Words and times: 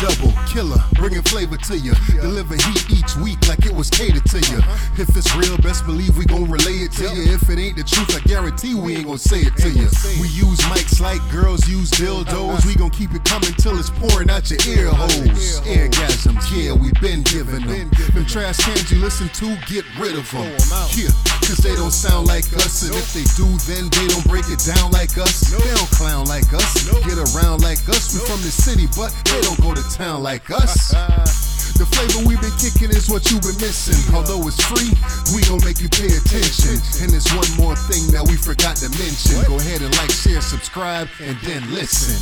double 0.00 0.32
killer, 0.46 0.82
bringing 0.94 1.22
flavor 1.22 1.56
to 1.56 1.78
you. 1.78 1.92
Deliver 2.20 2.54
heat 2.54 2.90
each 2.90 3.16
week 3.16 3.38
like 3.48 3.66
it 3.66 3.74
was 3.74 3.90
catered 3.90 4.24
to 4.26 4.38
you. 4.50 4.58
If 4.98 5.16
it's 5.16 5.34
real, 5.36 5.56
best 5.58 5.86
believe 5.86 6.16
we 6.16 6.24
gon' 6.24 6.50
relay 6.50 6.86
it 6.86 6.92
to 6.98 7.04
you. 7.14 7.32
If 7.34 7.48
it 7.50 7.58
ain't 7.58 7.76
the 7.76 7.84
truth, 7.84 8.14
I 8.16 8.20
guarantee 8.26 8.74
we 8.74 8.96
ain't 8.96 9.06
gon' 9.06 9.18
say 9.18 9.40
it 9.40 9.56
to 9.58 9.70
you. 9.70 9.88
We 10.20 10.28
use 10.28 10.58
mics 10.70 11.00
like 11.00 11.20
girls 11.30 11.68
use 11.68 11.90
dildos. 11.92 12.66
We 12.66 12.74
gon' 12.74 12.90
keep 12.90 13.12
it 13.14 13.24
coming 13.24 13.54
till 13.54 13.78
it's 13.78 13.90
pouring 13.90 14.30
out 14.30 14.50
your 14.50 14.60
ear 14.66 14.90
holes. 14.90 15.60
Orgasms, 15.62 16.44
yeah, 16.50 16.72
we 16.72 16.90
been 17.00 17.22
giving 17.22 17.66
them. 17.66 17.90
Them 18.14 18.26
trash 18.26 18.58
cans 18.58 18.90
you 18.90 18.98
listen 18.98 19.28
to, 19.40 19.56
get 19.66 19.84
rid 19.98 20.16
of 20.18 20.30
them. 20.30 20.50
Yeah, 20.94 21.12
cause 21.46 21.58
they 21.62 21.74
don't 21.74 21.94
sound 21.94 22.26
like 22.26 22.46
us. 22.58 22.82
And 22.82 22.94
if 22.94 23.12
they 23.14 23.26
do, 23.38 23.46
then 23.70 23.90
they 23.90 24.06
don't 24.08 24.26
break 24.26 24.46
it 24.48 24.62
down 24.64 24.90
like 24.90 25.16
us. 25.18 25.50
They 25.50 25.74
don't 25.74 25.90
clown 25.94 26.26
like 26.26 26.52
us, 26.52 26.88
get 27.06 27.18
around 27.18 27.62
like 27.62 27.82
us. 27.88 28.14
We 28.14 28.20
from 28.26 28.40
the 28.42 28.50
city, 28.50 28.86
but 28.96 29.14
they 29.30 29.40
don't 29.42 29.60
go 29.60 29.74
to 29.74 29.83
town 29.90 30.22
like 30.22 30.50
us. 30.50 30.94
The 31.74 31.86
flavor 31.86 32.22
we've 32.28 32.40
been 32.40 32.54
kicking 32.54 32.94
is 32.94 33.10
what 33.10 33.26
you've 33.34 33.42
been 33.42 33.58
missing. 33.58 33.98
Although 34.14 34.46
it's 34.46 34.62
free, 34.62 34.94
we 35.34 35.42
gon' 35.42 35.58
make 35.66 35.82
you 35.82 35.90
pay 35.90 36.06
attention. 36.06 36.78
And 37.02 37.10
there's 37.10 37.26
one 37.34 37.50
more 37.58 37.74
thing 37.74 38.14
that 38.14 38.22
we 38.22 38.38
forgot 38.38 38.78
to 38.86 38.88
mention. 38.94 39.42
Go 39.50 39.58
ahead 39.58 39.82
and 39.82 39.90
like, 39.98 40.14
share, 40.14 40.40
subscribe, 40.40 41.10
and 41.18 41.34
then 41.42 41.66
listen. 41.74 42.14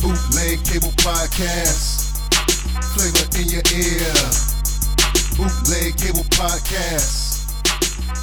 Bootleg 0.00 0.64
Cable 0.64 0.96
Podcast. 0.96 2.16
Flavor 2.96 3.28
in 3.36 3.52
your 3.52 3.64
ear. 3.76 4.16
Bootleg 5.36 6.00
Cable 6.00 6.24
Podcast. 6.32 7.29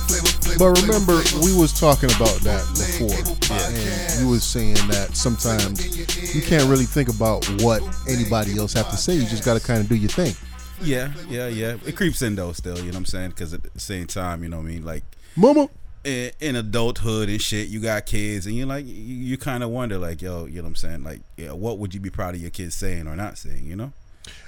Flavor, 0.07 0.27
flavor, 0.27 0.59
But 0.59 0.81
remember, 0.81 1.21
we 1.43 1.53
was 1.59 1.77
talking 1.77 2.09
about 2.15 2.35
that 2.41 2.63
before, 2.73 3.09
Cable 3.09 3.35
Podcast. 3.41 4.17
and 4.17 4.25
you 4.25 4.29
was 4.31 4.43
saying 4.43 4.75
that 4.87 5.15
sometimes 5.15 6.35
you 6.35 6.41
can't 6.41 6.67
really 6.69 6.85
think 6.85 7.09
about 7.09 7.45
what 7.61 7.81
anybody 8.07 8.57
else 8.57 8.73
have 8.73 8.89
to 8.89 8.97
say. 8.97 9.13
You 9.13 9.25
just 9.25 9.43
got 9.45 9.59
to 9.59 9.65
kind 9.65 9.79
of 9.81 9.89
do 9.89 9.95
your 9.95 10.09
thing. 10.09 10.33
Yeah, 10.81 11.11
yeah, 11.29 11.47
yeah. 11.47 11.77
It 11.85 11.95
creeps 11.95 12.21
in 12.21 12.35
though, 12.35 12.51
still. 12.53 12.77
You 12.77 12.83
know 12.83 12.89
what 12.89 12.97
I'm 12.97 13.05
saying? 13.05 13.29
Because 13.31 13.53
at 13.53 13.63
the 13.63 13.79
same 13.79 14.07
time, 14.07 14.43
you 14.43 14.49
know 14.49 14.57
what 14.57 14.65
I 14.65 14.69
mean. 14.69 14.85
Like 14.85 15.03
Mama, 15.35 15.69
in, 16.03 16.31
in 16.39 16.55
adulthood 16.55 17.29
and 17.29 17.41
shit, 17.41 17.67
you 17.67 17.79
got 17.79 18.05
kids, 18.05 18.45
and 18.45 18.55
you're 18.55 18.67
like, 18.67 18.85
you, 18.85 18.93
you 18.93 19.37
kind 19.37 19.63
of 19.63 19.69
wonder, 19.69 19.97
like, 19.97 20.21
yo, 20.21 20.45
you 20.45 20.57
know 20.57 20.63
what 20.63 20.69
I'm 20.69 20.75
saying? 20.75 21.03
Like, 21.03 21.21
yeah, 21.35 21.51
what 21.51 21.79
would 21.79 21.93
you 21.93 21.99
be 21.99 22.09
proud 22.09 22.35
of 22.35 22.41
your 22.41 22.51
kids 22.51 22.75
saying 22.75 23.07
or 23.07 23.15
not 23.15 23.37
saying? 23.37 23.65
You 23.65 23.75
know? 23.75 23.93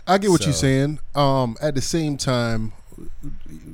I 0.08 0.18
get 0.18 0.30
what 0.30 0.44
you're 0.44 0.54
saying. 0.54 1.00
Um, 1.16 1.56
at 1.62 1.76
the 1.76 1.82
same 1.82 2.18
time, 2.18 2.74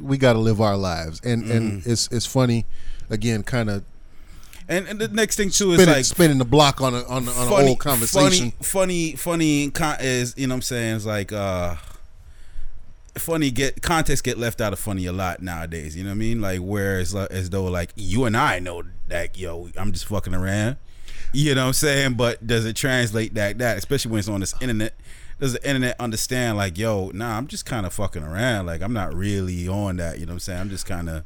we 0.02 0.18
got 0.18 0.34
to 0.34 0.40
live 0.40 0.62
our 0.62 0.78
lives, 0.78 1.22
and 1.24 1.50
and 1.52 1.72
Mm-hmm. 1.82 1.92
it's 1.92 2.08
it's 2.12 2.26
funny, 2.26 2.66
again, 3.10 3.44
kind 3.44 3.70
of 3.70 3.84
And 4.68 4.88
and 4.88 5.00
the 5.00 5.08
next 5.08 5.36
thing 5.36 5.50
too 5.52 5.72
is 5.72 5.78
spinning, 5.80 5.96
like 5.96 6.06
spinning 6.06 6.38
the 6.40 6.46
block 6.46 6.82
on 6.82 6.94
a 6.96 7.04
on, 7.06 7.28
a, 7.28 7.32
on 7.32 7.48
an 7.62 7.68
old 7.70 7.80
conversation. 7.80 8.52
Funny, 8.52 8.62
funny, 8.62 9.16
funny 9.16 9.70
con- 9.72 9.98
is 10.00 10.34
you 10.38 10.48
know 10.48 10.54
what 10.54 10.58
I'm 10.58 10.62
saying? 10.64 10.96
It's 10.98 11.06
like 11.06 11.32
uh 11.32 11.76
funny 13.16 13.50
get 13.50 13.82
context 13.82 14.24
get 14.26 14.38
left 14.38 14.60
out 14.60 14.74
of 14.74 14.80
funny 14.80 15.06
a 15.06 15.14
lot 15.14 15.42
nowadays. 15.42 15.96
You 15.96 16.04
know 16.04 16.10
what 16.10 16.16
I 16.16 16.18
mean? 16.18 16.42
Like 16.42 16.60
where 16.60 17.00
it's 17.00 17.14
like, 17.14 17.32
as 17.32 17.50
though 17.50 17.66
like 17.66 17.92
you 17.96 18.26
and 18.26 18.36
I 18.36 18.60
know 18.60 18.84
that 19.08 19.38
yo, 19.38 19.70
I'm 19.78 19.92
just 19.92 20.06
fucking 20.08 20.34
around. 20.34 20.78
You 21.32 21.54
know 21.56 21.62
what 21.64 21.68
I'm 21.68 21.74
saying? 21.74 22.14
But 22.16 22.46
does 22.46 22.66
it 22.66 22.76
translate 22.76 23.34
that 23.36 23.58
that 23.60 23.78
especially 23.78 24.12
when 24.12 24.20
it's 24.20 24.28
on 24.30 24.40
this 24.42 24.54
internet? 24.62 24.94
Does 25.40 25.54
the 25.54 25.68
internet 25.68 26.00
understand 26.00 26.58
like 26.58 26.78
yo, 26.78 27.12
nah, 27.14 27.38
I'm 27.38 27.48
just 27.48 27.66
kind 27.66 27.86
of 27.86 27.94
fucking 27.94 28.24
around. 28.24 28.66
Like 28.68 28.82
I'm 28.82 28.94
not 28.94 29.14
really 29.14 29.68
on 29.68 29.98
that. 29.98 30.20
You 30.20 30.26
know 30.26 30.32
what 30.32 30.36
I'm 30.36 30.40
saying? 30.40 30.60
I'm 30.62 30.70
just 30.70 30.86
kind 30.86 31.10
of, 31.10 31.26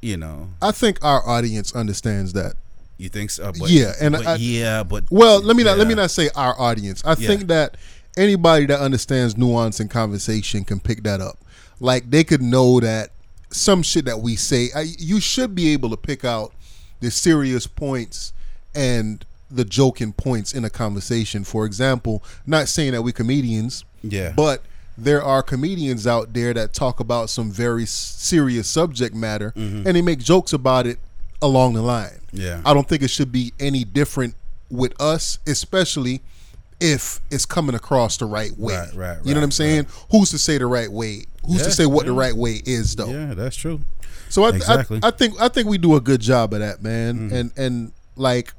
you 0.00 0.16
know. 0.16 0.48
I 0.62 0.72
think 0.72 1.04
our 1.04 1.26
audience 1.28 1.74
understands 1.74 2.32
that. 2.32 2.54
You 2.96 3.08
think 3.08 3.30
so? 3.30 3.52
But, 3.58 3.70
Yeah, 3.70 3.92
and 4.00 4.14
but 4.14 4.26
I- 4.26 4.34
yeah, 4.36 4.82
but 4.82 5.04
Well, 5.10 5.40
let 5.42 5.56
me 5.56 5.62
not 5.62 5.78
let 5.78 5.86
me 5.86 5.94
not 5.94 6.10
say 6.10 6.30
our 6.34 6.58
audience. 6.60 7.02
I 7.04 7.10
Yeah. 7.18 7.28
think 7.28 7.46
that 7.48 7.76
anybody 8.16 8.66
that 8.66 8.80
understands 8.80 9.36
nuance 9.36 9.78
and 9.78 9.88
conversation 9.90 10.64
can 10.64 10.80
pick 10.80 11.02
that 11.04 11.20
up. 11.20 11.38
Like 11.80 12.10
they 12.10 12.24
could 12.24 12.42
know 12.42 12.80
that 12.80 13.10
some 13.50 13.82
shit 13.82 14.04
that 14.06 14.20
we 14.20 14.36
say, 14.36 14.70
I, 14.74 14.86
you 14.98 15.20
should 15.20 15.54
be 15.54 15.70
able 15.72 15.90
to 15.90 15.96
pick 15.96 16.24
out 16.24 16.52
the 17.00 17.10
serious 17.10 17.66
points 17.66 18.32
and 18.74 19.24
the 19.50 19.64
joking 19.64 20.12
points 20.12 20.52
in 20.52 20.64
a 20.64 20.70
conversation. 20.70 21.44
For 21.44 21.64
example, 21.64 22.22
not 22.46 22.68
saying 22.68 22.92
that 22.92 23.02
we 23.02 23.12
comedians, 23.12 23.84
Yeah. 24.02 24.32
but 24.36 24.62
there 24.96 25.22
are 25.22 25.42
comedians 25.42 26.06
out 26.06 26.32
there 26.34 26.52
that 26.54 26.72
talk 26.74 27.00
about 27.00 27.30
some 27.30 27.50
very 27.50 27.86
serious 27.86 28.68
subject 28.68 29.14
matter 29.14 29.52
and 29.56 29.86
they 29.86 30.02
make 30.02 30.18
jokes 30.18 30.52
about 30.52 30.86
it 30.86 30.98
along 31.40 31.74
the 31.74 31.82
line. 31.82 32.18
Mm-hmm. 32.28 32.36
Yeah. 32.40 32.60
I 32.64 32.74
don't 32.74 32.88
think 32.88 33.02
it 33.02 33.08
should 33.10 33.30
be 33.32 33.52
any 33.60 33.84
different 33.84 34.34
with 34.70 35.00
us, 35.00 35.38
especially 35.46 36.20
if 36.80 37.20
it's 37.30 37.46
coming 37.46 37.74
across 37.74 38.16
the 38.18 38.24
right 38.26 38.56
way. 38.58 38.74
Right, 38.76 38.86
right, 38.88 38.96
right 39.16 39.18
You 39.24 39.34
know 39.34 39.40
what 39.40 39.44
I'm 39.44 39.48
right, 39.48 39.52
saying? 39.52 39.86
Who's 40.10 40.30
to 40.30 40.38
say 40.38 40.58
the 40.58 40.66
right 40.66 40.90
way? 40.90 41.24
Who's 41.46 41.58
Yeah, 41.60 41.64
to 41.64 41.70
say 41.72 41.86
what 41.86 42.06
the 42.06 42.12
right 42.12 42.34
way 42.36 42.60
is 42.66 42.94
though? 42.96 43.08
Yeah, 43.08 43.34
that's 43.34 43.56
true. 43.56 43.80
So 44.28 44.44
I, 44.44 44.50
Exactly. 44.50 45.00
I, 45.02 45.08
I 45.08 45.10
think 45.10 45.40
I 45.40 45.48
think 45.48 45.68
we 45.68 45.78
do 45.78 45.94
a 45.96 46.00
good 46.00 46.20
job 46.20 46.52
of 46.52 46.60
that, 46.60 46.82
man. 46.82 47.30
And 47.32 47.52
and 47.56 47.92
like 48.16 48.52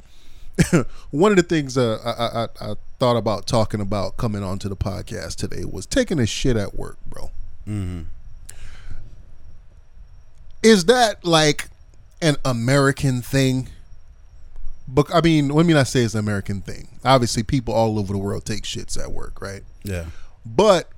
one 1.12 1.32
of 1.32 1.38
the 1.38 1.44
things 1.44 1.78
uh, 1.78 2.00
I, 2.04 2.68
I 2.68 2.72
I 2.72 2.76
thought 3.00 3.18
about 3.18 3.48
talking 3.48 3.82
about 3.82 4.18
coming 4.18 4.44
onto 4.44 4.70
the 4.70 4.76
podcast 4.76 5.36
today 5.36 5.64
was 5.66 5.86
taking 5.86 6.20
a 6.20 6.26
shit 6.26 6.58
at 6.58 6.76
work, 6.76 6.98
bro. 7.08 7.32
Is 10.62 10.86
that 10.86 11.24
like 11.24 11.70
an 12.22 12.36
American 12.44 13.22
thing? 13.22 13.70
But 14.88 15.14
I 15.14 15.22
mean, 15.22 15.50
let 15.50 15.66
me 15.66 15.74
not 15.74 15.88
say 15.88 16.02
it's 16.02 16.16
an 16.16 16.20
American 16.20 16.62
thing. 16.62 17.00
Obviously, 17.06 17.44
people 17.44 17.74
all 17.74 18.00
over 18.00 18.12
the 18.14 18.20
world 18.20 18.46
take 18.46 18.64
shits 18.64 19.02
at 19.02 19.12
work, 19.12 19.42
right? 19.42 19.64
Yeah. 19.84 20.06
But 20.46 20.90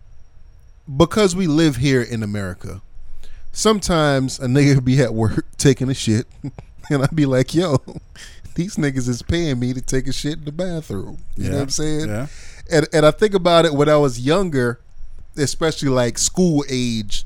because 0.97 1.35
we 1.35 1.47
live 1.47 1.75
here 1.75 2.01
in 2.01 2.23
America, 2.23 2.81
sometimes 3.51 4.39
a 4.39 4.47
nigga 4.47 4.83
be 4.83 5.01
at 5.01 5.13
work 5.13 5.45
taking 5.57 5.89
a 5.89 5.93
shit, 5.93 6.25
and 6.89 7.03
I'd 7.03 7.15
be 7.15 7.25
like, 7.25 7.53
yo, 7.53 7.83
these 8.55 8.75
niggas 8.75 9.07
is 9.07 9.21
paying 9.21 9.59
me 9.59 9.73
to 9.73 9.81
take 9.81 10.07
a 10.07 10.13
shit 10.13 10.39
in 10.39 10.45
the 10.45 10.51
bathroom. 10.51 11.19
You 11.35 11.49
know 11.49 11.55
what 11.55 11.63
I'm 11.63 11.69
saying? 11.69 12.07
yeah. 12.09 12.27
And 12.71 12.87
and 12.93 13.05
I 13.05 13.11
think 13.11 13.33
about 13.33 13.65
it 13.65 13.73
when 13.73 13.89
I 13.89 13.97
was 13.97 14.19
younger, 14.19 14.79
especially 15.37 15.89
like 15.89 16.17
school 16.17 16.63
age, 16.69 17.25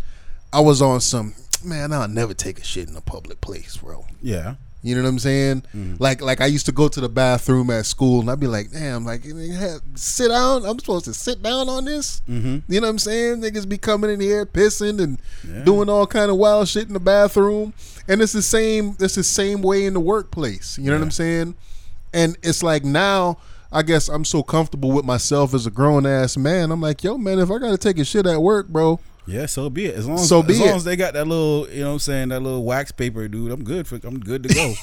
I 0.51 0.59
was 0.61 0.81
on 0.81 1.01
some 1.01 1.33
man, 1.63 1.91
I'll 1.91 2.07
never 2.07 2.33
take 2.33 2.59
a 2.59 2.63
shit 2.63 2.89
in 2.89 2.95
a 2.95 3.01
public 3.01 3.41
place, 3.41 3.77
bro. 3.77 4.05
Yeah. 4.21 4.55
You 4.85 4.93
know 4.95 5.01
what 5.01 5.09
I'm 5.09 5.19
saying? 5.19 5.63
Mm. 5.75 5.99
Like 5.99 6.21
like 6.21 6.41
I 6.41 6.45
used 6.45 6.67
to 6.67 6.71
go 6.71 6.87
to 6.87 7.01
the 7.01 7.09
bathroom 7.09 7.71
at 7.71 7.87
school 7.87 8.19
and 8.21 8.29
I'd 8.29 8.39
be 8.39 8.45
like, 8.45 8.71
damn, 8.71 9.03
like 9.03 9.23
sit 9.95 10.27
down. 10.29 10.63
I'm 10.65 10.77
supposed 10.77 11.05
to 11.05 11.13
sit 11.13 11.41
down 11.41 11.67
on 11.69 11.85
this. 11.85 12.21
Mm-hmm. 12.29 12.71
You 12.71 12.81
know 12.81 12.85
what 12.87 12.91
I'm 12.91 12.99
saying? 12.99 13.41
Niggas 13.41 13.67
be 13.67 13.79
coming 13.79 14.11
in 14.11 14.19
here 14.19 14.45
pissing 14.45 15.01
and 15.01 15.19
Yeah. 15.47 15.63
doing 15.63 15.89
all 15.89 16.05
kind 16.05 16.29
of 16.29 16.37
wild 16.37 16.67
shit 16.67 16.87
in 16.87 16.93
the 16.93 16.99
bathroom. 16.99 17.73
And 18.07 18.21
it's 18.21 18.33
the 18.33 18.43
same. 18.43 18.95
It's 18.99 19.15
the 19.15 19.23
same 19.23 19.63
way 19.63 19.85
in 19.85 19.93
the 19.95 19.99
workplace. 19.99 20.77
You 20.77 20.91
know 20.91 20.97
what 20.97 21.03
I'm 21.03 21.11
saying? 21.11 21.55
And 22.13 22.37
it's 22.43 22.61
like 22.63 22.83
now. 22.85 23.37
I 23.71 23.81
guess 23.81 24.07
I'm 24.07 24.23
so 24.23 24.41
comfortable 24.41 24.91
with 24.93 25.03
myself 25.03 25.53
as 25.53 25.65
a 25.65 25.71
grown 25.71 26.05
ass 26.05 26.37
man. 26.37 26.71
I'm 26.71 26.79
like, 26.79 27.03
yo, 27.03 27.17
man, 27.17 27.39
if 27.39 27.51
I 27.51 27.57
gotta 27.57 27.77
take 27.77 27.97
a 27.99 28.05
shit 28.05 28.25
at 28.25 28.41
work, 28.41 28.69
bro, 28.69 29.01
Yeah, 29.27 29.47
so 29.47 29.69
be 29.69 29.85
it. 29.85 29.95
As 29.95 30.07
long 30.07 30.19
as, 30.19 30.29
So 30.29 30.43
be 30.43 30.53
as, 30.53 30.59
long 30.59 30.69
it. 30.69 30.75
as 30.75 30.83
they 30.83 30.95
got 30.95 31.13
that 31.13 31.27
little, 31.27 31.67
you 31.69 31.81
know 31.81 31.87
what 31.87 31.93
I'm 31.93 31.99
saying, 31.99 32.29
that 32.29 32.41
little 32.41 32.63
wax 32.63 32.91
paper, 32.91 33.27
dude, 33.27 33.51
I'm 33.51 33.63
good 33.63 33.87
for 33.87 33.99
I'm 34.03 34.19
good 34.19 34.43
to 34.43 34.49
go. 34.53 34.73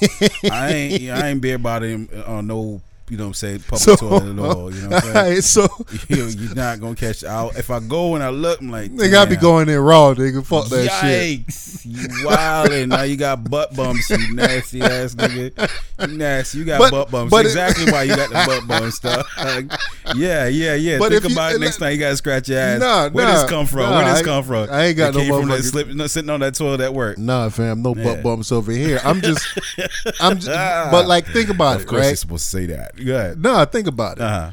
I 0.51 0.69
ain't 0.73 1.09
I 1.11 1.29
ain't 1.29 1.41
be 1.41 1.51
about 1.51 1.83
him 1.83 2.09
on 2.27 2.37
uh, 2.37 2.41
no, 2.41 2.81
you 3.13 3.17
know 3.19 3.25
what 3.25 3.27
I'm 3.27 3.33
saying, 3.35 3.59
public 3.59 3.81
so 3.81 3.95
toilet 3.95 4.33
at 4.33 4.39
all. 4.39 4.73
You 4.73 4.81
know 4.81 4.89
what 4.89 4.95
I'm 4.95 5.01
saying? 5.13 5.17
alright, 5.17 5.43
so 5.43 5.67
you, 6.09 6.25
you're 6.25 6.55
not 6.55 6.79
gonna 6.79 6.95
catch 6.95 7.23
out. 7.23 7.55
If 7.55 7.69
I 7.69 7.79
go 7.79 8.15
and 8.15 8.23
I 8.23 8.29
look, 8.29 8.59
I'm 8.59 8.71
like, 8.71 8.89
nigga, 8.89 9.15
I 9.19 9.25
be 9.25 9.35
going 9.35 9.69
in 9.69 9.77
raw, 9.79 10.15
nigga. 10.15 10.43
Fuck 10.43 10.69
that 10.69 10.89
shit. 11.01 11.45
Yikes! 11.45 11.85
You 11.85 12.07
wildin'. 12.27 12.87
now 12.87 13.03
you 13.03 13.15
got 13.15 13.47
butt 13.47 13.75
bumps, 13.75 14.09
you 14.09 14.33
nasty 14.33 14.81
ass 14.81 15.13
nigga. 15.13 15.69
You 16.09 16.17
nasty. 16.17 16.57
You 16.57 16.65
got 16.65 16.79
But- 16.79 16.91
butt 16.91 17.11
bumps. 17.11 17.29
but 17.29 17.45
it- 17.45 17.49
exactly 17.49 17.91
why 17.91 18.01
you 18.03 18.15
got 18.15 18.29
the 18.29 18.43
butt 18.47 18.67
bumps 18.67 18.95
stuff. 18.95 19.27
yeah, 20.15 20.47
yeah, 20.47 20.73
yeah. 20.73 20.97
But 20.97 21.09
Think 21.11 21.25
if 21.25 21.29
you- 21.29 21.35
about 21.35 21.53
it 21.53 21.59
next 21.59 21.77
time 21.77 21.91
you 21.93 21.99
gotta 21.99 22.17
scratch 22.17 22.49
your 22.49 22.57
ass. 22.59 22.79
Nah, 22.79 23.09
Where 23.09 23.25
nah, 23.25 23.33
this 23.41 23.49
come 23.49 23.67
from? 23.67 23.81
nah, 23.91 24.01
Where 24.03 24.13
this 24.13 24.23
come 24.23 24.43
from? 24.43 24.69
I 24.71 24.85
ain't 24.85 24.97
got 24.97 25.09
It 25.09 25.17
no 25.17 25.23
came 25.23 25.39
from 25.41 25.49
that 25.49 25.61
slip, 25.63 25.87
no, 25.89 26.07
sitting 26.07 26.31
on 26.31 26.39
that 26.39 26.55
toilet 26.55 26.81
at 26.81 26.93
work. 26.95 27.17
Nah, 27.19 27.49
fam, 27.49 27.83
no 27.83 27.93
Yeah. 27.95 28.03
butt 28.03 28.23
bumps 28.23 28.51
over 28.51 28.71
here. 28.71 28.99
I'm 29.03 29.21
just, 29.21 29.45
I'm 30.19 30.39
just, 30.39 30.47
but 30.91 31.05
like, 31.05 31.27
think 31.27 31.49
about 31.49 31.75
Of 31.75 31.81
it, 31.83 31.87
course, 31.87 31.99
you're 32.01 32.09
right? 32.09 32.17
supposed 32.17 32.45
to 32.45 32.49
say 32.49 32.65
that. 32.67 32.97
Go 33.05 33.15
ahead. 33.17 33.41
No, 33.41 33.63
think 33.65 33.87
about 33.87 34.17
it. 34.17 34.21
Uh-huh. 34.23 34.51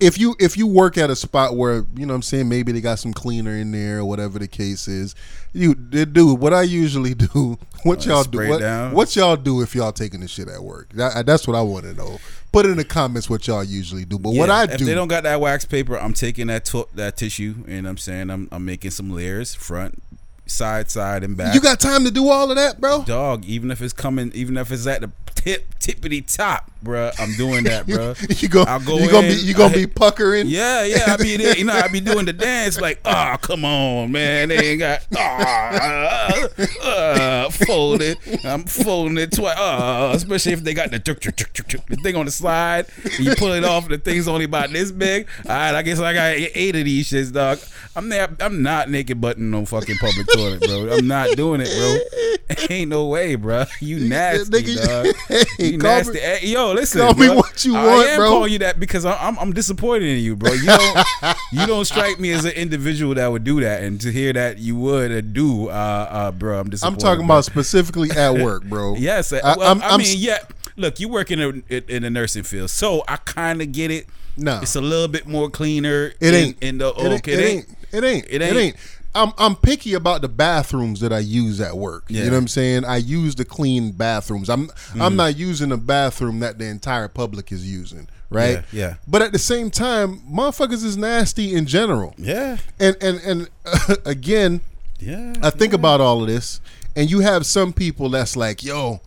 If 0.00 0.16
you 0.16 0.36
if 0.38 0.56
you 0.56 0.68
work 0.68 0.96
at 0.96 1.10
a 1.10 1.16
spot 1.16 1.56
where 1.56 1.84
you 1.96 2.06
know 2.06 2.12
what 2.12 2.16
I'm 2.18 2.22
saying 2.22 2.48
maybe 2.48 2.70
they 2.70 2.80
got 2.80 3.00
some 3.00 3.12
cleaner 3.12 3.56
in 3.56 3.72
there 3.72 3.98
or 3.98 4.04
whatever 4.04 4.38
the 4.38 4.46
case 4.46 4.86
is, 4.86 5.16
you 5.52 5.74
dude. 5.74 6.38
What 6.38 6.54
I 6.54 6.62
usually 6.62 7.14
do, 7.14 7.58
what 7.82 8.06
Uh, 8.06 8.10
y'all 8.10 8.22
do, 8.22 8.48
what, 8.48 8.92
what 8.94 9.16
y'all 9.16 9.34
do 9.36 9.60
if 9.60 9.74
y'all 9.74 9.90
taking 9.90 10.20
the 10.20 10.28
shit 10.28 10.46
at 10.48 10.62
work? 10.62 10.90
That, 10.94 11.26
that's 11.26 11.48
what 11.48 11.56
I 11.56 11.62
want 11.62 11.84
to 11.84 11.94
know. 11.94 12.20
Put 12.52 12.64
in 12.66 12.76
the 12.76 12.84
comments 12.84 13.28
what 13.28 13.48
y'all 13.48 13.64
usually 13.64 14.04
do. 14.04 14.20
But 14.20 14.30
what 14.34 14.48
Yeah, 14.48 14.54
I 14.54 14.64
if 14.64 14.78
do, 14.78 14.84
they 14.84 14.94
don't 14.94 15.08
got 15.08 15.24
that 15.24 15.40
wax 15.40 15.64
paper, 15.64 15.98
I'm 15.98 16.14
taking 16.14 16.46
that 16.46 16.64
to- 16.66 16.86
that 16.94 17.16
tissue 17.16 17.64
and 17.66 17.88
I'm 17.88 17.96
saying 17.98 18.30
I'm 18.30 18.48
I'm 18.52 18.64
making 18.64 18.92
some 18.92 19.10
layers, 19.10 19.56
front, 19.56 20.00
side, 20.46 20.92
side, 20.92 21.24
and 21.24 21.36
back. 21.36 21.56
you 21.56 21.60
got 21.60 21.80
time 21.80 22.04
to 22.04 22.12
do 22.12 22.28
all 22.28 22.50
of 22.50 22.56
that, 22.56 22.80
bro? 22.80 23.02
dog, 23.02 23.44
even 23.46 23.72
if 23.72 23.82
it's 23.82 23.92
coming, 23.92 24.30
even 24.32 24.56
if 24.56 24.70
it's 24.70 24.86
at 24.86 25.00
the 25.00 25.10
tip 25.48 25.78
tippity 25.80 26.36
top, 26.36 26.70
bruh. 26.84 27.12
I'm 27.18 27.32
doing 27.36 27.64
that, 27.64 27.86
bruh. 27.86 28.42
you 28.42 28.48
go, 28.48 28.62
I'll 28.64 28.80
go 28.80 28.98
you 28.98 29.10
gonna 29.10 29.28
be 29.28 29.34
you 29.34 29.54
gonna 29.54 29.72
I- 29.72 29.76
be 29.76 29.86
puckering. 29.86 30.46
Yeah, 30.48 30.84
yeah, 30.84 31.04
I 31.14 31.16
be 31.16 31.36
there, 31.36 31.56
you 31.56 31.64
know, 31.64 31.72
I 31.72 31.88
be 31.88 32.00
doing 32.00 32.26
the 32.26 32.32
dance 32.32 32.80
like, 32.80 33.00
oh, 33.04 33.36
come 33.40 33.64
on, 33.64 34.12
man, 34.12 34.48
they 34.50 34.58
ain't 34.72 34.80
got, 34.80 35.06
ah, 35.16 36.48
uh, 36.82 37.50
fold 37.50 38.02
it. 38.02 38.18
I'm 38.44 38.64
folding 38.64 39.16
it 39.18 39.32
twice, 39.32 39.56
uh, 39.58 40.12
especially 40.14 40.52
if 40.52 40.62
they 40.64 40.74
got 40.74 40.90
the 40.90 40.98
tuk, 40.98 41.20
tuk, 41.20 41.36
tuk, 41.36 41.86
the 41.86 41.96
thing 41.96 42.16
on 42.16 42.26
the 42.26 42.30
slide. 42.30 42.86
and 43.04 43.18
You 43.20 43.34
pull 43.36 43.52
it 43.52 43.64
off, 43.64 43.88
the 43.88 43.98
thing's 43.98 44.28
only 44.28 44.44
about 44.44 44.70
this 44.70 44.92
big. 44.92 45.26
All 45.44 45.50
right, 45.50 45.74
I 45.74 45.82
guess 45.82 45.98
I 46.00 46.12
got 46.12 46.36
eight 46.36 46.76
of 46.76 46.84
these 46.84 47.10
shits, 47.10 47.32
dog. 47.32 47.58
I'm 47.96 48.08
there, 48.10 48.28
I'm 48.40 48.62
not 48.62 48.90
naked 48.90 49.20
button 49.20 49.50
no 49.50 49.64
fucking 49.64 49.96
public 49.96 50.26
toilet, 50.28 50.60
bro. 50.60 50.96
I'm 50.96 51.06
not 51.08 51.36
doing 51.36 51.60
it, 51.64 51.68
bro. 51.76 52.56
Ain't 52.70 52.90
no 52.90 53.06
way, 53.06 53.34
bro. 53.34 53.64
You 53.80 53.98
nasty, 54.08 54.76
dog. 54.76 55.06
You 55.58 55.70
me- 55.72 55.76
nasty. 55.78 56.18
Hey, 56.18 56.46
yo, 56.48 56.72
listen, 56.72 57.00
call 57.00 57.14
me 57.14 57.28
what 57.28 57.64
you 57.64 57.76
I 57.76 57.86
want, 57.86 58.08
I 58.08 58.10
am 58.12 58.16
bro. 58.18 58.28
calling 58.30 58.52
you 58.52 58.58
that 58.60 58.78
because 58.80 59.04
I'm 59.04 59.38
I'm 59.38 59.52
disappointed 59.52 60.08
in 60.08 60.22
you, 60.22 60.36
bro. 60.36 60.52
You 60.52 60.66
don't 60.66 61.06
you 61.52 61.66
don't 61.66 61.84
strike 61.84 62.18
me 62.20 62.32
as 62.32 62.44
an 62.44 62.52
individual 62.52 63.14
that 63.14 63.26
would 63.30 63.44
do 63.44 63.60
that, 63.60 63.82
and 63.82 64.00
to 64.00 64.10
hear 64.12 64.32
that 64.32 64.58
you 64.58 64.76
would 64.76 65.10
uh, 65.12 65.20
do, 65.20 65.68
uh, 65.68 65.72
uh, 65.72 66.30
bro, 66.32 66.60
I'm 66.60 66.70
disappointed. 66.70 66.94
I'm 66.94 66.98
talking 67.00 67.26
bro. 67.26 67.36
about 67.36 67.44
specifically 67.44 68.10
at 68.10 68.34
work, 68.34 68.64
bro. 68.64 68.94
yes. 68.98 69.32
uh, 69.32 69.40
I- 69.42 69.56
well, 69.56 69.68
I'm- 69.68 69.82
I, 69.82 69.88
I'm 69.90 69.98
mean, 69.98 70.14
yeah. 70.18 70.38
Look, 70.76 71.00
you 71.00 71.08
work 71.08 71.30
in 71.32 71.40
a 71.40 71.48
in- 71.74 72.02
the 72.04 72.10
nursing 72.10 72.44
field, 72.44 72.70
so 72.70 73.02
I 73.08 73.16
kind 73.16 73.60
of 73.60 73.72
get 73.72 73.90
it. 73.90 74.06
No. 74.36 74.60
it's 74.62 74.76
a 74.76 74.80
little 74.80 75.08
bit 75.08 75.26
more 75.26 75.50
cleaner. 75.50 76.12
It 76.20 76.32
in- 76.32 76.34
ain't. 76.34 76.62
in 76.62 76.78
the 76.78 76.90
It 76.90 76.98
ain't- 77.00 77.12
okay. 77.14 77.32
it 77.32 77.40
ain't. 77.40 77.66
It 77.90 78.04
ain't. 78.04 78.24
It 78.26 78.32
It 78.34 78.42
ain't. 78.42 78.56
ain't. 78.56 78.76
I'm 79.14 79.32
I'm 79.38 79.56
picky 79.56 79.94
about 79.94 80.20
the 80.20 80.28
bathrooms 80.28 81.00
that 81.00 81.12
I 81.12 81.18
use 81.20 81.60
at 81.60 81.76
work. 81.76 82.04
Yeah. 82.08 82.20
You 82.20 82.26
know 82.26 82.32
what 82.32 82.38
I'm 82.42 82.48
saying? 82.48 82.84
I 82.84 82.98
use 82.98 83.34
the 83.34 83.44
clean 83.44 83.92
bathrooms. 83.92 84.48
I'm 84.48 84.68
Mm-hmm. 84.68 85.02
I'm 85.02 85.16
not 85.16 85.36
using 85.36 85.72
a 85.72 85.76
bathroom 85.76 86.40
that 86.40 86.58
the 86.58 86.66
entire 86.66 87.08
public 87.08 87.50
is 87.52 87.70
using, 87.70 88.08
right? 88.30 88.62
Yeah, 88.72 88.88
yeah. 88.88 88.94
But 89.06 89.22
at 89.22 89.32
the 89.32 89.38
same 89.38 89.70
time, 89.70 90.20
motherfuckers 90.20 90.84
is 90.84 90.96
nasty 90.96 91.54
in 91.54 91.66
general. 91.66 92.14
Yeah, 92.18 92.58
And 92.78 92.96
and 93.00 93.20
and 93.20 93.48
again, 94.06 94.60
yeah. 94.98 95.34
I 95.42 95.50
think 95.50 95.72
about 95.72 96.00
all 96.00 96.22
of 96.22 96.28
this, 96.28 96.60
and 96.96 97.10
you 97.10 97.20
have 97.20 97.44
some 97.46 97.72
people 97.72 98.08
that's 98.10 98.36
like, 98.36 98.62
"Yo, 98.64 99.00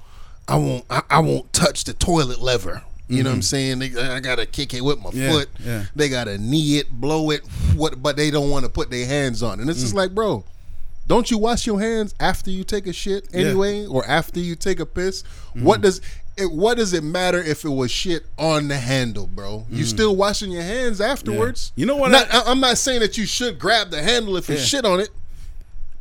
I 0.47 0.55
won't, 0.57 0.85
I, 0.89 1.01
I 1.09 1.19
won't 1.19 1.51
touch 1.53 1.83
the 1.83 1.93
toilet 1.93 2.41
lever." 2.41 2.83
You 3.11 3.23
know 3.23 3.29
what 3.29 3.35
I'm 3.35 3.41
saying? 3.41 3.79
They, 3.79 3.95
I 3.95 4.19
gotta 4.19 4.45
kick 4.45 4.73
it 4.73 4.81
with 4.81 4.99
my 4.99 5.09
Mm-hmm. 5.09 5.19
Yeah, 5.19 5.31
foot. 5.31 5.49
yeah. 5.65 5.85
They 5.95 6.09
gotta 6.09 6.37
knee 6.37 6.77
it, 6.77 6.89
blow 6.91 7.29
it, 7.31 7.41
what? 7.75 8.01
But 8.01 8.15
they 8.17 8.31
don't 8.31 8.49
want 8.49 8.65
to 8.65 8.69
put 8.71 8.89
their 8.89 9.05
hands 9.05 9.43
on. 9.43 9.59
it. 9.59 9.61
And 9.61 9.69
it's 9.69 9.79
Mm. 9.79 9.83
just 9.83 9.95
like, 9.95 10.11
bro, 10.15 10.43
don't 11.07 11.29
you 11.29 11.37
wash 11.37 11.65
your 11.67 11.79
hands 11.81 12.13
after 12.19 12.49
you 12.49 12.63
take 12.63 12.87
a 12.87 12.93
shit 12.93 13.27
anyway, 13.33 13.85
or 13.85 14.05
after 14.05 14.39
you 14.39 14.55
take 14.55 14.79
a 14.79 14.85
piss? 14.85 15.23
Mm-hmm. 15.23 15.63
What 15.65 15.81
does 15.81 15.99
it? 16.37 16.49
What 16.51 16.77
does 16.77 16.93
it 16.93 17.03
matter 17.03 17.39
if 17.43 17.65
it 17.65 17.69
was 17.69 17.91
shit 17.91 18.25
on 18.37 18.69
the 18.69 18.77
handle, 18.77 19.27
bro? 19.27 19.65
You 19.69 19.83
still 19.83 20.15
washing 20.15 20.49
your 20.51 20.63
hands 20.63 21.01
afterwards? 21.01 21.69
Mm. 21.69 21.71
You 21.79 21.85
know 21.87 21.95
what 21.97 22.11
Not, 22.11 22.33
I- 22.33 22.43
I'm 22.45 22.61
not 22.61 22.77
saying 22.77 23.01
that 23.01 23.17
you 23.17 23.25
should 23.25 23.59
grab 23.59 23.89
the 23.91 24.01
handle 24.01 24.37
if 24.37 24.49
it's 24.49 24.61
Yeah. 24.61 24.65
shit 24.79 24.85
on 24.85 25.01
it. 25.01 25.09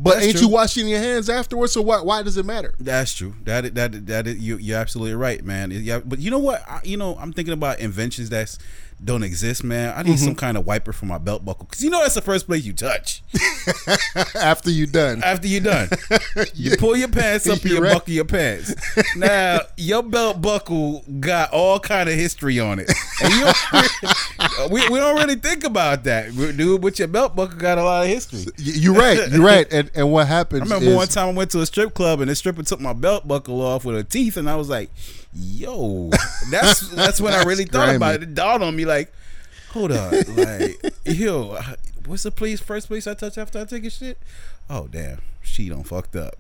But 0.03 0.15
That's 0.15 0.27
ain't 0.27 0.37
true. 0.39 0.47
you 0.47 0.49
washing 0.49 0.89
your 0.89 0.99
hands 0.99 1.29
afterwards? 1.29 1.73
So 1.75 1.83
why 1.83 2.01
why 2.01 2.23
does 2.23 2.39
it 2.39 2.47
matter? 2.47 2.75
That's 2.81 3.13
true. 3.13 3.35
That 3.45 3.67
is- 3.67 3.73
that 3.73 4.07
that 4.07 4.27
is, 4.27 4.39
you 4.39 4.57
you're 4.57 4.79
absolutely 4.79 5.15
right, 5.15 5.45
man. 5.45 5.71
Yeah, 5.73 6.01
but 6.03 6.19
you 6.21 6.31
know 6.31 6.39
what? 6.39 6.63
I, 6.67 6.81
you 6.85 6.97
know, 6.97 7.17
I'm 7.17 7.33
thinking 7.35 7.53
about 7.53 7.81
inventions 7.81 8.31
that's 8.31 8.59
don't 9.03 9.23
exist, 9.23 9.65
man. 9.65 9.95
I 9.97 10.03
need 10.03 10.11
Mm-hmm. 10.17 10.25
some 10.25 10.35
kind 10.35 10.57
of 10.59 10.67
wiper 10.67 10.93
for 10.93 11.07
my 11.07 11.17
belt 11.19 11.45
buckle 11.45 11.65
because 11.65 11.83
you 11.83 11.89
know 11.91 12.01
that's 12.03 12.15
the 12.17 12.21
first 12.21 12.47
place 12.47 12.65
you 12.65 12.73
touch 12.75 13.23
After 14.35 14.71
you're 14.71 14.87
done, 14.87 15.23
after 15.23 15.47
you're 15.49 15.61
done. 15.63 15.89
You 16.55 16.77
pull 16.77 16.97
your 16.97 17.09
pants 17.09 17.49
up 17.49 17.55
and 17.63 17.65
You're 17.65 17.77
you 17.79 17.83
right. 17.85 17.93
buckle 17.95 18.13
your 18.13 18.25
pants. 18.25 18.75
Now 19.17 19.61
your 19.77 20.03
belt 20.03 20.41
buckle 20.43 21.05
got 21.21 21.53
all 21.53 21.79
kind 21.81 22.09
of 22.09 22.15
history 22.15 22.59
on 22.61 22.79
it, 22.79 22.91
and 23.23 23.33
you 23.35 23.45
don't, 23.45 24.71
we 24.71 24.89
we 24.89 24.99
don't 24.99 25.17
really 25.17 25.37
think 25.37 25.65
about 25.65 26.05
that, 26.05 26.35
dude. 26.35 26.81
But 26.83 26.99
your 26.99 27.09
belt 27.09 27.35
buckle 27.37 27.59
got 27.59 27.79
a 27.79 27.83
lot 27.85 28.03
of 28.03 28.09
history. 28.09 28.45
You're 28.59 28.95
right. 28.95 29.31
You're 29.31 29.43
right. 29.45 29.67
And 29.73 29.91
and 29.95 30.11
what 30.13 30.27
happens? 30.27 30.63
I 30.63 30.65
remember 30.65 30.91
is, 30.91 30.97
one 30.97 31.09
time 31.09 31.29
I 31.29 31.33
went 31.33 31.51
to 31.53 31.61
a 31.61 31.67
strip 31.67 31.95
club 31.95 32.21
and 32.21 32.31
the 32.31 32.35
stripper 32.35 32.63
took 32.63 32.81
my 32.81 32.93
belt 32.93 33.27
buckle 33.27 33.61
off 33.63 33.85
with 33.85 33.97
her 33.97 34.03
teeth, 34.03 34.37
and 34.37 34.49
I 34.49 34.57
was 34.57 34.69
like, 34.69 34.91
"Yo, 35.33 36.11
that's 36.51 36.89
that's 36.91 37.21
when 37.21 37.33
I 37.35 37.43
really 37.45 37.65
That's 37.65 37.77
thought 37.77 37.95
about 37.95 38.15
it. 38.17 38.23
It 38.25 38.35
dawned 38.35 38.63
on 38.63 38.75
me 38.77 38.85
like, 38.85 39.13
hold 39.71 39.93
on, 39.93 40.11
like, 40.37 40.77
yo, 41.05 41.59
what's 42.07 42.25
the 42.25 42.31
place 42.31 42.61
first 42.61 42.89
place 42.89 43.07
I 43.07 43.15
touch 43.15 43.39
after 43.39 43.61
I 43.61 43.65
take 43.65 43.85
a 43.85 43.91
shit? 43.91 44.19
Oh 44.69 44.87
damn, 44.89 45.21
she 45.43 45.69
done 45.69 45.83
fucked 45.83 46.15
up. 46.15 46.37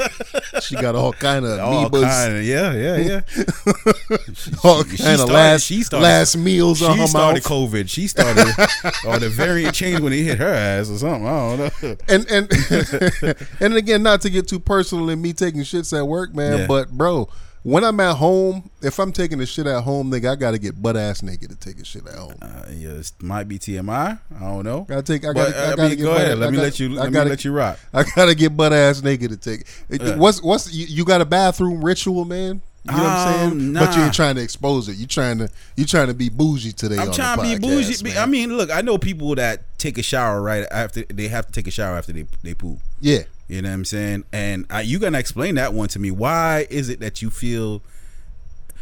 she 0.62 0.76
got 0.76 0.94
all 0.94 1.12
kind 1.12 1.44
of 1.44 1.58
All 1.60 1.90
kind 1.90 2.36
of 2.38 2.42
yeah, 2.44 2.72
yeah, 2.72 2.96
yeah. 2.96 3.20
all 4.64 4.82
she 4.84 4.96
kind 4.96 5.14
of 5.14 5.20
started- 5.20 5.32
last 5.32 5.62
she 5.64 5.82
started- 5.82 6.02
last 6.04 6.36
meals 6.36 6.82
on 6.82 6.96
her 6.98 7.06
started 7.06 7.42
mouth. 7.42 7.52
COVID. 7.52 7.88
She 7.90 8.06
started, 8.06 8.46
or 9.06 9.18
the 9.18 9.28
variant 9.28 9.74
changed 9.74 10.00
when 10.02 10.12
it 10.14 10.22
hit 10.22 10.38
her 10.38 10.48
ass 10.48 10.88
or 10.90 10.96
something. 10.98 11.26
I 11.26 11.56
don't 11.56 11.82
know. 11.82 11.96
And 12.08 12.30
and 12.30 13.46
and 13.60 13.74
again, 13.74 14.02
not 14.02 14.22
to 14.22 14.30
get 14.30 14.48
too 14.48 14.58
personal 14.60 15.10
in 15.10 15.20
me 15.20 15.32
taking 15.34 15.60
shits 15.60 15.96
at 15.96 16.06
work, 16.06 16.34
man. 16.34 16.60
Yeah. 16.60 16.66
But 16.66 16.90
bro, 16.92 17.28
when 17.66 17.82
I'm 17.84 17.98
at 17.98 18.16
home, 18.16 18.70
if 18.80 19.00
I'm 19.00 19.10
taking 19.10 19.40
a 19.40 19.46
shit 19.46 19.66
at 19.66 19.82
home, 19.82 20.08
nigga, 20.10 20.30
I 20.30 20.36
gotta 20.36 20.58
get 20.58 20.80
butt 20.80 20.96
ass 20.96 21.20
naked 21.22 21.50
to 21.50 21.56
take 21.56 21.80
a 21.80 21.84
shit 21.84 22.06
at 22.06 22.14
home. 22.14 22.34
Uh, 22.40 22.62
yeah, 22.72 22.90
it 22.90 23.10
might 23.20 23.48
be 23.48 23.58
TMI. 23.58 24.20
I 24.36 24.40
don't 24.40 24.64
know. 24.64 24.82
Gotta 24.82 25.02
take. 25.02 25.24
I 25.24 25.32
gotta. 25.32 25.56
I 25.58 25.64
I 25.64 25.70
gotta 25.70 25.82
mean, 25.88 25.96
get 25.98 26.02
go 26.04 26.14
ahead. 26.14 26.38
Let 26.38 26.48
I 26.48 26.50
me 26.52 26.58
let 26.58 26.78
you. 26.78 26.90
I 26.92 27.02
Let 27.02 27.06
me 27.06 27.12
gotta- 27.12 27.30
let 27.30 27.44
you 27.44 27.52
rock. 27.52 27.78
I 27.92 28.04
gotta 28.14 28.34
get 28.36 28.56
butt 28.56 28.72
ass 28.72 29.02
naked 29.02 29.30
to 29.32 29.36
take. 29.36 29.66
It, 29.88 30.00
Yeah. 30.00 30.16
What's 30.16 30.40
what's 30.42 30.72
you, 30.72 30.86
you 30.86 31.04
got 31.04 31.20
a 31.20 31.24
bathroom 31.24 31.84
ritual, 31.84 32.24
man? 32.24 32.62
You 32.88 32.92
know 32.96 33.02
what 33.02 33.06
I'm 33.10 33.34
Um, 33.46 33.50
saying? 33.58 33.72
But 33.72 33.90
you 33.94 33.98
nah. 33.98 34.04
ain't 34.04 34.14
trying 34.14 34.34
to 34.36 34.42
expose 34.42 34.88
it. 34.88 34.96
You 34.96 35.08
trying 35.08 35.38
to 35.38 35.48
you 35.76 35.86
trying 35.86 36.06
to 36.06 36.14
be 36.14 36.28
bougie 36.28 36.72
today. 36.72 36.98
I'm 36.98 37.10
trying 37.10 37.36
the 37.38 37.54
to 37.56 37.60
be 37.60 37.66
bougie. 37.66 38.04
man. 38.04 38.16
I 38.16 38.26
mean, 38.26 38.56
look, 38.56 38.70
I 38.70 38.80
know 38.80 38.96
people 38.96 39.34
that 39.34 39.76
take 39.76 39.98
a 39.98 40.04
shower 40.04 40.40
right 40.40 40.64
after 40.70 41.02
they 41.12 41.26
have 41.26 41.46
to 41.46 41.52
take 41.52 41.66
a 41.66 41.72
shower 41.72 41.96
after 41.98 42.12
they 42.12 42.26
they 42.44 42.54
poop. 42.54 42.78
yeah. 43.00 43.22
You 43.48 43.62
know 43.62 43.68
what 43.68 43.74
I'm 43.74 43.84
saying? 43.84 44.24
And 44.32 44.66
I, 44.70 44.80
you 44.80 44.98
gonna 44.98 45.18
explain 45.18 45.54
that 45.54 45.72
one 45.72 45.88
to 45.88 45.98
me? 45.98 46.10
Why 46.10 46.66
is 46.70 46.88
it 46.88 47.00
that 47.00 47.22
you 47.22 47.30
feel? 47.30 47.82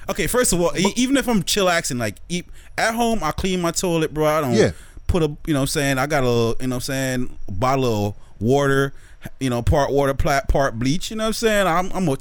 Okay, 0.08 0.26
first 0.26 0.52
of 0.52 0.60
all, 0.60 0.76
e- 0.76 0.92
even 0.96 1.16
if 1.16 1.28
I'm 1.28 1.42
chillaxing, 1.42 1.98
like 1.98 2.16
eat, 2.28 2.46
at 2.78 2.94
home, 2.94 3.20
I 3.22 3.30
clean 3.32 3.60
my 3.60 3.70
toilet, 3.70 4.12
bro. 4.14 4.26
I 4.26 4.40
don't 4.40 4.54
Yeah. 4.54 4.70
put 5.06 5.22
a, 5.22 5.26
you 5.46 5.52
know, 5.52 5.60
what 5.60 5.62
I'm 5.62 5.66
saying 5.68 5.98
I 5.98 6.06
got 6.06 6.24
a, 6.24 6.56
you 6.60 6.66
know, 6.68 6.76
what 6.76 6.76
I'm 6.76 6.80
saying 6.80 7.38
bottle 7.48 8.06
of 8.08 8.14
water, 8.40 8.92
you 9.40 9.48
know, 9.50 9.62
part 9.62 9.90
water, 9.90 10.14
part 10.14 10.78
bleach. 10.78 11.10
You 11.10 11.16
know 11.16 11.24
what 11.24 11.28
I'm 11.28 11.32
saying? 11.34 11.66
I'm, 11.66 11.90
I'm 11.92 12.08
a, 12.08 12.16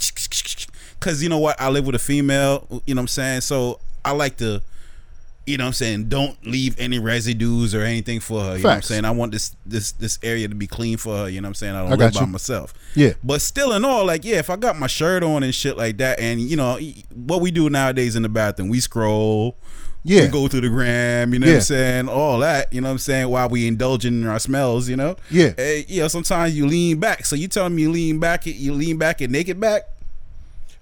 cause 0.99 1.21
you 1.23 1.29
know 1.29 1.39
what? 1.39 1.59
I 1.59 1.69
live 1.69 1.85
with 1.85 1.95
a 1.95 1.99
female. 1.99 2.67
You 2.85 2.95
know 2.95 2.99
what 2.99 3.03
I'm 3.03 3.07
saying? 3.07 3.41
So 3.41 3.79
I 4.05 4.11
like 4.11 4.37
to. 4.37 4.61
You 5.45 5.57
know 5.57 5.65
what 5.65 5.67
I'm 5.69 5.73
saying? 5.73 6.07
Don't 6.09 6.37
leave 6.47 6.79
any 6.79 6.99
residues 6.99 7.75
or 7.75 7.81
anything 7.81 8.21
for 8.21 8.41
her. 8.41 8.57
You 8.57 8.63
know 8.63 8.69
what 8.69 8.75
I'm 8.75 8.81
saying? 8.83 9.03
I 9.05 9.11
want 9.11 9.33
this 9.33 9.55
this 9.65 9.91
this 9.91 10.17
area 10.23 10.47
to 10.47 10.55
be 10.55 10.67
clean 10.67 10.97
for 10.97 11.17
her. 11.17 11.29
You 11.29 11.41
know 11.41 11.47
what 11.47 11.50
I'm 11.50 11.55
saying? 11.55 11.75
I 11.75 11.81
don't 11.81 11.91
I 11.93 11.95
live 11.95 12.13
by 12.13 12.19
you. 12.21 12.27
myself. 12.27 12.73
Yeah. 12.95 13.13
But 13.23 13.41
still 13.41 13.73
in 13.73 13.83
all, 13.83 14.05
like, 14.05 14.23
yeah, 14.23 14.38
if 14.38 14.50
I 14.50 14.55
got 14.55 14.77
my 14.79 14.88
shirt 14.88 15.21
on 15.21 15.43
and 15.43 15.53
shit 15.53 15.75
like 15.77 15.97
that, 15.97 16.19
and 16.19 16.39
you 16.39 16.55
know, 16.55 16.79
what 17.13 17.41
we 17.41 17.51
do 17.51 17.69
nowadays 17.69 18.15
in 18.15 18.23
the 18.23 18.29
bathroom, 18.29 18.69
we 18.69 18.79
scroll, 18.79 19.57
Yeah. 20.05 20.21
we 20.21 20.27
go 20.29 20.47
through 20.47 20.62
the 20.62 20.69
gram, 20.69 21.33
you 21.33 21.39
know 21.39 21.47
what 21.47 21.55
I'm 21.55 21.62
saying? 21.62 22.07
All 22.09 22.39
that, 22.39 22.71
you 22.73 22.79
know 22.81 22.88
what 22.88 22.93
I'm 22.93 22.97
saying, 23.00 23.27
while 23.29 23.50
we 23.50 23.67
indulging 23.67 24.21
in 24.21 24.27
our 24.27 24.39
smells, 24.39 24.88
you 24.88 24.95
know? 24.95 25.15
Yeah. 25.29 25.53
Eh, 25.57 25.83
you 25.89 26.01
know, 26.01 26.07
sometimes 26.07 26.55
you 26.57 26.67
lean 26.67 27.00
back. 27.00 27.25
So 27.25 27.35
you 27.35 27.47
telling 27.50 27.75
me 27.75 27.81
you 27.83 27.91
lean 27.91 28.19
back 28.19 28.45
you 28.45 28.73
lean 28.73 28.97
back 28.97 29.19
and 29.21 29.31
naked 29.31 29.59
back? 29.59 29.83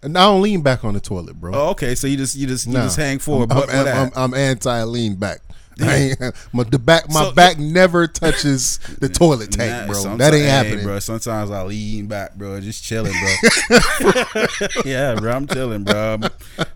And 0.03 0.17
I 0.17 0.25
don't 0.25 0.41
lean 0.41 0.61
back 0.61 0.83
on 0.83 0.93
the 0.95 0.99
toilet, 0.99 1.39
bro. 1.39 1.53
Oh, 1.53 1.69
okay. 1.69 1.93
So 1.95 2.07
you 2.07 2.17
just 2.17 2.35
you 2.35 2.47
just 2.47 2.65
you 2.65 2.73
Nah. 2.73 2.83
just 2.83 2.97
hang 2.97 3.19
forward. 3.19 3.51
I'm, 3.51 3.57
but 3.59 3.69
I'm, 3.69 3.87
I'm. 3.87 4.11
I'm 4.15 4.33
anti 4.33 4.83
lean 4.83 5.15
back. 5.15 5.41
My 6.53 6.63
the 6.63 6.79
back 6.79 7.09
my 7.09 7.23
So- 7.25 7.31
back 7.33 7.57
never 7.57 8.07
touches 8.07 8.77
the 8.99 9.09
toilet 9.21 9.51
tank, 9.51 9.87
Nah, 9.87 9.93
bro. 9.93 10.17
That 10.17 10.33
ain't 10.33 10.43
hey, 10.43 10.49
happening. 10.49 10.85
bro. 10.85 10.99
Sometimes 10.99 11.49
I 11.51 11.63
lean 11.63 12.07
back, 12.07 12.35
bro, 12.35 12.59
just 12.61 12.83
chilling, 12.83 13.13
bro. 13.13 13.79
yeah, 14.85 15.15
bro, 15.15 15.31
I'm 15.31 15.47
chilling, 15.47 15.83
bro. 15.83 16.17
I'm 16.21 16.29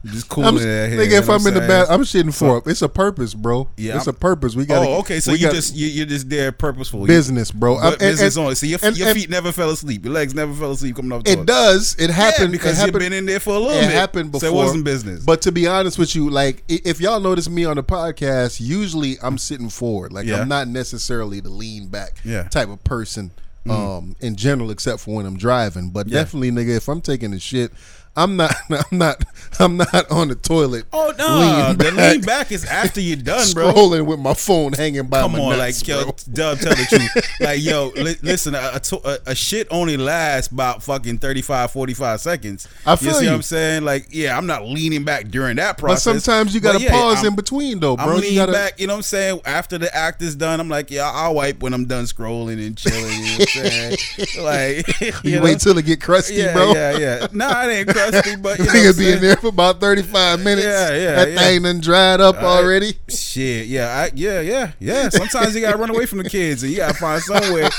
just 0.06 0.30
cooling 0.30 0.48
I'm, 0.50 0.56
nigga, 0.56 1.12
you 1.12 1.18
if 1.18 1.28
know 1.28 1.34
I'm 1.36 1.48
in 1.48 1.54
the 1.54 1.60
bath, 1.62 1.88
I'm 1.90 2.02
shitting 2.02 2.34
for 2.38 2.58
it. 2.58 2.68
It's 2.68 2.82
a 2.82 2.90
purpose, 2.90 3.34
bro. 3.34 3.70
Yeah, 3.78 3.98
it's 3.98 4.08
I'm- 4.08 4.16
a 4.16 4.20
purpose. 4.20 4.56
We 4.56 4.66
got. 4.66 4.82
To 4.84 4.90
oh, 4.90 5.00
okay. 5.00 5.20
So 5.20 5.32
you 5.34 5.52
just 5.52 5.76
you, 5.76 5.88
you're 5.88 6.06
just 6.06 6.30
there 6.30 6.52
purposeful. 6.52 7.06
Business, 7.06 7.52
bro. 7.52 7.76
I'm- 7.78 7.92
and- 7.94 8.00
business 8.00 8.36
and- 8.38 8.44
only. 8.44 8.56
So 8.56 8.66
your, 8.66 8.80
and- 8.84 8.98
your 8.98 9.14
feet 9.14 9.30
never 9.30 9.52
fell 9.52 9.70
asleep. 9.70 10.06
Your 10.06 10.14
legs 10.14 10.34
never 10.34 10.54
fell 10.54 10.72
asleep 10.72 10.96
coming 10.96 11.12
off. 11.12 11.24
The 11.24 11.32
It 11.32 11.36
toilet. 11.36 11.48
does. 11.48 11.96
It 12.00 12.10
happened 12.10 12.46
yeah, 12.54 12.58
because 12.58 12.72
it 12.74 12.76
happened, 12.82 12.94
you've 12.94 13.10
been 13.12 13.14
in 13.14 13.26
there 13.26 13.40
for 13.40 13.56
a 13.56 13.60
little 13.60 13.78
it 13.78 13.82
bit. 13.88 13.92
happened 13.92 14.32
before. 14.32 14.50
So 14.50 14.54
it 14.54 14.58
wasn't 14.58 14.84
business. 14.86 15.24
But 15.24 15.42
to 15.44 15.52
be 15.52 15.68
honest 15.68 15.98
with 16.00 16.16
you, 16.16 16.30
like 16.30 16.64
if 16.68 17.00
y'all 17.02 17.20
notice 17.20 17.50
me 17.50 17.66
on 17.66 17.76
the 17.78 17.84
podcast, 17.84 18.60
usually 18.86 19.18
I'm 19.24 19.38
sitting 19.38 19.70
forward. 19.70 20.14
Like 20.14 20.28
Yeah. 20.28 20.42
I'm 20.42 20.48
not 20.48 20.68
necessarily 20.68 21.40
the 21.40 21.50
lean 21.50 21.88
back 21.88 22.20
Yeah. 22.24 22.44
Mm. 22.44 22.50
type 22.52 22.70
of 22.70 22.84
person. 22.84 23.32
Um, 23.68 24.16
in 24.20 24.36
general, 24.36 24.70
except 24.70 25.00
for 25.00 25.16
when 25.16 25.26
I'm 25.26 25.38
driving, 25.38 25.90
but 25.90 26.08
definitely, 26.08 26.52
nigga, 26.52 26.78
if 26.78 26.88
I'm 26.88 27.02
taking 27.02 27.34
a 27.34 27.40
shit, 27.40 27.72
I'm 28.16 28.38
not. 28.38 28.54
I'm 28.70 28.98
not. 28.98 29.24
I'm 29.60 29.78
not 29.78 30.12
on 30.12 30.28
the 30.28 30.36
toilet. 30.36 30.86
Oh 30.92 31.14
no, 31.18 31.38
leaning 31.40 31.78
the 31.78 31.96
back, 31.96 32.12
lean 32.14 32.22
back 32.22 32.52
is 32.52 32.66
after 32.66 33.00
you're 33.00 33.16
done, 33.16 33.46
bro. 33.54 33.72
scrolling 33.72 34.06
with 34.06 34.20
my 34.20 34.34
phone 34.34 34.74
hanging 34.74 35.08
by 35.08 35.22
Come 35.22 35.34
my 35.34 35.40
on, 35.40 35.58
nuts, 35.58 35.82
like 35.82 35.88
yo. 35.88 36.04
Dub, 36.34 36.60
tell 36.60 36.76
the 36.76 36.86
truth. 36.90 37.32
like 37.40 37.62
yo, 37.62 37.92
li- 37.96 38.16
listen, 38.22 38.54
a, 38.56 38.72
a, 38.74 38.80
to- 38.82 39.02
a, 39.10 39.32
a 39.32 39.36
shit 39.36 39.68
only 39.72 39.96
lasts 39.96 40.52
about 40.52 40.84
fucking 40.84 41.20
35, 41.20 41.72
45 41.72 42.20
seconds. 42.20 42.68
I 42.86 42.92
you 42.92 42.98
feel 42.98 43.14
see 43.14 43.24
you. 43.26 43.30
what 43.32 43.36
I'm 43.38 43.42
saying? 43.44 43.86
Like, 43.86 44.08
yeah, 44.10 44.38
I'm 44.38 44.46
not 44.46 44.66
leaning 44.66 45.06
back 45.06 45.30
during 45.30 45.56
that 45.56 45.78
process. 45.78 46.06
But 46.06 46.22
sometimes 46.22 46.54
you 46.54 46.60
gotta 46.60 46.82
yeah, 46.82 46.92
pause 46.92 47.18
I'm- 47.20 47.28
in 47.28 47.36
between, 47.36 47.80
though, 47.80 47.96
bro. 47.96 48.06
I'm 48.08 48.16
you 48.16 48.22
leaning 48.22 48.36
gotta, 48.38 48.52
back, 48.52 48.80
you 48.80 48.88
know 48.88 48.94
what 48.94 48.98
I'm 48.98 49.04
saying? 49.04 49.40
After 49.46 49.78
the 49.78 49.94
act 49.96 50.22
is 50.22 50.36
done, 50.36 50.60
I'm 50.60 50.70
like, 50.70 50.92
yeah, 50.92 51.10
I'll 51.10 51.36
wipe 51.36 51.62
when 51.62 51.74
I'm 51.74 51.86
done 51.86 52.04
scrolling 52.06 52.66
and 52.66 52.78
chilling. 52.78 53.04
You 53.06 53.24
know 53.24 53.38
what 53.38 53.56
I'm 53.56 53.72
saying? 53.72 53.98
like, 54.44 55.02
you, 55.02 55.14
You 55.24 55.36
know? 55.38 55.44
wait 55.44 55.60
till 55.62 55.78
it 55.78 55.86
get 55.86 56.02
crusty, 56.02 56.36
yeah, 56.36 56.54
bro. 56.54 56.74
yeah, 56.74 56.98
yeah. 56.98 57.28
No, 57.32 57.48
nah, 57.50 57.64
it 57.68 57.72
ain't 57.74 57.88
crusty, 57.90 58.05
but 58.42 58.60
you 58.60 58.66
know 58.66 58.94
be 58.98 59.12
in 59.12 59.22
there 59.22 59.36
for 59.38 59.48
about 59.48 59.80
thirty 59.80 60.02
five 60.02 60.44
minutes. 60.44 60.66
Yeah, 60.66 60.96
yeah, 60.96 61.16
That 61.16 61.32
yeah. 61.32 61.40
thing 61.40 61.64
done 61.64 61.80
dried 61.82 62.22
up 62.22 62.36
right. 62.36 62.46
already. 62.46 62.94
Shit, 63.10 63.68
yeah, 63.68 63.88
I, 63.88 64.12
yeah, 64.16 64.42
yeah, 64.42 64.72
yeah. 64.80 65.10
Sometimes 65.10 65.56
you 65.56 65.62
gotta 65.62 65.78
run 65.78 65.90
away 65.90 66.06
from 66.06 66.20
the 66.20 66.30
kids, 66.30 66.64
and 66.64 66.72
you 66.72 66.80
gotta 66.80 66.94
find 66.96 67.22
somewhere 67.22 67.70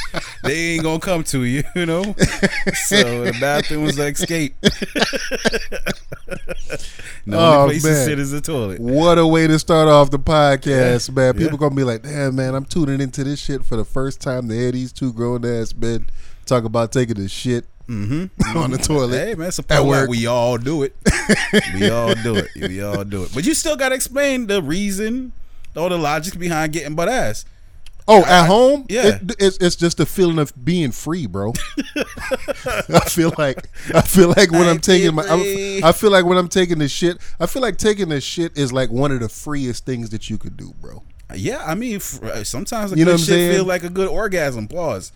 they 0.45 0.75
ain't 0.75 0.83
gonna 0.83 1.01
come 1.01 1.23
to 1.25 1.45
you. 1.45 1.63
You 1.75 1.87
know, 1.87 2.03
so 2.05 3.25
the 3.25 3.37
bathroom 3.41 3.85
was 3.85 3.99
like 3.99 4.15
escape. 4.15 4.55
the 4.61 5.95
Oh, 7.33 7.63
only 7.63 7.81
place 7.81 7.85
to 7.85 8.05
sit 8.05 8.19
is 8.19 8.31
the 8.31 8.41
toilet. 8.41 8.81
What 8.81 9.19
a 9.19 9.27
way 9.27 9.47
to 9.47 9.59
start 9.59 9.89
off 9.89 10.11
the 10.11 10.19
podcast, 10.19 11.15
man. 11.15 11.35
Yeah. 11.35 11.41
People 11.41 11.59
gonna 11.59 11.75
be 11.75 11.85
like, 11.85 12.03
damn, 12.03 12.37
man, 12.37 12.55
I'm 12.55 12.65
tuning 12.65 13.01
into 13.01 13.25
this 13.25 13.41
shit 13.41 13.65
for 13.65 13.77
the 13.77 13.85
first 13.85 14.21
time. 14.21 14.49
They 14.49 14.57
hear 14.57 14.73
these 14.73 14.93
two 14.93 15.13
grown 15.13 15.45
ass 15.45 15.75
men 15.75 16.07
talk 16.45 16.65
about 16.65 16.93
taking 16.93 17.17
the 17.17 17.29
shit 17.29 17.67
Mm-hmm. 17.89 18.57
on 18.59 18.71
the 18.73 18.79
toilet. 18.79 19.17
Hey 19.17 19.35
man, 19.35 19.51
At 19.71 19.85
work. 19.85 20.09
we 20.09 20.27
all 20.27 20.59
do 20.59 20.83
it. 20.83 20.95
we 21.75 21.89
all 21.89 22.15
do 22.15 22.37
it. 22.37 22.49
We 22.57 22.83
all 22.83 23.05
do 23.05 23.23
it. 23.25 23.31
But 23.35 23.47
you 23.47 23.55
still 23.55 23.77
gotta 23.77 23.95
explain 23.95 24.49
the 24.49 24.61
reason 24.63 25.33
or 25.77 25.89
the 25.89 25.99
logic 25.99 26.39
behind 26.39 26.73
getting 26.73 26.95
butt 26.95 27.09
ass. 27.09 27.45
Oh, 28.09 28.25
at 28.25 28.47
home, 28.47 28.87
yeah. 28.89 29.17
it, 29.17 29.35
it's 29.41 29.57
it's 29.59 29.75
just 29.75 29.99
a 29.99 30.07
feeling 30.07 30.39
of 30.39 30.53
being 30.65 30.93
free, 30.93 31.27
bro. 31.27 31.53
I 31.97 33.01
feel 33.09 33.33
like 33.37 33.69
I 33.93 34.01
feel 34.01 34.29
like 34.29 34.53
when 34.53 34.63
I 34.63 34.71
I'm 34.71 34.79
taking 34.79 35.15
my 35.15 35.25
free. 35.25 35.83
I, 35.83 35.89
I 35.89 35.93
feel 35.93 36.13
like 36.13 36.25
when 36.25 36.39
I'm 36.39 36.49
taking 36.49 36.79
this 36.79 36.93
shit, 36.93 37.19
I 37.41 37.47
feel 37.47 37.63
like 37.63 37.79
taking 37.79 38.09
this 38.09 38.23
shit 38.23 38.57
is 38.57 38.73
like 38.73 38.91
one 38.91 39.11
of 39.11 39.21
the 39.21 39.29
freest 39.29 39.87
things 39.87 40.11
that 40.11 40.31
you 40.31 40.39
could 40.39 40.57
do, 40.57 40.73
bro. 40.81 41.03
Yeah, 41.35 41.65
I 41.67 41.75
mean, 41.75 41.97
uh, 41.97 42.45
sometimes 42.45 42.93
You 42.93 43.05
know 43.05 43.13
what 43.13 43.15
I'm 43.15 43.19
shit 43.19 43.27
saying? 43.27 43.53
feel 43.57 43.65
like 43.65 43.83
a 43.83 43.91
good 43.91 44.09
orgasm. 44.09 44.69
Pause. 44.69 45.11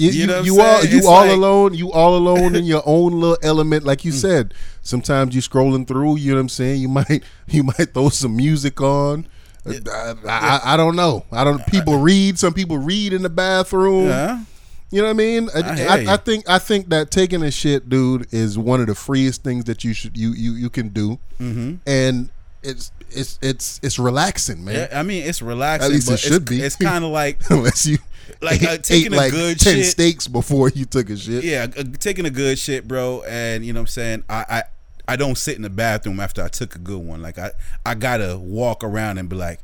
You, 0.00 0.10
You 0.10 0.26
know 0.26 0.40
you 0.42 0.60
all 0.60 0.84
you 0.84 0.98
It's 0.98 1.06
all 1.06 1.26
like- 1.26 1.30
alone. 1.30 1.74
You 1.74 1.92
all 1.92 2.16
alone 2.16 2.56
in 2.56 2.64
your 2.64 2.82
own 2.86 3.12
little 3.20 3.38
element, 3.42 3.84
like 3.84 4.04
you 4.04 4.12
hmm. 4.12 4.18
said. 4.18 4.54
Sometimes 4.82 5.34
you 5.34 5.42
scrolling 5.42 5.86
through. 5.86 6.16
You 6.16 6.30
know 6.30 6.36
what 6.36 6.40
I'm 6.42 6.48
saying. 6.48 6.80
You 6.80 6.88
might 6.88 7.22
you 7.48 7.62
might 7.62 7.92
throw 7.94 8.08
some 8.08 8.36
music 8.36 8.80
on. 8.80 9.26
Uh, 9.66 10.14
I, 10.26 10.60
I, 10.64 10.74
I 10.74 10.76
don't 10.76 10.96
know. 10.96 11.24
I 11.30 11.44
don't. 11.44 11.64
People 11.66 11.98
read. 11.98 12.38
Some 12.38 12.54
people 12.54 12.78
read 12.78 13.12
in 13.12 13.22
the 13.22 13.28
bathroom. 13.28 14.06
Yeah. 14.06 14.44
You 14.90 15.02
know 15.02 15.04
what 15.04 15.10
I 15.10 15.14
mean? 15.14 15.48
I, 15.54 15.60
ah, 15.62 15.94
I 15.94 15.98
I. 16.10 16.14
I 16.14 16.16
think 16.16 16.48
I 16.48 16.58
think 16.58 16.88
that 16.88 17.10
taking 17.10 17.42
a 17.42 17.50
shit, 17.50 17.88
dude, 17.88 18.26
is 18.32 18.58
one 18.58 18.80
of 18.80 18.86
the 18.86 18.94
freest 18.94 19.44
things 19.44 19.64
that 19.66 19.84
you 19.84 19.92
should 19.92 20.16
you 20.16 20.30
you 20.32 20.52
you 20.52 20.70
can 20.70 20.88
do, 20.88 21.18
Mm-hmm. 21.38 21.74
and 21.86 22.30
it's 22.62 22.92
it's 23.10 23.38
it's 23.42 23.80
it's 23.82 23.98
relaxing, 23.98 24.64
man. 24.64 24.88
Yeah, 24.90 24.98
I 24.98 25.02
mean, 25.02 25.24
it's 25.24 25.42
relaxing. 25.42 25.86
At 25.86 25.94
least 25.94 26.10
it 26.10 26.18
should 26.18 26.42
it's, 26.42 26.50
be. 26.50 26.60
It's 26.60 26.76
kind 26.76 27.04
of 27.04 27.10
like, 27.10 27.38
Unless 27.50 27.86
you 27.86 27.98
Like, 28.42 28.62
uh, 28.62 28.78
taking 28.82 29.12
a 29.12 29.16
like 29.16 29.32
good 29.32 29.58
ten 29.58 29.76
shit- 29.76 29.86
steaks 29.86 30.28
before 30.28 30.68
you 30.70 30.84
took 30.84 31.10
a 31.10 31.16
shit. 31.16 31.44
yeah, 31.44 31.66
uh, 31.76 31.84
taking 31.98 32.26
a 32.26 32.30
good 32.30 32.58
shit, 32.58 32.86
bro. 32.86 33.22
And 33.28 33.64
you 33.64 33.72
know 33.72 33.80
what 33.80 33.82
I'm 33.82 33.88
saying? 33.88 34.24
I, 34.28 34.44
I, 34.48 34.62
I 35.08 35.16
don't 35.16 35.36
sit 35.36 35.56
in 35.56 35.62
the 35.62 35.70
bathroom 35.70 36.20
after 36.20 36.42
I 36.42 36.48
took 36.48 36.74
a 36.74 36.78
good 36.78 37.00
one. 37.00 37.22
Like 37.22 37.38
I, 37.38 37.50
I 37.84 37.94
gotta 37.94 38.38
walk 38.38 38.84
around 38.84 39.18
and 39.18 39.28
be 39.28 39.36
like. 39.36 39.60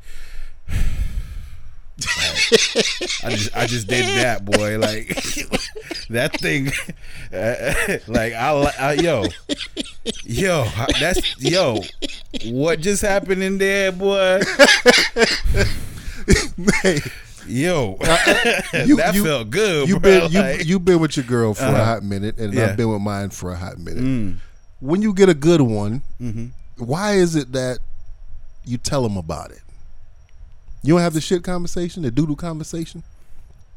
like, 2.18 2.52
I 3.24 3.30
just 3.30 3.56
I 3.56 3.66
just 3.66 3.86
did 3.86 4.04
that, 4.18 4.44
boy. 4.44 4.78
Like 4.78 5.08
that 6.10 6.38
thing, 6.38 6.72
uh, 7.32 7.98
like 8.06 8.34
I, 8.34 8.72
I 8.78 8.92
yo, 8.94 9.24
yo, 10.24 10.66
that's 11.00 11.40
yo. 11.40 11.80
What 12.44 12.80
just 12.80 13.02
happened 13.02 13.42
in 13.42 13.58
there, 13.58 13.92
boy? 13.92 14.40
Hey, 16.82 17.00
Yo, 17.48 17.96
you- 18.00 18.96
that 18.96 19.12
you- 19.14 19.24
felt 19.24 19.50
good. 19.50 19.88
you 19.88 20.00
bro. 20.00 20.20
been 20.20 20.32
you 20.32 20.40
Like, 20.40 20.66
you 20.66 20.80
been 20.80 20.98
with 20.98 21.16
your 21.16 21.24
girl 21.26 21.54
for 21.54 21.64
a 21.64 21.68
Uh-huh. 21.68 21.84
hot 21.84 22.02
minute, 22.02 22.38
and 22.38 22.52
Yeah. 22.52 22.66
I've 22.66 22.76
been 22.76 22.90
with 22.90 23.00
mine 23.02 23.30
for 23.30 23.52
a 23.52 23.56
hot 23.56 23.78
minute. 23.78 24.02
mm, 24.02 24.36
When 24.80 25.00
you 25.00 25.14
get 25.14 25.28
a 25.28 25.34
good 25.34 25.60
one, 25.60 26.02
mhm. 26.20 26.50
why 26.76 27.14
is 27.14 27.36
it 27.36 27.52
that 27.52 27.78
you 28.64 28.78
tell 28.78 29.02
them 29.04 29.16
about 29.16 29.52
it? 29.52 29.60
You 30.82 30.94
don't 30.94 31.02
have 31.02 31.14
the 31.14 31.20
shit 31.20 31.44
conversation, 31.44 32.02
the 32.02 32.10
doodle 32.10 32.34
conversation, 32.36 33.02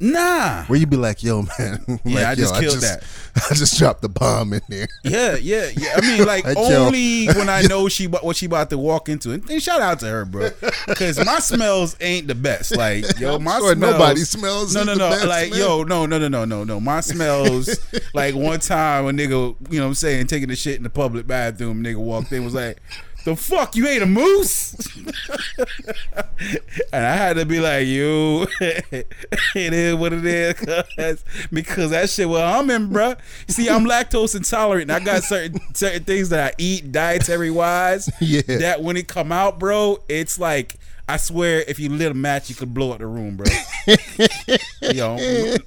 Nah. 0.01 0.63
where 0.65 0.79
you 0.79 0.87
be 0.87 0.95
like, 0.95 1.23
"Yo, 1.23 1.41
man, 1.59 1.83
like, 1.87 1.99
Yeah, 2.05 2.29
I 2.29 2.35
just 2.35 2.53
yo, 2.55 2.59
killed 2.61 2.77
I 2.77 2.79
just, 2.79 3.51
I 3.51 3.53
just 3.55 3.77
dropped 3.77 4.01
the 4.01 4.07
bomb 4.09 4.53
in 4.53 4.61
there." 4.69 4.87
Yeah, 5.03 5.35
yeah, 5.35 5.69
yeah. 5.75 5.95
I 5.97 6.01
mean, 6.17 6.25
like 6.25 6.45
Like, 6.45 6.55
yo. 6.57 6.85
only 6.85 7.27
when 7.27 7.49
I 7.49 7.63
know 7.63 7.89
she 7.89 8.07
what 8.07 8.35
she 8.37 8.45
about 8.45 8.69
to 8.69 8.77
walk 8.77 9.09
into. 9.09 9.31
And, 9.31 9.49
and 9.49 9.61
shout 9.61 9.81
out 9.81 9.99
to 9.99 10.05
her, 10.07 10.23
bro, 10.25 10.51
because 10.87 11.23
my 11.25 11.39
smells 11.39 11.97
ain't 11.99 12.27
the 12.27 12.35
best. 12.35 12.75
Like 12.77 13.19
yo, 13.19 13.39
my 13.39 13.57
sure 13.59 13.73
smells, 13.73 13.93
nobody 13.93 14.21
smells 14.21 14.73
No, 14.75 14.83
no, 14.83 14.93
the 14.93 14.99
no. 14.99 15.09
best, 15.09 15.25
like 15.27 15.53
yo, 15.53 15.83
no, 15.83 16.05
no, 16.05 16.17
no, 16.17 16.27
no, 16.29 16.45
no, 16.45 16.63
no. 16.63 16.79
My 16.79 17.01
smells. 17.01 17.77
like 18.13 18.35
one 18.35 18.59
time 18.61 19.05
a 19.05 19.11
nigga, 19.11 19.55
you 19.69 19.79
know, 19.79 19.83
what 19.85 19.89
I'm 19.89 19.95
saying, 19.95 20.27
taking 20.27 20.47
the 20.49 20.55
shit 20.55 20.77
in 20.77 20.83
the 20.83 20.89
public 20.89 21.27
bathroom. 21.27 21.83
Nigga 21.83 21.97
walked 21.97 22.31
in, 22.31 22.45
was 22.45 22.53
like. 22.53 22.77
The 23.25 23.35
fuck 23.35 23.75
you 23.75 23.87
ate 23.87 24.01
a 24.01 24.05
moose? 24.05 24.75
and 26.93 27.05
I 27.05 27.15
had 27.15 27.33
to 27.35 27.45
be 27.45 27.59
like, 27.59 27.85
you, 27.85 28.47
it 28.61 29.05
is 29.55 29.95
what 29.95 30.13
it 30.13 30.25
is, 30.25 31.23
because 31.51 31.91
that 31.91 32.09
shit 32.09 32.29
well 32.29 32.59
I'm 32.59 32.69
in, 32.69 32.89
bruh. 32.89 33.17
See, 33.47 33.69
I'm 33.69 33.85
lactose 33.85 34.35
intolerant. 34.35 34.89
And 34.89 34.91
I 34.91 35.03
got 35.03 35.23
certain 35.23 35.59
certain 35.73 36.03
things 36.03 36.29
that 36.29 36.53
I 36.53 36.55
eat 36.57 36.91
dietary 36.91 37.51
wise. 37.51 38.09
Yeah. 38.21 38.41
That 38.45 38.83
when 38.83 38.95
it 38.95 39.07
come 39.07 39.31
out, 39.31 39.59
bro, 39.59 39.99
it's 40.07 40.37
like 40.37 40.75
I 41.09 41.17
swear 41.17 41.63
if 41.67 41.79
you 41.79 41.89
lit 41.89 42.11
a 42.11 42.13
match, 42.13 42.49
you 42.49 42.55
could 42.55 42.71
blow 42.71 42.91
up 42.91 42.99
the 42.99 43.07
room, 43.07 43.35
bro. 43.35 43.47
Yo, 44.93 45.17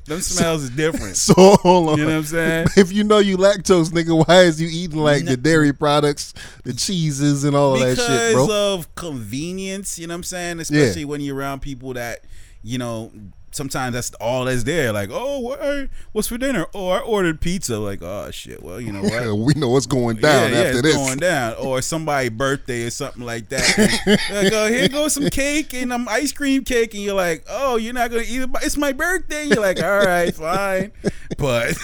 them 0.06 0.20
smells 0.20 0.62
is 0.62 0.70
different. 0.70 1.16
So 1.16 1.34
hold 1.34 1.88
on. 1.88 1.98
You 1.98 2.04
know 2.04 2.10
what 2.10 2.16
I'm 2.18 2.24
saying? 2.24 2.66
If 2.76 2.92
you 2.92 3.02
know 3.02 3.18
you 3.18 3.36
lactose, 3.36 3.90
nigga, 3.90 4.24
why 4.24 4.42
is 4.42 4.62
you 4.62 4.68
eating 4.70 5.00
like 5.00 5.24
the 5.24 5.36
dairy 5.36 5.72
products, 5.72 6.32
the 6.62 6.72
cheeses, 6.72 7.42
and 7.42 7.56
all 7.56 7.74
because 7.74 7.96
that 7.96 8.06
shit, 8.06 8.34
bro? 8.34 8.74
of 8.74 8.94
convenience, 8.94 9.98
you 9.98 10.06
know 10.06 10.12
what 10.12 10.18
I'm 10.18 10.22
saying? 10.22 10.60
Especially 10.60 11.04
when 11.04 11.20
you're 11.20 11.36
around 11.36 11.60
people 11.60 11.94
that, 11.94 12.20
you 12.62 12.78
know, 12.78 13.10
sometimes 13.52 13.94
that's 13.94 14.12
all 14.14 14.46
that's 14.46 14.64
there. 14.64 14.92
Like, 14.92 15.10
oh, 15.12 15.38
what, 15.40 15.88
what's 16.12 16.28
for 16.28 16.38
dinner? 16.38 16.66
Oh, 16.74 16.88
I 16.88 16.98
ordered 17.00 17.40
pizza. 17.40 17.78
Like, 17.78 18.02
oh 18.02 18.30
shit. 18.30 18.62
Well, 18.62 18.80
you 18.80 18.92
know 18.92 19.02
what? 19.02 19.38
we 19.38 19.54
know 19.54 19.68
what's 19.68 19.86
going 19.86 20.16
down 20.16 20.50
yeah, 20.50 20.58
yeah, 20.58 20.64
after 20.64 20.78
it's 20.78 20.82
this. 20.82 20.96
going 20.96 21.18
down, 21.18 21.54
or 21.60 21.80
somebody's 21.82 22.30
birthday 22.30 22.84
or 22.84 22.90
something 22.90 23.22
like 23.22 23.48
that. 23.50 24.20
like, 24.30 24.52
oh, 24.52 24.68
here 24.68 24.88
goes 24.88 25.12
some 25.14 25.28
cake 25.30 25.74
and 25.74 25.92
um, 25.92 26.08
ice 26.08 26.32
cream 26.32 26.64
cake, 26.64 26.94
and 26.94 27.02
you're 27.02 27.14
like, 27.14 27.44
oh, 27.48 27.76
you're 27.76 27.94
not 27.94 28.10
gonna 28.10 28.24
eat 28.26 28.42
it. 28.42 28.52
but 28.52 28.64
It's 28.64 28.76
my 28.76 28.92
birthday. 28.92 29.44
You're 29.44 29.60
like, 29.60 29.82
all 29.82 30.04
right, 30.04 30.34
fine, 30.42 30.92
but 31.38 31.76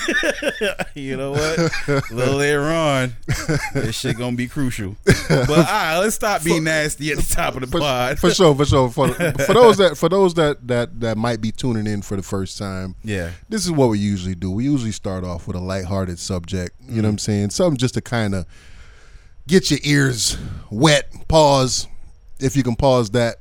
you 0.95 1.17
know 1.17 1.33
what? 1.33 1.59
A 1.89 2.03
little 2.11 2.37
later 2.37 2.65
on, 2.65 3.15
this 3.75 3.99
shit 3.99 4.17
gonna 4.17 4.37
be 4.37 4.49
crucial. 4.49 4.97
But 5.29 5.51
all 5.51 5.57
right, 5.57 5.99
let's 5.99 6.17
stop 6.17 6.43
being 6.43 6.65
nasty 6.65 7.11
at 7.13 7.19
the 7.19 7.35
top 7.35 7.55
of 7.55 7.61
the 7.61 7.67
for, 7.67 7.81
pod. 7.81 8.19
for 8.19 8.31
sure, 8.31 8.55
for 8.55 8.65
sure. 8.65 8.91
For, 8.91 9.09
for 9.13 9.55
those 9.55 9.77
that 9.79 9.97
for 9.97 10.09
those 10.09 10.35
that 10.35 10.67
that 10.67 11.01
that 11.01 11.17
might 11.19 11.41
be 11.41 11.53
tuning 11.59 11.87
in 11.87 12.01
for 12.03 12.17
the 12.17 12.23
first 12.23 12.57
time, 12.59 12.95
yeah, 13.05 13.33
this 13.49 13.65
is 13.65 13.71
what 13.73 13.89
we 13.91 13.99
usually 13.99 14.35
do. 14.35 14.51
We 14.51 14.65
usually 14.65 14.93
start 14.93 15.25
off 15.25 15.47
with 15.47 15.57
a 15.57 15.61
lighthearted 15.61 16.19
subject. 16.19 16.75
You 16.81 16.87
Mm-hmm. 16.87 16.97
know 16.97 17.03
what 17.03 17.09
I'm 17.11 17.19
saying? 17.19 17.51
Something 17.51 17.77
just 17.77 17.95
to 17.95 18.01
kind 18.01 18.35
of 18.35 18.47
get 19.47 19.71
your 19.71 19.81
ears 19.83 20.39
wet. 20.71 21.11
Pause, 21.29 21.87
if 22.41 22.57
you 22.57 22.63
can 22.63 22.77
pause 22.77 23.11
that, 23.11 23.37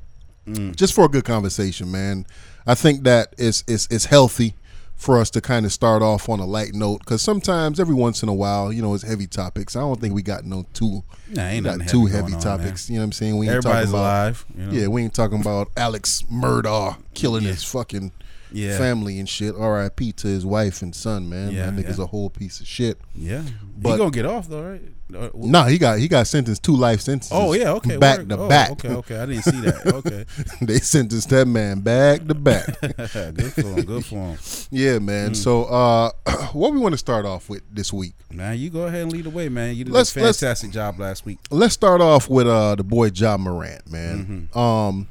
Mm. 0.47 0.75
just 0.77 0.93
for 0.93 1.03
a 1.03 1.09
good 1.09 1.25
conversation, 1.25 1.91
man. 1.91 2.25
I 2.65 2.74
think 2.74 3.03
that 3.03 3.33
it's 3.38 3.65
it's 3.67 3.86
it's 3.91 4.05
healthy 4.05 4.55
for 4.97 5.19
us 5.19 5.29
to 5.29 5.41
kind 5.41 5.65
of 5.65 5.71
start 5.71 6.01
off 6.01 6.27
on 6.27 6.39
a 6.39 6.45
light 6.45 6.73
note 6.73 6.99
because 6.99 7.21
sometimes 7.21 7.79
every 7.79 7.93
once 7.93 8.23
in 8.23 8.29
a 8.29 8.33
while, 8.33 8.73
you 8.73 8.81
know, 8.81 8.93
it's 8.95 9.03
heavy 9.03 9.27
topics. 9.27 9.75
I 9.75 9.81
don't 9.81 10.01
think 10.01 10.13
we 10.13 10.23
got 10.23 10.43
no 10.43 10.65
too 10.73 11.03
Nah, 11.29 11.43
ain't 11.43 11.65
got 11.65 11.77
nothing 11.77 11.87
too 11.87 12.05
heavy 12.07 12.31
heavy 12.31 12.33
on, 12.33 12.39
topics. 12.41 12.89
You 12.89 12.95
know 12.95 13.01
what 13.01 13.05
I'm 13.05 13.11
saying? 13.11 13.37
We 13.37 13.45
ain't 13.47 13.57
everybody's 13.57 13.91
talking 13.91 13.99
about 13.99 13.99
alive. 13.99 14.45
You 14.57 14.65
know? 14.65 14.71
yeah, 14.71 14.87
we 14.87 15.03
ain't 15.03 15.13
talking 15.13 15.39
about 15.39 15.69
Alex 15.77 16.23
Murdaugh 16.31 16.97
killing 17.13 17.43
his 17.43 17.63
fucking 17.63 18.11
Yeah. 18.51 18.77
family 18.77 19.19
and 19.19 19.27
shit. 19.27 19.55
R.I.P. 19.55 20.13
to 20.13 20.27
his 20.27 20.45
wife 20.45 20.81
and 20.81 20.95
son, 20.95 21.27
man. 21.29 21.51
Yeah, 21.51 21.69
that 21.69 21.75
nigga's 21.75 21.97
yeah. 21.97 22.05
a 22.05 22.07
whole 22.07 22.29
piece 22.29 22.59
of 22.59 22.67
shit. 22.67 22.97
yeah. 23.15 23.43
But- 23.77 23.91
he 23.93 23.97
gonna 23.97 24.11
get 24.11 24.25
off 24.25 24.47
though, 24.47 24.63
right? 24.63 24.81
Uh, 25.09 25.27
w- 25.27 25.49
Nah, 25.49 25.67
he 25.67 25.77
got 25.77 25.99
he 25.99 26.09
got 26.09 26.27
sentenced 26.27 26.63
two 26.63 26.75
life 26.75 26.99
sentences. 26.99 27.31
Oh 27.33 27.53
yeah, 27.53 27.71
okay. 27.73 27.95
back 27.95 28.17
word. 28.19 28.29
to 28.29 28.37
Oh, 28.39 28.49
back. 28.49 28.71
Okay, 28.71 28.89
okay. 28.89 29.17
I 29.19 29.25
didn't 29.25 29.43
see 29.43 29.61
that. 29.61 29.85
Okay, 29.95 30.25
they 30.61 30.79
sentenced 30.79 31.29
that 31.29 31.47
man 31.47 31.79
back 31.79 32.27
to 32.27 32.33
back. 32.33 32.65
good 32.81 33.53
for 33.53 33.61
him. 33.61 33.85
Good 33.85 34.05
for 34.05 34.15
him. 34.15 34.37
yeah, 34.71 34.99
man. 34.99 35.33
So, 35.33 35.63
uh, 35.65 36.11
what 36.51 36.73
we 36.73 36.79
want 36.79 36.91
to 36.91 36.97
start 36.97 37.25
off 37.25 37.49
with 37.49 37.61
this 37.73 37.93
week? 37.93 38.15
Man, 38.33 38.57
you 38.57 38.69
go 38.69 38.81
ahead 38.83 39.03
and 39.03 39.13
lead 39.13 39.23
the 39.23 39.29
way, 39.29 39.47
man. 39.47 39.75
You 39.77 39.85
did 39.85 39.93
Let's- 39.93 40.13
a 40.15 40.19
fantastic 40.19 40.71
job 40.71 40.99
last 40.99 41.25
week. 41.25 41.39
Let's 41.51 41.73
start 41.73 42.01
off 42.01 42.29
with 42.29 42.47
uh 42.47 42.75
the 42.75 42.83
boy 42.83 43.09
John 43.09 43.41
Morant, 43.41 43.89
man. 43.89 44.49
Um, 44.53 45.07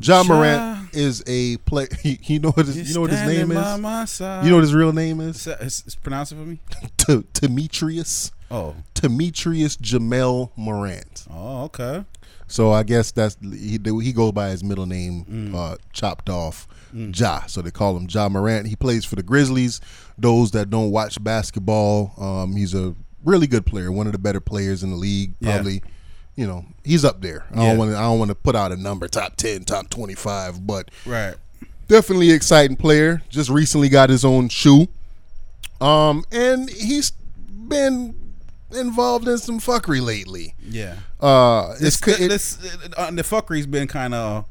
John 0.00 0.26
Ja. 0.26 0.34
Morant 0.34 0.94
is 0.94 1.22
a 1.26 1.56
play. 1.58 1.86
You 2.02 2.40
know 2.40 2.50
what 2.50 2.66
his, 2.66 2.88
you 2.88 2.94
know 2.94 3.02
what 3.02 3.10
his 3.10 3.20
name 3.22 3.50
is. 3.52 3.56
You 4.44 4.50
know 4.50 4.56
what 4.56 4.62
his 4.62 4.74
real 4.74 4.92
name 4.92 5.20
is? 5.20 5.46
It's, 5.46 5.82
it's, 5.86 5.94
pronounce 5.94 6.32
it 6.32 6.36
for 6.36 6.40
me. 6.42 6.58
T- 6.96 7.24
Demetrius. 7.34 8.32
Oh, 8.50 8.74
Demetrius 8.94 9.76
Jamel 9.76 10.50
Morant. 10.56 11.24
oh, 11.30 11.64
okay. 11.64 12.04
So 12.48 12.72
I 12.72 12.82
guess 12.82 13.12
that's 13.12 13.36
he. 13.40 13.78
He 13.84 14.12
goes 14.12 14.32
by 14.32 14.48
his 14.48 14.64
middle 14.64 14.86
name, 14.86 15.52
uh, 15.54 15.76
chopped 15.92 16.28
off, 16.28 16.66
Ja. 16.92 17.46
So 17.46 17.62
they 17.62 17.70
call 17.70 17.96
him 17.96 18.08
Ja 18.10 18.28
Morant. 18.28 18.66
He 18.66 18.74
plays 18.74 19.04
for 19.04 19.14
the 19.14 19.22
Grizzlies. 19.22 19.80
Those 20.18 20.50
that 20.50 20.68
don't 20.68 20.90
watch 20.90 21.22
basketball, 21.22 22.12
um, 22.18 22.56
he's 22.56 22.74
a 22.74 22.96
really 23.24 23.46
good 23.46 23.66
player, 23.66 23.92
one 23.92 24.06
of 24.06 24.12
the 24.12 24.18
better 24.18 24.40
players 24.40 24.82
in 24.82 24.90
the 24.90 24.96
league. 24.96 25.34
Yeah. 25.38 25.62
You 26.40 26.46
know, 26.46 26.64
he's 26.84 27.04
up 27.04 27.20
there. 27.20 27.44
I 27.54 27.60
Yeah. 27.60 27.68
don't 27.68 27.76
want 27.78 27.90
to. 27.90 27.98
I 27.98 28.00
don't 28.00 28.18
want 28.18 28.30
to 28.30 28.34
put 28.34 28.56
out 28.56 28.72
a 28.72 28.76
number, 28.76 29.08
top 29.08 29.36
ten, 29.36 29.64
top 29.64 29.90
twenty 29.90 30.14
five, 30.14 30.66
but 30.66 30.90
Right. 31.04 31.34
definitely 31.86 32.30
exciting 32.30 32.76
player. 32.78 33.20
Just 33.28 33.50
recently 33.50 33.90
got 33.90 34.08
his 34.08 34.24
own 34.24 34.48
shoe, 34.48 34.88
um, 35.82 36.24
and 36.32 36.70
he's 36.70 37.10
been 37.68 38.14
involved 38.74 39.28
in 39.28 39.36
some 39.36 39.60
fuckery 39.60 40.00
lately. 40.00 40.54
Yeah. 40.66 40.94
Uh, 41.20 41.74
This, 41.78 41.96
it's 42.00 42.08
it- 42.20 42.28
this, 42.30 42.56
uh, 42.96 43.10
the 43.10 43.22
fuckery's 43.22 43.66
been 43.66 43.86
kind 43.86 44.14
of. 44.14 44.46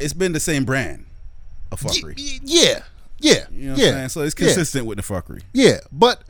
It's 0.00 0.14
been 0.14 0.32
the 0.32 0.40
same 0.40 0.64
brand 0.64 1.04
of 1.70 1.78
fuckery. 1.82 2.16
Y- 2.16 2.40
yeah, 2.42 2.80
yeah, 3.20 3.44
You 3.52 3.66
know 3.66 3.72
what 3.72 3.80
yeah. 3.82 3.88
I'm 3.88 3.94
saying? 3.94 4.08
So 4.08 4.20
it's 4.22 4.34
yeah, 4.38 4.46
consistent 4.46 4.86
with 4.86 4.96
the 4.96 5.02
fuckery. 5.04 5.42
Yeah, 5.52 5.80
but 5.92 6.22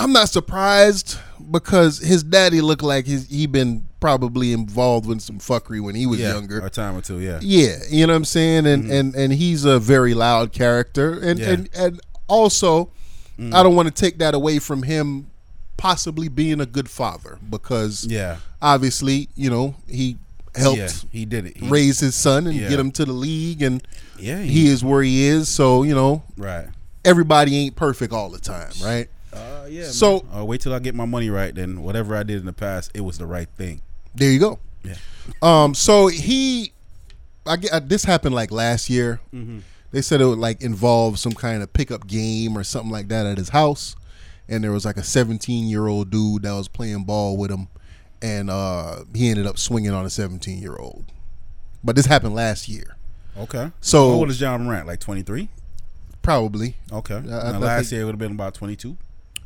I'm 0.00 0.12
not 0.12 0.28
surprised 0.30 1.18
because 1.50 1.98
his 1.98 2.22
daddy 2.22 2.60
looked 2.60 2.82
like 2.82 3.06
his, 3.06 3.28
he 3.28 3.46
been 3.46 3.86
probably 4.00 4.52
involved 4.52 5.06
with 5.06 5.20
some 5.20 5.38
fuckery 5.38 5.80
when 5.80 5.94
he 5.94 6.06
was 6.06 6.20
Yeah. 6.20 6.32
younger. 6.32 6.64
A 6.64 6.70
time 6.70 6.96
or 6.96 7.02
two, 7.02 7.20
yeah. 7.20 7.38
Yeah, 7.42 7.76
you 7.90 8.06
know 8.06 8.14
what 8.14 8.18
I'm 8.18 8.24
saying, 8.24 8.66
and 8.66 8.84
mm-hmm. 8.84 8.92
and 8.92 9.14
and 9.14 9.32
he's 9.32 9.64
a 9.66 9.78
very 9.78 10.14
loud 10.14 10.52
character, 10.52 11.18
and 11.20 11.38
Yeah. 11.38 11.50
and 11.50 11.68
and 11.76 12.00
also, 12.28 12.90
mm. 13.38 13.52
I 13.54 13.62
don't 13.62 13.74
want 13.74 13.88
to 13.88 13.94
take 13.94 14.18
that 14.18 14.32
away 14.34 14.58
from 14.58 14.84
him 14.84 15.30
possibly 15.76 16.28
being 16.28 16.60
a 16.60 16.66
good 16.66 16.88
father 16.88 17.38
because 17.50 18.06
Yeah. 18.06 18.36
obviously, 18.62 19.28
you 19.34 19.50
know, 19.50 19.74
he 19.86 20.16
helped 20.54 20.78
Yeah. 20.78 20.88
He 21.10 21.24
did 21.26 21.46
it. 21.46 21.56
He, 21.58 21.68
raise 21.68 22.00
his 22.00 22.14
son 22.14 22.46
and 22.46 22.58
get 22.58 22.78
him 22.78 22.90
to 22.92 23.04
the 23.04 23.12
league, 23.12 23.60
and 23.60 23.82
Yeah. 24.18 24.40
he 24.40 24.68
is 24.68 24.82
where 24.82 25.02
he 25.02 25.24
is. 25.24 25.48
So 25.50 25.82
you 25.82 25.94
know, 25.94 26.22
Right. 26.38 26.68
everybody 27.04 27.54
ain't 27.58 27.76
perfect 27.76 28.14
all 28.14 28.30
the 28.30 28.38
time, 28.40 28.72
right? 28.82 29.08
Yeah. 29.70 29.86
So- 29.88 30.26
man. 30.30 30.40
uh, 30.40 30.44
wait 30.44 30.60
till 30.60 30.74
I 30.74 30.78
get 30.78 30.94
my 30.94 31.04
money 31.06 31.30
right. 31.30 31.54
Then 31.54 31.82
whatever 31.82 32.16
I 32.16 32.22
did 32.22 32.38
in 32.40 32.46
the 32.46 32.52
past, 32.52 32.90
it 32.94 33.00
was 33.02 33.18
the 33.18 33.26
right 33.26 33.48
thing. 33.56 33.80
There 34.14 34.30
you 34.30 34.38
go. 34.40 34.58
Yeah. 34.84 34.94
Um. 35.42 35.74
So 35.74 36.08
he, 36.08 36.72
I 37.46 37.56
get 37.56 37.72
uh, 37.72 37.80
this 37.80 38.04
happened 38.04 38.34
like 38.34 38.50
last 38.50 38.88
year. 38.90 39.20
Mm-hmm. 39.34 39.58
They 39.92 40.02
said 40.02 40.20
it 40.20 40.26
would 40.26 40.38
like 40.38 40.62
involve 40.62 41.18
some 41.18 41.32
kind 41.32 41.62
of 41.62 41.72
pickup 41.72 42.06
game 42.06 42.56
or 42.56 42.62
something 42.64 42.90
like 42.92 43.08
that 43.08 43.26
at 43.26 43.38
his 43.38 43.48
house, 43.50 43.96
and 44.48 44.62
there 44.64 44.70
was 44.72 44.84
like 44.84 44.96
a 44.96 45.02
17 45.02 45.66
year 45.68 45.86
old 45.88 46.10
dude 46.10 46.42
that 46.44 46.52
was 46.52 46.68
playing 46.68 47.04
ball 47.04 47.36
with 47.36 47.50
him, 47.50 47.66
and 48.22 48.50
uh, 48.50 49.00
he 49.14 49.28
ended 49.30 49.46
up 49.46 49.58
swinging 49.58 49.90
on 49.90 50.04
a 50.06 50.10
17 50.10 50.58
year 50.60 50.76
old. 50.76 51.06
But 51.82 51.96
this 51.96 52.06
happened 52.06 52.34
last 52.34 52.68
year, 52.68 52.96
Okay. 53.38 53.70
So- 53.80 54.10
How 54.10 54.14
old 54.16 54.30
is 54.30 54.38
John 54.38 54.64
Morant? 54.64 54.86
Like 54.86 55.00
23. 55.00 55.48
probably. 56.22 56.76
Okay. 56.92 57.14
I- 57.16 57.18
I 57.52 57.58
last 57.58 57.82
think- 57.88 57.92
year 57.92 58.02
it 58.02 58.04
would 58.04 58.12
have 58.14 58.18
been 58.18 58.32
about 58.32 58.54
22. 58.54 58.96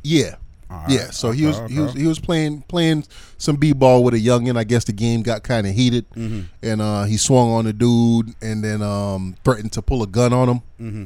Yeah. 0.05 0.35
Right. 0.69 0.89
Yeah, 0.89 1.11
so 1.11 1.29
he 1.31 1.45
was 1.45 1.57
Okay, 1.59 1.73
he 1.73 1.79
was 1.79 1.93
he 1.93 2.07
was 2.07 2.19
playing 2.19 2.63
playing 2.63 3.05
some 3.37 3.55
b 3.55 3.71
ball 3.71 4.03
with 4.03 4.15
a 4.15 4.17
youngin. 4.19 4.57
I 4.57 4.63
guess 4.63 4.83
the 4.83 4.93
game 4.93 5.21
got 5.21 5.43
kind 5.43 5.67
of 5.67 5.73
heated, 5.75 6.09
Mm-hmm. 6.11 6.41
and 6.63 6.81
uh, 6.81 7.03
he 7.03 7.17
swung 7.17 7.49
on 7.51 7.65
the 7.65 7.73
dude 7.73 8.33
and 8.41 8.63
then 8.63 8.81
um, 8.81 9.35
threatened 9.43 9.71
to 9.73 9.81
pull 9.83 10.01
a 10.01 10.07
gun 10.07 10.33
on 10.33 10.49
him. 10.49 10.61
Mm-hmm. 10.81 11.03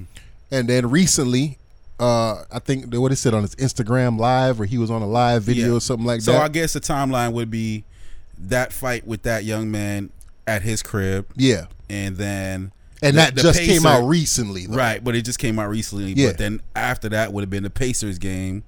And 0.51 0.67
then 0.69 0.89
recently, 0.89 1.57
uh, 1.99 2.43
I 2.49 2.59
think 2.59 2.93
what 2.95 3.11
he 3.11 3.15
said 3.17 3.33
on 3.33 3.41
his 3.41 3.53
Instagram 3.55 4.17
live, 4.17 4.61
or 4.61 4.65
he 4.65 4.77
was 4.77 4.89
on 4.89 5.01
a 5.01 5.07
live 5.07 5.43
video 5.43 5.67
Yeah. 5.67 5.73
or 5.73 5.81
something 5.81 6.05
like 6.05 6.21
So 6.21 6.31
that. 6.31 6.37
So 6.37 6.43
I 6.43 6.47
guess 6.47 6.73
the 6.73 6.79
timeline 6.79 7.33
would 7.33 7.51
be 7.51 7.83
that 8.37 8.71
fight 8.71 9.05
with 9.05 9.23
that 9.23 9.43
young 9.43 9.69
man 9.69 10.09
at 10.47 10.61
his 10.61 10.81
crib, 10.81 11.27
yeah, 11.35 11.65
and 11.89 12.15
then 12.15 12.71
and 13.03 13.15
the- 13.17 13.21
that 13.21 13.35
the 13.35 13.41
just 13.41 13.59
came 13.59 13.85
out 13.85 14.07
recently, 14.07 14.67
though. 14.67 14.77
Right, 14.77 15.03
but 15.03 15.15
it 15.17 15.23
just 15.25 15.37
came 15.37 15.59
out 15.59 15.69
recently. 15.69 16.13
Yeah. 16.13 16.27
But 16.29 16.37
then 16.37 16.61
after 16.77 17.09
that 17.09 17.33
would 17.33 17.41
have 17.41 17.49
been 17.49 17.63
the 17.63 17.69
Pacers 17.69 18.17
game 18.17 18.63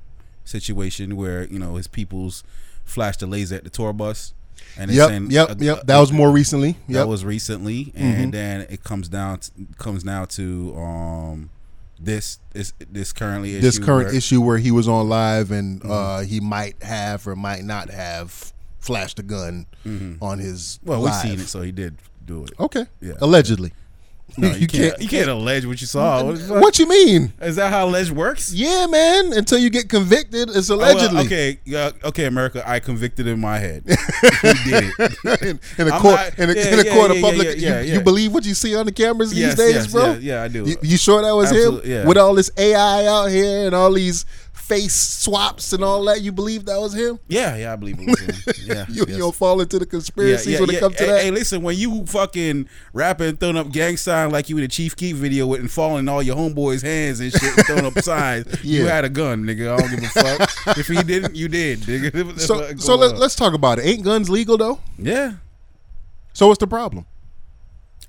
situation 0.52 1.16
where 1.16 1.46
you 1.48 1.58
know 1.60 1.76
his 1.76 1.88
peoples 1.88 2.44
flashed 2.86 3.22
a 3.22 3.28
laser 3.28 3.56
at 3.56 3.64
the 3.64 3.70
tour 3.70 3.94
bus. 3.94 4.34
And 4.78 4.92
Yep, 4.92 5.10
send 5.10 5.32
yep, 5.32 5.50
a- 5.50 5.64
yep. 5.64 5.86
That 5.88 6.00
was 6.00 6.12
more 6.12 6.32
recently. 6.32 6.78
That 6.90 7.08
was 7.08 7.26
recently, 7.26 7.92
and 7.96 8.32
then 8.34 8.62
it 8.70 8.84
comes 8.84 9.10
down 9.10 9.40
to, 9.40 9.52
comes 9.78 10.06
now 10.06 10.26
to 10.26 10.76
um 10.78 11.50
this 12.00 12.40
this 12.54 12.74
this 12.92 13.12
currently 13.14 13.52
issue 13.56 13.62
this 13.62 13.80
current 13.80 13.90
where- 13.90 14.08
Mm-hmm. 14.10 14.18
issue 14.18 14.42
where 14.42 14.58
he 14.60 14.72
was 14.72 14.88
on 14.88 15.10
live 15.10 15.52
and 15.52 15.82
uh, 15.86 16.20
he 16.20 16.40
might 16.40 16.82
have 16.84 17.28
or 17.28 17.36
might 17.36 17.64
not 17.64 17.90
have 17.90 18.54
flashed 18.80 19.20
a 19.20 19.24
gun 19.24 19.66
on 20.22 20.40
his. 20.40 20.80
Mm-hmm. 20.80 20.90
Well, 20.90 21.02
we've 21.04 21.14
seen 21.16 21.40
it, 21.40 21.48
so 21.48 21.62
he 21.62 21.72
did 21.72 21.98
do 22.26 22.44
it. 22.46 22.52
Okay. 22.60 22.86
Yeah. 23.02 23.14
Allegedly. 23.20 23.74
No, 24.38 24.50
you, 24.56 24.68
can't, 24.68 25.00
you 25.02 25.08
can't 25.08 25.30
allege 25.30 25.66
what 25.66 25.82
you 25.82 25.88
saw. 25.88 26.24
What. 26.24 26.40
What 26.62 26.80
you 26.80 26.88
mean? 26.88 27.34
is 27.42 27.56
that 27.58 27.72
how 27.72 27.86
alleged 27.86 28.12
works? 28.12 28.54
Yeah, 28.54 28.88
man. 28.88 29.34
Until 29.34 29.58
you 29.60 29.70
get 29.70 29.90
convicted, 29.90 30.50
it's 30.50 30.70
Oh, 30.70 30.78
well, 30.78 30.92
allegedly. 30.94 31.26
okay, 31.26 31.60
okay, 32.04 32.26
America. 32.26 32.64
I 32.68 32.80
convicted 32.80 33.28
in 33.28 33.40
my 33.40 33.58
head. 33.60 33.84
he 33.88 34.54
did 34.70 34.94
it. 34.98 35.42
in, 35.42 35.60
in 35.78 35.88
a 35.92 35.96
I'm 35.96 36.02
court, 36.02 36.16
not- 36.16 36.40
in 36.40 36.50
a, 36.50 36.54
yeah, 36.54 36.68
in 36.74 36.80
a 36.80 36.84
yeah, 36.84 36.94
court 36.94 37.12
yeah, 37.12 37.16
of 37.18 37.22
public, 37.22 37.48
yeah, 37.48 37.54
yeah, 37.54 37.82
you, 37.82 37.88
yeah. 37.88 37.94
you 37.96 38.02
believe 38.02 38.34
what 38.34 38.46
you 38.46 38.54
see 38.54 38.76
on 38.76 38.86
the 38.86 38.92
cameras 38.92 39.34
Yes, 39.34 39.56
these 39.56 39.66
days, 39.66 39.76
yes, 39.76 39.92
bro? 39.92 40.14
yeah, 40.14 40.18
yeah, 40.20 40.44
I 40.44 40.48
do. 40.48 40.66
You, 40.66 40.78
you 40.82 40.98
sure 40.98 41.22
that 41.22 41.36
was 41.36 41.52
Absolutely, 41.52 41.90
him? 41.92 42.08
With 42.08 42.18
all 42.18 42.34
this 42.36 42.52
AI 42.58 43.06
out 43.08 43.26
here 43.28 43.66
and 43.66 43.76
all 43.76 43.92
these 43.94 44.26
face 44.62 44.96
swaps 44.96 45.74
and 45.74 45.84
all 45.84 46.06
that, 46.06 46.22
you 46.22 46.32
believe 46.32 46.66
that 46.66 46.80
was 46.80 46.94
him? 46.94 47.20
Yeah, 47.28 47.56
yeah, 47.58 47.74
I 47.74 47.76
believe 47.76 48.00
it 48.00 48.08
was 48.08 48.20
him. 48.20 48.56
Yeah, 48.72 48.86
you, 48.88 49.04
yes. 49.08 49.10
you 49.10 49.18
don't 49.18 49.36
fall 49.36 49.60
into 49.60 49.80
the 49.80 49.86
conspiracies 49.86 50.54
yeah, 50.54 50.60
when 50.60 50.70
it 50.70 50.80
comes 50.80 50.96
to 50.98 51.04
hey, 51.04 51.10
that? 51.10 51.22
hey, 51.24 51.32
listen, 51.32 51.62
when 51.62 51.78
you 51.78 52.06
fucking 52.06 52.70
rapping, 52.94 53.38
throwing 53.38 53.58
up 53.58 53.72
gang 53.72 53.98
sign 53.98 54.30
like 54.30 54.50
you 54.50 54.58
in 54.58 54.64
a 54.64 54.68
Chief 54.68 54.96
Keef 54.96 55.18
video 55.18 55.48
with 55.48 55.60
and 55.60 55.70
falling 55.70 56.00
in 56.00 56.10
all 56.10 56.22
your 56.22 56.36
homeboys' 56.36 56.84
hands 56.84 57.20
and 57.20 57.32
shit, 57.32 57.58
and 57.58 57.66
throwing 57.66 57.86
up 57.86 58.00
signs, 58.04 58.64
you 58.64 58.86
had 58.86 59.04
a 59.04 59.10
gun, 59.10 59.44
nigga. 59.44 59.74
I 59.74 59.78
don't 59.78 59.90
give 59.90 60.04
a 60.04 60.08
fuck. 60.08 60.78
if 60.78 60.88
he 60.88 61.02
didn't, 61.04 61.36
you 61.36 61.48
did, 61.48 61.80
nigga. 61.82 62.40
so 62.40 62.76
so 62.78 62.96
let, 62.96 63.18
let's 63.18 63.36
talk 63.36 63.54
about 63.54 63.80
it. 63.80 63.86
Ain't 63.86 64.04
guns 64.04 64.30
legal 64.30 64.58
though? 64.58 64.80
yeah. 64.98 65.34
So 66.34 66.48
what's 66.48 66.60
the 66.60 66.68
problem? 66.68 67.06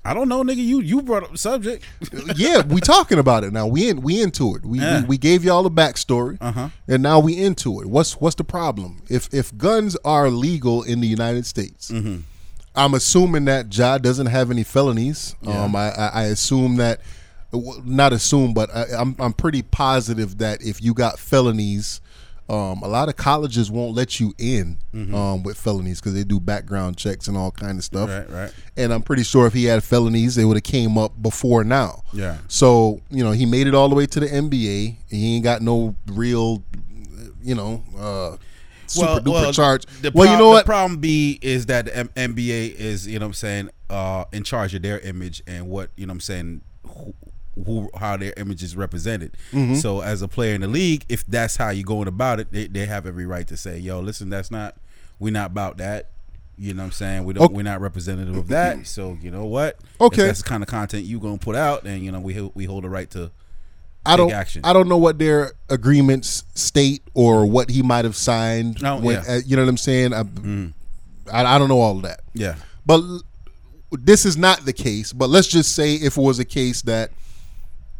I 0.05 0.13
don't 0.13 0.27
know, 0.27 0.43
nigga. 0.43 0.57
You 0.57 0.81
you 0.81 1.01
brought 1.01 1.23
up 1.23 1.31
the 1.31 1.37
subject. 1.37 1.83
yeah, 2.35 2.61
we 2.63 2.81
talking 2.81 3.19
about 3.19 3.43
it 3.43 3.53
now. 3.53 3.67
We 3.67 3.89
in, 3.89 4.01
we 4.01 4.21
into 4.21 4.55
it. 4.55 4.65
We, 4.65 4.79
Yeah. 4.79 5.01
we 5.01 5.07
we 5.07 5.17
gave 5.17 5.43
y'all 5.45 5.63
the 5.63 5.71
backstory, 5.71 6.37
Uh-huh. 6.41 6.69
and 6.87 7.01
now 7.01 7.19
we 7.19 7.37
into 7.37 7.79
it. 7.81 7.87
What's 7.87 8.19
what's 8.19 8.35
the 8.35 8.43
problem? 8.43 9.01
If 9.09 9.33
if 9.33 9.57
guns 9.57 9.95
are 10.03 10.29
legal 10.29 10.83
in 10.83 10.99
the 10.99 11.07
United 11.07 11.45
States, 11.45 11.89
Mm-hmm. 11.89 12.17
I'm 12.75 12.95
assuming 12.95 13.45
that 13.45 13.75
Ja 13.77 13.97
doesn't 13.99 14.25
have 14.25 14.49
any 14.51 14.63
felonies. 14.63 15.35
Yeah. 15.41 15.63
Um, 15.63 15.75
I, 15.75 15.91
I 15.91 16.07
I 16.07 16.23
assume 16.23 16.77
that, 16.77 17.01
not 17.85 18.11
assume, 18.13 18.53
but 18.53 18.75
I, 18.75 18.85
I'm 18.97 19.15
I'm 19.19 19.31
pretty 19.33 19.61
positive 19.61 20.39
that 20.39 20.61
if 20.63 20.81
you 20.81 20.93
got 20.93 21.19
felonies. 21.19 22.01
Um, 22.49 22.81
a 22.83 22.87
lot 22.87 23.07
of 23.07 23.15
colleges 23.15 23.71
won't 23.71 23.95
let 23.95 24.19
you 24.19 24.33
in 24.37 24.77
um, 24.93 25.43
with 25.43 25.57
felonies 25.57 25.99
because 26.01 26.13
they 26.13 26.23
do 26.25 26.39
background 26.39 26.97
checks 26.97 27.27
and 27.29 27.37
all 27.37 27.51
kind 27.51 27.77
of 27.77 27.83
stuff. 27.85 28.09
Mm-hmm. 28.09 28.33
Right, 28.33 28.43
right. 28.43 28.53
And 28.75 28.91
I'm 28.93 29.01
pretty 29.01 29.23
sure 29.23 29.47
if 29.47 29.53
he 29.53 29.63
had 29.65 29.83
felonies, 29.83 30.35
they 30.35 30.43
would 30.45 30.57
have 30.57 30.63
came 30.63 30.97
up 30.97 31.19
before 31.21 31.63
now. 31.63 32.03
Yeah. 32.11 32.37
So 32.49 32.99
you 33.09 33.23
know 33.23 33.31
he 33.31 33.45
made 33.45 33.67
it 33.67 33.73
all 33.75 33.87
the 33.89 33.95
way 33.95 34.05
to 34.07 34.19
the 34.19 34.27
NBA. 34.27 34.95
He 35.09 35.35
ain't 35.35 35.43
got 35.43 35.61
no 35.61 35.95
real, 36.07 36.61
you 37.41 37.55
know, 37.55 37.81
uh, 37.97 38.37
super 38.87 39.21
duper 39.21 39.53
charge. 39.53 39.85
The 40.01 40.11
well, 40.13 40.29
you 40.29 40.37
know 40.37 40.49
The 40.49 40.55
what? 40.55 40.65
problem 40.65 40.99
B 40.99 41.39
is 41.41 41.67
that 41.67 41.85
the 41.85 41.95
M- 41.97 42.09
NBA 42.15 42.75
is, 42.75 43.07
you 43.07 43.19
know 43.19 43.25
what 43.25 43.29
I'm 43.29 43.33
saying, 43.33 43.69
uh, 43.89 44.25
in 44.33 44.43
charge 44.43 44.75
of 44.75 44.81
their 44.81 44.99
image 44.99 45.41
and 45.47 45.67
what, 45.67 45.91
you 45.95 46.05
know 46.05 46.11
what 46.11 46.15
I'm 46.15 46.21
saying, 46.21 46.61
who, 46.87 47.13
who 47.55 47.89
how 47.95 48.17
their 48.17 48.33
image 48.37 48.63
is 48.63 48.75
represented. 48.75 49.37
Mm-hmm. 49.51 49.75
So 49.75 50.01
as 50.01 50.21
a 50.21 50.27
player 50.27 50.55
in 50.55 50.61
the 50.61 50.67
league, 50.67 51.05
if 51.09 51.25
that's 51.25 51.57
how 51.57 51.69
you're 51.69 51.83
going 51.83 52.07
about 52.07 52.39
it, 52.39 52.51
they, 52.51 52.67
they 52.67 52.85
have 52.85 53.05
every 53.05 53.25
right 53.25 53.47
to 53.47 53.57
say, 53.57 53.77
yo, 53.77 53.99
listen, 53.99 54.29
that's 54.29 54.51
not, 54.51 54.75
we're 55.19 55.33
not 55.33 55.51
about 55.51 55.77
that. 55.77 56.09
You 56.57 56.73
know 56.73 56.83
what 56.83 56.87
I'm 56.87 56.91
saying? 56.91 57.23
We 57.23 57.33
don't. 57.33 57.45
Okay. 57.45 57.53
We're 57.55 57.63
not 57.63 57.81
representative 57.81 58.37
of 58.37 58.47
that. 58.49 58.85
So 58.85 59.17
you 59.21 59.31
know 59.31 59.45
what? 59.45 59.79
Okay. 59.99 60.21
If 60.21 60.27
that's 60.27 60.43
the 60.43 60.49
kind 60.49 60.61
of 60.61 60.69
content 60.69 61.03
you 61.03 61.19
gonna 61.19 61.39
put 61.39 61.55
out, 61.55 61.83
and 61.83 62.03
you 62.05 62.11
know 62.11 62.19
we 62.19 62.39
we 62.53 62.65
hold 62.65 62.83
the 62.83 62.89
right 62.89 63.09
to 63.11 63.31
I 64.05 64.17
don't. 64.17 64.31
action. 64.31 64.61
I 64.63 64.73
don't 64.73 64.87
know 64.87 64.97
what 64.97 65.17
their 65.17 65.53
agreements 65.69 66.43
state 66.53 67.01
or 67.13 67.45
what 67.45 67.69
he 67.69 67.81
might 67.81 68.05
have 68.05 68.15
signed. 68.15 68.83
Oh, 68.83 68.99
when, 68.99 69.15
yeah. 69.15 69.21
Mm. 69.21 69.29
uh, 69.29 69.41
you 69.45 69.55
know 69.55 69.63
what 69.63 69.69
I'm 69.69 69.77
saying? 69.77 70.13
I, 70.13 70.23
I, 71.31 71.55
I 71.55 71.57
don't 71.57 71.69
know 71.69 71.79
all 71.79 71.95
of 71.97 72.03
that. 72.03 72.21
Yeah. 72.33 72.55
But 72.85 72.99
l- 72.99 73.21
this 73.91 74.25
is 74.25 74.35
not 74.35 74.65
the 74.65 74.73
case. 74.73 75.13
But 75.13 75.29
let's 75.29 75.47
just 75.47 75.73
say 75.73 75.95
if 75.95 76.17
it 76.17 76.21
was 76.21 76.37
a 76.39 76.45
case 76.45 76.81
that 76.83 77.11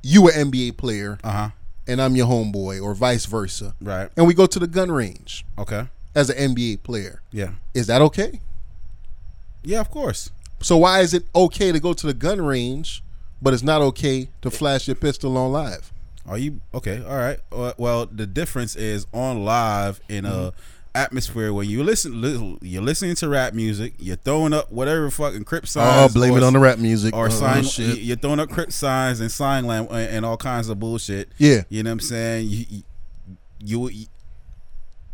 you 0.04 0.28
an 0.30 0.52
NBA 0.52 0.78
player 0.78 1.18
Uh 1.24 1.32
huh. 1.32 1.50
and 1.88 2.02
I'm 2.02 2.16
your 2.16 2.28
homeboy, 2.28 2.82
or 2.84 2.94
vice 2.94 3.26
versa, 3.26 3.74
Right. 3.82 4.10
and 4.16 4.28
we 4.28 4.34
go 4.34 4.46
to 4.46 4.60
the 4.60 4.68
gun 4.68 4.92
range 4.92 5.44
Okay. 5.58 5.88
as 6.14 6.30
an 6.30 6.38
NBA 6.56 6.84
player, 6.84 7.22
Yeah. 7.32 7.52
is 7.74 7.88
that 7.88 8.02
okay? 8.04 8.40
Yeah. 9.64 9.80
Of 9.80 9.90
course. 9.90 10.30
So 10.62 10.78
why 10.78 11.00
is 11.02 11.14
it 11.14 11.26
okay 11.36 11.72
to 11.72 11.80
go 11.80 11.94
to 11.94 12.08
the 12.08 12.14
gun 12.14 12.42
range, 12.42 13.04
but 13.42 13.54
it's 13.54 13.64
not 13.64 13.82
okay 13.82 14.30
to 14.42 14.52
flash 14.52 14.88
your 14.88 14.96
pistol 14.96 15.38
on 15.38 15.52
live? 15.52 15.92
Are 16.26 16.38
you 16.38 16.62
okay? 16.74 17.04
All 17.04 17.18
right. 17.18 17.40
Uh, 17.52 17.74
Well, 17.78 18.06
the 18.06 18.26
difference 18.26 18.76
is 18.76 19.06
on 19.14 19.44
live 19.44 20.00
in 20.08 20.26
a 20.26 20.54
atmosphere 20.96 21.52
where 21.54 21.64
you 21.64 21.84
listen, 21.84 22.22
li- 22.22 22.58
you're 22.62 22.82
listening 22.84 23.16
to 23.16 23.28
rap 23.30 23.54
music, 23.54 23.94
you're 24.00 24.16
throwing 24.16 24.54
up 24.54 24.72
whatever 24.72 25.10
fucking 25.10 25.44
crip 25.44 25.68
signs. 25.68 26.12
Oh, 26.12 26.14
blame 26.14 26.34
or, 26.34 26.38
it 26.38 26.44
on 26.44 26.54
the 26.54 26.60
rap 26.60 26.78
music 26.80 27.16
or 27.16 27.28
Oh, 27.28 27.30
sign. 27.30 27.64
shit. 27.64 28.00
You're 28.00 28.18
throwing 28.18 28.40
up 28.40 28.50
crip 28.50 28.72
signs 28.72 29.20
and 29.20 29.32
sign 29.32 29.66
language 29.66 30.08
and 30.12 30.26
all 30.26 30.38
kinds 30.38 30.70
of 30.70 30.80
bullshit. 30.80 31.30
Yeah. 31.38 31.64
You 31.70 31.84
know 31.84 31.90
what 31.90 31.94
I'm 31.94 32.00
saying? 32.02 32.48
You 32.50 32.66
you 33.60 33.88
you, 33.90 34.06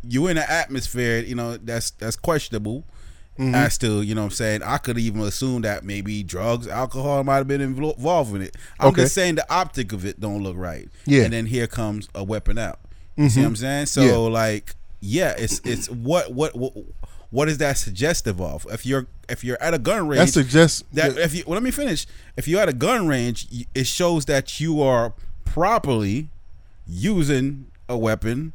you 0.08 0.28
in 0.28 0.38
an 0.38 0.46
atmosphere, 0.50 1.20
you 1.20 1.36
know, 1.36 1.58
that's 1.58 1.92
that's 1.92 2.16
questionable. 2.16 2.84
Mm-hmm. 3.38 3.56
As 3.56 3.78
to, 3.78 4.02
you 4.02 4.16
know 4.16 4.22
what 4.24 4.26
I'm 4.26 4.32
saying, 4.32 4.64
I 4.64 4.78
could 4.80 4.98
even 4.98 5.22
assume 5.22 5.62
that 5.62 5.86
maybe 5.86 6.24
drugs, 6.24 6.68
alcohol 6.68 7.24
might 7.24 7.38
have 7.38 7.48
been 7.48 7.62
involved 7.62 8.36
in 8.36 8.42
it. 8.42 8.58
I'm 8.82 8.90
Okay. 8.90 9.04
just 9.04 9.16
saying 9.16 9.36
the 9.36 9.46
optic 9.50 9.94
of 9.94 10.06
it 10.06 10.20
don't 10.20 10.44
look 10.44 10.58
right. 10.58 10.90
Yeah. 11.06 11.20
Mm-hmm. 11.20 11.24
And 11.26 11.34
then 11.34 11.46
here 11.46 11.66
comes 11.68 12.10
a 12.14 12.22
weapon 12.22 12.58
out. 12.58 12.80
You 13.16 13.30
see 13.30 13.40
what 13.40 13.48
I'm 13.48 13.56
saying? 13.56 13.86
So 13.86 14.02
Yeah. 14.02 14.16
like, 14.18 14.76
yeah, 15.02 15.34
it's 15.38 15.60
it's 15.64 15.90
what 15.90 16.34
what 16.34 16.56
what 16.56 16.74
what 17.32 17.48
is 17.48 17.60
that 17.60 17.78
suggestive 17.78 18.42
of? 18.42 18.66
If 18.70 18.86
you're 18.86 19.08
if 19.28 19.44
you're 19.44 19.62
at 19.62 19.74
a 19.74 19.80
gun 19.80 20.08
range, 20.08 20.20
That 20.20 20.32
suggests 20.32 20.84
that 20.94 21.18
if 21.18 21.36
you 21.36 21.44
well, 21.46 21.56
let 21.56 21.64
me 21.64 21.72
finish. 21.72 22.06
If 22.36 22.48
you're 22.48 22.62
at 22.62 22.70
a 22.70 22.74
gun 22.74 23.08
range, 23.08 23.48
it 23.74 23.88
shows 23.88 24.26
that 24.26 24.60
you 24.60 24.82
are 24.82 25.14
properly 25.46 26.30
using 26.88 27.68
a 27.88 27.98
weapon. 27.98 28.54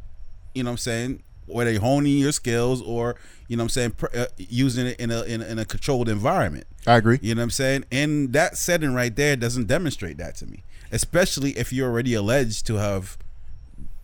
You 0.54 0.64
know 0.64 0.70
what 0.70 0.72
I'm 0.72 0.78
saying? 0.78 1.22
Whether 1.46 1.72
you're 1.72 1.80
honing 1.80 2.18
your 2.18 2.32
skills 2.32 2.82
or 2.82 3.16
you 3.48 3.56
know 3.56 3.62
what 3.62 3.66
I'm 3.66 3.68
saying 3.70 3.90
pr- 3.92 4.06
uh, 4.14 4.26
using 4.38 4.86
it 4.86 4.98
in 4.98 5.10
a, 5.10 5.22
in 5.22 5.42
a 5.42 5.44
in 5.44 5.58
a 5.58 5.64
controlled 5.64 6.08
environment. 6.08 6.66
I 6.86 6.96
agree. 6.96 7.18
You 7.22 7.34
know 7.34 7.40
what 7.40 7.44
I'm 7.44 7.50
saying? 7.50 7.84
And 7.92 8.32
that 8.32 8.56
setting 8.56 8.94
right 8.94 9.14
there 9.14 9.36
doesn't 9.36 9.66
demonstrate 9.66 10.18
that 10.18 10.34
to 10.36 10.46
me, 10.46 10.64
especially 10.90 11.50
if 11.52 11.72
you're 11.72 11.88
already 11.88 12.14
alleged 12.14 12.66
to 12.66 12.74
have 12.74 13.18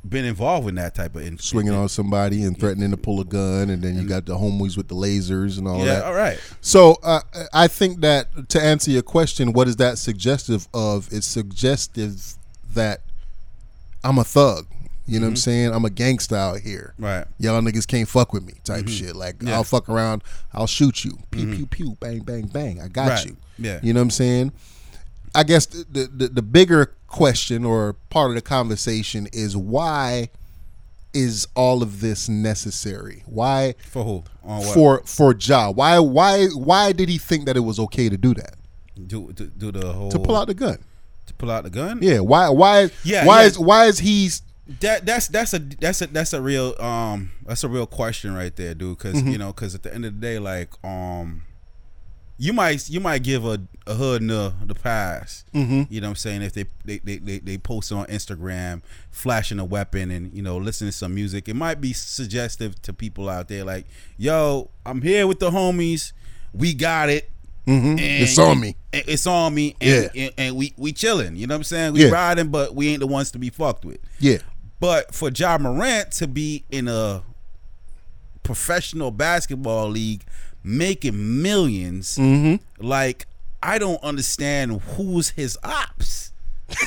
been 0.09 0.25
involved 0.25 0.69
in 0.69 0.77
that 0.77 0.95
type 0.95 1.15
of 1.15 1.23
in- 1.23 1.39
Swinging 1.39 1.75
on 1.75 1.89
somebody 1.89 2.43
and 2.43 2.59
threatening 2.59 2.91
to 2.91 2.97
pull 2.97 3.21
a 3.21 3.25
gun, 3.25 3.69
and 3.71 3.83
then 3.83 3.97
you 3.97 4.09
got 4.09 4.25
the 4.27 4.35
homies 4.35 4.77
with 4.77 4.89
the 4.89 4.95
lasers 4.95 5.59
and 5.59 5.69
all 5.69 5.79
Yeah, 5.79 5.85
that. 5.97 6.05
all 6.05 6.15
right. 6.15 6.39
So 6.61 6.97
uh, 7.03 7.21
I 7.53 7.69
think 7.69 8.01
that 8.01 8.49
to 8.51 8.61
answer 8.63 8.91
your 8.91 9.03
question, 9.03 9.53
what 9.53 9.69
is 9.69 9.77
that 9.77 9.99
suggestive 9.99 10.67
of? 10.73 11.09
It's 11.13 11.27
suggestive 11.27 12.35
that 12.75 13.03
I'm 14.03 14.19
a 14.19 14.25
thug. 14.25 14.67
You 15.07 15.19
know 15.19 15.27
what 15.27 15.31
I'm 15.31 15.37
saying? 15.37 15.75
I'm 15.75 15.85
a 15.85 15.89
gangsta 15.91 16.37
out 16.37 16.61
here. 16.61 16.93
Mm-hmm. 16.95 17.05
Right. 17.05 17.25
Y'all 17.39 17.61
niggas 17.61 17.87
can't 17.87 18.09
fuck 18.09 18.33
with 18.33 18.45
me 18.45 18.55
type 18.65 18.89
shit. 18.89 19.17
Like 19.17 19.37
Mm-hmm. 19.37 19.47
Yeah. 19.49 19.51
Mm-hmm. 19.53 19.57
I'll 19.59 19.65
fuck 19.65 19.89
around, 19.89 20.23
I'll 20.55 20.67
shoot 20.69 21.05
you. 21.05 21.19
Pew 21.31 21.47
pew 21.55 21.67
pew, 21.67 21.97
bang 22.01 22.21
bang 22.21 22.47
bang. 22.47 22.81
I 22.81 22.89
got 22.89 23.09
Right. 23.11 23.27
you. 23.27 23.37
Yeah. 23.59 23.81
You 23.83 23.93
know 23.93 24.01
what 24.01 24.05
I'm 24.05 24.11
saying? 24.11 24.53
I 25.35 25.43
guess 25.45 25.67
the, 25.67 26.09
the 26.13 26.29
the 26.29 26.43
bigger 26.43 26.95
question 27.07 27.65
or 27.65 27.95
part 28.11 28.31
of 28.31 28.35
the 28.37 28.43
conversation 28.43 29.29
is 29.33 29.57
why 29.57 30.31
is 31.13 31.47
all 31.57 31.83
of 31.83 32.01
this 32.01 32.29
necessary? 32.29 33.23
Why 33.27 33.75
For 33.89 34.05
who? 34.05 34.25
On 34.45 34.59
what? 34.61 34.75
for 34.75 35.03
for 35.05 35.35
Ja? 35.35 35.71
Why 35.71 35.99
why 35.99 36.47
why 36.49 36.93
did 36.93 37.09
he 37.09 37.19
think 37.19 37.47
that 37.47 37.57
it 37.57 37.61
was 37.61 37.79
okay 37.81 38.09
to 38.09 38.17
do 38.17 38.35
that? 38.35 38.55
do, 39.07 39.33
do, 39.33 39.47
do 39.47 39.73
the 39.73 39.93
whole 39.93 40.11
To 40.11 40.19
pull 40.19 40.37
out 40.37 40.47
the 40.47 40.55
gun? 40.55 40.79
to 41.27 41.35
pull 41.35 41.51
out 41.51 41.65
the 41.65 41.71
gun. 41.71 42.01
Yeah. 42.03 42.21
Why 42.21 42.49
why 42.51 42.91
Yeah, 43.05 43.25
why 43.25 43.43
yeah. 43.43 43.47
is 43.47 43.59
why 43.59 43.87
is 43.87 43.99
he 44.01 44.31
That 44.81 45.07
that's 45.07 45.29
that's 45.29 45.55
a 45.55 45.59
that's 45.59 46.03
a 46.03 46.07
that's 46.09 46.33
a 46.33 46.41
real 46.43 46.75
um 46.81 47.33
that's 47.47 47.65
a 47.65 47.69
real 47.69 47.87
question 47.87 48.35
right 48.35 48.55
there, 48.55 48.75
dude. 48.75 48.99
Because 48.99 49.15
Mm-hmm. 49.17 49.31
you 49.31 49.39
know, 49.39 49.53
because 49.53 49.75
at 49.75 49.83
the 49.83 49.93
end 49.95 50.05
of 50.05 50.15
the 50.15 50.21
day, 50.21 50.39
like 50.39 50.71
um, 50.85 51.43
you 52.43 52.55
might 52.55 52.89
you 52.89 53.01
might 53.01 53.23
give 53.23 53.45
a, 53.45 53.61
a 53.87 53.95
hood 53.95 54.27
the 54.27 54.55
the 54.65 54.75
pass. 54.75 55.45
Mm-hmm. 55.55 55.83
You 55.93 56.01
know 56.01 56.07
what 56.07 56.13
I'm 56.13 56.17
saying? 56.17 56.41
If 56.43 56.55
they 56.55 56.65
they, 56.87 56.99
they 56.99 57.19
they 57.19 57.39
they 57.39 57.59
post 57.59 57.93
on 57.93 58.07
Instagram, 58.07 58.81
flashing 59.11 59.59
a 59.59 59.65
weapon 59.65 60.11
and 60.11 60.33
you 60.33 60.41
know 60.41 60.57
listening 60.57 60.91
to 60.91 60.97
some 60.97 61.15
music, 61.15 61.49
it 61.51 61.55
might 61.55 61.83
be 61.83 61.93
suggestive 61.93 62.81
to 62.83 62.95
people 62.95 63.29
out 63.29 63.49
there. 63.49 63.63
Like, 63.63 63.87
yo, 64.17 64.71
I'm 64.87 65.03
here 65.03 65.27
with 65.27 65.39
the 65.39 65.51
homies. 65.51 66.13
We 66.55 66.73
got 66.73 67.11
it. 67.11 67.31
Mhm. 67.67 68.01
It's 68.01 68.39
on 68.39 68.59
me. 68.59 68.75
It's 68.91 69.27
on 69.27 69.55
me. 69.55 69.77
And, 69.79 70.11
Yeah. 70.15 70.23
and, 70.25 70.33
and 70.39 70.57
we 70.57 70.73
we 70.79 70.93
chilling. 70.93 71.37
You 71.37 71.47
know 71.47 71.55
what 71.55 71.59
I'm 71.59 71.65
saying? 71.65 71.93
We 71.93 72.05
Yeah. 72.07 72.11
riding, 72.11 72.49
but 72.49 72.75
we 72.75 72.89
ain't 72.89 73.01
the 73.01 73.07
ones 73.07 73.31
to 73.33 73.39
be 73.39 73.51
fucked 73.51 73.85
with. 73.85 73.99
Yeah. 74.19 74.39
But 74.81 75.15
for 75.15 75.31
Ja 75.31 75.59
Morant 75.59 76.11
to 76.13 76.27
be 76.27 76.65
in 76.71 76.89
a 76.89 77.23
professional 78.43 79.11
basketball 79.11 79.89
league 79.91 80.25
making 80.65 81.13
1000000s 81.15 82.19
Mm-hmm. 82.19 82.87
like 82.87 83.27
I 83.63 83.79
don't 83.79 84.03
understand 84.03 84.81
who's 84.97 85.31
his 85.31 85.59
ops. 85.63 86.33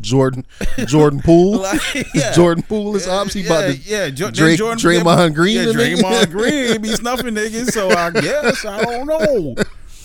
Jordan 0.00 0.44
Jordan 0.86 1.20
Poole. 1.20 1.58
Like, 1.64 1.80
yeah. 2.14 2.32
Jordan 2.32 2.62
Poole 2.64 2.96
is 2.96 3.06
obviously 3.06 3.42
yeah, 3.42 3.46
about 3.46 3.60
to 3.70 3.76
yeah, 3.78 4.10
Jo- 4.10 4.30
Drake, 4.30 4.58
Jordan, 4.58 4.78
Draymond 4.78 5.34
Green. 5.34 5.56
Yeah. 5.56 5.64
Draymond 5.72 6.30
Green 6.30 6.82
be 6.82 6.88
snuffing 6.88 7.34
niggas, 7.34 7.70
so 7.72 7.90
I 7.90 8.10
guess 8.10 8.64
I 8.64 8.82
don't 8.82 9.06
know. 9.06 9.54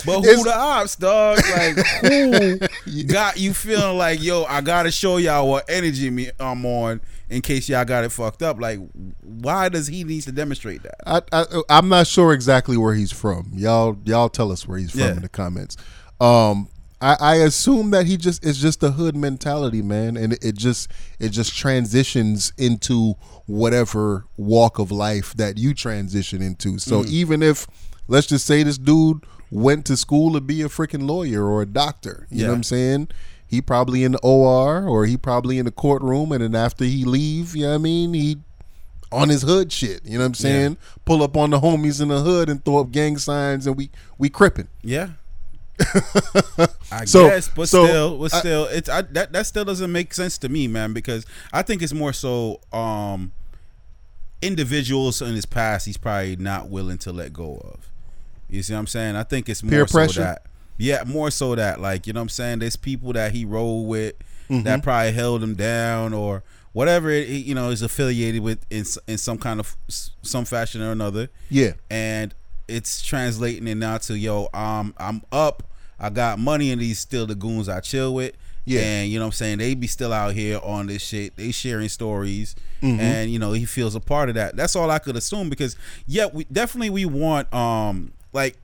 But 0.05 0.21
who 0.21 0.25
It's- 0.29 0.43
the 0.43 0.55
ops, 0.55 0.95
dog? 0.95 1.39
Like 1.51 1.77
who 2.05 3.03
got 3.05 3.37
you 3.37 3.53
feeling 3.53 3.97
like, 3.97 4.21
yo, 4.21 4.43
I 4.45 4.61
gotta 4.61 4.91
show 4.91 5.17
y'all 5.17 5.49
what 5.49 5.65
energy 5.69 6.09
me 6.09 6.29
I'm 6.39 6.65
on 6.65 7.01
in 7.29 7.41
case 7.41 7.69
y'all 7.69 7.85
got 7.85 8.03
it 8.03 8.11
fucked 8.11 8.41
up. 8.41 8.59
Like, 8.59 8.79
why 9.21 9.69
does 9.69 9.87
he 9.87 10.03
need 10.03 10.21
to 10.21 10.31
demonstrate 10.31 10.83
that? 10.83 10.95
I, 11.05 11.21
I 11.31 11.61
I'm 11.69 11.89
not 11.89 12.07
sure 12.07 12.33
exactly 12.33 12.77
where 12.77 12.93
he's 12.95 13.11
from. 13.11 13.51
Y'all 13.53 13.97
y'all 14.05 14.29
tell 14.29 14.51
us 14.51 14.67
where 14.67 14.77
he's 14.79 14.91
from 14.91 14.99
Yeah. 15.01 15.11
in 15.11 15.21
the 15.21 15.29
comments. 15.29 15.77
Um, 16.19 16.69
I, 17.01 17.15
I 17.19 17.35
assume 17.35 17.91
that 17.91 18.07
he 18.07 18.17
just 18.17 18.45
it's 18.45 18.57
just 18.59 18.83
a 18.83 18.91
hood 18.91 19.15
mentality, 19.15 19.81
man, 19.81 20.17
and 20.17 20.33
it, 20.33 20.43
it 20.43 20.55
just 20.57 20.91
it 21.19 21.29
just 21.29 21.55
transitions 21.55 22.51
into 22.57 23.13
whatever 23.45 24.25
walk 24.37 24.79
of 24.79 24.91
life 24.91 25.33
that 25.35 25.57
you 25.57 25.73
transition 25.73 26.41
into. 26.41 26.77
So 26.77 27.05
even 27.05 27.41
if 27.41 27.67
let's 28.07 28.27
just 28.27 28.45
say 28.45 28.63
this 28.63 28.77
dude 28.77 29.23
went 29.51 29.85
to 29.85 29.95
school 29.97 30.33
to 30.33 30.41
be 30.41 30.61
a 30.61 30.67
freaking 30.67 31.07
lawyer 31.07 31.45
or 31.45 31.61
a 31.61 31.65
doctor, 31.65 32.27
you 32.29 32.43
know 32.43 32.49
what 32.49 32.55
I'm 32.55 32.63
saying? 32.63 33.07
He 33.49 33.61
probably 33.61 34.03
in 34.03 34.11
the 34.13 34.19
OR 34.19 34.87
or 34.87 35.05
he 35.07 35.17
probably 35.17 35.57
in 35.57 35.65
the 35.65 35.71
courtroom, 35.71 36.31
and 36.31 36.43
then 36.43 36.53
after 36.55 36.85
he 36.85 37.03
leave, 37.03 37.55
you 37.55 37.63
know 37.63 37.69
what 37.69 37.75
I 37.75 37.77
mean? 37.79 38.13
He 38.13 38.37
on 39.11 39.29
his 39.29 39.41
hood 39.41 39.71
shit. 39.71 40.05
You 40.05 40.13
know 40.13 40.19
what 40.19 40.27
I'm 40.27 40.33
saying? 40.35 40.77
Pull 41.03 41.23
up 41.23 41.35
on 41.35 41.49
the 41.49 41.59
homies 41.59 41.99
in 41.99 42.09
the 42.09 42.21
hood 42.21 42.47
and 42.47 42.63
throw 42.63 42.77
up 42.77 42.91
gang 42.91 43.17
signs, 43.17 43.65
and 43.65 43.75
we 43.75 43.89
we 44.19 44.29
crippin'. 44.29 44.67
Yeah. 44.83 45.09
I 46.91 47.05
So- 47.05 47.27
guess, 47.29 47.47
but 47.49 47.69
so, 47.69 47.85
still, 47.85 48.17
but 48.19 48.33
I- 48.33 48.39
still, 48.39 48.65
it's 48.65 48.87
I, 48.89 49.01
that 49.01 49.33
that 49.33 49.47
still 49.47 49.65
doesn't 49.65 49.91
make 49.91 50.13
sense 50.13 50.37
to 50.39 50.49
me, 50.49 50.67
man. 50.67 50.93
Because 50.93 51.25
I 51.51 51.61
think 51.63 51.81
it's 51.81 51.93
more 51.93 52.13
so 52.13 52.59
um 52.71 53.31
individuals 54.41 55.21
in 55.21 55.35
his 55.35 55.45
past 55.45 55.85
he's 55.85 55.97
probably 55.97 56.35
not 56.37 56.69
willing 56.69 56.97
to 56.99 57.11
let 57.11 57.33
go 57.33 57.57
of. 57.57 57.89
You 58.49 58.63
see 58.63 58.73
what 58.73 58.79
I'm 58.79 58.87
saying? 58.87 59.15
I 59.15 59.23
think 59.23 59.49
it's 59.49 59.63
more 59.63 59.87
so 59.87 59.91
pressure? 59.93 60.19
that 60.21 60.43
yeah, 60.79 61.03
more 61.05 61.29
so 61.29 61.53
that 61.53 61.79
like 61.79 62.07
you 62.07 62.13
know 62.13 62.21
what 62.21 62.23
I'm 62.23 62.29
saying. 62.29 62.59
There's 62.59 62.75
people 62.75 63.13
that 63.13 63.31
he 63.33 63.45
rolled 63.45 63.87
with 63.87 64.15
Mm-hmm. 64.49 64.63
that 64.63 64.81
probably 64.81 65.11
held 65.11 65.43
him 65.43 65.53
down 65.53 66.11
or 66.11 66.41
whatever 66.73 67.11
it, 67.11 67.27
you 67.29 67.53
know 67.53 67.69
is 67.69 67.83
affiliated 67.83 68.41
with 68.41 68.65
in 68.71 68.83
in 69.07 69.19
some 69.19 69.37
kind 69.37 69.59
of 69.59 69.75
some 70.23 70.43
fashion 70.43 70.81
or 70.81 70.91
another 70.91 71.29
Yeah, 71.49 71.73
and 71.91 72.33
it's 72.67 73.03
translating 73.03 73.67
it 73.67 73.75
now 73.75 73.99
to 73.99 74.17
yo, 74.17 74.49
um, 74.55 74.95
I'm 74.97 75.21
up, 75.31 75.61
I 75.99 76.09
got 76.09 76.39
money, 76.39 76.71
and 76.71 76.81
these 76.81 76.97
still 76.97 77.27
the 77.27 77.35
goons 77.35 77.69
I 77.69 77.79
chill 77.79 78.15
with. 78.15 78.33
Yeah. 78.65 78.81
and 78.81 79.11
you 79.11 79.19
know 79.19 79.25
what 79.25 79.29
I'm 79.29 79.31
saying 79.33 79.57
they 79.59 79.75
be 79.75 79.85
still 79.85 80.11
out 80.13 80.33
here 80.33 80.59
on 80.63 80.87
this 80.87 81.03
shit. 81.03 81.35
They 81.35 81.51
sharing 81.51 81.87
stories, 81.89 82.55
and 82.81 83.29
you 83.31 83.37
know 83.37 83.51
he 83.51 83.65
feels 83.65 83.93
a 83.93 83.99
part 83.99 84.29
of 84.29 84.35
that. 84.35 84.55
That's 84.55 84.75
all 84.75 84.89
I 84.89 84.97
could 84.97 85.15
assume 85.15 85.49
because 85.51 85.75
yeah, 86.07 86.25
we 86.25 86.45
definitely 86.45 86.89
we 86.89 87.05
want 87.05 87.53
um 87.53 88.13
like 88.33 88.57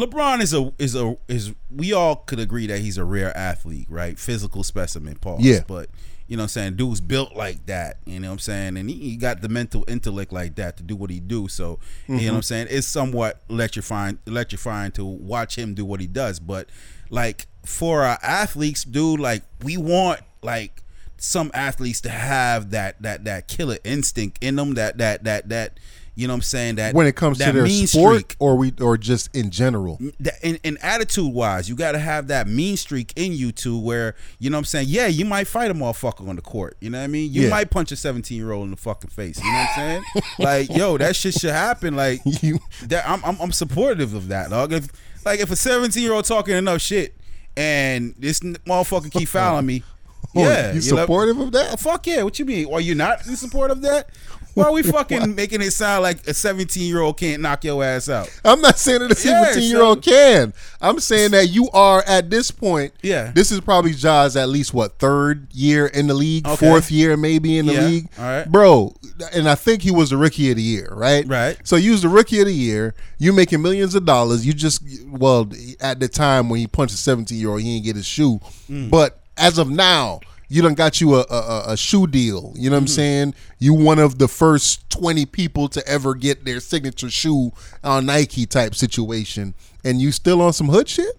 LeBron 0.00 0.40
is 0.40 0.54
a 0.54 0.72
is 0.78 0.96
a 0.96 1.16
is 1.28 1.52
we 1.70 1.92
all 1.92 2.16
could 2.16 2.40
agree 2.40 2.66
that 2.66 2.78
he's 2.78 2.96
a 2.96 3.04
rare 3.04 3.36
athlete, 3.36 3.86
right? 3.90 4.18
Physical 4.18 4.64
specimen, 4.64 5.16
Paul. 5.20 5.38
Yeah. 5.40 5.60
But 5.66 5.90
you 6.26 6.36
know 6.36 6.42
what 6.42 6.44
I'm 6.44 6.48
saying, 6.48 6.76
dude's 6.76 7.00
built 7.00 7.34
like 7.34 7.66
that, 7.66 7.98
you 8.06 8.20
know 8.20 8.28
what 8.28 8.34
I'm 8.34 8.38
saying? 8.38 8.76
And 8.76 8.88
he, 8.88 8.96
he 8.96 9.16
got 9.16 9.42
the 9.42 9.48
mental 9.48 9.84
intellect 9.88 10.32
like 10.32 10.54
that 10.54 10.76
to 10.76 10.84
do 10.84 10.94
what 10.94 11.10
he 11.10 11.18
do. 11.18 11.48
So, 11.48 11.80
you 12.06 12.14
know 12.14 12.14
what 12.14 12.22
mm-hmm. 12.22 12.36
I'm 12.36 12.42
saying? 12.42 12.66
It's 12.70 12.86
somewhat 12.86 13.40
electrifying 13.50 14.20
electrifying 14.26 14.92
to 14.92 15.04
watch 15.04 15.58
him 15.58 15.74
do 15.74 15.84
what 15.84 16.00
he 16.00 16.06
does. 16.06 16.38
But 16.38 16.68
like 17.10 17.46
for 17.66 18.04
our 18.04 18.18
athletes, 18.22 18.84
dude, 18.84 19.20
like 19.20 19.42
we 19.62 19.76
want 19.76 20.20
like 20.40 20.82
some 21.18 21.50
athletes 21.52 22.00
to 22.02 22.08
have 22.08 22.70
that 22.70 23.02
that 23.02 23.24
that 23.24 23.48
killer 23.48 23.78
instinct 23.84 24.38
in 24.40 24.56
them, 24.56 24.74
that 24.74 24.98
that 24.98 25.24
that 25.24 25.48
that 25.50 25.78
you 26.20 26.26
know 26.26 26.34
what 26.34 26.38
I'm 26.38 26.42
saying, 26.42 26.74
that 26.74 26.94
when 26.94 27.06
it 27.06 27.16
comes 27.16 27.38
to 27.38 27.50
their 27.50 27.64
mean 27.64 27.86
sport, 27.86 28.16
streak 28.16 28.36
or 28.38 28.56
we, 28.56 28.72
or 28.80 28.98
just 28.98 29.34
in 29.34 29.50
general. 29.50 29.98
that 30.20 30.34
in, 30.42 30.58
in 30.62 30.76
attitude 30.82 31.32
wise, 31.32 31.68
you 31.68 31.74
got 31.74 31.92
to 31.92 31.98
have 31.98 32.26
that 32.28 32.46
mean 32.46 32.76
streak 32.76 33.12
in 33.16 33.32
you 33.32 33.52
too, 33.52 33.78
where 33.78 34.14
you 34.38 34.50
know 34.50 34.56
what 34.56 34.60
I'm 34.60 34.64
saying. 34.66 34.86
Yeah, 34.90 35.06
you 35.06 35.24
might 35.24 35.46
fight 35.46 35.70
a 35.70 35.74
motherfucker 35.74 36.28
on 36.28 36.36
the 36.36 36.42
court. 36.42 36.76
You 36.80 36.90
know 36.90 36.98
what 36.98 37.04
I 37.04 37.06
mean. 37.06 37.32
You 37.32 37.44
Yeah. 37.44 37.48
might 37.50 37.70
punch 37.70 37.90
a 37.92 37.96
17 37.96 38.36
year 38.36 38.52
old 38.52 38.64
in 38.66 38.70
the 38.72 38.76
fucking 38.76 39.10
face. 39.10 39.38
You 39.38 39.50
know 39.50 39.58
what 39.58 39.68
I'm 39.70 39.74
saying? 39.76 40.02
like, 40.38 40.76
yo, 40.76 40.98
that 40.98 41.16
shit 41.16 41.34
should 41.34 41.50
happen. 41.52 41.96
Like, 41.96 42.20
You- 42.42 42.60
that 42.86 43.08
I'm, 43.08 43.24
I'm 43.24 43.40
I'm 43.40 43.52
supportive 43.52 44.12
of 44.14 44.28
that, 44.28 44.50
dog. 44.50 44.72
If 44.74 44.88
like 45.24 45.40
if 45.40 45.50
a 45.50 45.56
17 45.56 46.02
year 46.02 46.12
old 46.12 46.26
talking 46.26 46.54
enough 46.54 46.80
shit 46.82 47.14
and 47.56 48.14
this 48.18 48.40
motherfucker 48.40 49.10
keep 49.10 49.28
fouling 49.28 49.66
me, 49.66 49.82
Oh, 50.36 50.42
yeah, 50.42 50.68
you 50.68 50.74
you 50.76 50.80
supportive 50.82 51.38
of 51.40 51.48
Oh, 51.48 51.50
that? 51.50 51.80
fuck 51.80 52.06
yeah! 52.06 52.22
What 52.22 52.38
you 52.38 52.44
mean? 52.44 52.72
Are 52.72 52.80
you 52.80 52.94
not 52.94 53.26
in 53.26 53.34
support 53.34 53.72
of 53.72 53.82
that? 53.82 54.10
Why 54.54 54.64
are 54.64 54.72
we 54.72 54.82
fucking 54.82 55.34
making 55.34 55.62
it 55.62 55.70
sound 55.72 56.02
like 56.02 56.26
a 56.26 56.34
17 56.34 56.82
year 56.82 57.00
old 57.00 57.16
can't 57.18 57.40
knock 57.42 57.64
your 57.64 57.82
ass 57.84 58.08
out? 58.08 58.28
I'm 58.44 58.60
not 58.60 58.78
saying 58.78 59.00
that 59.00 59.12
a 59.12 59.14
17 59.14 59.62
year 59.62 59.82
old 59.82 60.02
can. 60.02 60.52
I'm 60.80 60.98
saying 61.00 61.30
that 61.32 61.48
you 61.48 61.68
are 61.70 62.02
at 62.06 62.30
this 62.30 62.50
point. 62.50 62.92
Yeah. 63.02 63.32
This 63.34 63.52
is 63.52 63.60
probably 63.60 63.92
Ja's 63.92 64.36
at 64.36 64.48
least 64.48 64.74
what 64.74 64.98
third 64.98 65.48
year 65.52 65.86
in 65.86 66.06
the 66.06 66.14
league, 66.14 66.46
Okay. 66.46 66.66
fourth 66.68 66.90
year 66.90 67.16
maybe 67.16 67.58
in 67.58 67.66
the 67.66 67.74
Yeah, 67.74 67.86
league. 67.86 68.08
all 68.18 68.24
right. 68.24 68.50
bro. 68.50 68.94
And 69.32 69.48
I 69.48 69.54
think 69.54 69.82
he 69.82 69.90
was 69.90 70.10
the 70.10 70.16
rookie 70.16 70.50
of 70.50 70.56
the 70.56 70.62
year, 70.62 70.88
right? 70.92 71.26
Right. 71.26 71.56
So 71.64 71.76
you 71.76 71.92
was 71.92 72.02
the 72.02 72.08
rookie 72.08 72.40
of 72.40 72.46
the 72.46 72.54
year. 72.54 72.94
You 73.18 73.32
making 73.32 73.60
millions 73.62 73.94
of 73.94 74.04
dollars. 74.04 74.46
You 74.46 74.52
just 74.52 74.82
well 75.06 75.50
at 75.80 76.00
the 76.00 76.08
time 76.08 76.48
when 76.48 76.58
he 76.60 76.66
punched 76.66 76.94
a 76.94 76.98
17 76.98 77.38
year 77.38 77.50
old, 77.50 77.60
he 77.60 77.74
didn't 77.74 77.84
get 77.84 77.96
his 77.96 78.06
shoe. 78.06 78.40
Mm. 78.70 78.90
But 78.90 79.20
as 79.36 79.58
of 79.58 79.70
now. 79.70 80.20
You 80.52 80.60
done 80.62 80.74
got 80.74 81.00
you 81.00 81.14
a, 81.14 81.20
a, 81.30 81.62
a- 81.68 81.76
shoe 81.76 82.06
deal. 82.08 82.52
You 82.56 82.68
know 82.70 82.74
what 82.76 82.80
I'm 82.80 82.84
Mm-hmm. 82.86 82.94
saying? 82.94 83.34
You 83.60 83.72
one 83.72 83.98
of 84.00 84.18
the 84.18 84.26
first 84.28 84.90
20 84.90 85.24
people 85.26 85.68
to 85.68 85.86
ever 85.86 86.14
get 86.14 86.44
their 86.44 86.58
signature 86.60 87.08
shoe 87.08 87.52
on 87.84 88.06
Nike 88.06 88.44
type 88.46 88.74
situation. 88.74 89.54
And 89.84 90.00
you 90.00 90.10
still 90.12 90.42
on 90.42 90.52
some 90.52 90.68
hood 90.68 90.88
shit? 90.88 91.16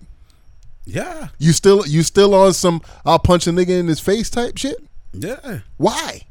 Yeah, 0.86 1.30
You 1.38 1.54
still 1.54 1.86
you 1.88 2.04
still 2.04 2.34
on 2.36 2.54
some 2.54 2.82
I'll 3.06 3.20
punch 3.20 3.48
a 3.48 3.52
nigga 3.52 3.80
in 3.80 3.88
his 3.88 4.00
face 4.00 4.30
type 4.30 4.58
shit? 4.58 4.78
yeah. 5.14 5.60
Why? 5.78 6.22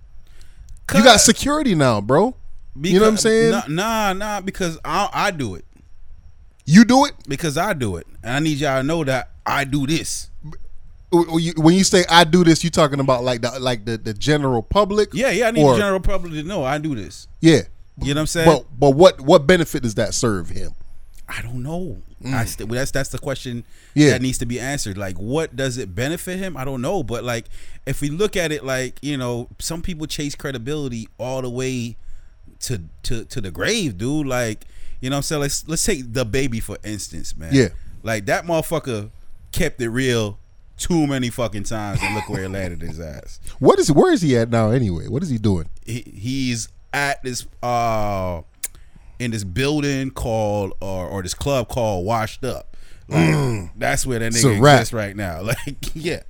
You 0.94 1.04
got 1.04 1.20
security 1.20 1.74
now, 1.76 2.00
bro. 2.00 2.34
you 2.82 2.94
know 2.98 3.04
what 3.06 3.10
I'm 3.12 3.16
saying? 3.16 3.52
Nah, 3.52 3.62
nah, 3.68 4.12
nah, 4.12 4.40
because 4.40 4.76
I, 4.84 5.08
I 5.12 5.30
do 5.30 5.54
it. 5.54 5.64
You 6.66 6.84
do 6.84 7.04
it 7.06 7.12
Because 7.28 7.56
I 7.56 7.72
do 7.74 7.96
it. 7.96 8.06
And 8.22 8.34
I 8.34 8.38
need 8.40 8.58
y'all 8.58 8.80
to 8.80 8.82
know 8.86 9.04
that 9.04 9.30
I 9.46 9.64
do 9.64 9.86
this. 9.86 10.28
When 11.12 11.74
you- 11.74 11.84
say 11.84 12.04
I 12.08 12.24
do 12.24 12.44
this, 12.44 12.62
you 12.62 12.70
talking 12.70 13.00
about 13.00 13.24
like 13.24 13.40
the 13.42 13.58
like 13.58 13.84
the, 13.84 13.98
the 13.98 14.14
general 14.14 14.62
public? 14.62 15.10
Yeah, 15.12 15.30
yeah, 15.30 15.48
I 15.48 15.50
need 15.50 15.62
Or- 15.64 15.72
the 15.74 15.78
general 15.80 16.00
public 16.00 16.32
to 16.34 16.42
know 16.42 16.64
I 16.64 16.78
do 16.78 16.94
this. 16.94 17.26
Yeah. 17.40 17.62
You 18.02 18.14
know 18.14 18.20
what 18.20 18.20
I'm 18.22 18.26
saying? 18.28 18.48
But 18.48 18.66
but 18.78 18.90
what 18.90 19.20
what 19.20 19.46
benefit 19.46 19.82
does 19.82 19.94
that 19.96 20.14
serve 20.14 20.48
him? 20.50 20.72
I 21.28 21.42
don't 21.42 21.62
know. 21.62 21.98
I 22.26 22.44
st- 22.44 22.68
that's 22.68 22.90
that's 22.90 23.08
the 23.10 23.18
question 23.18 23.58
Mm. 23.58 23.64
Yeah. 23.94 24.10
that 24.10 24.22
needs 24.22 24.38
to 24.38 24.46
be 24.46 24.60
answered. 24.60 24.98
Like, 24.98 25.16
what 25.16 25.56
does 25.56 25.78
it 25.78 25.94
benefit 25.94 26.38
him? 26.38 26.56
I 26.56 26.64
don't 26.64 26.82
know. 26.82 27.02
But 27.02 27.24
like, 27.24 27.46
if 27.86 28.00
we 28.00 28.08
look 28.10 28.36
at 28.36 28.52
it, 28.52 28.64
like 28.64 28.98
you 29.02 29.16
know, 29.16 29.48
some 29.58 29.80
people 29.82 30.06
chase 30.06 30.34
credibility 30.34 31.08
all 31.18 31.40
the 31.42 31.50
way 31.50 31.96
to 32.60 32.82
to 33.04 33.24
to 33.26 33.40
the 33.40 33.50
grave, 33.50 33.96
dude. 33.96 34.26
Like, 34.26 34.64
you 35.00 35.08
know, 35.10 35.16
what 35.16 35.18
I'm 35.18 35.22
saying 35.22 35.40
let's 35.42 35.68
let's 35.68 35.82
take 35.84 36.04
DaBaby 36.06 36.62
for 36.62 36.78
instance, 36.84 37.36
man. 37.36 37.50
Yeah. 37.54 37.68
Like 38.02 38.26
that 38.26 38.44
motherfucker 38.44 39.10
kept 39.52 39.80
it 39.80 39.88
real 39.88 40.38
too 40.80 41.06
many 41.06 41.30
fucking 41.30 41.64
times, 41.64 42.00
and 42.02 42.14
look 42.14 42.28
where 42.28 42.44
it 42.44 42.48
landed 42.48 42.80
his 42.82 42.98
ass. 42.98 43.38
What 43.60 43.78
is 43.78 43.92
where 43.92 44.12
is 44.12 44.22
he 44.22 44.36
at 44.36 44.50
now 44.50 44.70
anyway? 44.70 45.06
What 45.06 45.22
is 45.22 45.28
he 45.28 45.38
doing? 45.38 45.68
He, 45.84 46.00
he's 46.00 46.68
at 46.92 47.22
this 47.22 47.46
uh 47.62 48.42
in 49.20 49.30
this 49.30 49.44
building 49.44 50.10
called 50.10 50.72
or 50.80 51.06
or 51.06 51.22
this 51.22 51.34
club 51.34 51.68
called 51.68 52.04
Washed 52.06 52.44
Up. 52.44 52.76
Like, 53.08 53.70
that's 53.76 54.06
where 54.06 54.18
that 54.20 54.32
nigga 54.32 54.56
exists 54.76 54.92
right 54.92 55.14
now. 55.16 55.42
Like, 55.66 55.94
yeah, 55.94 56.22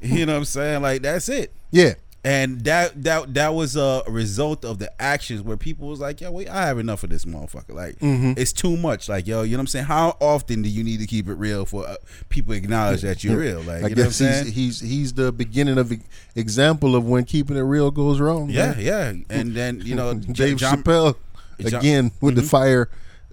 you 0.00 0.24
know 0.24 0.34
what 0.34 0.38
I'm 0.38 0.44
saying? 0.44 0.82
Like, 0.82 1.02
that's 1.02 1.28
it. 1.28 1.52
Yeah. 1.70 1.94
And 2.24 2.62
that 2.64 3.04
that 3.04 3.32
that 3.34 3.54
was 3.54 3.76
a 3.76 4.02
result 4.08 4.64
of 4.64 4.80
the 4.80 4.90
actions 5.00 5.40
where 5.40 5.56
people 5.56 5.86
was 5.88 6.00
like, 6.00 6.20
yo, 6.20 6.32
wait, 6.32 6.48
I 6.48 6.66
have 6.66 6.78
enough 6.78 7.04
of 7.04 7.10
this 7.10 7.24
motherfucker. 7.24 7.72
Like, 7.74 7.98
Mm-hmm. 8.00 8.32
it's 8.36 8.52
too 8.52 8.76
much. 8.76 9.08
Like, 9.08 9.26
yo, 9.28 9.42
you 9.42 9.52
know 9.52 9.58
what 9.58 9.60
I'm 9.62 9.66
saying? 9.68 9.84
How 9.86 10.16
often 10.20 10.62
do 10.62 10.68
you 10.68 10.82
need 10.82 10.98
to 10.98 11.06
keep 11.06 11.28
it 11.28 11.34
real 11.34 11.64
for 11.64 11.86
uh, 11.86 11.94
people 12.28 12.54
acknowledge 12.54 13.02
that 13.02 13.22
you're 13.22 13.38
real? 13.38 13.60
Like, 13.60 13.68
I 13.68 13.74
you 13.74 13.74
know 13.74 13.82
what 13.82 13.90
I'm 13.90 13.94
guess 13.96 14.18
he's, 14.18 14.28
saying? 14.28 14.46
he's 14.52 14.80
he's 14.80 15.12
the 15.12 15.30
beginning 15.32 15.78
of 15.78 15.92
e- 15.92 16.00
example 16.34 16.96
of 16.96 17.06
when 17.06 17.24
keeping 17.24 17.56
it 17.56 17.60
real 17.62 17.90
goes 17.92 18.18
wrong. 18.20 18.50
yeah, 18.50 18.72
man. 18.72 18.80
yeah. 18.80 19.12
And 19.30 19.54
then 19.54 19.80
you 19.84 19.94
know, 19.94 20.14
Dave 20.14 20.56
John, 20.56 20.82
Chappelle 20.82 21.14
John- 21.60 21.80
again 21.80 22.10
with 22.20 22.34
the 22.34 22.42
fire 22.42 22.90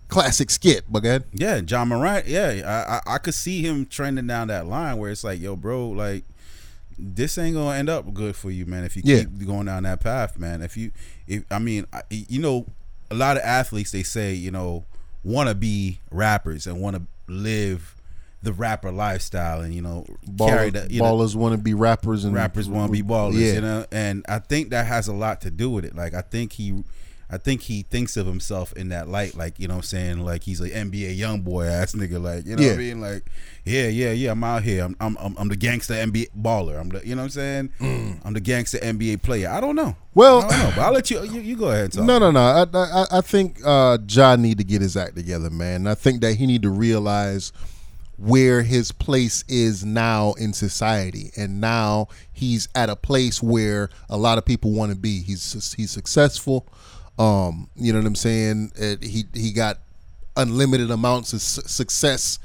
classic 0.10 0.52
skit, 0.52 0.84
but 0.88 1.00
God. 1.00 1.24
Yeah, 1.34 1.60
John 1.62 1.88
Morant. 1.90 2.28
Yeah, 2.28 2.62
I, 2.64 3.12
I 3.12 3.16
I 3.16 3.18
could 3.18 3.34
see 3.34 3.64
him 3.64 3.88
trending 3.88 4.28
down 4.28 4.50
that 4.50 4.68
line 4.68 4.98
where 4.98 5.10
it's 5.10 5.24
like, 5.24 5.42
yo, 5.42 5.56
bro, 5.56 5.90
like 5.90 6.24
this 6.98 7.38
ain't 7.38 7.56
gonna 7.56 7.78
end 7.78 7.90
up 7.90 8.14
good 8.14 8.36
for 8.36 8.52
you, 8.52 8.66
man. 8.66 8.84
If 8.84 8.96
you 8.96 9.02
Yeah. 9.06 9.20
keep 9.20 9.46
going 9.46 9.66
down 9.66 9.84
that 9.84 10.00
path, 10.02 10.38
man. 10.38 10.62
If 10.62 10.78
you, 10.78 10.92
if 11.28 11.44
I 11.52 11.60
mean, 11.60 11.86
I, 11.94 12.02
you 12.10 12.40
know, 12.40 12.66
a 13.12 13.16
lot 13.16 13.38
of 13.38 13.44
athletes 13.44 13.92
they 13.92 14.04
say, 14.04 14.34
you 14.34 14.52
know, 14.52 14.86
want 15.24 15.50
to 15.50 15.56
be 15.56 16.00
rappers 16.12 16.68
and 16.68 16.80
want 16.80 16.96
to 16.96 17.02
live 17.32 17.96
the 18.44 18.54
rapper 18.54 18.92
lifestyle, 18.92 19.62
and 19.62 19.74
you 19.74 19.82
know, 19.82 20.06
carry 20.38 20.70
Ballers, 20.72 20.88
the 20.88 20.94
you 20.94 21.02
ballers 21.02 21.36
want 21.36 21.56
to 21.56 21.62
be 21.62 21.74
rappers 21.74 22.26
and 22.26 22.36
rappers 22.36 22.70
want 22.70 22.88
to 22.88 22.92
be 22.92 23.02
ballers, 23.02 23.40
Yeah. 23.40 23.54
you 23.54 23.62
know, 23.62 23.86
and 23.92 24.24
I 24.30 24.38
think 24.40 24.70
that 24.70 24.86
has 24.86 25.08
a 25.08 25.14
lot 25.14 25.42
to 25.42 25.52
do 25.52 25.70
with 25.72 25.84
it. 25.84 25.96
Like 25.96 26.14
I 26.14 26.22
think 26.22 26.54
he, 26.54 26.84
I 27.30 27.38
think 27.38 27.62
he 27.64 27.82
thinks 27.82 28.18
of 28.18 28.28
himself 28.28 28.72
in 28.74 28.90
that 28.90 29.08
light, 29.10 29.36
like 29.36 29.60
you 29.60 29.68
know, 29.68 29.76
what 29.76 29.86
I'm 29.86 29.88
saying 29.88 30.20
like 30.20 30.44
he's 30.44 30.60
an 30.62 30.70
NBA 30.70 31.18
YoungBoy 31.18 31.68
ass 31.70 31.94
nigga, 31.94 32.22
like 32.22 32.46
you 32.46 32.56
know, 32.56 32.62
what 32.64 32.70
I 32.70 32.72
Yeah. 32.72 32.76
mean, 32.78 33.02
like 33.02 33.26
yeah, 33.66 33.88
yeah, 33.88 34.12
yeah, 34.12 34.32
I'm 34.32 34.44
out 34.44 34.62
here, 34.64 34.84
I'm, 34.84 34.96
I'm, 35.00 35.18
I'm, 35.20 35.36
I'm 35.38 35.48
the 35.48 35.56
gangster 35.56 35.96
NBA 35.96 36.28
baller, 36.40 36.80
I'm 36.80 36.90
the, 36.90 37.02
you 37.08 37.16
know, 37.16 37.24
what 37.24 37.36
I'm 37.38 37.70
saying, 37.80 38.20
I'm 38.24 38.34
the 38.34 38.40
gangster 38.40 38.78
NBA 38.78 39.24
player. 39.24 39.50
I 39.50 39.60
don't 39.60 39.76
know, 39.76 39.96
Mm. 39.96 39.96
Well- 40.14 40.44
I 40.44 40.50
don't 40.50 40.60
know, 40.60 40.74
but 40.76 40.82
I'll 40.84 40.94
let 40.94 41.10
you, 41.12 41.24
you, 41.24 41.42
you 41.42 41.56
go 41.58 41.70
ahead. 41.70 41.86
And 41.86 41.94
talk. 41.94 42.06
No, 42.06 42.20
no, 42.20 42.30
no. 42.32 42.40
I, 42.40 42.66
I, 42.74 43.06
I 43.18 43.22
think 43.22 43.60
uh, 43.66 43.98
John 44.06 44.42
need 44.44 44.60
to 44.60 44.64
get 44.64 44.82
his 44.82 44.96
act 44.96 45.16
together, 45.16 45.50
man. 45.50 45.88
I 45.88 45.96
think 45.96 46.22
that 46.22 46.36
he 46.36 46.46
need 46.46 46.62
to 46.62 46.70
realize 46.70 47.52
where 48.18 48.62
his 48.64 48.94
place 48.94 49.44
is 49.50 49.84
now 49.84 50.34
in 50.34 50.54
society, 50.54 51.32
and 51.36 51.60
now 51.60 52.08
he's 52.32 52.70
at 52.76 52.90
a 52.90 52.96
place 52.96 53.44
where 53.44 53.90
a 54.10 54.16
lot 54.18 54.38
of 54.38 54.46
people 54.46 54.72
want 54.72 54.92
to 54.94 54.98
be. 54.98 55.22
He's 55.22 55.74
he's 55.76 55.92
successful. 55.92 56.66
Um, 57.18 57.70
you 57.76 57.94
know 57.94 58.00
what 58.00 58.08
I'm 58.08 58.16
saying? 58.16 58.72
Uh, 58.80 58.96
he 59.02 59.26
he 59.34 59.52
got 59.52 59.80
unlimited 60.36 60.92
amounts 60.92 61.32
of 61.34 61.42
su- 61.42 61.62
success 61.66 62.40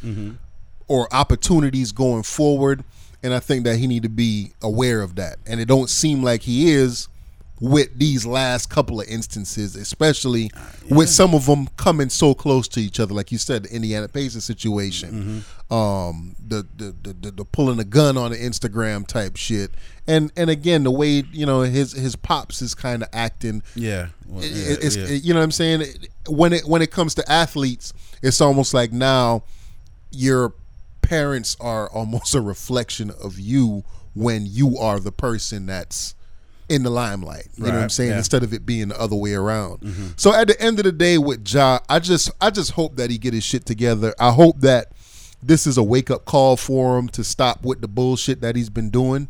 or 0.87 1.09
opportunities 1.13 1.93
going 1.93 2.23
forward, 2.23 2.85
and 3.23 3.35
I 3.35 3.41
think 3.41 3.65
that 3.65 3.79
he 3.79 3.87
need 3.87 4.03
to 4.05 4.09
be 4.09 4.53
aware 4.63 5.03
of 5.03 5.17
that. 5.17 5.39
And 5.47 5.61
it 5.61 5.67
don't 5.67 5.91
seem 5.91 6.23
like 6.23 6.43
he 6.43 6.71
is 6.71 7.09
with 7.61 7.99
these 7.99 8.25
last 8.25 8.71
couple 8.71 9.01
of 9.01 9.07
instances, 9.09 9.77
especially 9.77 10.51
with 10.89 11.09
some 11.11 11.35
of 11.35 11.45
them 11.47 11.69
coming 11.77 12.09
so 12.09 12.33
close 12.35 12.67
to 12.69 12.81
each 12.81 12.99
other, 12.99 13.13
like 13.13 13.31
you 13.31 13.37
said, 13.39 13.65
the 13.65 13.75
Indiana 13.75 14.09
Pacers 14.09 14.45
situation, 14.45 15.45
um, 15.71 16.35
the, 16.49 16.67
the 16.77 16.95
the 17.03 17.13
the 17.13 17.31
the 17.33 17.45
pulling 17.45 17.79
a 17.79 17.85
gun 17.85 18.17
on 18.17 18.31
the 18.31 18.39
Instagram 18.39 19.07
type 19.07 19.37
shit, 19.37 19.71
and 20.07 20.33
and 20.37 20.49
again 20.51 20.85
the 20.85 20.91
way 20.91 21.23
you 21.33 21.45
know 21.47 21.61
his 21.61 21.93
his 21.93 22.17
pops 22.17 22.63
is 22.63 22.75
kind 22.75 23.03
of 23.03 23.09
acting. 23.13 23.63
Yeah, 23.75 24.09
well, 24.27 24.43
it- 24.43 24.51
yeah, 24.53 24.77
it's 24.81 24.97
yeah. 24.97 25.07
you 25.09 25.35
know 25.35 25.41
what 25.41 25.45
I'm 25.45 25.51
saying? 25.53 25.83
When 26.29 26.53
it 26.55 26.65
when 26.67 26.81
it 26.83 26.91
comes 26.91 27.15
to 27.17 27.31
athletes 27.31 27.93
it's 28.23 28.41
almost 28.43 28.75
like 28.75 28.93
now 28.93 29.43
your 30.11 30.53
parents 31.03 31.57
are 31.61 31.89
almost 31.91 32.35
a 32.35 32.41
reflection 32.41 33.11
of 33.11 33.39
you 33.39 33.83
when 34.15 34.45
you 34.47 34.77
are 34.77 35.01
the 35.01 35.13
person 35.13 35.67
that's 35.67 36.15
in 36.71 36.83
the 36.83 36.91
limelight 36.91 37.49
you 37.57 37.65
know 37.65 37.71
what 37.73 37.83
I'm 37.83 37.91
saying 37.91 38.09
yeah. 38.09 38.13
Mm-hmm. 38.15 38.19
instead 38.19 38.43
of 38.43 38.53
it 38.55 38.65
being 38.65 38.89
the 38.89 39.01
other 39.01 39.17
way 39.17 39.35
around 39.35 40.15
so 40.17 40.33
at 40.33 40.47
the 40.49 40.61
end 40.61 40.79
of 40.79 40.85
the 40.85 40.93
day 40.93 41.19
with 41.19 41.47
Ja 41.53 41.81
I 41.89 41.99
just 41.99 42.31
I 42.41 42.51
just 42.51 42.73
hope 42.73 42.97
that 42.97 43.11
he 43.11 43.19
get 43.19 43.35
his 43.35 43.45
shit 43.45 43.67
together 43.67 44.15
I 44.19 44.31
hope 44.31 44.61
that 44.61 44.93
this 45.43 45.67
is 45.67 45.79
a 45.79 45.83
wake 45.83 46.11
up 46.11 46.25
call 46.25 46.57
for 46.57 46.99
him 46.99 47.09
to 47.09 47.25
stop 47.25 47.65
with 47.65 47.81
the 47.81 47.89
bullshit 47.89 48.43
that 48.43 48.57
he's 48.57 48.69
been 48.69 48.91
doing. 48.91 49.29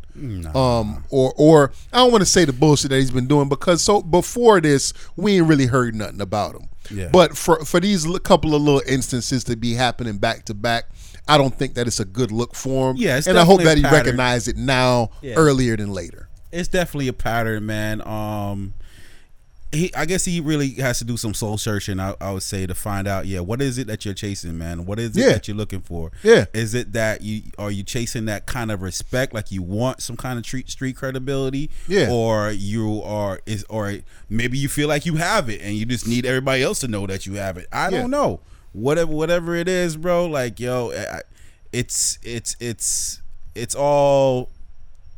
Um, 0.53 1.05
or 1.09 1.33
or 1.37 1.71
I 1.93 1.99
don't 1.99 2.11
want 2.11 2.21
to 2.21 2.25
say 2.25 2.43
the 2.45 2.53
bullshit 2.53 2.89
that 2.89 2.97
he's 2.97 3.11
been 3.11 3.27
doing 3.27 3.47
because 3.47 3.81
so 3.81 4.01
before 4.01 4.59
this 4.59 4.93
we 5.15 5.37
ain't 5.37 5.47
really 5.47 5.67
heard 5.67 5.95
nothing 5.95 6.19
about 6.21 6.55
him. 6.55 6.67
Yeah. 6.89 7.09
But 7.11 7.37
for 7.37 7.63
for 7.63 7.79
these 7.79 8.05
couple 8.23 8.53
of 8.55 8.61
little 8.61 8.81
instances 8.87 9.43
to 9.45 9.55
be 9.55 9.73
happening 9.73 10.17
back 10.17 10.45
to 10.45 10.53
back, 10.53 10.85
I 11.27 11.37
don't 11.37 11.57
think 11.57 11.75
that 11.75 11.87
it's 11.87 11.99
a 11.99 12.05
good 12.05 12.31
look 12.31 12.55
for 12.55 12.91
him. 12.91 12.97
Yeah, 12.97 13.21
and 13.25 13.37
I 13.37 13.45
hope 13.45 13.61
that 13.63 13.77
he 13.77 13.83
recognized 13.83 14.47
it 14.49 14.57
now 14.57 15.11
Yeah. 15.21 15.35
earlier 15.35 15.77
than 15.77 15.93
later. 15.93 16.27
It's 16.51 16.67
definitely 16.67 17.07
a 17.07 17.13
pattern, 17.13 17.65
man. 17.65 18.01
Um, 18.07 18.73
he, 19.73 19.93
I 19.95 20.05
guess 20.05 20.25
he 20.25 20.41
really 20.41 20.71
has 20.71 20.99
to 20.99 21.05
do 21.05 21.15
some 21.15 21.33
soul 21.33 21.57
searching. 21.57 21.97
I, 21.97 22.13
I 22.19 22.31
would 22.33 22.43
say 22.43 22.67
to 22.67 22.75
find 22.75 23.07
out, 23.07 23.25
yeah, 23.25 23.39
what 23.39 23.61
is 23.61 23.77
it 23.77 23.87
that 23.87 24.03
you're 24.03 24.13
chasing, 24.13 24.57
man? 24.57 24.85
What 24.85 24.99
is 24.99 25.15
it 25.15 25.21
Yeah. 25.21 25.29
that 25.31 25.47
you're 25.47 25.55
looking 25.55 25.79
for? 25.79 26.11
Yeah. 26.23 26.43
is 26.53 26.73
it 26.73 26.91
that 26.91 27.21
you 27.21 27.43
are 27.57 27.71
you 27.71 27.81
chasing 27.83 28.25
that 28.25 28.45
kind 28.45 28.69
of 28.69 28.81
respect, 28.81 29.33
like 29.33 29.49
you 29.49 29.61
want 29.61 30.01
some 30.01 30.17
kind 30.17 30.37
of 30.37 30.45
street 30.45 30.69
street 30.69 30.97
credibility? 30.97 31.69
Yeah. 31.87 32.09
or 32.11 32.51
you 32.51 33.01
are 33.03 33.39
is 33.45 33.63
or 33.69 33.93
maybe 34.29 34.57
you 34.57 34.67
feel 34.67 34.89
like 34.89 35.05
you 35.05 35.15
have 35.15 35.49
it 35.49 35.61
and 35.61 35.73
you 35.75 35.85
just 35.85 36.05
need 36.05 36.25
everybody 36.25 36.63
else 36.63 36.79
to 36.79 36.89
know 36.89 37.07
that 37.07 37.25
you 37.25 37.35
have 37.35 37.57
it. 37.57 37.67
I 37.71 37.85
Yeah. 37.89 38.01
don't 38.01 38.11
know. 38.11 38.41
Whatever 38.73 39.11
whatever 39.13 39.55
it 39.55 39.69
is, 39.69 39.95
bro. 39.95 40.25
Like 40.25 40.59
yo, 40.59 40.91
I, 40.91 41.21
it's 41.71 42.19
it's 42.23 42.57
it's 42.59 43.21
it's 43.55 43.73
all 43.75 44.49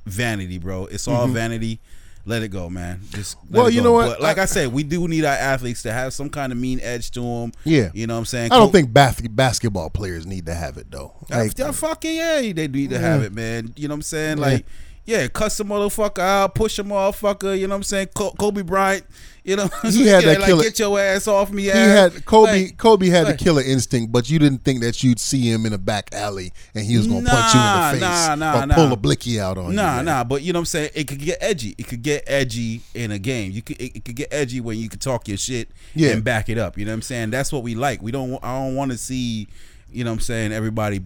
vanity, 0.06 0.58
bro. 0.58 0.86
It's 0.86 1.08
all 1.08 1.28
vanity. 1.28 1.80
Let 2.26 2.42
it 2.42 2.50
go, 2.50 2.70
man. 2.70 3.02
Just 3.12 3.36
let 3.36 3.44
Mm-hmm. 3.46 3.56
Well, 3.58 3.66
it 3.68 3.74
you 3.74 3.80
go. 3.82 3.84
know 3.84 3.92
what? 3.92 4.08
But 4.12 4.22
like 4.22 4.38
I, 4.38 4.44
I- 4.44 4.46
said, 4.46 4.72
we 4.72 4.84
do 4.84 5.08
need 5.10 5.26
our 5.26 5.34
athletes 5.36 5.82
to 5.84 5.92
have 5.92 6.13
some 6.13 6.30
kind 6.30 6.54
of 6.54 6.58
mean 6.58 6.80
edge 6.82 7.12
to 7.12 7.20
them. 7.20 7.52
Yeah. 7.66 7.92
you 7.94 8.08
know 8.08 8.13
what 8.13 8.20
I'm 8.20 8.26
saying. 8.26 8.52
I 8.54 8.58
don't 8.58 8.68
Co- 8.68 8.72
think 8.72 8.94
bas- 8.94 9.20
basketball 9.22 9.89
players 9.89 10.26
need 10.26 10.46
to 10.46 10.54
have 10.54 10.78
it 10.78 10.89
though. 10.89 11.13
Like, 11.30 11.58
yeah, 11.58 11.72
fucking 11.72 12.16
yeah, 12.16 12.39
they 12.54 12.68
need 12.70 12.92
to 12.92 13.00
have 13.00 13.24
it, 13.24 13.34
man. 13.34 13.74
You 13.76 13.89
know 13.89 13.94
what 13.94 13.98
I'm 13.98 14.02
saying? 14.04 14.38
Like, 14.38 14.66
yeah, 15.06 15.28
cuss 15.28 15.58
the 15.58 15.66
motherfucker 15.66 16.20
out, 16.20 16.56
push 16.56 16.80
a 16.80 16.84
motherfucker. 16.86 17.60
You 17.60 17.68
know 17.68 17.74
what 17.74 17.78
I'm 17.80 17.84
saying? 17.84 18.08
Kobe 18.16 18.62
Bryant. 18.62 19.04
You 19.46 19.58
know, 19.58 19.68
He 19.84 20.08
had 20.08 20.24
that 20.24 20.40
like 20.40 20.48
killer- 20.48 20.64
get 20.64 20.80
your 20.80 20.98
ass 20.98 21.28
off 21.28 21.52
me. 21.52 21.64
he 21.64 21.72
ass. 21.72 22.14
had 22.14 22.26
Kobe. 22.26 22.64
Like, 22.66 22.78
Kobe 22.78 23.10
had 23.10 23.26
like- 23.26 23.38
the 23.38 23.44
killer 23.44 23.62
instinct, 23.62 24.12
but 24.12 24.30
you 24.30 24.40
didn't 24.40 24.60
think 24.64 24.80
that 24.82 25.04
you'd 25.04 25.20
see 25.20 25.52
him 25.52 25.66
in 25.66 25.74
a 25.74 25.78
back 25.78 26.14
alley 26.14 26.54
and 26.74 26.86
he 26.86 26.96
was 26.98 27.08
gonna 27.08 27.30
punch 27.30 27.54
you 27.54 27.60
in 27.60 27.66
the 27.86 27.92
face 27.92 28.02
nah, 28.02 28.36
nah, 28.36 28.64
or 28.64 28.66
nah. 28.68 28.76
pull 28.76 28.94
a 28.94 28.96
blicky 28.96 29.42
out 29.42 29.58
on 29.58 29.76
Nah, 29.76 29.98
you. 30.00 30.04
nah, 30.06 30.18
nah. 30.20 30.24
but 30.24 30.44
you 30.44 30.54
know 30.54 30.60
what 30.60 30.62
I'm 30.62 30.66
saying. 30.68 30.92
It 30.96 31.08
could 31.10 31.20
get 31.20 31.40
edgy. 31.42 31.76
It 31.78 31.88
could 31.88 32.02
get 32.04 32.24
edgy 32.26 32.82
in 32.94 33.12
a 33.12 33.20
game. 33.20 33.52
You 33.52 33.62
could 33.62 33.82
it, 33.82 33.98
it 33.98 34.06
could 34.06 34.16
get 34.16 34.30
edgy 34.32 34.62
when 34.62 34.78
you 34.78 34.88
could 34.88 35.02
talk 35.02 35.28
your 35.28 35.38
shit 35.38 35.70
Yeah. 35.94 36.12
and 36.12 36.24
back 36.24 36.48
it 36.48 36.58
up. 36.58 36.78
You 36.78 36.86
know 36.86 36.92
what 36.92 36.96
I'm 36.96 37.02
saying? 37.02 37.32
That's 37.32 37.52
what 37.52 37.64
we 37.64 37.76
like. 37.76 38.02
We 38.02 38.12
don't. 38.12 38.36
I 38.44 38.60
don't 38.60 38.76
want 38.76 38.92
to 38.92 38.98
see. 38.98 39.48
You 39.92 40.04
know 40.06 40.12
what 40.12 40.16
I'm 40.16 40.22
saying? 40.22 40.54
Everybody 40.54 41.00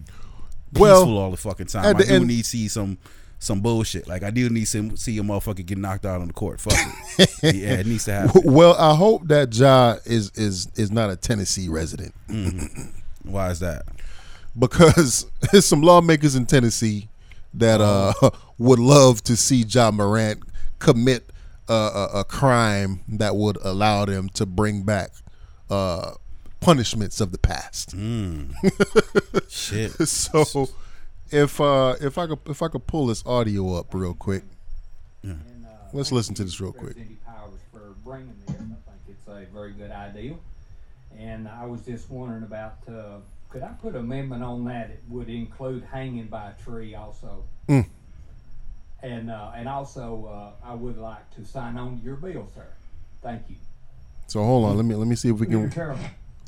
peaceful 0.72 0.80
Well, 0.80 1.18
all 1.18 1.30
the 1.32 1.36
fucking 1.36 1.66
time. 1.66 1.84
I 1.96 1.98
do 1.98 2.04
end- 2.14 2.26
need 2.28 2.44
to 2.44 2.48
see 2.48 2.68
some 2.68 2.98
some 3.38 3.60
bullshit. 3.60 4.08
Like 4.08 4.22
I 4.22 4.30
do 4.30 4.48
need 4.50 4.66
to 4.66 4.96
see 4.96 5.18
a 5.18 5.22
motherfucker 5.22 5.64
get 5.64 5.78
knocked 5.78 6.04
out 6.04 6.20
on 6.20 6.26
the 6.28 6.32
court. 6.32 6.60
Fuck 6.60 6.74
it. 7.18 7.30
yeah, 7.42 7.74
it 7.74 7.86
needs 7.86 8.04
to 8.06 8.12
happen. 8.12 8.42
Well, 8.44 8.74
I 8.74 8.94
hope 8.94 9.28
that 9.28 9.54
Ja 9.54 9.96
is 10.04 10.30
is 10.34 10.68
is 10.76 10.90
not 10.90 11.10
a 11.10 11.16
Tennessee 11.16 11.68
resident 11.68 12.14
Why 13.22 13.50
is 13.50 13.60
that? 13.60 13.82
because 14.58 15.26
there's 15.52 15.66
some 15.66 15.82
lawmakers 15.82 16.34
in 16.34 16.46
Tennessee 16.46 17.08
that 17.54 17.80
uh 17.80 18.12
would 18.58 18.78
love 18.78 19.22
to 19.24 19.36
see 19.36 19.62
Ja 19.62 19.90
Morant 19.90 20.42
commit 20.78 21.30
a, 21.68 21.72
a, 21.72 22.04
a 22.20 22.24
crime 22.24 23.00
that 23.08 23.36
would 23.36 23.56
allow 23.62 24.04
them 24.04 24.28
to 24.30 24.46
bring 24.46 24.82
back 24.82 25.10
uh 25.70 26.12
punishments 26.60 27.20
of 27.20 27.30
the 27.30 27.38
past. 27.38 27.94
Shit. 29.48 29.92
so 30.08 30.68
if 31.30 31.60
uh 31.60 31.96
if 32.00 32.18
I 32.18 32.26
could 32.26 32.38
if 32.46 32.62
I 32.62 32.68
could 32.68 32.86
pull 32.86 33.06
this 33.06 33.24
audio 33.26 33.74
up 33.74 33.92
real 33.94 34.14
quick. 34.14 34.44
And, 35.22 35.66
uh, 35.66 35.70
Let's 35.92 36.12
listen 36.12 36.34
to 36.36 36.44
this 36.44 36.60
real 36.60 36.72
quick. 36.72 36.96
Representative 36.96 37.24
Powers 37.26 37.60
for 37.72 37.94
bringing 38.04 38.34
this. 38.46 38.56
I 38.56 38.58
think 38.58 39.00
it's 39.08 39.28
a 39.28 39.46
very 39.52 39.72
good 39.72 39.90
idea. 39.90 40.34
And 41.18 41.48
I 41.48 41.66
was 41.66 41.80
just 41.82 42.08
wondering 42.10 42.44
about, 42.44 42.76
uh, 42.88 43.16
could 43.48 43.62
I 43.62 43.68
put 43.82 43.96
amendment 43.96 44.42
on 44.42 44.64
that? 44.66 44.90
It 44.90 45.02
would 45.08 45.28
include 45.28 45.82
hanging 45.84 46.26
by 46.26 46.50
a 46.50 46.62
tree 46.62 46.94
also. 46.94 47.44
Mm. 47.68 47.86
And, 49.02 49.30
uh, 49.30 49.52
and 49.56 49.68
also, 49.68 50.54
uh, 50.62 50.66
I 50.66 50.74
would 50.74 50.98
like 50.98 51.28
to 51.36 51.44
sign 51.44 51.76
on 51.76 51.98
to 51.98 52.04
your 52.04 52.16
bill, 52.16 52.48
sir. 52.54 52.66
Thank 53.22 53.42
you. 53.48 53.56
So 54.28 54.44
hold 54.44 54.66
on, 54.66 54.76
let 54.76 54.84
me 54.84 54.94
let 54.94 55.08
me 55.08 55.16
see 55.16 55.30
if 55.30 55.38
we 55.40 55.46
can 55.46 55.70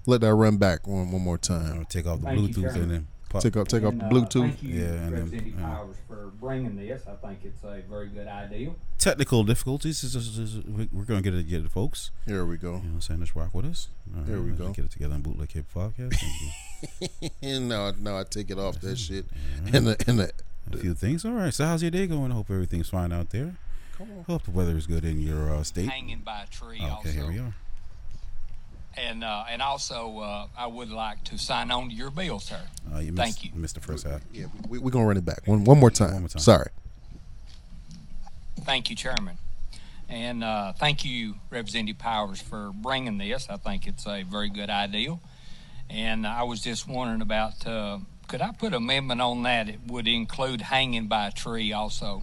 let 0.06 0.20
that 0.20 0.34
run 0.34 0.58
back 0.58 0.86
one 0.86 1.10
one 1.10 1.22
more 1.22 1.38
time. 1.38 1.78
I'll 1.78 1.84
take 1.86 2.06
off 2.06 2.20
the 2.20 2.26
Thank 2.26 2.40
you, 2.40 2.48
Bluetooth 2.48 2.62
Chairman. 2.74 2.82
and 2.82 2.90
then 2.90 3.08
pop. 3.30 3.42
Take 3.42 3.56
off 3.56 3.68
take 3.68 3.82
off 3.82 3.92
And, 3.92 4.00
the 4.02 4.06
uh, 4.06 4.10
Bluetooth. 4.10 4.40
Thank 4.50 4.62
you, 4.62 4.74
Yeah, 4.74 4.84
and 4.84 5.04
then, 5.04 5.12
Representative 5.12 5.54
yeah. 5.58 5.66
Powers, 5.66 5.96
for 6.06 6.26
bringing 6.38 6.76
this. 6.76 7.02
I 7.08 7.26
think 7.26 7.38
it's 7.44 7.64
a 7.64 7.80
very 7.88 8.08
good 8.08 8.28
idea. 8.28 8.72
Technical 8.98 9.42
difficulties. 9.44 10.04
Is, 10.04 10.14
is, 10.14 10.38
is, 10.38 10.64
we- 10.66 10.88
we're 10.92 11.04
gonna 11.04 11.22
get 11.22 11.34
it, 11.34 11.48
get 11.48 11.64
it, 11.64 11.70
folks. 11.70 12.10
Here 12.26 12.44
we 12.44 12.58
go. 12.58 12.68
You 12.68 12.72
know 12.74 12.78
what 12.80 12.88
I'm 12.96 13.00
saying? 13.00 13.20
Let's 13.20 13.34
rock 13.34 13.54
with 13.54 13.64
us. 13.64 13.88
All 14.14 14.22
There 14.24 14.40
we 14.42 14.50
go. 14.50 14.68
Get 14.68 14.84
it 14.84 14.90
together 14.90 15.14
on 15.14 15.22
Bootleg 15.22 15.52
Hip 15.52 15.66
Podcast. 15.74 16.14
Thank 16.14 16.32
you. 16.42 16.50
And 17.42 17.68
now 17.68 17.92
now 17.98 18.18
I 18.18 18.24
take 18.24 18.50
it 18.50 18.58
off 18.58 18.80
that 18.80 18.96
shit. 18.98 19.24
And 19.72 19.86
the 19.86 20.04
and 20.06 20.18
the 20.18 20.32
a 20.72 20.76
few 20.76 20.94
things. 20.94 21.24
All 21.24 21.32
right. 21.32 21.52
So 21.52 21.64
how's 21.64 21.82
your 21.82 21.90
day 21.90 22.06
going? 22.06 22.30
I 22.32 22.34
hope 22.34 22.50
everything's 22.50 22.88
fine 22.88 23.12
out 23.12 23.30
there. 23.30 23.54
Cool. 23.96 24.24
Hope 24.26 24.44
the 24.44 24.50
weather 24.50 24.76
is 24.76 24.86
good 24.86 25.04
in 25.04 25.20
your 25.20 25.54
uh, 25.54 25.62
state. 25.62 25.88
Hanging 25.88 26.20
by 26.20 26.42
a 26.42 26.46
tree 26.46 26.80
Okay, 27.00 27.10
here 27.12 27.28
we 27.28 27.38
are. 27.38 27.54
And, 28.96 29.22
uh, 29.22 29.44
and 29.48 29.62
also, 29.62 30.18
uh, 30.18 30.46
I 30.58 30.66
would 30.66 30.90
like 30.90 31.22
to 31.24 31.38
sign 31.38 31.70
on 31.70 31.90
to 31.90 31.94
your 31.94 32.10
bill, 32.10 32.40
sir. 32.40 32.60
Uh, 32.92 32.98
you 32.98 33.12
Thank 33.12 33.36
missed, 33.36 33.44
you. 33.44 33.50
missed 33.54 33.74
the 33.76 33.80
first 33.80 34.06
half. 34.06 34.20
yeah, 34.32 34.46
we 34.68 34.78
we 34.78 34.90
gonna 34.90 35.06
run 35.06 35.16
it 35.16 35.24
back 35.24 35.42
one 35.46 35.64
one 35.64 35.78
more 35.78 35.90
time. 35.90 36.12
One 36.12 36.22
more 36.22 36.28
time. 36.28 36.40
Sorry. 36.40 36.70
Thank 38.62 38.90
you, 38.90 38.96
Chairman. 38.96 39.38
And 40.08 40.42
uh, 40.42 40.72
thank 40.72 41.04
you, 41.04 41.36
Representative 41.50 41.98
Powers, 41.98 42.40
for 42.42 42.72
bringing 42.74 43.16
this. 43.18 43.46
I 43.48 43.56
think 43.56 43.86
it's 43.86 44.06
a 44.06 44.24
very 44.24 44.50
good 44.50 44.68
idea. 44.68 45.18
And 45.88 46.26
I 46.26 46.42
was 46.42 46.60
just 46.60 46.88
wondering 46.88 47.22
about, 47.22 47.64
uh, 47.66 47.98
could 48.28 48.42
I 48.42 48.50
put 48.52 48.74
amendment 48.74 49.20
on 49.20 49.44
that? 49.44 49.68
It 49.68 49.80
would 49.86 50.08
include 50.08 50.60
hanging 50.62 51.06
by 51.06 51.28
a 51.28 51.32
tree 51.32 51.72
also. 51.72 52.22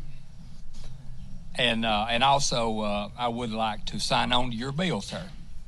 And, 1.56 1.86
uh, 1.86 2.08
and 2.10 2.24
also, 2.24 2.82
uh, 2.82 3.10
I 3.18 3.30
would 3.30 3.52
like 3.52 3.86
to 3.88 4.00
sign 4.00 4.32
on 4.34 4.52
to 4.52 4.56
your 4.56 4.72
bill, 4.74 5.02
sir. 5.02 5.24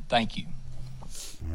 Thank 0.09 0.37
you. 0.37 0.45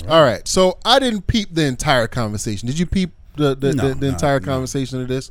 All 0.08 0.22
right. 0.22 0.46
So 0.46 0.78
I 0.84 0.98
didn't 0.98 1.26
peep 1.26 1.48
the 1.54 1.64
entire 1.64 2.06
conversation. 2.06 2.66
Did 2.66 2.78
you 2.78 2.86
peep 2.86 3.10
the 3.36 3.54
the, 3.54 3.72
No, 3.74 3.88
the, 3.88 3.94
the 3.94 4.06
no, 4.06 4.12
entire 4.12 4.40
no. 4.40 4.46
conversation 4.46 5.00
of 5.00 5.08
this? 5.08 5.30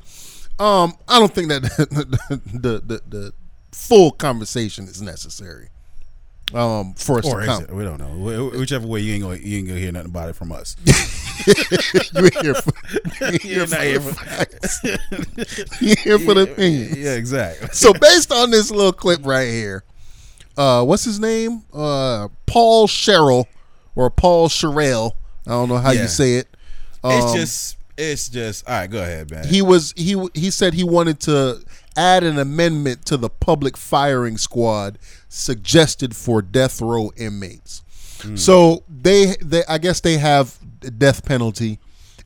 Um, 0.59 0.93
I 1.07 1.19
don't 1.19 1.33
think 1.33 1.49
that 1.49 1.61
the, 2.53 2.81
the 2.85 3.01
the 3.07 3.33
full 3.71 4.11
conversation 4.11 4.85
is 4.85 5.01
necessary. 5.01 5.69
Um, 6.53 6.93
for 6.93 7.17
us 7.17 7.25
Or 7.25 7.39
to 7.39 7.45
come. 7.45 7.65
We 7.71 7.83
don't 7.83 7.97
know. 7.99 8.49
Whichever 8.49 8.85
way, 8.85 8.99
you 8.99 9.13
ain't 9.13 9.23
gonna 9.23 9.37
you 9.37 9.57
ain't 9.59 9.67
gonna 9.67 9.79
hear 9.79 9.91
nothing 9.91 10.11
about 10.11 10.29
it 10.29 10.35
from 10.35 10.51
us. 10.51 10.75
You're 12.13 12.29
here 12.43 12.53
for, 12.53 12.71
you're 13.21 13.65
You're 13.65 13.67
not 13.67 13.81
here 13.81 13.99
for, 13.99 14.85
You're 15.81 15.95
here 15.95 16.19
for 16.19 16.33
the 16.35 16.47
opinion. 16.51 16.93
yeah, 16.95 17.15
exactly. 17.15 17.69
So 17.73 17.91
based 17.93 18.31
on 18.31 18.51
this 18.51 18.69
little 18.69 18.93
clip 18.93 19.25
right 19.25 19.47
here, 19.49 19.83
uh, 20.55 20.85
what's 20.85 21.03
his 21.03 21.19
name? 21.19 21.63
Uh, 21.73 22.27
Paul 22.45 22.87
Sherrell 22.87 23.45
or 23.95 24.09
Paul 24.09 24.49
Sherrell. 24.49 25.13
I 25.47 25.51
don't 25.51 25.69
know 25.69 25.77
how 25.77 25.91
Yeah. 25.91 26.03
you 26.03 26.07
say 26.07 26.35
it. 26.35 26.47
It's 27.03 27.25
Um, 27.25 27.35
just, 27.37 27.77
it's 27.97 28.29
just. 28.29 28.67
All 28.67 28.73
right, 28.75 28.89
go 28.89 29.01
ahead, 29.01 29.29
man. 29.31 29.45
he 29.47 29.61
was 29.61 29.93
he 29.97 30.15
he 30.33 30.49
said 30.49 30.73
he 30.73 30.83
wanted 30.83 31.19
to 31.21 31.61
add 31.95 32.23
an 32.23 32.39
amendment 32.39 33.05
to 33.05 33.17
the 33.17 33.29
public 33.29 33.77
firing 33.77 34.37
squad 34.37 34.97
suggested 35.29 36.15
for 36.15 36.41
death 36.41 36.81
row 36.81 37.11
inmates. 37.17 37.81
So 38.35 38.83
they 38.87 39.35
they 39.41 39.63
I 39.67 39.77
guess 39.79 39.99
they 39.99 40.17
have 40.17 40.57
the 40.79 40.89
death 40.89 41.25
penalty 41.25 41.79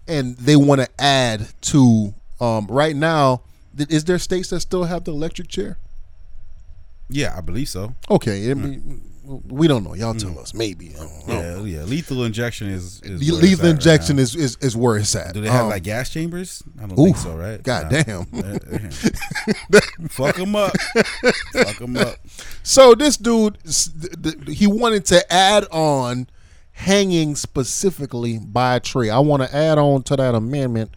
and 0.07 0.37
they 0.37 0.55
want 0.55 0.79
to 0.81 0.87
add 0.99 1.47
to 1.61 2.13
um 2.39 2.67
right 2.69 2.95
now 2.95 3.41
is 3.77 4.05
there 4.05 4.19
states 4.19 4.49
that 4.51 4.59
still 4.59 4.83
have 4.83 5.03
the 5.05 5.11
electric 5.11 5.47
chair? 5.47 5.79
yeah, 7.09 7.33
I 7.37 7.41
believe 7.41 7.69
so. 7.69 7.95
Okay, 8.11 8.51
I 8.51 8.53
mean, 8.53 9.01
we 9.27 9.67
don't 9.67 9.83
know. 9.83 9.93
Y'all 9.93 10.13
tell 10.13 10.37
us. 10.39 10.53
Maybe. 10.53 10.93
Yeah, 11.27 11.61
yeah. 11.63 11.83
Lethal 11.83 12.23
injection 12.23 12.69
is. 12.69 13.01
is 13.01 13.19
where 13.31 13.39
it's. 13.39 13.41
Lethal 13.41 13.65
right 13.65 13.71
injection 13.71 14.15
now. 14.15 14.21
is, 14.21 14.35
is 14.35 14.57
is 14.61 14.75
where 14.77 14.97
it's 14.97 15.15
at. 15.15 15.33
Do 15.33 15.41
they 15.41 15.49
have 15.49 15.65
Um, 15.65 15.69
like 15.69 15.83
gas 15.83 16.09
chambers? 16.09 16.63
I 16.77 16.87
don't 16.87 16.97
oof, 16.97 17.05
think 17.05 17.17
so, 17.17 17.35
right? 17.35 17.61
God 17.61 17.91
Nah. 17.91 18.01
damn. 18.03 18.25
Fuck 20.09 20.35
them 20.35 20.55
up. 20.55 20.71
Fuck 21.53 21.77
them 21.77 21.97
up. 21.97 22.15
So 22.63 22.95
this 22.95 23.17
dude, 23.17 23.57
s- 23.65 23.89
th- 24.21 24.21
th- 24.45 24.57
he 24.57 24.67
wanted 24.67 25.05
to 25.05 25.33
add 25.33 25.65
on 25.71 26.27
hanging 26.71 27.35
specifically 27.35 28.39
by 28.39 28.75
a 28.75 28.79
tree. 28.79 29.09
I 29.09 29.19
want 29.19 29.43
to 29.43 29.55
add 29.55 29.77
on 29.77 30.03
to 30.03 30.15
that 30.15 30.35
amendment 30.35 30.91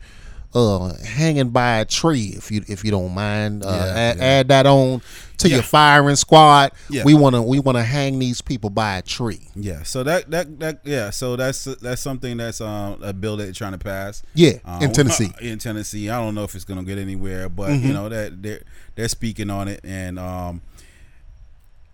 uh, 0.54 0.94
hanging 1.04 1.50
by 1.50 1.78
a 1.78 1.84
tree, 1.84 2.34
if 2.36 2.50
you 2.50 2.64
if 2.68 2.84
you 2.84 2.90
don't 2.90 3.14
mind. 3.14 3.62
Uh, 3.64 3.68
Yeah, 3.68 3.84
add, 4.00 4.16
yeah. 4.18 4.24
add 4.24 4.48
that 4.48 4.66
on 4.66 5.00
to 5.38 5.48
Yeah. 5.48 5.54
your 5.56 5.62
firing 5.62 6.16
squad. 6.16 6.72
We 7.04 7.14
wanna 7.14 7.40
we 7.42 7.60
wanna 7.60 7.82
hang 7.84 8.18
these 8.18 8.40
people 8.42 8.68
by 8.70 8.98
a 8.98 9.02
tree. 9.02 9.48
Yeah, 9.54 9.84
so 9.84 10.02
that 10.02 10.30
that 10.32 10.58
that 10.60 10.80
yeah, 10.84 11.10
so 11.10 11.36
that's 11.36 11.64
that's 11.80 12.02
something 12.02 12.36
that's 12.36 12.60
um 12.60 12.98
a 13.02 13.12
bill 13.12 13.36
that 13.36 13.44
they're 13.44 13.52
trying 13.52 13.72
to 13.72 13.78
pass. 13.78 14.22
Yeah, 14.34 14.54
Um, 14.64 14.82
in 14.82 14.92
Tennessee. 14.92 15.30
In 15.40 15.58
Tennessee, 15.58 16.10
I 16.10 16.18
don't 16.18 16.34
know 16.34 16.44
if 16.44 16.54
it's 16.54 16.64
gonna 16.64 16.82
get 16.84 16.98
anywhere, 16.98 17.48
but 17.48 17.70
you 17.80 17.92
know 17.92 18.08
that 18.08 18.42
they're 18.42 18.62
they're 18.96 19.08
speaking 19.08 19.50
on 19.50 19.68
it, 19.68 19.80
and 19.84 20.18
um, 20.18 20.62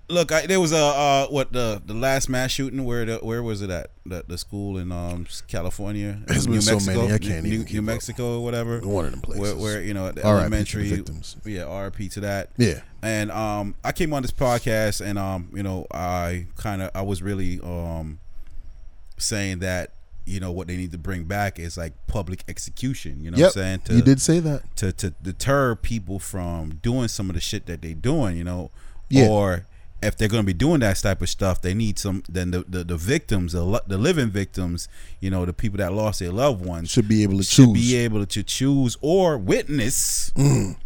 look, 0.08 0.30
I, 0.32 0.46
there 0.46 0.60
was 0.60 0.72
a 0.72 0.76
uh, 0.76 1.26
what 1.28 1.52
the 1.52 1.82
the 1.84 1.94
last 1.94 2.28
mass 2.28 2.50
shooting 2.50 2.84
where 2.84 3.04
the 3.04 3.16
where 3.18 3.42
was 3.42 3.62
it 3.62 3.70
at 3.70 3.90
the, 4.04 4.24
the 4.26 4.38
school 4.38 4.78
in 4.78 4.92
um 4.92 5.26
California, 5.48 6.18
There's 6.26 6.46
New 6.46 6.54
been 6.54 6.62
so 6.62 6.72
Mexico, 6.74 7.00
many, 7.02 7.12
I 7.14 7.18
can't 7.18 7.42
New, 7.44 7.48
even 7.48 7.58
New 7.60 7.64
keep 7.66 7.78
up. 7.78 7.84
Mexico 7.84 8.38
or 8.38 8.44
whatever. 8.44 8.80
One 8.80 9.04
of 9.06 9.10
them 9.12 9.20
places. 9.20 9.40
Where, 9.42 9.56
where 9.56 9.82
you 9.82 9.94
know 9.94 10.06
the 10.12 10.20
the 10.22 10.26
elementary 10.26 10.88
victims. 10.90 11.36
Yeah, 11.44 11.62
RP 11.62 12.12
to 12.12 12.20
that. 12.20 12.50
Yeah. 12.56 12.80
And 13.02 13.30
um, 13.30 13.74
I 13.84 13.92
came 13.92 14.12
on 14.12 14.22
this 14.22 14.32
podcast, 14.32 15.04
and 15.04 15.18
um, 15.18 15.50
you 15.54 15.62
know, 15.62 15.86
I 15.92 16.46
kind 16.56 16.82
of 16.82 16.90
I 16.94 17.02
was 17.02 17.22
really 17.22 17.60
um 17.62 18.18
saying 19.18 19.60
that 19.60 19.92
you 20.24 20.40
know 20.40 20.50
what 20.50 20.66
they 20.66 20.76
need 20.76 20.90
to 20.92 20.98
bring 20.98 21.24
back 21.24 21.58
is 21.58 21.76
like 21.76 21.92
public 22.08 22.42
execution. 22.48 23.22
You 23.22 23.30
know 23.30 23.38
Yep. 23.38 23.44
what 23.44 23.56
I'm 23.56 23.62
saying? 23.62 23.80
To, 23.84 23.94
you 23.94 24.02
did 24.02 24.20
say 24.20 24.40
that. 24.40 24.76
to 24.76 24.92
to 24.92 25.10
deter 25.22 25.74
people 25.76 26.18
from 26.18 26.80
doing 26.82 27.08
some 27.08 27.28
of 27.30 27.34
the 27.34 27.40
shit 27.40 27.66
that 27.66 27.80
they're 27.82 27.94
doing. 27.94 28.36
You 28.36 28.44
know, 28.44 28.70
Yeah. 29.08 29.28
or 29.28 29.66
if 30.02 30.16
they're 30.16 30.28
going 30.28 30.42
to 30.42 30.46
be 30.46 30.52
doing 30.52 30.80
that 30.80 30.96
type 30.96 31.22
of 31.22 31.28
stuff, 31.28 31.62
they 31.62 31.74
need 31.74 31.98
some. 31.98 32.22
Then 32.28 32.50
the 32.50 32.64
the, 32.68 32.84
the 32.84 32.96
victims, 32.96 33.52
the, 33.52 33.82
the 33.86 33.98
living 33.98 34.30
victims, 34.30 34.88
you 35.20 35.30
know, 35.30 35.44
the 35.44 35.52
people 35.52 35.78
that 35.78 35.92
lost 35.92 36.20
their 36.20 36.32
loved 36.32 36.64
ones, 36.64 36.90
Should 36.90 37.08
be 37.08 37.22
able 37.22 37.38
to 37.38 37.44
should 37.44 37.66
choose. 37.66 37.72
be 37.74 37.96
able 37.96 38.26
to 38.26 38.42
choose 38.42 38.96
or 39.00 39.38
witness. 39.38 40.30
Mm. 40.36 40.76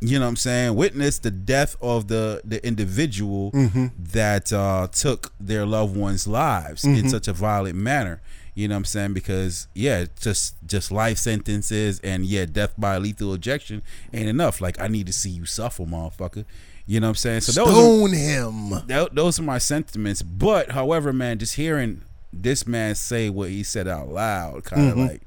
You 0.00 0.18
know 0.18 0.26
what 0.26 0.30
I'm 0.30 0.36
saying? 0.36 0.74
Witness 0.74 1.18
the 1.18 1.30
death 1.30 1.76
of 1.80 2.08
the 2.08 2.42
the 2.44 2.64
individual 2.66 3.50
mm-hmm. 3.52 3.86
that 3.98 4.52
uh, 4.52 4.88
took 4.92 5.32
their 5.40 5.64
loved 5.64 5.96
ones' 5.96 6.26
lives 6.26 6.84
in 6.84 6.94
mm-hmm. 6.94 7.08
such 7.08 7.28
a 7.28 7.32
violent 7.32 7.76
manner. 7.76 8.20
You 8.54 8.68
know 8.68 8.74
what 8.74 8.78
I'm 8.78 8.84
saying? 8.86 9.12
Because 9.14 9.68
yeah, 9.74 10.06
just 10.18 10.56
just 10.66 10.90
life 10.90 11.18
sentences 11.18 12.00
and 12.00 12.24
yeah, 12.24 12.46
death 12.46 12.74
by 12.78 12.98
lethal 12.98 13.34
injection 13.34 13.82
ain't 14.12 14.28
enough. 14.28 14.60
Like 14.60 14.80
I 14.80 14.88
need 14.88 15.06
to 15.06 15.12
see 15.12 15.30
you 15.30 15.44
suffer, 15.44 15.84
motherfucker. 15.84 16.44
You 16.86 17.00
know 17.00 17.08
what 17.08 17.10
I'm 17.10 17.14
saying? 17.16 17.40
So 17.40 17.52
those 17.64 17.68
are, 17.68 17.72
Stone 17.72 18.12
him. 18.12 18.70
tho- 18.86 19.08
those 19.12 19.38
are 19.40 19.42
my 19.42 19.58
sentiments. 19.58 20.22
But 20.22 20.70
however, 20.70 21.12
man, 21.12 21.38
just 21.38 21.56
hearing 21.56 22.02
this 22.32 22.66
man 22.66 22.94
say 22.94 23.28
what 23.28 23.50
he 23.50 23.62
said 23.64 23.88
out 23.88 24.08
loud, 24.08 24.64
kind 24.64 24.88
of 24.90 24.94
Mm-hmm. 24.96 25.06
like, 25.08 25.22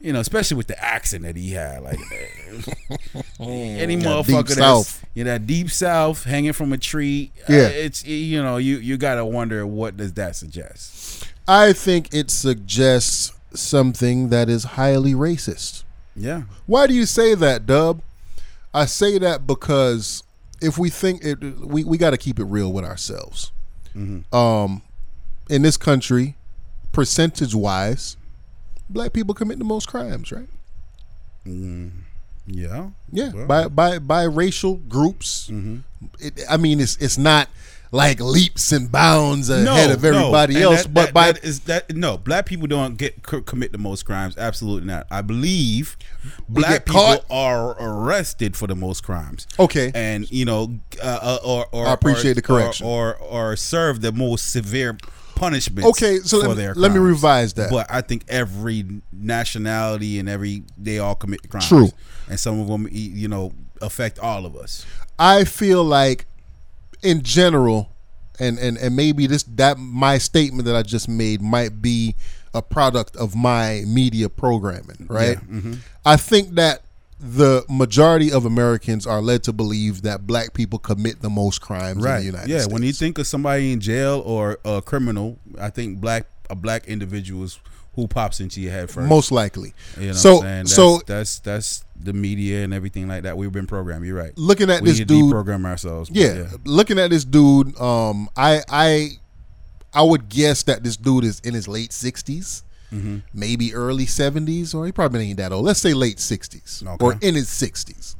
you 0.00 0.12
know, 0.12 0.20
especially 0.20 0.56
with 0.58 0.66
the 0.68 0.82
accent 0.82 1.24
that 1.24 1.36
he 1.36 1.50
had, 1.52 1.82
like 1.82 1.98
any 3.40 3.96
That 3.96 4.04
motherfucker 4.04 4.26
deep 4.26 4.46
that's 4.46 4.54
South. 4.54 5.04
you 5.14 5.24
know, 5.24 5.30
that 5.32 5.46
deep 5.46 5.70
south 5.70 6.24
hanging 6.24 6.52
from 6.52 6.72
a 6.72 6.78
tree. 6.78 7.32
uh, 7.48 7.52
Yeah. 7.52 7.68
it's 7.68 8.04
you 8.04 8.42
know, 8.42 8.56
you 8.58 8.76
you 8.78 8.96
gotta 8.96 9.24
wonder 9.24 9.66
what 9.66 9.96
does 9.96 10.12
that 10.14 10.36
suggest? 10.36 11.26
I 11.48 11.72
think 11.72 12.12
it 12.12 12.30
suggests 12.30 13.32
something 13.54 14.28
that 14.30 14.48
is 14.48 14.64
highly 14.64 15.12
racist. 15.14 15.82
Yeah, 16.14 16.42
Why 16.66 16.86
do 16.86 16.94
you 16.94 17.04
say 17.06 17.34
that, 17.34 17.66
Dub? 17.66 18.00
I 18.72 18.86
say 18.86 19.18
that 19.18 19.46
because 19.46 20.22
if 20.60 20.78
we 20.78 20.90
think 20.90 21.24
it, 21.24 21.40
we 21.60 21.84
we 21.84 21.98
got 21.98 22.10
to 22.10 22.16
keep 22.18 22.38
it 22.38 22.44
real 22.44 22.72
with 22.72 22.84
ourselves. 22.84 23.52
Um, 24.32 24.82
in 25.48 25.62
this 25.62 25.76
country, 25.76 26.36
percentage 26.92 27.54
wise, 27.54 28.16
black 28.90 29.12
people 29.12 29.34
commit 29.34 29.58
the 29.58 29.64
most 29.64 29.88
crimes, 29.88 30.30
right? 30.32 30.48
yeah, 32.46 32.90
Yeah, 33.12 33.32
Well, 33.32 33.46
by 33.46 33.68
by 33.68 33.98
by 33.98 34.22
racial 34.24 34.76
groups. 34.76 35.48
It, 36.20 36.40
I 36.48 36.56
mean, 36.56 36.80
it's 36.80 36.96
it's 36.98 37.18
not 37.18 37.48
like 37.92 38.20
leaps 38.20 38.72
and 38.72 38.90
bounds 38.90 39.48
ahead 39.48 39.90
of 39.90 40.04
everybody 40.04 40.54
And 40.56 40.64
else, 40.64 40.82
that- 40.82 40.94
but 40.94 41.04
that- 41.06 41.14
by 41.14 41.32
that 41.32 41.44
is 41.44 41.60
that 41.60 41.94
no 41.96 42.16
black 42.18 42.46
people 42.46 42.66
don't 42.66 42.96
get 42.96 43.22
commit 43.22 43.72
the 43.72 43.78
most 43.78 44.04
crimes. 44.04 44.36
Absolutely 44.36 44.86
not. 44.88 45.06
I 45.10 45.22
believe 45.22 45.96
black 46.48 46.84
people 46.86 47.00
caught. 47.00 47.24
are 47.30 47.76
arrested 47.80 48.56
for 48.56 48.66
the 48.66 48.74
most 48.76 49.02
crimes. 49.02 49.46
Okay. 49.58 49.92
and 49.94 50.30
you 50.30 50.44
know, 50.44 50.78
uh, 51.02 51.18
uh, 51.22 51.38
or 51.44 51.66
or 51.72 51.86
I 51.86 51.92
appreciate 51.92 52.32
or, 52.32 52.34
the 52.34 52.42
correction. 52.42 52.86
or, 52.86 53.16
or 53.16 53.50
or 53.52 53.56
serve 53.56 54.00
the 54.00 54.12
most 54.12 54.50
severe 54.52 54.98
punishment. 55.36 55.86
Okay, 55.86 56.18
so 56.20 56.38
let 56.38 56.44
for 56.44 56.48
me- 56.50 56.54
their 56.62 56.74
let 56.74 56.92
me 56.92 56.98
revise 56.98 57.52
that. 57.54 57.70
But 57.70 57.86
I 57.90 58.00
think 58.00 58.24
every 58.28 58.84
nationality 59.12 60.18
and 60.18 60.28
every 60.28 60.64
they 60.76 60.98
all 60.98 61.14
commit 61.14 61.48
crimes. 61.48 61.68
True. 61.68 61.90
and 62.28 62.40
some 62.40 62.58
of 62.60 62.66
them 62.68 62.88
you 62.90 63.28
know 63.28 63.52
affect 63.80 64.18
all 64.18 64.44
of 64.46 64.56
us. 64.56 64.84
I 65.18 65.44
feel 65.44 65.84
like 65.84 66.26
in 67.06 67.22
general, 67.22 67.90
and, 68.38 68.58
and, 68.58 68.76
and 68.78 68.96
maybe 68.96 69.26
this 69.26 69.44
that 69.44 69.78
my 69.78 70.18
statement 70.18 70.64
that 70.66 70.76
I 70.76 70.82
just 70.82 71.08
made 71.08 71.40
might 71.40 71.80
be 71.80 72.16
a 72.52 72.60
product 72.60 73.16
of 73.16 73.36
my 73.36 73.84
media 73.86 74.28
programming, 74.28 75.06
right? 75.08 75.36
mm-hmm. 75.36 75.74
I 76.04 76.16
think 76.16 76.50
that 76.54 76.82
the 77.18 77.64
majority 77.68 78.30
of 78.30 78.44
Americans 78.44 79.06
are 79.06 79.22
led 79.22 79.42
to 79.44 79.52
believe 79.52 80.02
that 80.02 80.26
black 80.26 80.52
people 80.52 80.78
commit 80.78 81.22
the 81.22 81.30
most 81.30 81.60
crimes 81.60 82.04
in 82.04 82.14
the 82.14 82.22
United 82.22 82.48
yeah, 82.48 82.58
States. 82.58 82.68
Yeah, 82.68 82.72
when 82.72 82.82
you 82.82 82.92
think 82.92 83.18
of 83.18 83.26
somebody 83.26 83.72
in 83.72 83.80
jail 83.80 84.22
or 84.26 84.58
a 84.64 84.82
criminal, 84.82 85.38
I 85.58 85.70
think 85.70 86.00
black 86.00 86.26
a 86.50 86.54
black 86.54 86.86
individual 86.86 87.44
is 87.44 87.58
who 87.96 88.06
pops 88.06 88.38
into 88.40 88.60
your 88.60 88.70
head 88.72 88.90
first. 88.90 89.08
most 89.08 89.32
likely. 89.32 89.74
you 89.98 90.08
know 90.08 90.12
so 90.12 90.36
what 90.36 90.46
I'm 90.46 90.48
saying? 90.48 90.58
That's, 90.64 90.74
so 90.74 91.00
that's 91.06 91.38
that's 91.40 91.84
the 91.98 92.12
media 92.12 92.62
and 92.62 92.72
everything 92.72 93.08
like 93.08 93.22
that. 93.24 93.36
We've 93.36 93.50
been 93.50 93.66
programmed. 93.66 94.04
You're 94.06 94.16
right. 94.18 94.32
looking 94.36 94.70
at 94.70 94.82
we 94.82 94.90
this 94.90 95.00
dude 95.00 95.32
deprogram 95.32 95.64
ourselves. 95.64 96.10
but 96.10 96.18
Yeah, 96.18 96.46
looking 96.64 96.98
at 96.98 97.10
this 97.10 97.24
dude, 97.24 97.78
um, 97.80 98.28
I 98.36 98.62
I 98.68 99.08
I 99.94 100.02
would 100.02 100.28
guess 100.28 100.62
that 100.64 100.84
this 100.84 100.96
dude 100.96 101.24
is 101.24 101.40
in 101.40 101.54
his 101.54 101.66
late 101.66 101.90
60s 101.90 102.62
Mm-hmm. 102.92 103.16
maybe 103.34 103.74
early 103.74 104.06
seventies, 104.06 104.72
or 104.72 104.86
he 104.86 104.92
probably 104.92 105.28
ain't 105.28 105.38
that 105.38 105.50
old. 105.50 105.64
Let's 105.64 105.80
say 105.80 105.92
late 105.92 106.20
sixties 106.20 106.84
Okay. 106.86 106.92
Mm-hmm. 106.94 107.04
or 107.04 107.18
in 107.20 107.34
his 107.34 107.48
60s 107.48 108.14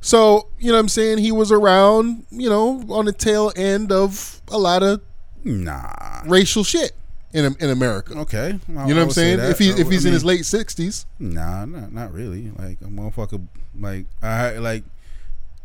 So 0.00 0.46
you 0.60 0.68
know 0.68 0.74
what 0.74 0.80
I'm 0.80 0.88
saying? 0.88 1.18
He 1.18 1.32
was 1.32 1.50
around, 1.50 2.24
you 2.30 2.48
know, 2.48 2.84
on 2.90 3.06
the 3.06 3.12
tail 3.12 3.50
end 3.56 3.90
of 3.90 4.40
a 4.48 4.56
lot 4.58 4.84
of 4.84 5.00
Nah. 5.42 6.22
racial 6.26 6.62
shit 6.62 6.92
in 7.32 7.54
in 7.60 7.70
America. 7.70 8.14
Okay. 8.20 8.58
I- 8.76 8.86
You 8.88 8.94
know 8.94 9.00
what 9.00 9.08
I'm 9.08 9.10
saying? 9.10 9.40
If 9.40 9.58
he 9.58 9.70
if 9.70 9.88
he's 9.90 10.04
I 10.06 10.08
in 10.08 10.12
his 10.14 10.24
late 10.24 10.44
sixties, 10.46 11.06
Nah, 11.18 11.64
not 11.64 11.92
not 11.92 12.12
really. 12.12 12.50
Like 12.58 12.80
a 12.80 12.84
motherfucker. 12.86 13.46
Like 13.78 14.06
I 14.22 14.52
like. 14.58 14.84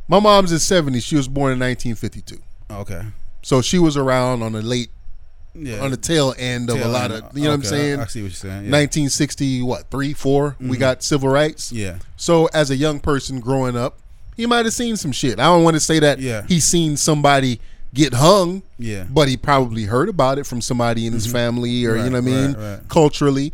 my 0.07 0.19
mom's 0.19 0.51
in 0.51 0.59
seventies. 0.59 1.03
She 1.03 1.15
was 1.15 1.27
born 1.27 1.53
in 1.53 1.59
1952, 1.59 2.37
Okay. 2.71 3.01
so 3.41 3.61
she 3.61 3.79
was 3.79 3.95
around 3.97 4.41
on 4.43 4.51
the 4.51 4.61
late 4.61 4.89
Yeah. 5.55 5.79
on 5.81 5.91
the 5.91 5.97
tail 5.97 6.33
end 6.37 6.69
of 6.69 6.79
a 6.81 6.87
lot 6.87 7.11
end. 7.11 7.23
of 7.23 7.37
you 7.37 7.43
know 7.45 7.49
what 7.51 7.55
I'm 7.55 7.63
saying. 7.63 7.99
I, 7.99 8.05
see 8.07 8.21
what 8.21 8.31
you're 8.31 8.35
saying. 8.35 8.65
Yeah. 8.65 8.71
1960 8.71 9.61
what 9.61 9.89
three 9.89 10.13
four 10.13 10.55
we 10.59 10.65
mm-hmm. 10.67 10.79
got 10.79 11.03
civil 11.03 11.29
rights 11.29 11.71
Yeah. 11.71 11.97
so 12.17 12.47
as 12.53 12.71
a 12.71 12.75
young 12.75 12.99
person 12.99 13.39
growing 13.39 13.77
up 13.77 13.99
he 14.35 14.45
might 14.47 14.65
have 14.65 14.73
seen 14.73 14.97
some 14.97 15.11
shit 15.11 15.39
i 15.39 15.43
don't 15.43 15.63
want 15.63 15.75
to 15.75 15.79
say 15.79 15.99
that 15.99 16.17
Yeah. 16.19 16.43
he's 16.47 16.63
seen 16.65 16.97
somebody 16.97 17.59
get 17.93 18.13
hung 18.13 18.63
Yeah. 18.79 19.05
but 19.09 19.27
he 19.27 19.37
probably 19.37 19.83
heard 19.83 20.09
about 20.09 20.37
it 20.39 20.45
from 20.45 20.61
somebody 20.61 21.05
in 21.05 21.13
his 21.13 21.27
family 21.31 21.85
or 21.85 21.95
you 21.95 22.03
know 22.05 22.11
what 22.11 22.17
i 22.17 22.21
mean 22.21 22.53
right, 22.53 22.71
right. 22.77 22.89
culturally 22.89 23.53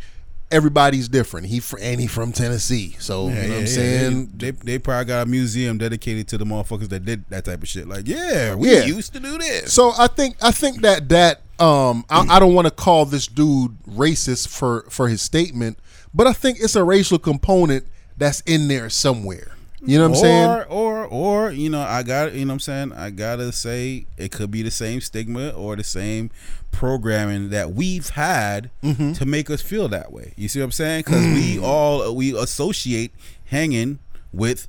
everybody's 0.50 1.08
different 1.08 1.46
he 1.46 1.60
fr- 1.60 1.78
and 1.80 2.00
he 2.00 2.06
from 2.06 2.32
tennessee 2.32 2.96
so 2.98 3.28
Yeah, 3.28 3.34
you 3.34 3.34
know 3.34 3.42
yeah, 3.42 3.48
what 3.48 3.54
i'm 3.54 3.60
yeah, 3.60 3.66
saying 3.66 4.30
They, 4.36 4.50
they 4.50 4.78
probably 4.78 5.04
got 5.04 5.26
a 5.26 5.30
museum 5.30 5.78
dedicated 5.78 6.26
to 6.28 6.38
the 6.38 6.44
motherfuckers 6.44 6.88
that 6.88 7.04
did 7.04 7.24
that 7.28 7.44
type 7.44 7.62
of 7.62 7.68
shit. 7.68 7.86
Like, 7.86 8.08
yeah, 8.08 8.54
we 8.54 8.82
used 8.84 9.12
to 9.12 9.20
do 9.20 9.38
this. 9.38 9.72
So 9.72 9.92
I 9.96 10.06
think 10.08 10.36
I 10.42 10.50
think 10.50 10.80
that 10.82 11.08
that 11.10 11.42
um 11.60 12.04
I, 12.10 12.26
I 12.36 12.38
don't 12.40 12.54
want 12.54 12.66
to 12.66 12.70
call 12.72 13.04
this 13.04 13.26
dude 13.28 13.76
racist 13.84 14.48
for 14.48 14.86
for 14.88 15.08
his 15.08 15.20
statement, 15.22 15.78
but 16.14 16.26
I 16.26 16.32
think 16.32 16.58
it's 16.60 16.74
a 16.74 16.82
racial 16.82 17.18
component 17.18 17.86
that's 18.16 18.40
in 18.40 18.66
there 18.68 18.88
somewhere. 18.90 19.52
You 19.82 19.96
know 19.98 20.08
what 20.10 20.16
I'm 20.18 20.22
saying? 20.22 20.64
Or, 20.68 21.06
or, 21.06 21.50
you 21.50 21.70
know, 21.70 21.80
I 21.80 22.02
got, 22.02 22.34
you 22.34 22.44
know 22.44 22.50
what 22.50 22.54
I'm 22.54 22.60
saying? 22.60 22.92
I 22.92 23.10
gotta 23.10 23.50
say 23.52 24.06
it 24.18 24.30
could 24.30 24.50
be 24.50 24.62
the 24.62 24.70
same 24.70 25.00
stigma 25.00 25.50
or 25.50 25.74
the 25.76 25.84
same 25.84 26.30
programming 26.70 27.48
that 27.50 27.72
we've 27.72 28.10
had 28.10 28.70
Mm-hmm. 28.82 29.12
to 29.14 29.24
make 29.26 29.48
us 29.50 29.62
feel 29.62 29.88
that 29.88 30.12
way. 30.12 30.34
You 30.36 30.48
see 30.48 30.60
what 30.60 30.66
I'm 30.66 30.72
saying? 30.72 31.00
Because 31.06 31.24
we 31.24 31.56
Mm. 31.56 31.62
all, 31.62 32.14
we 32.14 32.36
associate 32.36 33.12
hanging 33.46 33.98
with, 34.32 34.68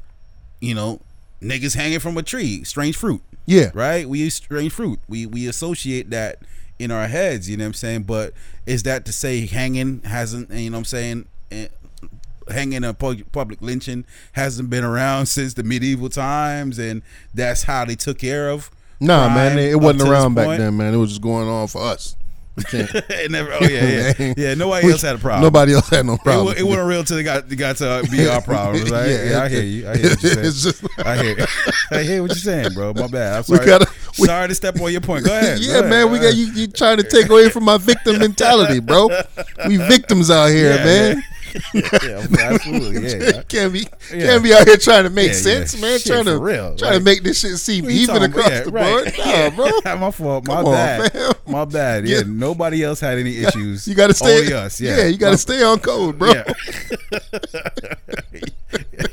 you 0.60 0.74
know, 0.74 1.02
niggas 1.42 1.76
hanging 1.76 2.00
from 2.00 2.18
a 2.18 2.24
tree, 2.24 2.64
strange 2.64 2.96
fruit. 2.96 3.22
Yeah. 3.46 3.72
Right? 3.74 4.08
We 4.08 4.20
use 4.20 4.36
strange 4.36 4.72
fruit. 4.72 5.00
We, 5.10 5.26
we 5.26 5.48
associate 5.48 6.10
that 6.12 6.40
in 6.80 6.90
our 6.92 7.08
heads, 7.08 7.50
you 7.50 7.58
know 7.58 7.64
what 7.66 7.68
I'm 7.70 7.74
saying? 7.74 8.04
But 8.04 8.34
is 8.66 8.84
that 8.84 9.06
to 9.06 9.12
say 9.12 9.46
hanging 9.46 10.02
hasn't, 10.04 10.52
you 10.52 10.70
know 10.70 10.76
what 10.76 10.80
I'm 10.80 10.86
saying? 10.86 11.26
Hanging 12.50 12.84
a 12.84 12.94
pu- 12.94 13.24
public 13.32 13.62
lynching 13.62 14.06
hasn't 14.34 14.70
been 14.70 14.84
around 14.84 15.28
since 15.28 15.54
the 15.54 15.64
medieval 15.64 16.10
times, 16.10 16.80
and 16.80 17.02
that's 17.34 17.64
how 17.64 17.86
they 17.86 17.96
took 17.96 18.20
care 18.20 18.50
of. 18.50 18.72
Nah, 19.00 19.30
man, 19.30 19.58
it 19.58 19.80
wasn't 19.80 20.10
around 20.10 20.36
back 20.36 20.58
then, 20.58 20.78
man. 20.78 20.94
It 20.94 20.98
was 20.98 21.10
just 21.10 21.22
going 21.22 21.48
on 21.48 21.68
for 21.68 21.82
us. 21.82 22.16
It 22.74 23.32
never. 23.32 23.52
Oh 23.54 23.60
yeah, 23.66 24.14
yeah, 24.20 24.34
yeah. 24.38 24.54
Nobody 24.56 24.92
else 24.92 25.02
had 25.02 25.16
a 25.16 25.20
problem. 25.20 25.42
Nobody 25.44 25.74
else 25.74 25.88
had 25.90 26.06
no 26.06 26.18
problem. 26.18 26.48
wa- 26.48 26.52
it 26.52 26.64
wasn't 26.64 26.88
real 26.90 27.04
till 27.06 27.16
they 27.16 27.24
got 27.24 27.50
it 27.50 27.56
got 27.56 27.78
to 27.78 28.06
be 28.12 28.28
our 28.28 28.42
problem. 28.54 28.84
Right? 28.90 29.08
yeah, 29.10 29.42
I 29.44 29.48
hear 29.50 29.64
you. 29.64 29.90
I 29.90 29.96
hear 29.98 30.10
what 30.10 30.22
you're 30.24 30.56
saying. 30.56 30.90
I 31.06 31.18
hear. 31.24 31.46
I 31.92 32.04
hear 32.04 32.22
what 32.22 32.32
you're 32.32 32.36
saying, 32.38 32.74
bro. 32.74 32.94
My 32.94 33.08
bad. 33.08 33.38
I'm 33.38 33.44
sorry. 33.44 33.66
gotta- 33.66 33.90
we- 34.20 34.28
sorry 34.28 34.50
to 34.50 34.56
step 34.56 34.80
on 34.82 34.92
your 34.92 35.00
point. 35.02 35.26
Go 35.26 35.36
ahead. 35.36 35.60
yeah, 35.60 35.74
Go 35.74 35.80
ahead. 35.80 35.90
man. 35.90 36.12
We 36.12 36.20
got 36.20 36.36
you. 36.36 36.48
You 36.52 36.68
trying 36.68 36.98
to 36.98 37.04
take 37.04 37.30
away 37.30 37.50
from 37.50 37.64
my 37.64 37.78
victim 37.78 38.20
mentality, 38.20 38.82
bro? 38.82 39.08
We 39.68 39.78
victims 39.78 40.30
out 40.30 40.48
here, 40.48 40.76
Yeah, 40.76 40.84
man. 40.86 41.24
yeah, 41.74 42.26
absolutely. 42.40 43.08
Yeah. 43.10 43.42
can't 43.50 43.74
be 43.74 43.86
Yeah. 44.14 44.26
can't 44.26 44.44
be 44.44 44.54
out 44.54 44.68
here 44.68 44.78
trying 44.78 45.04
to 45.04 45.10
make 45.10 45.34
sense, 45.34 45.80
man. 45.82 45.98
Shit, 46.00 46.08
trying 46.12 46.26
to 46.26 46.38
real. 46.40 46.76
trying 46.76 46.92
Like- 46.94 47.00
to 47.00 47.04
make 47.04 47.24
this 47.24 47.40
shit 47.40 47.58
seem 47.58 47.90
even 47.90 48.24
across 48.24 48.50
the 48.50 48.56
Yeah, 48.56 48.64
board. 48.70 48.74
right. 48.74 49.18
Nah, 49.56 49.82
bro. 49.82 49.96
My 49.98 50.12
fault. 50.12 50.48
My 50.48 50.56
on, 50.56 50.66
bad. 50.66 51.36
My 51.48 51.66
bad. 51.66 52.08
Yeah. 52.08 52.22
Nobody 52.26 52.84
else 52.84 53.00
had 53.00 53.18
any 53.18 53.38
issues. 53.38 53.88
You 53.88 53.96
got 53.96 54.08
to 54.08 54.14
stay. 54.14 54.40
Only 54.40 54.54
us. 54.54 54.80
Yeah. 54.82 55.06
you 55.08 55.18
got 55.18 55.32
to 55.32 55.38
stay 55.38 55.64
on 55.64 55.80
code, 55.80 56.18
bro. 56.20 56.32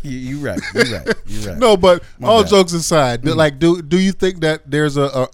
You, 0.02 0.10
you 0.18 0.38
right. 0.38 0.60
You 0.74 0.80
right. 0.96 1.14
You 1.26 1.48
right. 1.48 1.58
No, 1.58 1.76
but 1.76 2.02
My 2.18 2.28
all 2.28 2.42
bad. 2.42 2.50
jokes 2.50 2.72
aside, 2.72 3.22
do- 3.22 3.34
like, 3.34 3.58
do 3.58 3.82
do 3.82 3.98
you 3.98 4.12
think 4.12 4.40
that 4.40 4.70
there's 4.70 4.96
a, 4.96 5.02
a 5.04 5.28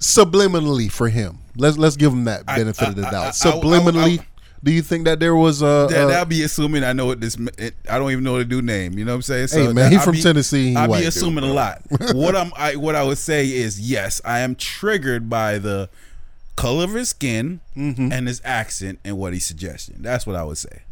subliminally 0.00 0.90
for 0.90 1.08
him? 1.08 1.38
Let's 1.56 1.76
let's 1.76 1.96
give 1.96 2.12
him 2.12 2.24
that 2.24 2.46
benefit 2.46 2.88
of 2.88 2.96
the 2.96 3.06
I- 3.06 3.10
doubt. 3.10 3.24
I- 3.24 3.28
I- 3.28 3.30
subliminally, 3.30 4.20
I- 4.20 4.26
do 4.64 4.72
you 4.72 4.82
think 4.82 5.04
that 5.04 5.20
there 5.20 5.36
was 5.36 5.62
a? 5.62 5.86
That, 5.90 6.06
that'd 6.06 6.28
be 6.28 6.42
assuming 6.42 6.82
I 6.82 6.92
know 6.92 7.06
what 7.06 7.20
this. 7.20 7.36
It, 7.58 7.74
I 7.88 7.98
don't 7.98 8.10
even 8.10 8.24
know 8.24 8.38
the 8.38 8.44
dude 8.44 8.64
name. 8.64 8.98
You 8.98 9.04
know 9.04 9.12
what 9.12 9.28
I'm 9.28 9.46
saying? 9.46 9.48
Hey, 9.52 9.72
man, 9.72 9.92
he 9.92 9.98
I'd 9.98 10.04
from 10.04 10.12
be- 10.14 10.22
Tennessee, 10.22 10.70
he 10.70 10.76
I'd 10.76 10.90
be 10.90 11.04
assuming 11.04 11.44
bro. 11.44 11.52
a 11.52 11.54
lot. 11.54 11.82
what 12.14 12.34
I'm, 12.34 12.50
I, 12.56 12.74
what 12.76 12.94
I 12.96 13.04
would 13.04 13.18
say 13.18 13.46
is 13.46 13.78
yes, 13.78 14.20
I 14.24 14.40
am 14.40 14.56
triggered 14.56 15.28
by 15.30 15.58
the 15.58 15.88
color 16.56 16.84
of 16.84 16.94
his 16.94 17.10
skin 17.10 17.60
Mm-hmm. 17.76 18.10
and 18.12 18.26
his 18.28 18.40
accent 18.44 19.00
and 19.04 19.18
what 19.18 19.32
he's 19.32 19.44
suggesting. 19.44 19.96
That's 20.00 20.26
what 20.26 20.36
I 20.36 20.44
would 20.44 20.56
say. 20.58 20.82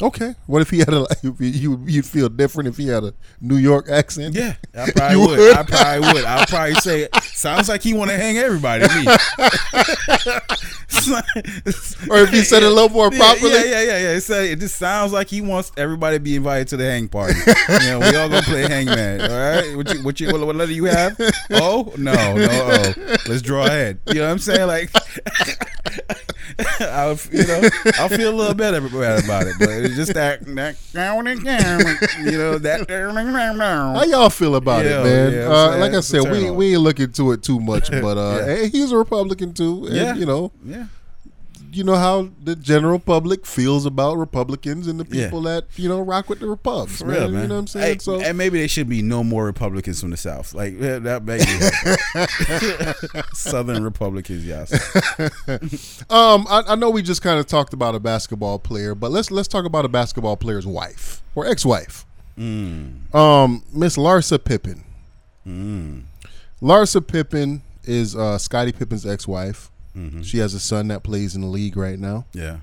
okay, 0.00 0.34
what 0.46 0.62
if 0.62 0.70
he 0.70 0.78
had 0.80 0.88
a? 0.88 1.00
Like, 1.08 1.18
you 1.38 1.80
you'd 1.86 2.06
feel 2.06 2.28
different 2.28 2.68
if 2.68 2.76
he 2.76 2.88
had 2.88 3.04
a 3.04 3.14
New 3.40 3.56
York 3.56 3.88
accent. 3.88 4.34
Yeah, 4.34 4.54
I 4.74 4.90
probably 4.96 5.16
would. 5.18 5.38
would? 5.38 5.56
I 5.56 5.62
probably 5.62 6.12
would. 6.12 6.24
I'll 6.24 6.46
probably 6.46 6.74
say, 6.76 7.08
sounds 7.42 7.68
like 7.68 7.82
he 7.82 7.92
want 7.92 8.10
to 8.10 8.16
hang 8.16 8.38
everybody. 8.38 8.86
me. 8.94 9.06
Or 12.08 12.18
if 12.18 12.30
he 12.30 12.42
said 12.42 12.62
it 12.62 12.66
a 12.66 12.70
little 12.70 12.90
more 12.90 13.10
properly. 13.10 13.50
Yeah, 13.50 13.64
yeah, 13.64 13.82
yeah, 13.82 13.98
yeah. 13.98 14.10
It, 14.10 14.20
said, 14.20 14.44
it 14.44 14.60
just 14.60 14.76
sounds 14.76 15.12
like 15.12 15.28
he 15.28 15.40
wants 15.40 15.72
everybody 15.76 16.16
to 16.16 16.20
be 16.20 16.36
invited 16.36 16.68
to 16.68 16.76
the 16.76 16.84
hang 16.84 17.08
party. 17.08 17.34
you 17.46 17.90
know, 17.90 17.98
we 17.98 18.14
all 18.16 18.28
gonna 18.28 18.42
play 18.42 18.62
hangman. 18.62 19.20
All 19.22 19.28
right. 19.28 19.76
What 19.76 19.92
you, 19.92 20.02
what 20.02 20.20
you, 20.20 20.30
what, 20.30 20.46
what 20.46 20.54
letter 20.54 20.72
you 20.72 20.84
have? 20.84 21.18
Oh 21.50 21.92
no, 21.96 22.12
no. 22.12 22.48
Oh, 22.50 22.92
let's 23.26 23.42
draw 23.42 23.66
ahead. 23.66 23.98
You 24.06 24.14
know 24.14 24.26
what 24.26 24.32
I'm 24.32 24.38
saying? 24.38 24.66
Like, 24.68 24.90
I, 26.80 27.06
would- 27.08 27.20
you 27.32 27.46
know, 27.46 27.68
I'll 27.98 28.08
feel 28.08 28.30
a 28.34 28.36
little 28.36 28.54
better 28.54 28.78
about 28.78 29.46
it, 29.46 29.54
but 29.58 29.68
it's 29.68 29.94
just 29.96 30.14
that, 30.14 30.44
that 30.56 30.76
you 32.24 32.38
know, 32.38 32.58
that. 32.58 32.86
How 33.94 34.04
y'all 34.04 34.30
feel 34.30 34.54
about 34.56 34.84
Yeah, 34.84 35.00
it, 35.00 35.04
man? 35.04 35.32
yeah, 35.32 35.46
uh, 35.48 35.76
like 35.78 35.92
I 35.94 36.00
said, 36.00 36.30
we 36.30 36.50
we 36.50 36.72
ain't 36.72 36.80
looking 36.82 37.12
to 37.12 37.32
it 37.32 37.42
too 37.42 37.60
much, 37.60 37.90
but 37.90 38.16
uh, 38.18 38.36
Yeah. 38.40 38.44
hey, 38.56 38.68
he's 38.68 38.92
a 38.92 38.96
Republican 38.96 39.52
too, 39.54 39.86
and 39.86 39.94
Yeah. 39.96 40.14
you 40.14 40.26
know, 40.26 40.52
Yeah. 40.64 40.86
You 41.72 41.84
know 41.84 41.94
how 41.96 42.28
the 42.42 42.54
general 42.54 42.98
public 42.98 43.46
feels 43.46 43.86
about 43.86 44.18
Republicans 44.18 44.86
and 44.86 45.00
the 45.00 45.06
Yeah. 45.16 45.24
people 45.26 45.42
that 45.42 45.64
you 45.76 45.88
know 45.88 46.00
rock 46.00 46.28
with 46.28 46.40
the 46.40 46.46
Republicans. 46.46 46.98
For 46.98 47.06
man. 47.06 47.16
real, 47.16 47.28
man. 47.30 47.42
You 47.42 47.48
know 47.48 47.54
what 47.54 47.60
I'm 47.60 47.66
saying? 47.66 47.92
Hey, 47.94 47.98
so 47.98 48.20
and 48.20 48.36
maybe 48.36 48.58
there 48.58 48.68
should 48.68 48.88
be 48.88 49.00
no 49.02 49.24
more 49.24 49.44
Republicans 49.46 50.00
from 50.00 50.10
the 50.10 50.16
South. 50.16 50.54
Like 50.54 50.78
that 50.80 51.24
maybe 51.24 51.44
Southern 53.34 53.82
Republicans, 53.84 54.44
yes. 54.46 54.70
Um, 56.10 56.46
I, 56.48 56.62
I 56.68 56.74
know 56.74 56.90
we 56.90 57.02
just 57.02 57.22
kind 57.22 57.38
of 57.40 57.46
talked 57.46 57.72
about 57.72 57.94
a 57.94 58.00
basketball 58.00 58.58
player, 58.58 58.94
but 58.94 59.10
let's 59.10 59.30
let's 59.30 59.48
talk 59.48 59.64
about 59.64 59.84
a 59.84 59.88
basketball 59.88 60.36
player's 60.36 60.66
wife 60.66 61.22
or 61.34 61.46
ex-wife. 61.46 62.04
Mm. 62.38 63.14
Um, 63.14 63.62
Miss 63.72 63.96
Larsa 63.96 64.42
Pippen. 64.42 64.84
Larsa 66.62 67.06
Pippen 67.06 67.62
is 67.84 68.14
uh, 68.14 68.38
Scottie 68.38 68.72
Pippen's 68.72 69.04
ex-wife. 69.06 69.70
Mm-hmm. 69.96 70.22
She 70.22 70.38
has 70.38 70.54
a 70.54 70.60
son 70.60 70.88
that 70.88 71.02
plays 71.02 71.34
in 71.34 71.40
the 71.42 71.46
league 71.48 71.76
right 71.76 71.98
now. 71.98 72.26
Yeah. 72.32 72.58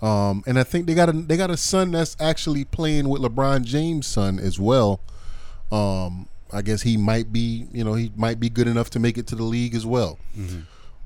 Um, 0.00 0.44
and 0.46 0.58
I 0.58 0.62
think 0.62 0.86
they 0.86 0.94
got 0.94 1.08
a 1.08 1.12
they 1.12 1.36
got 1.36 1.50
a 1.50 1.56
son 1.56 1.90
that's 1.90 2.16
actually 2.20 2.64
playing 2.64 3.08
with 3.08 3.20
LeBron 3.22 3.64
James' 3.64 4.06
son 4.06 4.38
as 4.38 4.58
well. 4.58 5.00
Um, 5.72 6.28
I 6.52 6.62
guess 6.62 6.82
he 6.82 6.96
might 6.96 7.32
be, 7.32 7.66
you 7.72 7.82
know, 7.84 7.94
he 7.94 8.10
might 8.16 8.38
be 8.40 8.48
good 8.48 8.68
enough 8.68 8.90
to 8.90 9.00
make 9.00 9.18
it 9.18 9.26
to 9.28 9.34
the 9.36 9.42
league 9.42 9.74
as 9.74 9.84
well. 9.84 10.18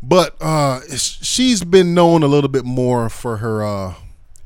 But 0.03 0.37
uh, 0.41 0.81
she's 0.97 1.65
been 1.65 1.95
known 1.95 2.23
a 2.23 2.27
little 2.27 2.51
bit 2.51 2.65
more 2.65 3.09
for 3.09 3.39
her 3.39 3.65
uh, 3.65 3.95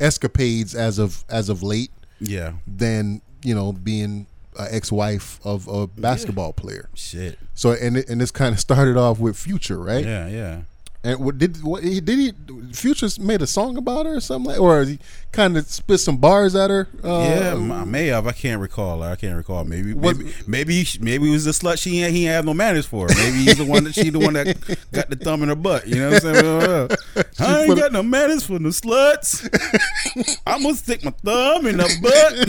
escapades 0.01 0.74
as 0.74 0.99
of 0.99 1.24
as 1.29 1.49
of 1.49 1.62
late 1.62 1.91
Yeah. 2.20 2.53
than 2.66 3.22
you 3.43 3.55
know 3.55 3.72
being 3.72 4.27
an 4.59 4.68
ex-wife 4.70 5.41
of 5.45 5.66
a 5.68 5.87
basketball 5.87 6.53
player. 6.53 6.89
Shit. 6.95 7.39
So 7.55 7.72
and 7.72 7.97
it, 7.99 8.09
and 8.09 8.20
this 8.20 8.31
kind 8.31 8.53
of 8.55 8.61
started 8.61 8.97
off 8.97 9.18
with 9.18 9.37
Future, 9.37 9.79
right? 9.79 10.05
Yeah, 10.05 10.29
yeah. 10.29 10.61
And 11.05 11.21
what 11.21 11.39
did 11.39 11.63
what 11.63 11.85
he 11.85 12.01
did 12.01 12.19
he 12.19 12.33
Future 12.73 13.07
made 13.21 13.43
a 13.43 13.47
song 13.47 13.77
about 13.77 14.07
her 14.07 14.17
or 14.17 14.21
something 14.21 14.51
like, 14.51 14.61
or 14.61 14.83
he 14.85 14.99
kind 15.33 15.57
of 15.57 15.67
spit 15.67 16.01
some 16.01 16.17
bars 16.17 16.57
at 16.57 16.69
her? 16.69 16.89
Uh, 17.03 17.09
yeah, 17.09 17.55
I 17.55 17.85
may 17.85 18.09
have. 18.09 18.27
I 18.27 18.33
can't 18.33 18.61
recall. 18.61 19.03
I 19.03 19.17
can't 19.17 19.37
recall. 19.37 19.65
Maybe, 19.65 19.95
Was- 19.95 20.19
maybe, 20.19 20.33
maybe, 20.47 20.87
maybe 21.01 21.29
it 21.29 21.33
was 21.33 21.45
the 21.45 21.53
slut 21.53 21.81
she 21.81 22.03
ain't, 22.03 22.13
he 22.13 22.27
ain't 22.27 22.35
have 22.35 22.45
no 22.45 22.53
manners 22.55 22.87
for. 22.87 23.07
Maybe 23.09 23.39
he's 23.45 23.57
the 23.59 23.65
one 23.65 23.85
that 23.85 23.95
she 23.95 24.11
the 24.11 24.19
one 24.19 24.35
that 24.35 24.47
got 24.93 25.09
the 25.09 25.17
thumb 25.17 25.43
in 25.43 25.49
her 25.49 25.55
butt. 25.55 25.87
You 25.87 26.01
know 26.01 26.11
what 26.11 26.25
I'm 26.25 26.35
saying? 26.35 26.89
I 27.39 27.63
ain't 27.63 27.77
got 27.79 27.93
no 27.93 28.03
manners 28.03 28.45
for 28.45 28.59
no 28.59 28.71
sluts. 28.71 29.49
I'm 30.47 30.63
gonna 30.63 30.75
stick 30.75 31.05
my 31.05 31.13
thumb 31.13 31.67
in 31.67 31.79
her 31.79 31.89
butt. 32.03 32.49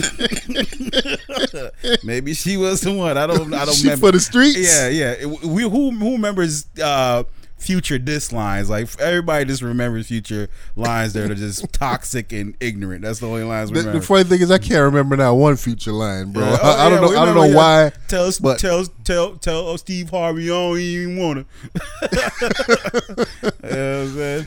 maybe 2.04 2.34
she 2.34 2.56
was 2.56 2.80
the 2.80 2.92
one. 2.92 3.16
I 3.16 3.26
don't. 3.26 3.52
I 3.54 3.64
don't 3.64 3.74
she 3.74 3.84
remember. 3.84 4.08
for 4.08 4.12
the 4.12 4.20
streets. 4.20 4.58
Yeah, 4.58 4.88
yeah. 4.88 5.26
We 5.26 5.62
who 5.62 5.90
who 5.92 6.12
remembers 6.12 6.66
uh 6.82 7.24
future 7.58 7.98
diss 7.98 8.32
lines? 8.32 8.70
Like 8.70 8.88
everybody 9.00 9.44
just 9.44 9.62
remembers 9.62 10.06
future 10.08 10.48
lines 10.76 11.12
that 11.12 11.30
are 11.30 11.34
just 11.34 11.70
toxic 11.72 12.32
and 12.32 12.56
ignorant. 12.60 13.02
That's 13.02 13.18
the 13.20 13.26
only 13.28 13.42
lines 13.44 13.70
we 13.70 13.74
The, 13.74 13.80
remember. 13.80 14.00
the 14.00 14.06
funny 14.06 14.24
thing 14.24 14.40
is, 14.40 14.50
I 14.50 14.58
can't 14.58 14.82
remember 14.84 15.16
that 15.16 15.30
one 15.30 15.56
Future 15.56 15.92
line, 15.92 16.32
bro. 16.32 16.44
Yeah. 16.44 16.52
I, 16.62 16.68
Oh, 16.68 16.86
I 16.86 16.88
don't 16.90 17.02
yeah, 17.02 17.08
know. 17.16 17.22
I 17.22 17.24
don't 17.26 17.34
know 17.52 17.56
why. 17.56 17.92
Tell 18.08 18.24
us, 18.26 18.38
but- 18.38 18.58
tell 18.58 18.84
tell 19.04 19.36
tell 19.36 19.76
Steve 19.78 20.10
Harvey, 20.10 20.44
I 20.44 20.54
don't 20.54 20.78
even 20.78 21.16
want 21.18 21.46
to. 22.02 23.26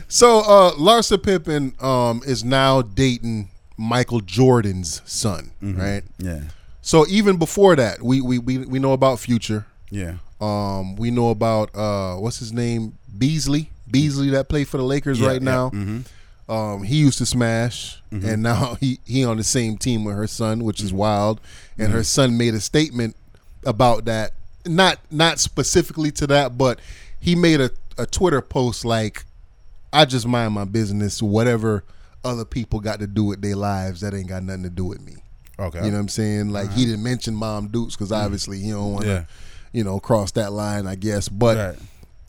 So 0.08 0.40
uh, 0.40 0.72
Larsa 0.72 1.22
Pippen 1.22 1.74
um, 1.80 2.22
is 2.26 2.44
now 2.44 2.82
dating 2.82 3.50
Michael 3.76 4.20
Jordan's 4.20 5.00
son, 5.04 5.52
Mm-hmm. 5.62 5.80
right? 5.80 6.02
Yeah, 6.18 6.40
So 6.80 7.06
even 7.08 7.36
before 7.36 7.76
that, 7.76 8.02
we 8.02 8.20
we 8.20 8.38
we, 8.38 8.58
we 8.58 8.78
know 8.78 8.92
about 8.92 9.18
Future. 9.20 9.66
yeah, 9.90 10.14
Um, 10.42 10.96
we 10.96 11.10
know 11.10 11.30
about 11.30 11.70
uh, 11.74 12.16
what's 12.16 12.38
his 12.38 12.52
name, 12.52 12.98
Beasley. 13.16 13.70
Beasley 13.90 14.30
that 14.30 14.48
played 14.48 14.68
for 14.68 14.78
the 14.78 14.82
Lakers 14.84 15.20
Yeah, 15.20 15.28
right 15.28 15.42
yeah, 15.42 15.50
now. 15.50 15.70
mhm. 15.70 16.04
Um, 16.48 16.82
he 16.82 16.96
used 16.96 17.18
to 17.18 17.26
smash, 17.26 18.02
and 18.10 18.42
now 18.42 18.74
he 18.80 18.98
he 19.06 19.24
on 19.24 19.36
the 19.36 19.44
same 19.44 19.78
team 19.78 20.04
with 20.04 20.16
her 20.16 20.26
son, 20.26 20.64
which 20.64 20.80
is 20.82 20.92
wild. 20.92 21.40
And 21.78 21.92
her 21.92 22.02
son 22.02 22.36
made 22.36 22.54
a 22.54 22.60
statement 22.60 23.16
about 23.64 24.04
that, 24.06 24.32
not 24.66 24.98
not 25.10 25.38
specifically 25.38 26.10
to 26.12 26.26
that, 26.26 26.58
but 26.58 26.80
he 27.20 27.34
made 27.36 27.60
a, 27.60 27.70
a 27.96 28.04
Twitter 28.06 28.40
post 28.42 28.84
like, 28.84 29.24
"I 29.92 30.04
just 30.04 30.26
mind 30.26 30.52
my 30.54 30.64
business. 30.64 31.22
Whatever 31.22 31.84
other 32.24 32.44
people 32.44 32.80
got 32.80 32.98
to 33.00 33.06
do 33.06 33.24
with 33.24 33.40
their 33.40 33.56
lives, 33.56 34.00
that 34.00 34.12
ain't 34.12 34.28
got 34.28 34.42
nothing 34.42 34.64
to 34.64 34.70
do 34.70 34.84
with 34.86 35.00
me." 35.00 35.16
Okay. 35.58 35.78
You 35.78 35.90
know 35.92 35.96
what 35.98 36.00
I'm 36.00 36.08
saying? 36.08 36.50
Like 36.50 36.72
he 36.72 36.84
didn't 36.84 37.04
mention 37.04 37.34
Mom 37.34 37.68
Dukes 37.68 37.94
because 37.94 38.10
obviously 38.10 38.58
he 38.58 38.70
don't 38.70 38.92
want 38.92 39.04
to, 39.04 39.10
Yeah. 39.10 39.24
You 39.72 39.82
know, 39.84 39.98
cross 40.00 40.32
that 40.32 40.52
line. 40.52 40.86
I 40.86 40.94
guess, 40.94 41.28
but 41.28 41.56
Right. 41.56 41.78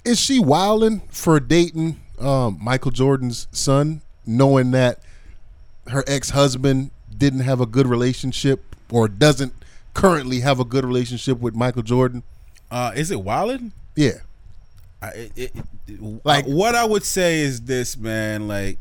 is 0.05 0.19
she 0.19 0.39
wilding 0.39 1.01
for 1.09 1.39
dating 1.39 1.99
um, 2.19 2.57
Michael 2.61 2.91
Jordan's 2.91 3.47
son, 3.51 4.01
knowing 4.25 4.71
that 4.71 4.99
her 5.87 6.03
ex 6.07 6.29
husband 6.29 6.91
didn't 7.15 7.41
have 7.41 7.59
a 7.61 7.65
good 7.65 7.87
relationship 7.87 8.75
or 8.91 9.07
doesn't 9.07 9.53
currently 9.93 10.39
have 10.39 10.59
a 10.59 10.65
good 10.65 10.85
relationship 10.85 11.39
with 11.39 11.53
Michael 11.55 11.83
Jordan? 11.83 12.23
Uh, 12.71 12.91
is 12.95 13.11
it 13.11 13.21
Wallen? 13.21 13.71
Yeah, 13.95 14.19
I, 15.01 15.07
it, 15.09 15.31
it, 15.35 15.51
it- 15.87 16.25
Like- 16.25 16.45
uh, 16.45 16.49
what 16.49 16.73
I 16.75 16.85
would 16.85 17.03
say 17.03 17.41
is 17.41 17.61
this, 17.61 17.97
man. 17.97 18.47
Like, 18.47 18.79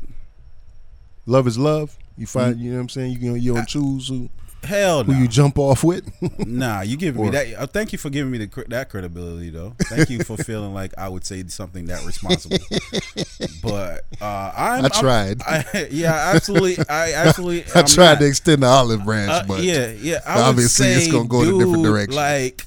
love 1.25 1.47
is 1.47 1.57
love. 1.57 1.97
You 2.17 2.25
find, 2.27 2.59
you 2.59 2.69
know 2.71 2.77
what 2.77 2.81
I'm 2.83 2.89
saying. 2.89 3.11
You 3.13 3.19
can 3.19 3.41
you 3.41 3.53
don't 3.55 3.67
choose 3.67 4.07
who, 4.07 4.29
hell 4.63 5.03
who 5.03 5.13
you 5.13 5.27
jump 5.27 5.57
off 5.57 5.83
with. 5.83 6.09
Nah, 6.45 6.81
you 6.81 6.97
giving 6.97 7.23
me 7.23 7.29
that. 7.31 7.53
Uh, 7.57 7.65
thank 7.67 7.91
you 7.91 7.97
for 7.97 8.09
giving 8.09 8.31
me 8.31 8.37
the 8.37 8.65
that 8.69 8.89
credibility, 8.89 9.49
though. 9.49 9.75
Thank 9.83 10.09
you 10.09 10.23
for 10.23 10.37
feeling 10.37 10.73
like 10.73 10.93
I 10.97 11.09
would 11.09 11.25
say 11.25 11.43
something 11.47 11.85
that 11.85 12.05
responsible. 12.05 12.57
but 13.63 14.05
uh, 14.21 14.51
I'm, 14.55 14.85
I 14.85 14.87
I'm- 14.87 14.89
tried. 14.91 15.41
I, 15.43 15.87
yeah, 15.91 16.31
absolutely. 16.35 16.83
I 16.89 17.13
absolutely. 17.25 17.63
I 17.75 17.79
I'm 17.79 17.85
tried 17.85 18.13
not. 18.13 18.19
to 18.19 18.27
extend 18.27 18.63
the 18.63 18.67
olive 18.67 19.03
branch, 19.03 19.31
Uh, 19.31 19.43
but 19.47 19.63
yeah, 19.63 19.87
yeah. 19.91 20.19
I 20.25 20.41
obviously 20.41 20.87
it's 20.87 21.11
gonna 21.11 21.27
go 21.27 21.41
in 21.41 21.49
a 21.55 21.57
different 21.57 21.83
direction. 21.83 22.15
Like, 22.15 22.65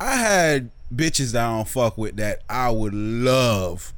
I 0.00 0.16
had 0.16 0.70
bitches 0.94 1.32
that 1.32 1.44
I 1.44 1.56
don't 1.56 1.68
fuck 1.68 1.98
with 1.98 2.16
that 2.16 2.42
I 2.48 2.70
would 2.70 2.94
love 2.94 3.92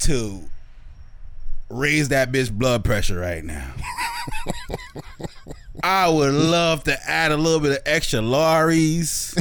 to 0.00 0.42
raise 1.68 2.08
that 2.08 2.32
bitch 2.32 2.50
blood 2.52 2.84
pressure 2.84 3.18
right 3.18 3.44
now. 3.44 3.72
I 5.82 6.08
would 6.08 6.32
love 6.32 6.84
to 6.84 6.98
add 7.08 7.32
a 7.32 7.36
little 7.36 7.60
bit 7.60 7.72
of 7.72 7.78
extra 7.84 8.20
Lawry's, 8.20 9.34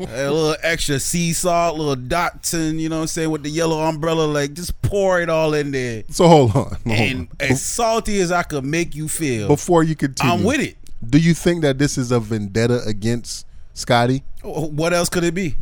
a 0.00 0.06
little 0.30 0.56
extra 0.62 0.98
sea 0.98 1.32
salt, 1.32 1.78
a 1.78 1.82
little 1.82 1.96
Dotson, 2.04 2.78
you 2.80 2.88
know 2.88 2.96
what 2.96 3.02
I'm 3.02 3.06
saying, 3.08 3.30
with 3.30 3.42
the 3.44 3.48
yellow 3.48 3.80
umbrella. 3.80 4.24
Like, 4.24 4.54
just 4.54 4.80
pour 4.82 5.20
it 5.20 5.28
all 5.30 5.54
in 5.54 5.70
there. 5.70 6.02
So 6.10 6.26
hold 6.26 6.50
on. 6.56 6.64
hold 6.64 6.80
And 6.86 7.20
on. 7.20 7.28
as 7.40 7.62
salty 7.62 8.20
as 8.20 8.32
I 8.32 8.42
could 8.42 8.64
make 8.64 8.94
you 8.94 9.08
feel, 9.08 9.46
Before 9.48 9.82
you 9.84 9.94
continue, 9.94 10.32
I'm 10.34 10.42
with 10.42 10.60
it. 10.60 10.76
Do 11.04 11.18
you 11.18 11.32
think 11.32 11.62
that 11.62 11.78
this 11.78 11.96
is 11.96 12.10
a 12.12 12.20
vendetta 12.20 12.82
against 12.86 13.46
Scottie? 13.72 14.24
What 14.42 14.92
else 14.92 15.08
could 15.08 15.24
it 15.24 15.34
be? 15.34 15.56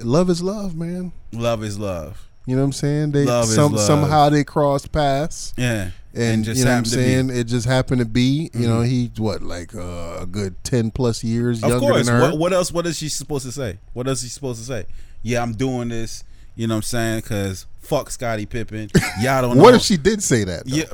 Love 0.00 0.30
is 0.30 0.42
love, 0.42 0.76
man. 0.76 1.12
Love 1.32 1.62
is 1.64 1.78
love. 1.78 2.28
You 2.46 2.56
know 2.56 2.62
what 2.62 2.66
I'm 2.66 2.72
saying? 2.72 3.12
They 3.12 3.24
Love 3.24 3.44
is 3.44 3.54
some 3.54 3.72
love. 3.72 3.86
somehow 3.86 4.28
they 4.28 4.44
crossed 4.44 4.92
paths. 4.92 5.54
Yeah. 5.56 5.90
And, 6.16 6.44
just 6.44 6.58
you 6.58 6.64
know 6.64 6.70
what 6.70 6.76
I'm 6.76 6.84
happened 6.84 6.92
to 6.92 6.96
be. 6.98 7.02
saying? 7.04 7.30
It 7.30 7.44
just 7.44 7.66
happened 7.66 7.98
to 8.00 8.04
be, 8.04 8.50
you 8.54 8.68
know, 8.68 8.82
he's 8.82 9.18
what, 9.18 9.42
like 9.42 9.74
uh, 9.74 10.18
a 10.20 10.26
good 10.30 10.62
ten 10.62 10.90
plus 10.92 11.24
years 11.24 11.62
Of 11.62 11.70
younger 11.70 11.86
course. 11.88 12.06
than 12.06 12.14
her. 12.14 12.30
What, 12.30 12.38
what 12.38 12.52
else? 12.52 12.70
What 12.70 12.86
is 12.86 12.96
she 12.98 13.08
supposed 13.08 13.44
to 13.46 13.52
say? 13.52 13.78
What 13.94 14.06
else 14.06 14.18
is 14.18 14.24
she 14.24 14.30
supposed 14.34 14.60
to 14.60 14.66
say? 14.66 14.84
Yeah, 15.22 15.42
I'm 15.42 15.52
doing 15.54 15.88
this. 15.88 16.22
You 16.54 16.68
know 16.68 16.74
what 16.74 16.78
I'm 16.78 16.82
saying? 16.82 17.20
Because 17.22 17.66
fuck 17.80 18.10
Scottie 18.10 18.46
Pippen. 18.46 18.90
Y'all 19.20 19.42
don't 19.42 19.56
know. 19.56 19.62
What 19.62 19.74
if 19.74 19.82
she 19.82 19.96
did 19.96 20.22
say 20.22 20.44
that? 20.44 20.66
though? 20.66 20.76
Yeah. 20.76 20.84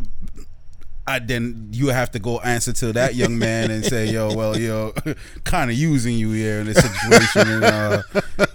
I 1.11 1.19
then 1.19 1.69
you 1.73 1.89
have 1.89 2.11
to 2.13 2.19
go 2.19 2.39
answer 2.41 2.73
to 2.73 2.93
that 2.95 3.15
young 3.15 3.39
man 3.39 3.71
and 3.71 3.85
say, 3.85 4.07
"Yo, 4.11 4.35
well, 4.35 4.59
yo, 4.59 4.93
kind 5.45 5.71
of 5.71 5.77
using 5.77 6.17
you 6.17 6.31
here 6.33 6.61
in 6.61 6.67
this 6.67 6.77
situation, 6.77 7.53
and 7.53 7.65
uh, 7.65 8.03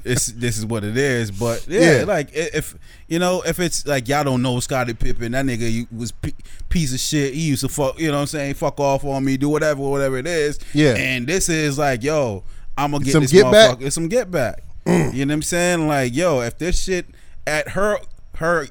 it's 0.04 0.28
this 0.28 0.58
is 0.58 0.66
what 0.66 0.84
it 0.84 0.98
is." 0.98 1.32
But 1.32 1.68
yeah, 1.68 2.00
Yeah. 2.00 2.04
like 2.06 2.30
if 2.34 2.76
you 3.08 3.20
know, 3.20 3.42
if 3.42 3.60
it's 3.60 3.86
like 3.86 4.08
y'all 4.08 4.24
don't 4.24 4.42
know 4.42 4.60
Scottie 4.60 4.94
Pippen, 4.94 5.34
that 5.34 5.46
nigga 5.46 5.88
was 5.92 6.14
piece 6.70 6.94
of 6.94 7.00
shit. 7.00 7.34
He 7.34 7.42
used 7.42 7.62
to 7.62 7.70
fuck, 7.70 8.00
you 8.00 8.08
know 8.08 8.14
what 8.16 8.22
I'm 8.22 8.28
saying? 8.28 8.54
Fuck 8.56 8.80
off 8.80 9.04
on 9.06 9.24
me, 9.26 9.38
do 9.38 9.50
whatever, 9.50 9.82
whatever 9.82 10.18
it 10.18 10.28
is. 10.28 10.60
Yeah. 10.74 10.96
And 10.96 11.28
this 11.28 11.50
is 11.50 11.78
like, 11.78 12.04
yo, 12.04 12.44
I'm 12.78 12.92
gonna 12.92 13.04
get 13.04 13.12
Some 13.12 13.22
this 13.24 13.32
get 13.32 13.52
back? 13.52 13.92
some 13.92 14.08
get 14.08 14.32
back. 14.32 14.62
You 14.88 15.26
know 15.26 15.32
what 15.32 15.34
I'm 15.34 15.42
saying? 15.42 15.88
Like, 15.88 16.16
yo, 16.16 16.42
if 16.42 16.58
this 16.58 16.82
shit 16.84 17.08
at 17.48 17.70
her 17.70 17.98
her 18.38 18.68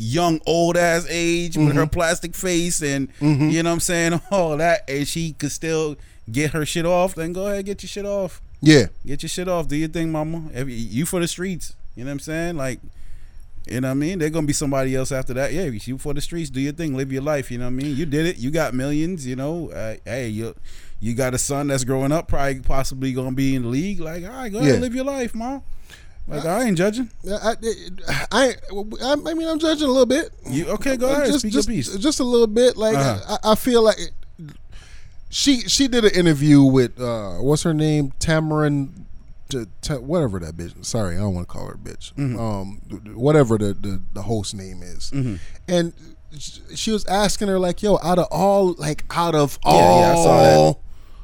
young 0.00 0.40
old 0.46 0.76
ass 0.76 1.06
age 1.10 1.56
with 1.56 1.68
Mm-hmm. 1.68 1.76
her 1.78 1.86
plastic 1.86 2.34
face 2.34 2.80
and 2.82 3.08
you 3.20 3.62
know 3.62 3.70
what 3.70 3.74
I'm 3.74 3.80
saying 3.80 4.20
all 4.30 4.56
that 4.56 4.88
and 4.88 5.06
she 5.08 5.32
could 5.32 5.50
still 5.52 5.96
get 6.30 6.52
her 6.52 6.64
shit 6.64 6.86
off 6.86 7.14
then 7.16 7.32
go 7.32 7.46
ahead 7.48 7.66
get 7.66 7.82
your 7.82 7.88
shit 7.88 8.06
off. 8.06 8.40
Yeah. 8.60 8.86
get 9.06 9.22
your 9.22 9.28
shit 9.28 9.48
off. 9.48 9.68
Do 9.68 9.76
your 9.76 9.88
thing 9.88 10.10
mama. 10.12 10.44
If 10.54 10.68
you 10.68 11.04
for 11.06 11.20
the 11.20 11.28
streets. 11.28 11.74
You 11.96 12.04
know 12.04 12.10
what 12.10 12.14
I'm 12.14 12.20
saying? 12.20 12.56
Like 12.56 12.80
you 13.66 13.80
know 13.80 13.88
what 13.88 13.92
I 13.92 13.94
mean? 13.94 14.18
They're 14.18 14.30
gonna 14.30 14.46
be 14.46 14.52
somebody 14.52 14.94
else 14.94 15.10
after 15.12 15.34
that. 15.34 15.52
Yeah 15.52 15.64
you 15.64 15.98
for 15.98 16.14
the 16.14 16.20
streets. 16.20 16.48
Do 16.48 16.60
your 16.60 16.72
thing. 16.72 16.96
Live 16.96 17.12
your 17.12 17.22
life. 17.22 17.50
You 17.50 17.58
know 17.58 17.64
what 17.66 17.72
I 17.72 17.82
mean? 17.82 17.96
You 17.96 18.06
did 18.06 18.24
it. 18.26 18.38
You 18.38 18.50
got 18.50 18.72
millions 18.74 19.26
you 19.26 19.36
know? 19.36 19.70
Uh, 19.70 19.96
hey 20.04 20.28
you 20.28 20.54
you 21.00 21.14
got 21.14 21.34
a 21.34 21.38
son 21.38 21.66
that's 21.68 21.84
growing 21.84 22.10
up 22.12 22.28
probably 22.28 22.60
possibly 22.60 23.12
gonna 23.12 23.32
be 23.32 23.54
in 23.56 23.62
the 23.62 23.68
league. 23.68 24.00
Like 24.00 24.24
all 24.24 24.30
right 24.30 24.50
go 24.52 24.58
ahead 24.58 24.74
Yeah. 24.74 24.80
live 24.80 24.94
your 24.94 25.04
life 25.04 25.34
mom 25.34 25.62
like 26.28 26.44
I 26.44 26.64
ain't 26.64 26.76
judging 26.78 27.10
I, 27.30 27.54
I, 28.30 28.54
I, 28.70 29.12
I 29.12 29.34
mean, 29.34 29.48
I'm 29.48 29.58
judging 29.58 29.84
a 29.88 29.90
little 29.90 30.06
bit. 30.06 30.30
you 30.48 30.66
okay 30.70 30.96
go 30.96 31.10
ahead 31.10 31.26
just, 31.26 31.40
speak 31.40 31.52
just, 31.52 31.68
your 31.68 31.76
piece 31.76 31.96
just 31.96 32.20
a 32.20 32.24
little 32.24 32.46
bit. 32.46 32.76
Like 32.76 32.96
Uh-huh. 32.96 33.38
I, 33.44 33.52
I 33.52 33.54
feel 33.54 33.82
like 33.82 33.98
she 35.30 35.60
she 35.62 35.88
did 35.88 36.04
an 36.04 36.12
interview 36.14 36.62
with 36.62 37.00
uh, 37.00 37.34
what's 37.36 37.62
her 37.62 37.74
name, 37.74 38.12
Tamron, 38.18 39.04
t- 39.50 39.64
t- 39.82 39.94
whatever 39.94 40.38
that 40.40 40.56
bitch. 40.56 40.84
Sorry, 40.84 41.16
I 41.16 41.20
don't 41.20 41.34
want 41.34 41.48
to 41.48 41.52
call 41.52 41.66
her 41.66 41.74
a 41.74 41.76
bitch. 41.78 42.14
Mm-hmm. 42.14 42.38
Um, 42.38 42.80
whatever 43.14 43.58
the, 43.58 43.74
the 43.74 44.00
the 44.14 44.22
host 44.22 44.54
name 44.54 44.82
is, 44.82 45.12
and 45.68 45.92
she 46.74 46.90
was 46.92 47.04
asking 47.06 47.48
her 47.48 47.58
like, 47.58 47.82
"Yo, 47.82 47.98
out 48.02 48.18
of 48.18 48.26
all, 48.30 48.72
like 48.78 49.04
out 49.10 49.34
of 49.34 49.58
Yeah, 49.66 49.70
all, 49.72 50.00
yeah, 50.00 50.10
I 50.10 50.14
saw 50.14 50.36
that. 50.72 50.76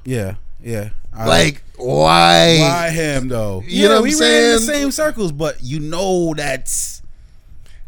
yeah 0.04 0.34
yeah 0.62 0.90
I- 1.16 1.26
like 1.26 1.62
why?" 1.76 2.58
Why 2.60 2.90
him 2.90 3.28
though? 3.28 3.62
You 3.66 3.88
know 3.88 3.96
what 3.96 4.04
we 4.04 4.14
I'm 4.14 4.20
ran 4.20 4.44
in 4.44 4.50
the 4.52 4.58
same 4.60 4.90
circles, 4.90 5.32
but 5.32 5.62
you 5.62 5.80
know 5.80 6.34
that's 6.34 6.93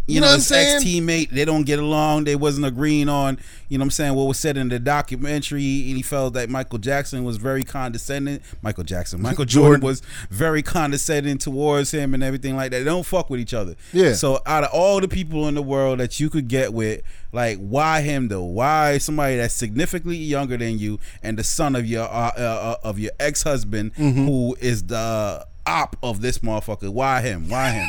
you, 0.07 0.20
know, 0.20 0.28
know 0.28 0.34
his 0.34 0.50
ex 0.52 0.84
teammate. 0.84 1.30
They 1.30 1.44
don't 1.44 1.64
get 1.64 1.78
along. 1.78 2.24
They 2.24 2.36
wasn't 2.36 2.66
agreeing 2.66 3.09
on 3.09 3.38
you 3.68 3.78
know 3.78 3.82
what 3.82 3.86
I'm 3.86 3.90
saying 3.90 4.14
what 4.14 4.24
was 4.24 4.38
said 4.38 4.57
in 4.57 4.68
the 4.68 4.78
documentary, 4.78 5.88
and 5.88 5.96
he 5.96 6.02
felt 6.02 6.34
that 6.34 6.48
Michael 6.48 6.78
Jackson 6.78 7.24
was 7.24 7.36
very 7.36 7.64
condescending. 7.64 8.40
Michael 8.62 8.84
Jackson, 8.84 9.20
Michael 9.20 9.44
Jordan, 9.46 9.80
Jordan. 9.80 9.86
was 9.86 10.02
very 10.30 10.62
condescending 10.62 11.38
towards 11.38 11.90
him 11.90 12.14
and 12.14 12.22
everything 12.22 12.57
like 12.57 12.70
that. 12.70 12.78
They 12.78 12.84
don't 12.84 13.04
fuck 13.07 13.28
with 13.28 13.40
each 13.40 13.54
other. 13.54 13.74
Yeah. 13.92 14.12
So 14.12 14.40
out 14.46 14.64
of 14.64 14.70
all 14.72 15.00
the 15.00 15.09
people 15.09 15.48
in 15.48 15.54
the 15.54 15.62
world 15.62 15.98
that 15.98 16.20
you 16.20 16.30
could 16.30 16.46
get 16.48 16.72
with, 16.72 17.02
like 17.32 17.59
why 17.59 18.02
him 18.02 18.28
though? 18.28 18.44
Why 18.44 18.98
somebody 18.98 19.36
that's 19.36 19.54
significantly 19.54 20.16
younger 20.16 20.57
than 20.57 20.78
you 20.78 21.00
and 21.22 21.36
the 21.38 21.44
son 21.44 21.74
of 21.74 21.86
your 21.86 22.04
uh, 22.04 22.32
uh, 22.36 22.40
uh, 22.40 22.76
of 22.88 22.98
your 22.98 23.12
ex 23.18 23.42
husband 23.42 23.92
who 23.96 24.57
is 24.61 24.84
the 24.84 25.44
op 25.66 25.96
of 26.02 26.20
this 26.20 26.38
motherfucker? 26.38 26.88
Why 26.88 27.20
him? 27.20 27.48
Why 27.48 27.70
him? 27.70 27.88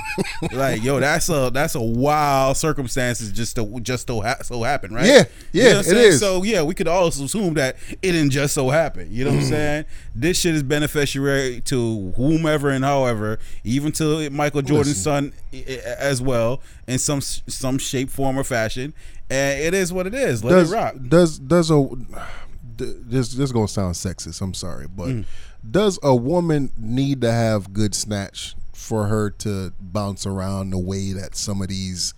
like 0.53 0.84
yo, 0.84 0.99
that's 0.99 1.30
a 1.30 1.49
that's 1.53 1.75
a 1.75 1.82
wild 1.82 2.57
circumstances 2.57 3.32
just 3.32 3.55
to 3.55 3.80
just 3.82 4.07
to 4.07 4.21
ha- 4.21 4.41
so 4.43 4.63
happen, 4.63 4.93
right? 4.93 5.05
Yeah, 5.05 5.23
You 5.53 5.63
know 5.63 5.69
yeah, 5.69 5.80
it 5.80 5.88
is. 5.97 6.19
So 6.19 6.43
yeah, 6.43 6.63
we 6.63 6.73
could 6.73 6.88
also 6.88 7.25
assume 7.25 7.53
that 7.55 7.75
it 8.01 8.11
didn't 8.11 8.32
just 8.32 8.53
so 8.53 8.69
happen. 8.69 9.07
You 9.11 9.25
know 9.25 9.32
what 9.32 9.39
I'm 9.39 9.45
saying? 9.45 9.86
This 10.15 10.39
shit 10.39 10.55
is 10.55 10.63
beneficiary 10.63 11.61
to 11.65 12.11
whomever 12.17 12.69
and 12.69 12.84
however, 12.84 13.39
even 13.63 13.91
to 13.93 14.30
Michael 14.32 14.61
Jordan's 14.63 15.01
son 15.01 15.34
i- 15.53 15.57
i- 15.67 15.82
as 15.99 16.21
well, 16.21 16.61
in 16.88 16.97
some 16.99 17.21
some 17.21 17.78
shape, 17.78 18.09
form, 18.09 18.38
or 18.38 18.43
fashion. 18.43 18.93
And 19.30 19.59
it 19.59 19.73
is 19.73 19.91
what 19.91 20.07
it 20.07 20.13
is. 20.13 20.43
Let 20.43 20.51
does 20.51 20.71
it 20.71 20.75
rock. 20.75 20.95
does 21.09 21.38
does 21.38 21.69
a 21.69 21.86
this 22.78 23.34
this 23.34 23.51
gonna 23.51 23.67
sound 23.67 23.95
sexist. 23.95 24.41
I'm 24.41 24.53
sorry, 24.53 24.88
but 24.88 25.07
Mm. 25.09 25.25
Does 25.70 25.99
a 26.03 26.16
woman 26.16 26.72
need 26.78 27.22
to 27.22 27.32
have 27.32 27.74
good 27.74 27.93
snatch 27.95 28.55
for 28.74 29.08
her 29.08 29.30
to 29.30 29.74
bounce 29.80 30.26
around 30.26 30.70
the 30.70 30.78
way 30.80 31.12
that 31.14 31.36
some 31.36 31.62
of 31.62 31.68
these 31.68 32.14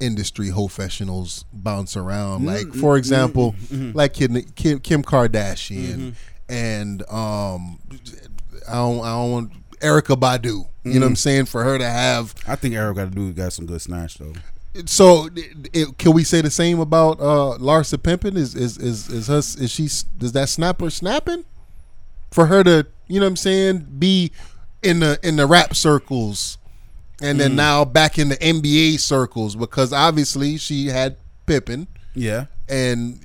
industry 0.00 0.50
professionals 0.50 1.44
bounce 1.52 1.96
around? 1.96 2.42
Mm, 2.42 2.46
Like 2.46 2.74
for 2.74 2.96
example, 2.96 3.54
mm-hmm. 3.66 3.92
like 3.96 4.14
Kim, 4.14 4.40
Kim, 4.54 4.78
Kim 4.80 5.02
Kardashian 5.02 6.14
and 6.48 7.02
um, 7.10 7.78
I 8.68 8.74
don't 8.74 9.00
I 9.04 9.10
don't 9.12 9.30
want 9.32 9.52
Erykah 9.80 10.16
Badu. 10.18 10.44
You 10.44 10.52
Mm-hmm. 10.92 10.92
know 11.00 11.00
what 11.00 11.06
I'm 11.10 11.16
saying? 11.16 11.46
For 11.46 11.64
her 11.64 11.78
to 11.78 11.84
have 11.88 12.34
I 12.46 12.54
think 12.54 12.74
Erica 12.76 13.06
do 13.06 13.32
got 13.32 13.52
some 13.52 13.66
good 13.66 13.82
snatch 13.82 14.18
though. 14.18 14.32
so, 14.86 15.28
it, 15.34 15.68
it- 15.72 15.98
can 15.98 16.12
we 16.12 16.22
say 16.22 16.40
the 16.42 16.50
same 16.50 16.78
about 16.78 17.18
uh, 17.18 17.58
Larsa 17.58 17.98
Pimpin? 17.98 18.36
Is 18.36 18.54
is 18.54 18.78
is 18.78 19.08
is 19.08 19.26
her 19.26 19.38
is 19.38 19.70
she 19.70 19.88
does 20.16 20.30
that 20.32 20.48
snapper 20.48 20.88
snapping 20.90 21.44
for 22.36 22.44
her 22.46 22.62
to 22.62 22.86
you 23.08 23.18
know 23.18 23.24
what 23.24 23.30
I'm 23.30 23.36
saying 23.36 23.86
be 23.98 24.30
in 24.82 25.00
the 25.00 25.18
in 25.22 25.36
the 25.36 25.46
rap 25.46 25.74
circles 25.74 26.58
and 27.22 27.36
Mm. 27.36 27.40
then 27.40 27.56
now 27.56 27.82
back 27.86 28.18
in 28.18 28.28
the 28.28 28.36
NBA 28.36 29.00
circles 29.00 29.56
because 29.56 29.90
obviously 29.90 30.58
she 30.58 30.88
had 30.88 31.16
Pippen 31.46 31.86
Yeah. 32.14 32.44
and 32.68 33.20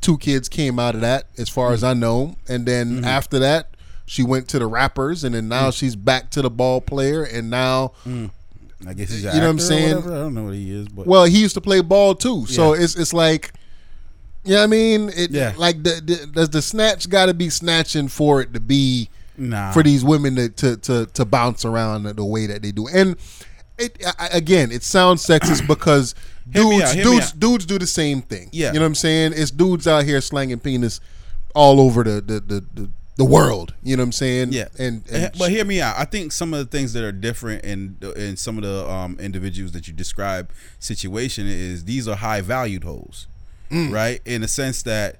two 0.00 0.18
kids 0.18 0.48
came 0.48 0.78
out 0.78 0.94
of 0.94 1.00
that 1.00 1.26
as 1.36 1.48
far 1.48 1.72
as 1.72 1.82
I 1.82 1.94
know 1.94 2.36
and 2.48 2.64
then 2.64 2.96
Mm-hmm. 2.98 3.04
after 3.04 3.40
that 3.40 3.70
she 4.06 4.22
went 4.22 4.46
to 4.50 4.60
the 4.60 4.66
rappers 4.68 5.24
and 5.24 5.34
then 5.34 5.48
now 5.48 5.70
Mm. 5.70 5.74
she's 5.76 5.96
back 5.96 6.30
to 6.30 6.40
the 6.42 6.50
ball 6.50 6.80
player 6.80 7.24
and 7.24 7.50
now 7.50 7.90
I 8.86 8.92
guess 8.94 9.10
he's 9.10 9.24
You 9.24 9.30
know 9.32 9.38
what 9.40 9.42
I'm 9.48 9.58
saying? 9.58 9.96
I 9.98 10.00
don't 10.22 10.34
know 10.34 10.44
what 10.44 10.54
he 10.54 10.70
is, 10.70 10.86
but 10.88 11.06
Well, 11.08 11.24
he 11.24 11.40
used 11.40 11.54
to 11.54 11.60
play 11.60 11.80
ball 11.80 12.14
too, 12.14 12.46
so 12.46 12.74
Yeah. 12.74 12.84
it's 12.84 12.94
it's 12.94 13.12
like, 13.14 13.52
yeah, 14.44 14.62
I 14.62 14.66
mean, 14.66 15.10
it, 15.16 15.30
Yeah. 15.30 15.52
like 15.56 15.82
the, 15.82 16.00
the 16.04 16.26
does 16.26 16.50
the 16.50 16.62
snatch 16.62 17.08
got 17.08 17.26
to 17.26 17.34
be 17.34 17.50
snatching 17.50 18.08
for 18.08 18.40
it 18.40 18.52
to 18.54 18.60
be 18.60 19.08
nah. 19.36 19.72
for 19.72 19.82
these 19.82 20.04
women 20.04 20.36
to 20.36 20.48
to 20.50 20.76
to, 20.76 21.06
to 21.06 21.24
bounce 21.24 21.64
around 21.64 22.04
the, 22.04 22.24
way 22.24 22.46
that 22.46 22.62
they 22.62 22.70
do, 22.72 22.86
and 22.88 23.16
it 23.78 24.02
I, 24.18 24.28
again, 24.32 24.70
it 24.70 24.82
sounds 24.82 25.24
sexist 25.26 25.66
because 25.68 26.14
dudes 26.48 26.82
out, 26.84 26.94
dudes 26.94 27.32
dudes 27.32 27.66
do 27.66 27.78
the 27.78 27.86
same 27.86 28.22
thing. 28.22 28.48
Yeah. 28.52 28.68
you 28.68 28.74
know 28.74 28.80
what 28.80 28.86
I'm 28.88 28.94
saying? 28.94 29.32
It's 29.34 29.50
dudes 29.50 29.86
out 29.86 30.04
here 30.04 30.20
slanging 30.20 30.60
penis 30.60 31.00
all 31.54 31.80
over 31.80 32.04
the 32.04 32.20
the 32.20 32.40
the. 32.40 32.60
the 32.74 32.90
the 33.16 33.24
world, 33.24 33.74
you 33.84 33.96
know 33.96 34.00
what 34.02 34.06
I'm 34.06 34.12
saying? 34.12 34.52
Yeah, 34.52 34.66
and, 34.76 35.04
Eh, 35.08 35.26
and 35.26 35.38
but 35.38 35.48
hear 35.48 35.64
me 35.64 35.80
out. 35.80 35.94
I 35.96 36.04
think 36.04 36.32
some 36.32 36.52
of 36.52 36.58
the 36.58 36.64
things 36.66 36.94
that 36.94 37.04
are 37.04 37.12
different 37.12 37.64
in 37.64 37.96
in 38.16 38.36
some 38.36 38.58
of 38.58 38.64
the 38.64 38.90
um, 38.90 39.16
individuals 39.20 39.70
that 39.70 39.86
you 39.86 39.94
describe 39.94 40.50
situation 40.80 41.46
is 41.46 41.84
these 41.84 42.08
are 42.08 42.16
high 42.16 42.40
valued 42.40 42.82
hoes, 42.82 43.28
Mm. 43.74 43.92
right? 43.92 44.20
In 44.24 44.40
the 44.42 44.48
sense 44.48 44.82
that 44.84 45.16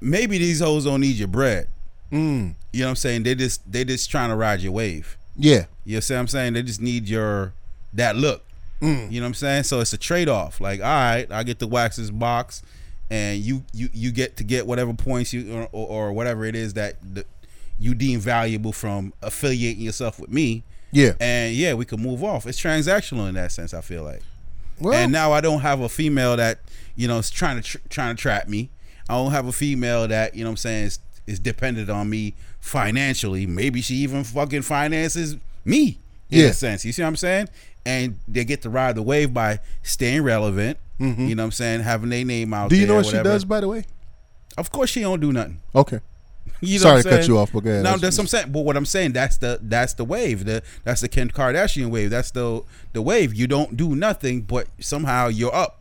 maybe 0.00 0.38
these 0.38 0.60
hoes 0.60 0.84
don't 0.84 1.00
need 1.00 1.16
your 1.16 1.28
bread. 1.28 1.68
Mm. 2.12 2.54
You 2.72 2.80
know 2.80 2.86
what 2.86 2.90
I'm 2.90 2.96
saying? 2.96 3.22
They 3.22 3.34
just 3.34 3.70
they 3.70 3.84
just 3.84 4.10
trying 4.10 4.30
to 4.30 4.36
ride 4.36 4.60
your 4.60 4.72
wave. 4.72 5.16
yeah, 5.36 5.64
You 5.84 6.00
see 6.00 6.14
what 6.14 6.20
I'm 6.20 6.28
saying? 6.28 6.52
They 6.54 6.62
just 6.62 6.80
need 6.80 7.08
your 7.08 7.52
that 7.94 8.16
look. 8.16 8.44
Mm. 8.80 9.10
You 9.10 9.20
know 9.20 9.24
what 9.24 9.28
I'm 9.28 9.34
saying? 9.34 9.62
So 9.64 9.80
it's 9.80 9.92
a 9.92 9.98
trade 9.98 10.28
off. 10.28 10.60
Like, 10.60 10.80
all 10.80 10.86
right, 10.86 11.26
I 11.30 11.42
get 11.42 11.58
to 11.60 11.66
wax 11.66 11.96
this 11.96 12.10
box, 12.10 12.62
and 13.10 13.40
you 13.40 13.62
you 13.72 13.88
you 13.92 14.10
get 14.12 14.36
to 14.38 14.44
get 14.44 14.66
whatever 14.66 14.92
points 14.94 15.32
you 15.32 15.52
or, 15.54 15.68
or, 15.72 15.86
or 15.88 16.12
whatever 16.12 16.44
it 16.44 16.54
is 16.56 16.74
that 16.74 16.96
the, 17.14 17.24
you 17.78 17.94
deem 17.94 18.20
valuable 18.20 18.72
from 18.72 19.12
affiliating 19.22 19.82
yourself 19.82 20.18
with 20.20 20.30
me. 20.30 20.62
yeah, 20.92 21.12
And 21.20 21.54
yeah, 21.54 21.74
we 21.74 21.84
can 21.84 22.00
move 22.02 22.22
off. 22.24 22.46
It's 22.46 22.60
transactional 22.60 23.28
in 23.28 23.34
that 23.36 23.52
sense. 23.52 23.72
I 23.74 23.80
feel 23.80 24.02
like. 24.02 24.22
Well- 24.80 24.94
and 24.94 25.12
now 25.12 25.32
I 25.32 25.40
don't 25.40 25.60
have 25.60 25.80
a 25.80 25.88
female 25.88 26.36
that 26.36 26.58
you 26.96 27.08
know 27.08 27.18
is 27.18 27.30
trying 27.30 27.56
to 27.56 27.62
tr- 27.62 27.78
trying 27.88 28.16
to 28.16 28.20
trap 28.20 28.48
me. 28.48 28.70
I 29.08 29.14
don't 29.14 29.32
have 29.32 29.46
a 29.46 29.52
female 29.52 30.06
that 30.08 30.34
you 30.34 30.44
know 30.44 30.50
what 30.50 30.52
I'm 30.52 30.56
saying 30.58 30.84
is, 30.86 30.98
is 31.26 31.38
dependent 31.40 31.90
on 31.90 32.08
me 32.08 32.34
financially. 32.60 33.46
Maybe 33.46 33.80
she 33.80 33.94
even 33.96 34.24
fucking 34.24 34.62
finances 34.62 35.36
me 35.64 35.98
in 36.30 36.40
Yeah. 36.40 36.46
a 36.46 36.52
sense. 36.52 36.84
You 36.84 36.92
see 36.92 37.02
what 37.02 37.08
I'm 37.08 37.16
saying? 37.16 37.48
And 37.84 38.18
they 38.28 38.44
get 38.44 38.62
to 38.62 38.70
ride 38.70 38.94
the 38.94 39.02
wave 39.02 39.32
by 39.34 39.58
staying 39.82 40.22
relevant. 40.22 40.78
You 40.98 41.34
know 41.34 41.42
what 41.42 41.46
I'm 41.46 41.50
saying? 41.52 41.80
Having 41.80 42.10
their 42.10 42.24
name 42.26 42.52
out 42.52 42.64
Mm-hmm. 42.66 42.68
Do 42.68 42.76
you 42.76 42.86
know 42.86 42.96
what 42.96 43.06
she 43.06 43.12
does, 43.22 43.46
by 43.46 43.60
the 43.62 43.68
way? 43.68 43.84
Of 44.58 44.70
course, 44.70 44.90
she 44.90 45.00
don't 45.00 45.18
do 45.20 45.32
nothing. 45.32 45.60
Okay. 45.74 46.00
You 46.62 46.78
know 46.78 46.82
Sorry 46.82 47.02
to 47.02 47.08
cut 47.08 47.26
you 47.26 47.38
off, 47.38 47.52
but. 47.54 47.64
No, 47.64 47.72
That's- 47.82 48.00
that's 48.02 48.18
what 48.18 48.24
I'm 48.24 48.28
saying. 48.28 48.52
But 48.52 48.60
what 48.66 48.76
I'm 48.76 48.84
saying, 48.84 49.12
that's 49.12 49.38
the 49.38 49.58
that's 49.62 49.94
the 49.94 50.04
wave. 50.04 50.44
The 50.44 50.62
that's 50.84 51.00
the 51.00 51.08
Kim 51.08 51.30
Kardashian 51.30 51.88
wave. 51.88 52.10
That's 52.10 52.30
the 52.32 52.62
the 52.92 53.00
wave. 53.00 53.32
You 53.32 53.46
don't 53.46 53.78
do 53.78 53.96
nothing, 53.96 54.42
but 54.42 54.66
somehow 54.78 55.28
you're 55.28 55.54
up 55.54 55.79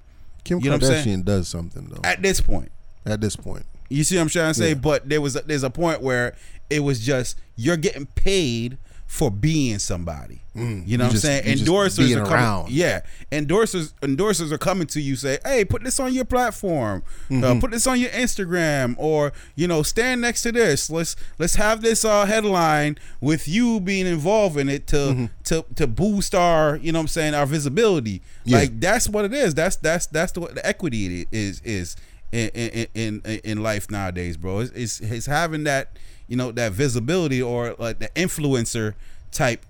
Kim 0.50 0.60
You 0.60 0.72
know 0.72 0.78
what 0.78 0.84
I'm 0.84 0.90
saying? 1.04 1.20
Kardashian 1.22 1.26
does 1.26 1.48
something 1.48 1.86
though. 1.92 2.02
at 2.04 2.24
this 2.24 2.42
point. 2.42 2.72
At 3.06 3.22
this 3.22 3.36
point, 3.36 3.66
You 3.90 4.04
see 4.04 4.16
what 4.18 4.24
I'm 4.24 4.30
trying 4.30 4.50
to 4.54 4.60
say? 4.60 4.70
Yeah. 4.70 4.74
But 4.74 5.08
there 5.08 5.22
was 5.22 5.36
a, 5.36 5.42
there's 5.42 5.64
a 5.64 5.70
point 5.70 6.02
where 6.02 6.36
it 6.70 6.80
was 6.82 7.00
just 7.00 7.40
you're 7.56 7.78
getting 7.78 8.08
paid 8.08 8.78
for 9.10 9.32
being 9.32 9.80
somebody. 9.80 10.40
You 10.54 10.62
know 10.62 10.70
Mm. 10.76 10.88
You 10.88 10.98
what 11.00 11.12
I'm 11.12 11.18
saying? 11.18 11.44
Endorsers 11.58 12.12
are 12.16 12.20
coming. 12.26 12.32
around. 12.34 12.70
Yeah, 12.70 13.02
endorsers 13.32 13.94
endorsers 14.02 14.52
are 14.52 14.58
coming 14.60 14.86
to 14.88 15.02
you 15.02 15.16
say, 15.16 15.40
"Hey, 15.44 15.66
put 15.66 15.84
this 15.84 16.00
on 16.00 16.14
your 16.14 16.26
platform. 16.26 17.02
Mm-hmm. 17.30 17.44
Uh, 17.44 17.60
put 17.60 17.72
this 17.72 17.88
on 17.88 18.00
your 18.00 18.12
Instagram, 18.12 18.94
or 19.00 19.34
you 19.56 19.68
know, 19.68 19.82
stand 19.84 20.22
next 20.22 20.44
to 20.44 20.52
this. 20.52 20.90
Let's 20.92 21.16
let's 21.40 21.56
have 21.56 21.82
this 21.82 22.06
uh, 22.06 22.26
headline 22.26 22.98
with 23.20 23.48
you 23.48 23.80
being 23.80 24.06
involved 24.06 24.58
in 24.58 24.70
it 24.70 24.86
to 24.88 24.96
Mm-hmm. 24.98 25.26
to 25.46 25.66
to 25.76 25.88
boost 25.88 26.36
our 26.36 26.76
you 26.78 26.92
know 26.92 27.00
what 27.00 27.04
I'm 27.04 27.08
saying 27.08 27.34
our 27.34 27.46
visibility. 27.48 28.22
Yeah. 28.44 28.58
Like 28.60 28.80
that's 28.80 29.10
what 29.10 29.26
it 29.26 29.34
is. 29.34 29.56
That's 29.56 29.76
that's 29.78 30.06
that's 30.08 30.34
the, 30.34 30.42
the 30.42 30.66
equity 30.66 31.22
it 31.22 31.28
is 31.32 31.62
is 31.62 31.96
in 32.32 32.50
in 32.50 32.88
in, 32.94 33.22
in 33.44 33.64
life 33.64 33.90
nowadays, 33.90 34.38
bro. 34.38 34.60
It's, 34.60 34.72
it's 34.72 35.00
it's 35.00 35.26
having 35.26 35.64
that 35.64 35.98
you 36.30 36.38
know 36.38 36.52
that 36.54 36.72
visibility 36.72 37.42
or 37.42 37.76
like 37.78 38.00
the 38.00 38.08
influencer 38.16 38.94
type 39.32 39.66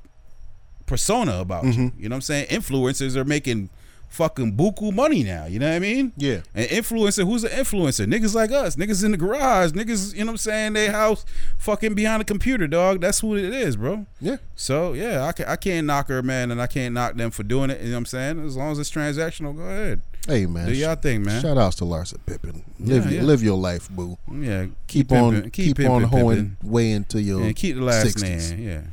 persona 0.85 1.39
about 1.39 1.63
Mm-hmm. 1.63 1.81
you. 1.81 1.91
You 1.97 2.09
know 2.09 2.13
what 2.13 2.17
I'm 2.17 2.21
saying? 2.21 2.47
Influencers 2.47 3.15
are 3.15 3.25
making 3.25 3.69
fucking 4.09 4.57
buku 4.57 4.91
money 4.91 5.23
now. 5.23 5.45
You 5.45 5.59
know 5.59 5.69
what 5.69 5.75
I 5.75 5.79
mean? 5.79 6.13
Yeah. 6.17 6.41
An 6.55 6.65
influencer, 6.65 7.25
who's 7.27 7.43
an 7.43 7.51
influencer? 7.51 8.07
Niggas 8.07 8.33
like 8.33 8.51
us, 8.51 8.75
niggas 8.75 9.03
in 9.05 9.11
the 9.11 9.17
garage, 9.17 9.71
niggas. 9.73 10.13
You 10.13 10.21
know 10.21 10.25
what 10.27 10.31
I'm 10.31 10.37
saying? 10.37 10.73
They 10.73 10.87
house 10.87 11.25
fucking 11.59 11.93
behind 11.93 12.21
a 12.23 12.25
computer, 12.25 12.65
dog. 12.65 13.01
That's 13.01 13.19
who 13.19 13.35
it 13.35 13.53
is, 13.53 13.75
bro. 13.77 14.07
yeah. 14.19 14.37
So 14.55 14.93
yeah, 14.93 15.25
I 15.25 15.31
can 15.31 15.45
I 15.45 15.55
can't 15.55 15.85
knock 15.85 16.07
her, 16.07 16.23
man, 16.23 16.49
and 16.51 16.59
I 16.61 16.65
can't 16.67 16.93
knock 16.93 17.15
them 17.15 17.29
for 17.29 17.43
doing 17.43 17.69
it. 17.69 17.81
You 17.81 17.87
know 17.89 17.93
what 17.93 17.97
I'm 17.99 18.05
saying? 18.07 18.45
As 18.45 18.57
long 18.57 18.71
as 18.71 18.79
it's 18.79 18.89
transactional, 18.91 19.55
go 19.55 19.61
ahead. 19.63 20.01
Hey 20.27 20.45
man, 20.45 20.67
Do 20.67 20.73
y'all 20.75 20.95
thing, 20.95 21.23
man. 21.23 21.41
Shout 21.41 21.57
outs 21.57 21.77
to 21.77 21.85
Larsa 21.85 22.17
Pippen. 22.25 22.63
Live 22.79 23.05
Yeah, 23.05 23.11
your, 23.11 23.21
yeah. 23.21 23.25
live 23.27 23.41
your 23.43 23.57
life, 23.57 23.89
boo. 23.89 24.17
Yeah, 24.31 24.67
Keep, 24.87 25.11
on 25.11 25.33
pimping- 25.33 25.51
keep, 25.51 25.79
on 25.79 26.01
pimping, 26.01 26.07
hoeing 26.19 26.37
pimping. 26.49 26.69
way 26.71 26.91
into 26.91 27.21
your 27.21 27.41
and 27.41 27.55
keep 27.55 27.75
the 27.77 27.81
last 27.83 28.17
60s. 28.17 28.51
name. 28.55 28.91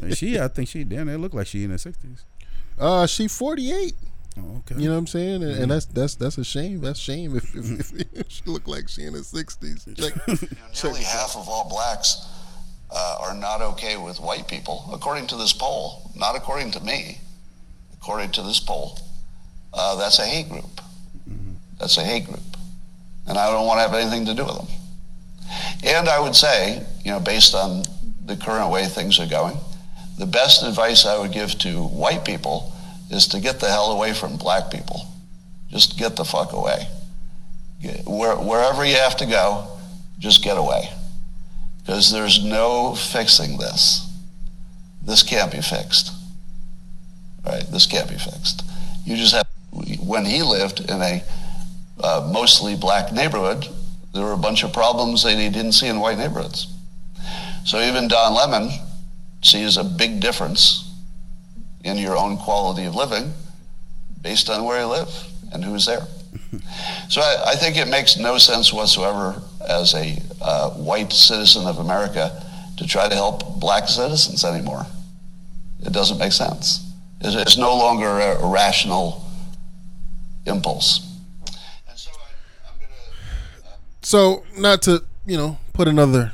Yeah, 0.00 0.14
she, 0.14 0.38
I 0.38 0.48
think 0.48 0.68
she 0.68 0.84
damn. 0.84 1.08
It 1.08 1.18
look 1.18 1.34
like 1.34 1.46
she 1.46 1.64
in 1.64 1.70
her 1.70 1.78
sixties. 1.78 2.24
Uh, 2.78 3.06
she 3.06 3.26
forty 3.26 3.72
eight. 3.72 3.94
Oh, 4.38 4.58
okay. 4.58 4.80
You 4.80 4.88
know 4.88 4.92
what 4.94 4.98
I'm 4.98 5.06
saying? 5.06 5.42
And, 5.42 5.52
and 5.62 5.70
that's 5.70 5.86
that's 5.86 6.14
that's 6.14 6.36
a 6.38 6.44
shame. 6.44 6.82
That's 6.82 7.00
shame 7.00 7.34
if, 7.36 7.54
if, 7.56 7.92
if, 8.14 8.24
she 8.30 8.42
look 8.44 8.68
like 8.68 8.88
she 8.88 9.04
in 9.04 9.14
her 9.14 9.22
sixties. 9.22 9.88
Check. 9.96 10.14
Nearly 10.84 11.02
half 11.02 11.34
of 11.36 11.48
all 11.48 11.68
blacks 11.70 12.26
uh, 12.90 13.16
are 13.20 13.34
not 13.34 13.62
okay 13.62 13.96
with 13.96 14.20
white 14.20 14.46
people, 14.46 14.88
according 14.92 15.26
to 15.28 15.36
this 15.36 15.52
poll. 15.54 16.10
Not 16.14 16.36
according 16.36 16.70
to 16.72 16.80
me, 16.80 17.18
according 17.94 18.30
to 18.32 18.42
this 18.42 18.60
poll. 18.60 18.98
Uh, 19.76 19.94
that's 19.96 20.18
a 20.18 20.24
hate 20.24 20.48
group. 20.48 20.80
That's 21.78 21.98
a 21.98 22.04
hate 22.04 22.24
group. 22.24 22.40
And 23.28 23.36
I 23.36 23.50
don't 23.52 23.66
want 23.66 23.78
to 23.78 23.82
have 23.82 23.94
anything 23.94 24.24
to 24.26 24.34
do 24.34 24.44
with 24.44 24.56
them. 24.56 24.66
And 25.84 26.08
I 26.08 26.18
would 26.18 26.34
say, 26.34 26.82
you 27.04 27.12
know, 27.12 27.20
based 27.20 27.54
on 27.54 27.84
the 28.24 28.36
current 28.36 28.72
way 28.72 28.86
things 28.86 29.20
are 29.20 29.26
going, 29.26 29.56
the 30.18 30.26
best 30.26 30.62
advice 30.62 31.04
I 31.04 31.18
would 31.18 31.32
give 31.32 31.58
to 31.58 31.82
white 31.82 32.24
people 32.24 32.72
is 33.10 33.28
to 33.28 33.40
get 33.40 33.60
the 33.60 33.68
hell 33.68 33.92
away 33.92 34.14
from 34.14 34.36
black 34.36 34.70
people. 34.70 35.02
Just 35.70 35.98
get 35.98 36.16
the 36.16 36.24
fuck 36.24 36.52
away. 36.52 36.88
Where, 38.06 38.36
wherever 38.36 38.84
you 38.84 38.96
have 38.96 39.16
to 39.18 39.26
go, 39.26 39.68
just 40.18 40.42
get 40.42 40.56
away. 40.56 40.88
Because 41.80 42.10
there's 42.10 42.42
no 42.42 42.94
fixing 42.94 43.58
this. 43.58 44.10
This 45.02 45.22
can't 45.22 45.52
be 45.52 45.60
fixed. 45.60 46.12
Right? 47.44 47.64
This 47.70 47.86
can't 47.86 48.08
be 48.08 48.16
fixed. 48.16 48.64
You 49.04 49.16
just 49.16 49.34
have, 49.34 49.45
when 50.00 50.24
he 50.24 50.42
lived 50.42 50.80
in 50.80 51.00
a 51.00 51.22
uh, 52.02 52.30
mostly 52.32 52.76
black 52.76 53.12
neighborhood, 53.12 53.66
there 54.12 54.24
were 54.24 54.32
a 54.32 54.38
bunch 54.38 54.64
of 54.64 54.72
problems 54.72 55.22
that 55.22 55.38
he 55.38 55.48
didn't 55.50 55.72
see 55.72 55.88
in 55.88 56.00
white 56.00 56.18
neighborhoods. 56.18 56.72
So 57.64 57.80
even 57.80 58.08
Don 58.08 58.34
Lemon 58.34 58.70
sees 59.42 59.76
a 59.76 59.84
big 59.84 60.20
difference 60.20 60.90
in 61.84 61.98
your 61.98 62.16
own 62.16 62.36
quality 62.36 62.84
of 62.84 62.94
living 62.94 63.32
based 64.22 64.48
on 64.50 64.64
where 64.64 64.80
you 64.80 64.86
live 64.86 65.08
and 65.52 65.64
who's 65.64 65.86
there. 65.86 66.06
So 67.08 67.20
I, 67.20 67.50
I 67.52 67.54
think 67.54 67.76
it 67.76 67.86
makes 67.86 68.16
no 68.16 68.36
sense 68.36 68.72
whatsoever 68.72 69.40
as 69.68 69.94
a 69.94 70.20
uh, 70.40 70.70
white 70.70 71.12
citizen 71.12 71.66
of 71.66 71.78
America 71.78 72.44
to 72.78 72.86
try 72.86 73.08
to 73.08 73.14
help 73.14 73.60
black 73.60 73.88
citizens 73.88 74.44
anymore. 74.44 74.86
It 75.84 75.92
doesn't 75.92 76.18
make 76.18 76.32
sense. 76.32 76.92
It's, 77.20 77.36
it's 77.36 77.56
no 77.56 77.76
longer 77.76 78.08
a 78.08 78.46
rational 78.46 79.25
impulse. 80.46 81.06
And 81.88 81.98
so 81.98 82.10
I, 82.12 82.70
I'm 82.70 82.78
going 82.78 82.90
to. 82.90 84.06
So 84.06 84.44
not 84.56 84.82
to 84.82 85.02
you 85.26 85.36
know 85.36 85.58
put 85.72 85.88
another 85.88 86.32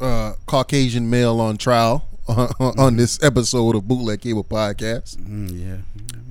uh, 0.00 0.32
Caucasian 0.46 1.08
male 1.10 1.40
on 1.40 1.56
trial 1.58 2.06
on 2.28 2.96
this 2.96 3.22
episode 3.22 3.74
of 3.76 3.86
Bootleg 3.88 4.20
Cable 4.22 4.44
Podcast, 4.44 5.16
Mm, 5.16 5.50
yeah. 5.52 5.76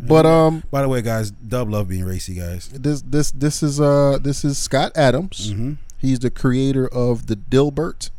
but 0.08 0.26
um, 0.26 0.64
By 0.72 0.82
the 0.82 0.88
way, 0.90 1.02
guys, 1.02 1.30
Dub 1.32 1.70
love 1.70 1.88
being 1.90 2.06
racy, 2.06 2.36
guys. 2.36 2.70
this 2.70 3.02
this 3.02 3.32
this 3.32 3.62
is 3.62 3.80
uh 3.82 4.18
this 4.22 4.44
is 4.46 4.58
Scott 4.58 4.92
Adams. 4.96 5.52
Mm-hmm. 5.52 5.74
He's 5.98 6.20
the 6.20 6.30
creator 6.30 6.88
of 6.88 7.28
the 7.28 7.36
Dilbert 7.36 8.10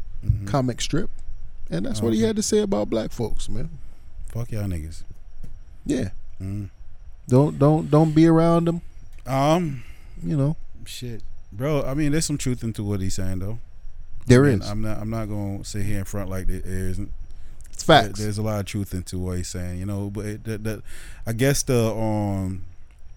comic 0.45 0.81
strip, 0.83 1.09
and 1.71 1.87
that's 1.87 2.03
what 2.03 2.13
he 2.13 2.21
had 2.23 2.37
to 2.37 2.43
say 2.43 2.59
about 2.59 2.91
black 2.91 3.11
folks, 3.11 3.49
man. 3.49 3.71
Fuck 4.29 4.53
y'all 4.53 4.65
niggas. 4.69 5.03
Yeah, 5.87 6.11
don't 7.27 7.59
don't 7.59 7.91
don't 7.91 8.15
be 8.15 8.27
around 8.27 8.67
them. 8.67 8.83
Um, 9.31 9.83
You 10.23 10.37
know, 10.37 10.57
shit, 10.85 11.23
bro. 11.53 11.83
I 11.83 11.95
mean, 11.95 12.13
there's 12.13 12.27
some 12.27 12.39
truth 12.39 12.63
into 12.63 12.83
what 12.85 13.01
he's 13.01 13.15
saying, 13.15 13.39
though. 13.39 13.59
there 14.27 14.45
And 14.45 14.63
is. 14.63 14.69
I'm 14.69 14.83
not. 14.83 14.99
I'm 14.99 15.11
not 15.11 15.29
gonna 15.29 15.65
sit 15.65 15.85
here 15.87 15.99
in 16.01 16.05
front 16.05 16.29
like 16.31 16.47
there 16.47 16.61
isn't. 16.65 17.13
It's 17.73 17.83
facts. 17.83 18.19
There- 18.19 18.27
There's 18.27 18.39
a 18.39 18.43
lot 18.43 18.61
of 18.61 18.67
truth 18.67 18.93
into 18.93 19.19
what 19.19 19.39
he's 19.39 19.49
saying, 19.49 19.79
you 19.79 19.87
know. 19.87 20.11
But 20.11 20.27
it, 20.27 20.45
the, 20.45 20.59
the, 20.59 20.83
I 21.27 21.33
guess 21.33 21.63
the 21.63 21.91
um, 21.95 22.65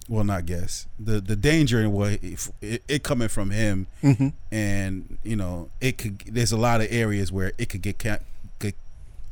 well, 0.07 0.24
not 0.24 0.45
guess 0.45 0.88
the 0.99 1.20
the 1.20 1.36
danger 1.36 1.82
in 1.82 1.91
what 1.91 2.20
if 2.24 2.49
it, 2.61 2.84
it 2.88 3.03
coming 3.03 3.28
from 3.28 3.49
him, 3.51 3.88
Mhm. 4.01 4.34
and 4.51 5.18
you 5.24 5.36
know, 5.36 5.70
it 5.82 5.97
could. 5.97 6.20
There's 6.22 6.51
a 6.53 6.57
lot 6.57 6.80
of 6.82 6.88
areas 6.89 7.32
where 7.32 7.51
it 7.57 7.68
could 7.70 7.82
get 7.82 7.99
ca- 7.99 8.20
get 8.20 8.24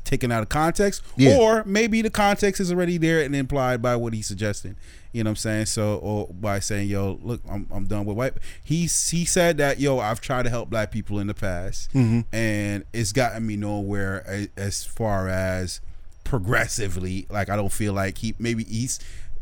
taken 0.04 0.32
out 0.32 0.42
of 0.44 0.50
context, 0.50 1.02
Yeah. 1.16 1.38
or 1.38 1.64
maybe 1.66 2.02
the 2.02 2.10
context 2.10 2.60
is 2.60 2.72
already 2.72 2.98
there 2.98 3.22
and 3.22 3.36
implied 3.36 3.82
by 3.82 3.96
what 3.96 4.14
he's 4.14 4.28
suggesting. 4.28 4.76
You 5.14 5.24
know 5.24 5.30
what 5.30 5.32
I'm 5.32 5.36
saying? 5.38 5.66
So, 5.66 5.98
or 5.98 6.28
by 6.34 6.60
saying, 6.60 6.88
"Yo, 6.88 7.20
look, 7.22 7.42
I'm, 7.50 7.68
I'm 7.70 7.86
done 7.86 8.06
with 8.06 8.16
white." 8.16 8.34
He 8.64 8.84
he 8.84 9.26
said 9.26 9.58
that, 9.58 9.78
"Yo, 9.80 10.00
I've 10.00 10.22
tried 10.22 10.44
to 10.44 10.50
help 10.50 10.70
black 10.70 10.90
people 10.90 11.20
in 11.20 11.28
the 11.28 11.34
past, 11.34 11.92
mm-hmm. 11.94 12.22
and 12.34 12.86
it's 12.94 13.12
gotten 13.12 13.46
me 13.46 13.58
nowhere 13.58 14.26
as, 14.26 14.48
as 14.56 14.84
far 14.86 15.28
as 15.28 15.82
progressively. 16.24 17.28
Like, 17.30 17.50
I 17.50 17.56
don't 17.56 17.72
feel 17.72 17.94
like 17.94 18.20
he 18.20 18.36
maybe 18.40 18.64
he's. 18.64 19.00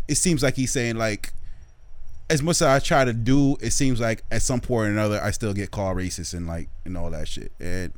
It 0.08 0.16
seems 0.16 0.44
like 0.44 0.56
he's 0.56 0.72
saying 0.72 0.96
like." 0.96 1.34
As 2.32 2.44
much 2.44 2.58
as 2.58 2.62
I 2.62 2.78
try 2.78 3.06
to 3.06 3.14
do, 3.14 3.58
it 3.60 3.72
seems 3.72 4.00
like 4.00 4.24
at 4.30 4.44
some 4.44 4.60
point 4.62 4.90
or 4.90 4.92
another, 4.92 5.20
I 5.20 5.32
still 5.32 5.52
get 5.52 5.72
called 5.72 5.98
racist 5.98 6.36
and 6.36 6.46
like 6.46 6.70
and 6.86 6.96
all 6.96 7.10
that 7.10 7.28
shit, 7.28 7.52
and 7.60 7.92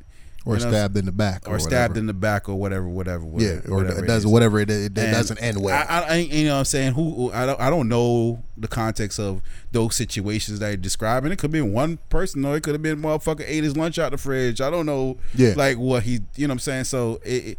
or 0.44 0.56
you 0.56 0.62
know, 0.64 0.70
stabbed 0.70 0.96
in 0.96 1.04
the 1.04 1.12
back, 1.12 1.48
or 1.48 1.58
stabbed 1.60 1.96
in 1.96 2.06
the 2.06 2.12
back, 2.12 2.48
or 2.48 2.56
whatever, 2.56 2.88
whatever. 2.88 3.24
yeah, 3.38 3.60
or 3.68 3.76
whatever 3.76 4.04
it 4.04 4.08
does 4.08 4.24
is. 4.24 4.26
whatever 4.26 4.58
it, 4.58 4.68
it, 4.70 4.86
And 4.86 4.94
doesn't 4.94 5.38
end 5.38 5.62
well. 5.62 5.86
I, 5.88 6.00
I, 6.00 6.16
you 6.16 6.44
know, 6.46 6.54
what 6.54 6.58
I'm 6.60 6.64
saying 6.64 6.92
who 6.94 7.14
who- 7.14 7.32
I 7.32 7.46
don't, 7.46 7.60
I 7.60 7.70
don't 7.70 7.88
know 7.88 8.42
the 8.56 8.66
context 8.68 9.20
of 9.20 9.40
those 9.70 9.94
situations 9.94 10.58
that 10.58 10.68
you're 10.68 10.76
describing. 10.76 11.30
It 11.32 11.38
could 11.38 11.52
be 11.52 11.60
one 11.60 11.98
person, 12.08 12.44
or 12.44 12.56
it 12.56 12.62
could 12.62 12.74
have 12.74 12.82
been 12.82 13.00
motherfucker 13.00 13.44
ate 13.46 13.62
his 13.62 13.76
lunch 13.76 13.98
out 13.98 14.10
the 14.10 14.18
fridge. 14.18 14.60
I 14.60 14.68
don't 14.70 14.86
know, 14.86 15.16
Yeah. 15.34 15.54
like 15.56 15.78
what 15.78 16.02
he, 16.02 16.20
you 16.34 16.46
know, 16.46 16.52
what 16.52 16.54
I'm 16.54 16.58
saying. 16.58 16.84
So 16.84 17.20
it, 17.24 17.56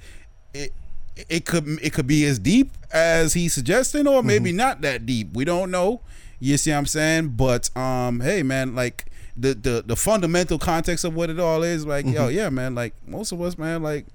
it, 0.54 0.74
it, 1.16 1.26
it 1.30 1.46
could, 1.46 1.68
it 1.82 1.94
could 1.94 2.08
be 2.08 2.26
as 2.26 2.38
deep 2.40 2.72
as 2.92 3.34
he's 3.34 3.54
suggesting, 3.54 4.08
or 4.08 4.22
maybe 4.24 4.50
Mm-hmm. 4.50 4.58
not 4.58 4.82
that 4.82 5.06
deep. 5.06 5.30
We 5.34 5.46
don't 5.46 5.72
know. 5.72 6.02
You 6.40 6.58
see 6.58 6.72
what 6.72 6.78
I'm 6.80 6.86
saying? 6.86 7.30
But 7.38 7.76
um, 7.78 8.20
hey, 8.20 8.44
man, 8.44 8.76
like. 8.76 9.06
The, 9.36 9.54
the 9.56 9.84
the 9.86 9.96
fundamental 9.96 10.60
context 10.60 11.04
of 11.06 11.16
what 11.16 11.30
it 11.30 11.40
all 11.40 11.64
is 11.64 11.86
like 11.88 12.06
yo 12.06 12.28
Mm-hmm. 12.28 12.38
yeah 12.38 12.50
man 12.50 12.76
like 12.76 12.94
most 13.08 13.32
of 13.32 13.42
us 13.42 13.58
man 13.58 13.82
like 13.82 14.06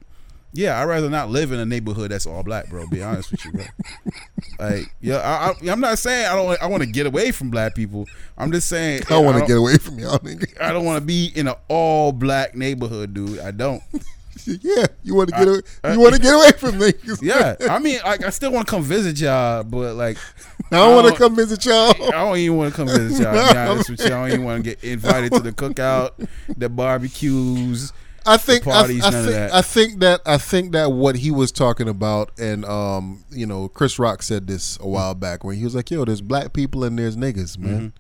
Yeah, 0.55 0.81
I'd 0.81 0.85
rather 0.85 1.11
not 1.11 1.29
live 1.29 1.53
in 1.53 1.59
a 1.59 1.67
neighborhood 1.67 2.11
that's 2.11 2.25
all 2.27 2.43
black, 2.43 2.71
bro. 2.71 2.87
Be 2.87 3.03
honest 3.03 3.31
with 3.33 3.45
you, 3.45 3.53
bro. 3.53 3.65
Like, 4.59 4.85
yeah, 5.01 5.19
I, 5.19 5.51
I, 5.51 5.71
I'm 5.71 5.79
not 5.81 5.99
saying 5.99 6.27
I 6.27 6.35
don't. 6.35 6.63
I 6.63 6.67
want 6.67 6.83
to 6.83 6.89
get 6.89 7.07
away 7.07 7.31
from 7.33 7.51
black 7.51 7.75
people. 7.77 8.07
I'm 8.37 8.51
just 8.51 8.69
saying 8.69 9.03
I 9.07 9.11
don't 9.11 9.25
want 9.27 9.39
to 9.39 9.47
get 9.47 9.57
away 9.59 9.77
from 9.77 9.99
y'all, 10.01 10.19
nigga. 10.19 10.59
I 10.61 10.73
don't 10.73 10.85
want 10.85 11.01
to 11.01 11.07
be 11.07 11.31
in 11.35 11.47
an 11.49 11.55
all 11.69 12.11
black 12.13 12.57
neighborhood, 12.57 13.13
dude. 13.15 13.39
I 13.41 13.51
don't. 13.53 13.83
yeah, 14.47 14.87
you 15.05 15.15
want 15.15 15.29
to 15.29 15.37
get 15.37 15.49
away. 15.49 15.61
You 15.95 16.01
want 16.01 16.15
to 16.17 16.21
get 16.21 16.35
away 16.35 16.51
from 16.53 16.73
niggas. 16.81 17.21
Yeah, 17.23 17.55
I 17.71 17.79
mean, 17.79 18.01
like, 18.05 18.25
I 18.25 18.31
still 18.31 18.51
want 18.51 18.67
to 18.67 18.71
come 18.71 18.83
visit 18.83 19.21
y'all, 19.21 19.63
but 19.65 19.95
like, 19.95 20.17
I 20.17 20.58
don't 20.77 20.95
want 20.95 21.09
to 21.09 21.15
come 21.15 21.35
visit 21.37 21.65
y'all. 21.65 21.91
I 22.09 22.11
don't 22.11 22.37
even 22.39 22.57
want 22.57 22.73
to 22.73 22.77
come 22.77 22.89
visit 22.89 23.23
y'all. 23.23 23.35
To 23.49 23.53
be 23.55 23.59
honest 23.71 23.91
with 23.91 24.01
you, 24.01 24.07
I 24.07 24.09
don't 24.11 24.29
even 24.29 24.45
want 24.45 24.65
to 24.65 24.71
get 24.71 24.85
invited 24.85 25.33
to 25.33 25.41
the 25.41 25.53
cookout, 25.53 26.29
the 26.57 26.69
barbecues. 26.69 27.93
I 28.27 28.37
think 28.37 28.65
parties, 28.65 29.03
I 29.03 29.11
none 29.11 29.21
of 29.21 29.25
think 29.27 29.37
that. 29.37 29.55
I 29.55 29.63
think 29.63 30.01
that 30.01 30.21
I 30.27 30.37
think 30.39 30.73
that 30.73 30.93
what 30.93 31.17
he 31.17 31.31
was 31.31 31.51
talking 31.51 31.89
about, 31.89 32.31
and 32.39 32.65
um, 32.67 33.25
you 33.31 33.47
know, 33.47 33.69
Chris 33.69 33.99
Rock 33.99 34.23
said 34.23 34.47
this 34.47 34.79
a 34.81 34.89
while 34.89 35.15
back 35.15 35.45
when 35.45 35.57
he 35.57 35.65
was 35.65 35.75
like, 35.75 35.91
"Yo, 35.91 36.05
there's 36.05 36.21
black 36.21 36.53
people 36.53 36.85
and 36.85 36.99
there's 36.99 37.17
niggas, 37.17 37.57
man. 37.57 37.95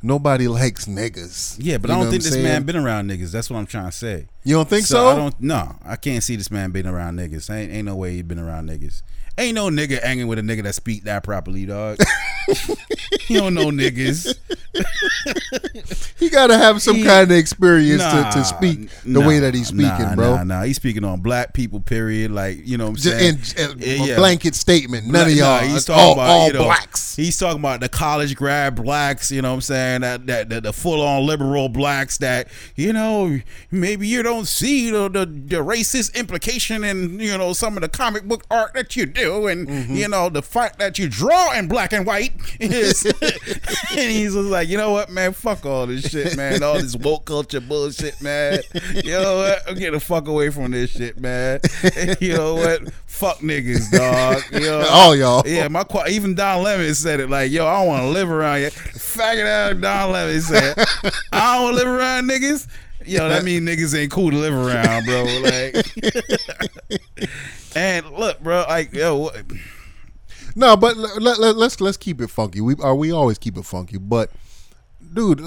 Nobody 0.00 0.46
likes 0.46 0.86
niggas." 0.86 1.54
Mm-hmm. 1.54 1.62
Yeah, 1.62 1.78
but 1.78 1.90
You 1.90 1.96
I 1.96 2.02
don't 2.02 2.10
think 2.10 2.22
this 2.22 2.32
saying? 2.32 2.44
man 2.44 2.62
been 2.62 2.76
around 2.76 3.10
niggas. 3.10 3.32
That's 3.32 3.50
what 3.50 3.56
I'm 3.58 3.66
trying 3.66 3.86
to 3.86 3.92
say. 3.96 4.26
You 4.44 4.54
don't 4.54 4.68
think 4.68 4.86
so? 4.86 5.08
I 5.08 5.16
don't. 5.16 5.40
No, 5.40 5.74
I 5.84 5.96
can't 5.96 6.22
see 6.22 6.36
this 6.36 6.50
man 6.50 6.70
being 6.70 6.86
around 6.86 7.18
niggas. 7.18 7.50
Ain't 7.52 7.72
ain't 7.72 7.86
no 7.86 7.96
way 7.96 8.12
he 8.12 8.22
been 8.22 8.38
around 8.38 8.68
niggas. 8.68 9.02
Ain't 9.38 9.54
no 9.54 9.68
nigga 9.68 10.02
hanging 10.02 10.26
with 10.26 10.38
a 10.38 10.42
nigga 10.42 10.62
that 10.64 10.74
speak 10.74 11.04
that 11.04 11.24
properly, 11.24 11.64
dog. 11.66 11.98
he 13.22 13.34
don't 13.38 13.54
know 13.54 13.66
niggas. 13.70 14.36
He 16.18 16.30
got 16.30 16.46
to 16.48 16.56
have 16.56 16.80
some 16.80 16.96
He- 16.96 17.04
kind 17.04 17.30
of 17.30 17.36
experience 17.36 18.00
Nah, 18.00 18.30
to, 18.30 18.38
to 18.38 18.44
speak 18.44 18.88
the 19.04 19.20
nah, 19.20 19.26
way 19.26 19.40
that 19.40 19.54
he's 19.54 19.66
speaking, 19.68 19.86
nah, 19.86 20.14
bro. 20.14 20.36
Nah, 20.36 20.44
nah, 20.44 20.62
he's 20.62 20.76
speaking 20.76 21.02
on 21.04 21.20
black 21.20 21.52
people. 21.52 21.80
Period. 21.80 22.30
Like 22.30 22.64
you 22.64 22.78
know 22.78 22.84
what 22.84 22.90
I'm 22.90 22.96
Just 22.96 23.56
saying. 23.56 23.72
in, 23.72 23.82
in 23.82 24.02
Yeah, 24.06 24.16
blanket 24.16 24.54
statement. 24.54 25.08
None 25.08 25.26
of 25.28 25.32
y'all. 25.34 25.58
he's 25.60 25.84
talking 25.84 26.00
all, 26.04 26.12
about 26.12 26.28
all 26.30 26.46
you 26.46 26.52
know, 26.52 26.64
blacks. 26.64 27.16
He's 27.16 27.36
talking 27.36 27.58
about 27.58 27.80
the 27.80 27.88
college 27.88 28.36
grad 28.36 28.76
blacks. 28.76 29.32
You 29.32 29.42
know 29.42 29.48
what 29.50 29.56
I'm 29.56 29.60
saying? 29.62 30.00
That 30.02 30.26
that, 30.26 30.48
that 30.50 30.62
the 30.62 30.72
full 30.72 31.02
on 31.02 31.26
liberal 31.26 31.68
blacks 31.68 32.18
that 32.18 32.46
you 32.76 32.92
know 32.92 33.40
maybe 33.72 34.06
you 34.06 34.22
don't 34.22 34.46
see 34.46 34.90
the, 34.90 35.08
the 35.08 35.26
the 35.26 35.56
racist 35.56 36.14
implication 36.14 36.84
in 36.84 37.18
you 37.18 37.36
know 37.36 37.52
some 37.52 37.76
of 37.76 37.82
the 37.82 37.88
comic 37.88 38.24
book 38.24 38.44
art 38.50 38.74
that 38.74 38.94
you 38.94 39.06
do, 39.06 39.21
and 39.22 39.62
Mm-hmm. 39.68 39.94
you 39.94 40.08
know 40.08 40.28
the 40.28 40.42
fact 40.42 40.78
that 40.78 40.98
you 40.98 41.08
draw 41.08 41.52
in 41.52 41.68
black 41.68 41.92
and 41.92 42.06
white 42.06 42.32
is. 42.60 43.04
and 43.22 44.10
he's 44.10 44.34
just 44.34 44.48
like, 44.48 44.68
you 44.68 44.76
know 44.76 44.92
what, 44.92 45.10
man? 45.10 45.32
Fuck 45.32 45.64
all 45.66 45.86
this 45.86 46.10
shit, 46.10 46.36
man. 46.36 46.62
All 46.62 46.74
this 46.74 46.96
woke 46.96 47.26
culture 47.26 47.60
bullshit, 47.60 48.20
man. 48.20 48.60
You 48.94 49.12
know 49.12 49.36
what? 49.36 49.78
Get 49.78 49.92
the 49.92 50.00
fuck 50.00 50.28
away 50.28 50.50
from 50.50 50.72
this 50.72 50.90
shit, 50.90 51.18
man. 51.18 51.60
you 52.20 52.34
know 52.34 52.54
what? 52.54 52.92
Fuck 53.06 53.38
niggas, 53.38 53.90
dog. 53.90 54.42
You 54.52 54.60
know, 54.68 54.86
All 54.90 55.14
y'all. 55.14 55.42
Yeah, 55.46 55.68
my 55.68 55.84
even 56.08 56.34
Don 56.34 56.62
Lemon 56.62 56.94
said 56.94 57.20
it 57.20 57.30
like, 57.30 57.50
yo, 57.50 57.66
I 57.66 57.78
don't 57.78 57.86
want 57.88 58.02
to 58.02 58.08
live 58.08 58.30
around 58.30 58.62
you. 58.62 58.70
Faggot 58.70 59.46
out 59.46 59.80
Don 59.80 60.12
Lemon 60.12 60.40
said, 60.40 60.74
I 61.32 61.54
don't 61.54 61.64
want 61.64 61.78
to 61.78 61.84
live 61.84 61.94
around 61.94 62.28
niggas. 62.28 62.66
Yo, 63.06 63.28
that 63.28 63.44
mean 63.44 63.62
niggas 63.66 63.96
ain't 63.98 64.10
cool 64.12 64.30
to 64.30 64.36
live 64.36 64.54
around, 64.54 65.04
bro. 65.04 65.24
Like, 65.42 65.86
and 67.76 68.10
look, 68.10 68.40
bro, 68.40 68.64
like, 68.68 68.92
yo, 68.92 69.16
what- 69.16 69.36
No, 70.54 70.76
but 70.76 70.96
let, 70.96 71.38
let, 71.38 71.56
let's 71.56 71.80
let's 71.80 71.96
keep 71.96 72.20
it 72.20 72.28
funky. 72.28 72.60
We 72.60 72.74
are 72.82 72.94
we 72.94 73.10
always 73.12 73.38
keep 73.38 73.56
it 73.56 73.64
funky, 73.64 73.98
but 73.98 74.30
dude, 75.14 75.40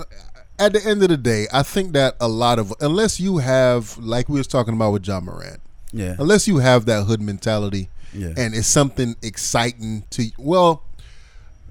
at 0.58 0.74
the 0.74 0.84
end 0.86 1.04
of 1.04 1.10
the 1.10 1.18
day, 1.18 1.48
I 1.54 1.64
think 1.64 1.94
that 1.94 2.16
a 2.20 2.28
lot 2.28 2.58
of 2.60 2.74
unless 2.82 3.20
you 3.20 3.38
have 3.38 3.98
like 3.98 4.30
we 4.30 4.38
was 4.40 4.48
talking 4.48 4.74
about 4.74 4.92
with 4.94 5.04
John 5.04 5.26
Morant, 5.26 5.62
yeah, 5.92 6.16
unless 6.20 6.48
you 6.48 6.58
have 6.58 6.86
that 6.86 7.04
hood 7.04 7.22
mentality, 7.22 7.90
Yeah. 8.14 8.34
and 8.38 8.56
it's 8.56 8.68
something 8.68 9.16
exciting 9.22 10.04
to 10.12 10.32
well, 10.40 10.84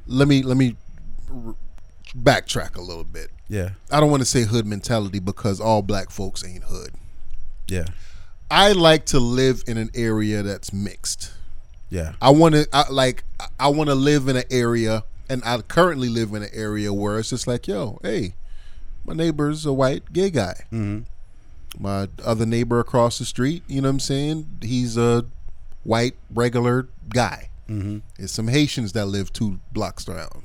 let 0.07 0.29
me 0.29 0.43
let 0.43 0.57
me 0.57 0.77
backtrack 2.17 2.77
a 2.77 2.81
little 2.81 3.05
bit. 3.05 3.31
Yeah, 3.49 3.71
I 3.91 4.01
don't 4.01 4.11
want 4.11 4.23
to 4.23 4.27
say 4.29 4.43
hood 4.43 4.67
mentality 4.67 5.19
because 5.19 5.61
all 5.61 5.83
black 5.83 6.11
folks 6.11 6.45
ain't 6.45 6.65
hood. 6.65 6.91
yeah, 7.69 7.87
I 8.51 8.73
like 8.73 9.07
to 9.07 9.21
live 9.21 9.65
in 9.67 9.77
an 9.77 9.91
area 9.95 10.43
that's 10.43 10.73
mixed. 10.73 11.33
yeah, 11.91 12.13
I 12.21 12.31
want 12.31 12.55
to 12.55 12.67
I, 12.73 12.85
like 12.91 13.25
I 13.59 13.69
want 13.69 13.89
to 13.89 13.95
live 13.95 14.29
in 14.29 14.37
an 14.37 14.45
area, 14.51 15.05
and 15.29 15.43
I 15.45 15.61
currently 15.63 16.09
live 16.09 16.33
in 16.33 16.43
an 16.43 16.51
area 16.53 16.93
where 16.93 17.19
it's 17.19 17.31
just 17.31 17.47
like, 17.47 17.67
yo, 17.69 17.99
hey, 18.03 18.35
my 19.05 19.15
neighbor's 19.15 19.67
a 19.67 19.73
white 19.73 20.13
gay 20.13 20.31
guy. 20.31 20.65
mm-hmm. 20.73 21.01
My 21.77 22.09
other 22.25 22.47
neighbor 22.47 22.79
across 22.79 23.19
the 23.19 23.25
street, 23.25 23.65
you 23.67 23.81
know 23.83 23.89
what 23.89 23.95
I'm 23.95 24.01
saying? 24.01 24.59
He's 24.63 24.97
a 24.97 25.25
white 25.83 26.15
regular 26.33 26.89
guy. 27.09 27.49
Mm-hmm. 27.69 27.99
It's 28.17 28.33
some 28.33 28.47
Haitians 28.47 28.93
that 28.93 29.07
live 29.07 29.33
two 29.33 29.59
blocks 29.73 30.05
down. 30.05 30.44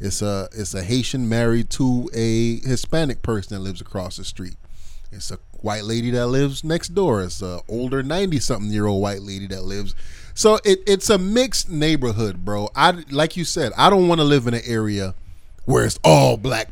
It's 0.00 0.22
a 0.22 0.48
it's 0.52 0.74
a 0.74 0.82
Haitian 0.82 1.28
married 1.28 1.70
to 1.70 2.08
a 2.14 2.60
Hispanic 2.60 3.22
person 3.22 3.54
that 3.56 3.62
lives 3.62 3.80
across 3.80 4.16
the 4.16 4.24
street. 4.24 4.56
It's 5.12 5.30
a 5.30 5.38
white 5.60 5.84
lady 5.84 6.10
that 6.12 6.28
lives 6.28 6.64
next 6.64 6.94
door. 6.94 7.22
It's 7.22 7.42
a 7.42 7.60
older 7.68 8.02
ninety 8.02 8.38
something 8.38 8.70
year 8.70 8.86
old 8.86 9.02
white 9.02 9.22
lady 9.22 9.46
that 9.48 9.62
lives. 9.62 9.94
So 10.34 10.58
it, 10.64 10.78
it's 10.86 11.10
a 11.10 11.18
mixed 11.18 11.68
neighborhood, 11.68 12.44
bro. 12.44 12.70
I 12.74 13.02
like 13.10 13.36
you 13.36 13.44
said, 13.44 13.72
I 13.76 13.90
don't 13.90 14.08
want 14.08 14.20
to 14.20 14.24
live 14.24 14.46
in 14.46 14.54
an 14.54 14.62
area 14.64 15.14
where 15.64 15.84
it's 15.84 15.98
all 16.02 16.36
black 16.36 16.68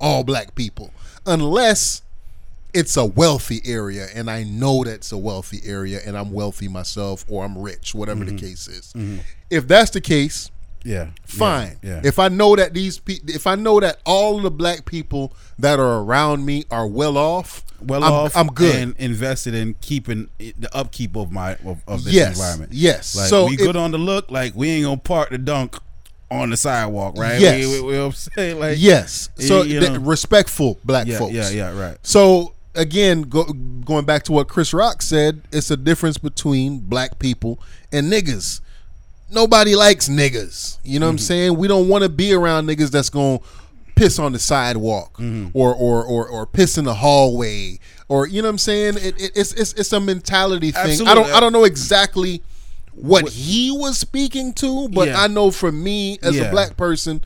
all 0.00 0.24
black 0.24 0.54
people 0.54 0.92
unless 1.26 2.02
it's 2.72 2.96
a 2.96 3.04
wealthy 3.04 3.60
area 3.64 4.06
and 4.14 4.30
I 4.30 4.44
know 4.44 4.84
that's 4.84 5.12
a 5.12 5.18
wealthy 5.18 5.60
area 5.64 6.00
and 6.04 6.16
I'm 6.16 6.32
wealthy 6.32 6.68
myself 6.68 7.24
or 7.28 7.44
I'm 7.44 7.58
rich, 7.58 7.94
whatever 7.94 8.24
the 8.24 8.32
mm-hmm. 8.32 8.46
case 8.46 8.68
is. 8.68 8.92
Mm-hmm. 8.94 9.18
If 9.50 9.66
that's 9.68 9.90
the 9.90 10.00
case, 10.00 10.50
yeah, 10.84 11.08
fine. 11.24 11.78
yeah, 11.82 12.00
If 12.04 12.18
I 12.18 12.28
know 12.28 12.56
that 12.56 12.74
these 12.74 12.98
pe- 12.98 13.18
if 13.26 13.46
I 13.46 13.54
know 13.54 13.80
that 13.80 13.98
all 14.04 14.38
the 14.40 14.50
black 14.50 14.84
people 14.84 15.32
that 15.58 15.78
are 15.78 16.00
around 16.02 16.44
me 16.46 16.64
are 16.70 16.86
well 16.86 17.16
off, 17.18 17.64
well 17.80 18.02
I'm, 18.04 18.12
off, 18.12 18.36
I'm 18.36 18.46
good. 18.48 18.74
and 18.74 18.96
invested 18.98 19.54
in 19.54 19.74
keeping 19.80 20.28
the 20.38 20.68
upkeep 20.72 21.16
of 21.16 21.30
my 21.32 21.52
of, 21.64 21.82
of 21.86 22.04
this 22.04 22.14
Yes, 22.14 22.36
environment. 22.38 22.72
yes. 22.72 23.14
like 23.16 23.28
So 23.28 23.46
we 23.46 23.56
good 23.56 23.76
on 23.76 23.90
the 23.90 23.98
look. 23.98 24.30
Like 24.30 24.54
we 24.54 24.70
ain't 24.70 24.84
gonna 24.84 24.96
park 24.98 25.30
the 25.30 25.38
dunk 25.38 25.76
on 26.30 26.50
the 26.50 26.56
sidewalk, 26.56 27.16
right? 27.18 27.40
Yes. 27.40 27.66
we, 27.66 27.80
we, 27.80 27.86
we, 27.92 27.98
I'm 27.98 28.12
saying 28.12 28.58
like 28.60 28.76
yes. 28.78 29.30
So 29.36 29.62
you 29.62 29.80
know. 29.80 29.98
respectful 29.98 30.78
black 30.84 31.06
yeah, 31.06 31.18
folks. 31.18 31.32
yeah, 31.34 31.50
yeah, 31.50 31.78
right. 31.78 31.96
So 32.02 32.54
again, 32.74 33.22
go, 33.22 33.44
going 33.44 34.04
back 34.04 34.22
to 34.24 34.32
what 34.32 34.46
Chris 34.48 34.72
Rock 34.72 35.02
said, 35.02 35.42
it's 35.52 35.70
a 35.72 35.76
difference 35.76 36.18
between 36.18 36.78
black 36.78 37.18
people 37.18 37.58
and 37.92 38.10
niggas. 38.12 38.60
Nobody 39.30 39.76
likes 39.76 40.08
niggas. 40.08 40.78
You 40.84 40.98
know 40.98 41.06
what 41.06 41.10
I'm 41.10 41.16
mm-hmm. 41.16 41.22
saying? 41.22 41.56
We 41.56 41.68
don't 41.68 41.88
want 41.88 42.04
to 42.04 42.08
be 42.08 42.32
around 42.32 42.66
niggas 42.66 42.90
that's 42.90 43.10
going 43.10 43.38
to 43.38 43.44
piss 43.94 44.18
on 44.18 44.32
the 44.32 44.38
sidewalk 44.38 45.14
mm-hmm. 45.18 45.48
or, 45.52 45.74
or 45.74 46.02
or 46.04 46.26
or 46.26 46.46
piss 46.46 46.78
in 46.78 46.84
the 46.86 46.94
hallway 46.94 47.78
or 48.08 48.26
you 48.26 48.42
know 48.42 48.48
what 48.48 48.52
I'm 48.52 48.58
saying? 48.58 48.96
It, 48.96 49.20
it, 49.20 49.32
it's 49.36 49.52
it's 49.52 49.72
it's 49.74 49.92
a 49.92 50.00
mentality 50.00 50.72
thing. 50.72 51.06
I 51.06 51.14
don't 51.14 51.30
I 51.30 51.38
don't 51.38 51.52
know 51.52 51.64
exactly 51.64 52.42
what 52.92 53.28
he 53.28 53.70
was 53.70 53.98
speaking 53.98 54.52
to, 54.54 54.88
but 54.88 55.08
Yeah. 55.08 55.22
I 55.22 55.28
know 55.28 55.50
for 55.50 55.70
me 55.70 56.18
as 56.22 56.36
a 56.36 56.50
black 56.50 56.76
person, 56.76 57.22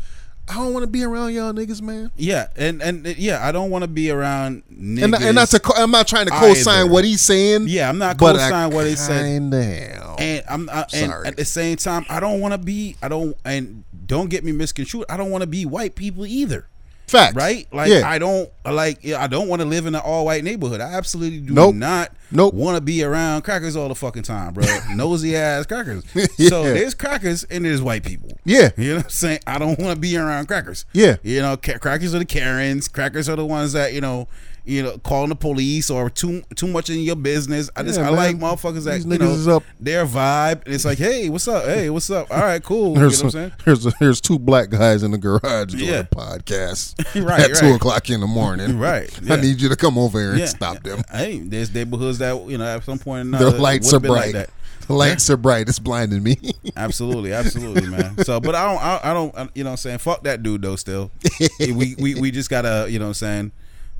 I 0.46 0.54
don't 0.54 0.72
want 0.74 0.82
to 0.82 0.90
be 0.90 1.02
around 1.02 1.32
y'all 1.32 1.52
niggas, 1.52 1.80
man. 1.80 2.10
Yeah, 2.16 2.48
and 2.56 2.82
and 2.82 3.06
yeah, 3.16 3.46
I 3.46 3.50
don't 3.50 3.70
want 3.70 3.82
to 3.82 3.88
be 3.88 4.10
around 4.10 4.62
niggas. 4.70 5.04
And, 5.04 5.14
and 5.14 5.48
to, 5.48 5.58
co- 5.58 5.74
I'm 5.74 5.90
not 5.90 6.06
trying 6.06 6.26
to 6.26 6.32
co-sign 6.32 6.82
either. 6.82 6.92
what 6.92 7.04
he's 7.04 7.22
saying. 7.22 7.64
Yeah, 7.68 7.88
I'm 7.88 7.98
not 7.98 8.18
co-sign 8.18 8.72
what 8.72 8.86
he 8.86 8.94
said. 8.94 9.24
Kinda 9.24 9.56
am. 9.56 10.16
and 10.18 10.44
I'm 10.48 10.70
I, 10.70 10.80
and 10.92 11.10
Sorry. 11.10 11.28
at 11.28 11.36
the 11.36 11.44
same 11.44 11.76
time, 11.76 12.04
I 12.08 12.20
don't 12.20 12.40
want 12.40 12.52
to 12.52 12.58
be. 12.58 12.96
I 13.02 13.08
don't 13.08 13.36
and 13.44 13.84
don't 14.06 14.28
get 14.28 14.44
me 14.44 14.52
misconstrued. 14.52 15.06
I 15.08 15.16
don't 15.16 15.30
want 15.30 15.42
to 15.42 15.46
be 15.46 15.64
white 15.64 15.94
people 15.94 16.26
either. 16.26 16.66
Facts. 17.06 17.34
Right? 17.36 17.66
Like 17.72 17.90
yeah. 17.90 18.08
I 18.08 18.18
don't 18.18 18.50
like. 18.64 19.06
I 19.06 19.26
don't 19.26 19.46
want 19.48 19.60
to 19.62 19.66
live 19.68 19.86
in 19.86 19.94
an 19.94 20.00
all 20.00 20.24
white 20.24 20.42
neighborhood. 20.42 20.80
I 20.80 20.92
absolutely 20.94 21.40
do 21.40 21.52
Nope. 21.52 21.74
not. 21.74 22.12
Nope. 22.30 22.54
Want 22.54 22.76
to 22.76 22.80
be 22.80 23.04
around 23.04 23.42
crackers 23.42 23.76
all 23.76 23.88
the 23.88 23.94
fucking 23.94 24.22
time, 24.22 24.54
bro. 24.54 24.64
Nosy 24.94 25.36
ass 25.36 25.66
crackers. 25.66 26.04
Yeah. 26.38 26.48
So 26.48 26.62
there's 26.64 26.94
crackers 26.94 27.44
and 27.44 27.64
there's 27.64 27.82
white 27.82 28.04
people. 28.04 28.30
Yeah. 28.44 28.70
You 28.76 28.90
know 28.90 28.96
what 28.96 29.04
I'm 29.04 29.10
saying? 29.10 29.38
I 29.46 29.58
don't 29.58 29.78
want 29.78 29.94
to 29.94 30.00
be 30.00 30.16
around 30.16 30.46
crackers. 30.46 30.84
Yeah. 30.92 31.16
You 31.22 31.42
know, 31.42 31.56
ca- 31.56 31.78
crackers 31.78 32.14
are 32.14 32.18
the 32.18 32.24
Karens. 32.24 32.88
Crackers 32.88 33.28
are 33.28 33.36
the 33.36 33.46
ones 33.46 33.72
that 33.74 33.92
you 33.92 34.00
know, 34.00 34.26
you 34.66 34.82
know, 34.82 34.96
calling 34.98 35.28
the 35.28 35.34
police 35.36 35.90
or 35.90 36.08
too 36.08 36.42
too 36.56 36.66
much 36.66 36.88
in 36.88 37.00
your 37.00 37.16
business. 37.16 37.68
I 37.76 37.82
just 37.82 37.98
Yeah, 37.98 38.08
I 38.08 38.10
man. 38.10 38.16
like 38.16 38.36
motherfuckers 38.38 38.84
that 38.84 38.94
These 39.02 39.04
you 39.06 39.18
know 39.18 39.56
up. 39.56 39.62
their 39.78 40.06
vibe. 40.06 40.64
And 40.64 40.74
it's 40.74 40.84
like, 40.86 40.96
hey, 40.98 41.28
what's 41.28 41.46
up? 41.48 41.64
Hey, 41.64 41.90
what's 41.90 42.10
up? 42.10 42.30
All 42.30 42.38
right, 42.40 42.62
cool. 42.62 42.94
There's, 42.94 43.18
you 43.18 43.24
know 43.24 43.26
I'm 43.26 43.30
saying? 43.30 43.52
there's 43.64 43.84
there's 44.00 44.20
two 44.20 44.38
black 44.38 44.70
guys 44.70 45.02
in 45.02 45.10
the 45.10 45.18
garage 45.18 45.72
doing 45.74 45.84
Yeah. 45.90 45.98
a 46.00 46.04
podcast 46.04 46.94
Right, 47.26 47.50
at 47.50 47.56
two 47.56 47.74
o'clock 47.74 48.08
in 48.10 48.20
the 48.20 48.26
morning. 48.26 48.78
Right, 48.84 49.10
I 49.30 49.36
need 49.36 49.60
you 49.60 49.68
to 49.68 49.76
come 49.76 49.98
over 49.98 50.18
here 50.20 50.32
and 50.32 50.48
stop 50.48 50.82
them. 50.82 51.02
Hey, 51.10 51.38
there's 51.40 51.72
neighborhoods 51.74 52.18
that 52.18 52.34
you 52.48 52.56
know 52.58 52.64
at 52.64 52.84
some 52.84 52.98
point 52.98 53.34
or 53.34 53.38
The 53.38 53.50
lights 53.50 53.92
are 53.92 53.98
like 54.00 54.32
bright. 54.32 54.46
the 54.86 54.92
lights 54.94 55.28
are 55.30 55.36
bright. 55.36 55.68
It's 55.68 55.78
blinding 55.78 56.22
me. 56.22 56.36
Absolutely, 56.76 57.32
absolutely, 57.32 57.86
man. 57.88 58.16
So, 58.24 58.40
but 58.40 58.54
I 58.54 58.64
don't, 58.66 58.82
I, 58.82 59.00
I 59.10 59.14
don't, 59.14 59.50
you 59.54 59.62
know, 59.64 59.70
what 59.70 59.72
I'm 59.72 59.76
saying, 59.78 59.98
fuck 59.98 60.22
that 60.24 60.42
dude 60.42 60.62
though. 60.62 60.76
Still, 60.76 61.10
we, 61.60 61.94
we, 61.98 62.14
we 62.16 62.30
just 62.30 62.50
gotta, 62.50 62.86
you 62.90 62.98
know, 62.98 63.04
what 63.06 63.08
I'm 63.10 63.14
saying, 63.14 63.52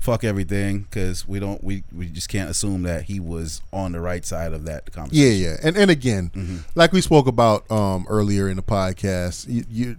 fuck 0.05 0.23
everything 0.23 0.79
because 0.81 1.27
we 1.27 1.39
don't 1.39 1.63
we 1.63 1.83
we 1.91 2.05
just 2.07 2.29
can't 2.29 2.49
assume 2.49 2.83
that 2.83 3.03
he 3.05 3.19
was 3.19 3.61
on 3.73 3.91
the 3.91 3.99
right 3.99 4.23
side 4.23 4.53
of 4.53 4.65
that 4.65 4.91
conversation. 4.91 5.25
Yeah, 5.41 5.49
yeah, 5.49 5.55
and 5.63 5.75
and 5.75 5.89
again, 5.91 6.29
Mm-hmm. 6.35 6.57
like 6.75 6.91
we 6.93 7.01
spoke 7.01 7.27
about 7.27 7.69
um, 7.71 8.05
earlier 8.07 8.47
in 8.47 8.55
the 8.57 8.63
podcast, 8.63 9.47
you, 9.49 9.65
you 9.69 9.95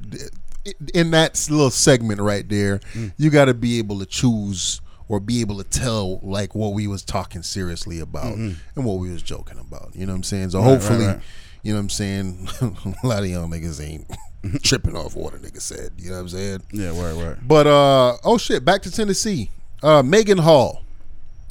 in 0.94 1.10
that 1.12 1.46
little 1.50 1.70
segment 1.70 2.20
right 2.20 2.48
there, 2.48 2.78
Mm. 2.94 3.12
you 3.16 3.30
got 3.30 3.44
to 3.46 3.54
be 3.54 3.78
able 3.78 3.98
to 4.00 4.06
choose 4.06 4.80
or 5.08 5.20
be 5.20 5.40
able 5.40 5.56
to 5.58 5.64
tell 5.64 6.18
like 6.22 6.54
what 6.54 6.72
we 6.72 6.86
was 6.86 7.04
talking 7.04 7.42
seriously 7.42 8.00
about 8.00 8.34
and 8.36 8.56
what 8.74 8.94
we 8.98 9.10
was 9.12 9.22
joking 9.22 9.58
about. 9.58 9.90
You 9.94 10.06
know 10.06 10.12
what 10.12 10.16
I'm 10.16 10.22
saying? 10.24 10.50
So 10.50 10.58
Mm-hmm. 10.60 10.68
Right, 10.68 10.74
right, 10.74 10.82
hopefully, 11.10 11.22
you 11.62 11.72
know 11.72 11.78
what 11.78 11.82
I'm 11.82 11.90
saying. 11.90 12.48
a 13.02 13.06
lot 13.06 13.22
of 13.22 13.28
young 13.28 13.50
niggas 13.50 13.80
ain't 13.84 14.62
tripping 14.62 14.96
off 14.96 15.14
what 15.16 15.34
a 15.34 15.38
nigga 15.38 15.60
said. 15.60 15.90
You 15.98 16.10
know 16.10 16.16
what 16.16 16.22
I'm 16.22 16.28
saying? 16.30 16.62
Yeah, 16.72 16.88
right, 17.00 17.14
right. 17.24 17.36
But 17.46 17.66
uh 17.66 18.16
oh 18.24 18.38
shit, 18.38 18.64
back 18.64 18.82
to 18.82 18.90
Tennessee. 18.90 19.50
Uh 19.82 20.02
Megan 20.02 20.38
Hall. 20.38 20.82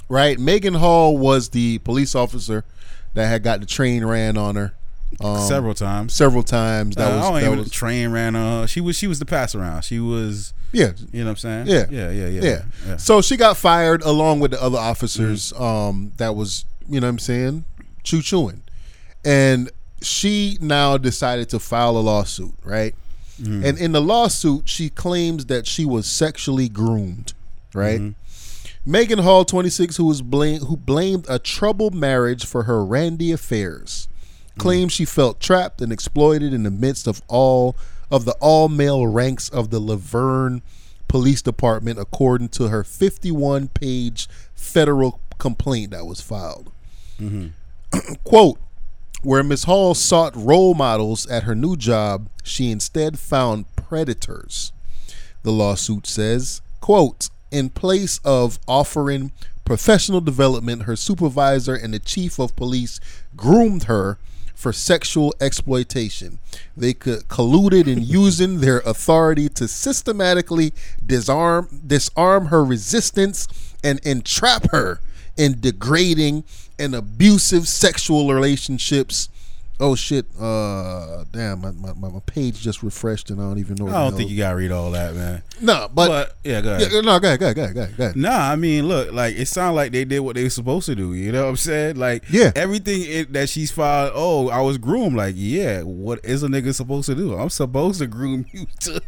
Right? 0.07 0.37
Megan 0.39 0.75
Hall 0.75 1.17
was 1.17 1.49
the 1.49 1.79
police 1.79 2.13
officer 2.15 2.63
that 3.15 3.27
had 3.27 3.41
got 3.43 3.59
the 3.59 3.65
train 3.65 4.05
ran 4.05 4.37
on 4.37 4.55
her 4.55 4.73
um, 5.19 5.39
Several 5.47 5.73
times. 5.73 6.13
several 6.13 6.43
times. 6.43 6.95
That 6.95 7.11
Uh, 7.11 7.15
was 7.17 7.25
I 7.25 7.41
don't 7.41 7.51
that 7.57 7.63
was 7.63 7.71
train 7.71 8.09
ran 8.11 8.35
on 8.35 8.61
her. 8.61 8.67
She 8.67 8.81
was 8.81 8.95
she 8.97 9.07
was 9.07 9.19
the 9.19 9.25
pass 9.25 9.55
around. 9.55 9.83
She 9.83 9.99
was 9.99 10.53
yeah. 10.71 10.91
you 11.11 11.19
know 11.23 11.25
what 11.27 11.43
I'm 11.43 11.65
saying? 11.65 11.67
Yeah. 11.67 11.85
Yeah, 11.89 12.11
yeah, 12.11 12.27
yeah. 12.27 12.41
Yeah. 12.43 12.61
yeah. 12.87 12.97
So 12.97 13.21
she 13.21 13.37
got 13.37 13.55
fired 13.57 14.01
along 14.03 14.41
with 14.41 14.51
the 14.51 14.61
other 14.61 14.77
officers 14.77 15.53
um 15.53 16.11
that 16.17 16.35
was, 16.35 16.65
you 16.89 16.99
know 16.99 17.07
what 17.07 17.11
I'm 17.11 17.19
saying, 17.19 17.65
choo 18.03 18.21
chooing. 18.21 18.61
And 19.23 19.71
she 20.01 20.57
now 20.61 20.97
decided 20.97 21.49
to 21.49 21.59
file 21.59 21.97
a 21.97 21.99
lawsuit, 21.99 22.53
right? 22.63 22.93
And 23.37 23.77
in 23.77 23.91
the 23.91 24.01
lawsuit, 24.01 24.69
she 24.69 24.89
claims 24.89 25.47
that 25.47 25.65
she 25.67 25.83
was 25.83 26.05
sexually 26.05 26.69
groomed, 26.69 27.33
right? 27.75 27.99
Mm-hmm. 27.99 28.91
Megan 28.91 29.19
Hall, 29.19 29.45
26, 29.45 29.97
who 29.97 30.05
was 30.05 30.21
blame, 30.21 30.61
who 30.61 30.77
blamed 30.77 31.25
a 31.27 31.39
troubled 31.39 31.95
marriage 31.95 32.45
for 32.45 32.63
her 32.63 32.85
randy 32.85 33.31
affairs, 33.31 34.07
mm-hmm. 34.49 34.61
claims 34.61 34.93
she 34.93 35.05
felt 35.05 35.39
trapped 35.39 35.81
and 35.81 35.91
exploited 35.91 36.53
in 36.53 36.63
the 36.63 36.71
midst 36.71 37.07
of 37.07 37.21
all 37.27 37.75
of 38.11 38.25
the 38.25 38.35
all 38.39 38.69
male 38.69 39.07
ranks 39.07 39.49
of 39.49 39.71
the 39.71 39.79
La 39.79 39.95
Vergne 39.95 40.61
Police 41.07 41.41
Department, 41.41 41.99
according 41.99 42.49
to 42.49 42.67
her 42.67 42.83
51 42.83 43.69
page 43.69 44.29
federal 44.53 45.19
complaint 45.37 45.91
that 45.91 46.05
was 46.05 46.21
filed. 46.21 46.71
Mm-hmm. 47.19 48.13
Quote, 48.23 48.59
where 49.23 49.43
Ms. 49.43 49.63
Hall 49.63 49.95
sought 49.95 50.35
role 50.35 50.75
models 50.75 51.25
at 51.27 51.43
her 51.43 51.55
new 51.55 51.75
job, 51.75 52.29
she 52.43 52.69
instead 52.69 53.17
found 53.17 53.65
predators. 53.75 54.71
The 55.41 55.51
lawsuit 55.51 56.05
says, 56.05 56.61
quote, 56.79 57.29
in 57.55 57.69
place 57.69 58.19
of 58.25 58.59
offering 58.67 59.31
professional 59.63 60.19
development, 60.19 60.83
her 60.83 60.97
supervisor 60.97 61.73
and 61.73 61.93
the 61.93 61.99
chief 61.99 62.37
of 62.37 62.55
police 62.57 62.99
groomed 63.37 63.83
her 63.83 64.17
for 64.53 64.73
sexual 64.73 65.33
exploitation. 65.39 66.39
They 66.75 66.93
could 66.93 67.29
colluded 67.29 67.87
in 67.87 68.01
using 68.01 68.59
their 68.59 68.79
authority 68.79 69.47
to 69.49 69.69
systematically 69.69 70.73
disarm 71.05 71.81
disarm 71.87 72.47
her 72.47 72.63
resistance 72.63 73.47
and 73.83 73.99
entrap 74.05 74.71
her 74.71 74.99
in 75.37 75.61
degrading 75.61 76.43
and 76.77 76.93
abusive 76.93 77.69
sexual 77.69 78.33
relationships. 78.33 79.29
Oh 79.79 79.93
shit! 79.95 80.25
Uh, 80.39 81.25
damn, 81.31 81.59
my, 81.61 81.71
my, 81.71 82.09
my 82.09 82.19
page 82.25 82.61
just 82.61 82.81
refreshed 82.81 83.29
and 83.29 83.41
I 83.41 83.43
don't 83.43 83.57
even 83.59 83.75
know. 83.75 83.87
I 83.87 84.07
don't 84.09 84.15
think 84.15 84.29
you 84.29 84.37
gotta 84.37 84.55
read 84.55 84.71
all 84.71 84.91
that, 84.91 85.13
man. 85.15 85.43
No, 85.59 85.89
but, 85.93 86.07
But 86.07 86.37
yeah, 86.45 86.61
go 86.61 86.75
ahead. 86.75 86.91
yeah, 86.93 87.01
no, 87.01 87.19
go 87.19 87.27
ahead, 87.27 87.39
go 87.39 87.45
ahead, 87.47 87.55
go 87.55 87.63
ahead, 87.81 87.97
go 87.97 88.03
ahead. 88.05 88.15
Nah, 88.15 88.51
I 88.51 88.55
mean, 88.55 88.87
look, 88.87 89.11
like 89.11 89.35
it 89.35 89.47
sounds 89.47 89.75
like 89.75 89.91
they 89.91 90.05
did 90.05 90.19
what 90.21 90.35
they 90.35 90.43
were 90.43 90.49
supposed 90.49 90.85
to 90.85 90.95
do. 90.95 91.13
You 91.13 91.31
know 91.33 91.43
what 91.43 91.49
I'm 91.49 91.55
saying? 91.57 91.97
Like, 91.97 92.23
Yeah. 92.29 92.51
everything 92.55 93.01
it, 93.03 93.33
that 93.33 93.49
she's 93.49 93.69
filed. 93.71 94.13
Oh, 94.15 94.47
I 94.49 94.61
was 94.61 94.77
groomed. 94.77 95.17
Like, 95.17 95.35
yeah, 95.37 95.81
what 95.81 96.23
is 96.23 96.43
a 96.43 96.47
nigga 96.47 96.73
supposed 96.73 97.07
to 97.07 97.15
do? 97.15 97.35
I'm 97.35 97.49
supposed 97.49 97.99
to 97.99 98.07
groom 98.07 98.45
you 98.53 98.67
to. 98.81 99.01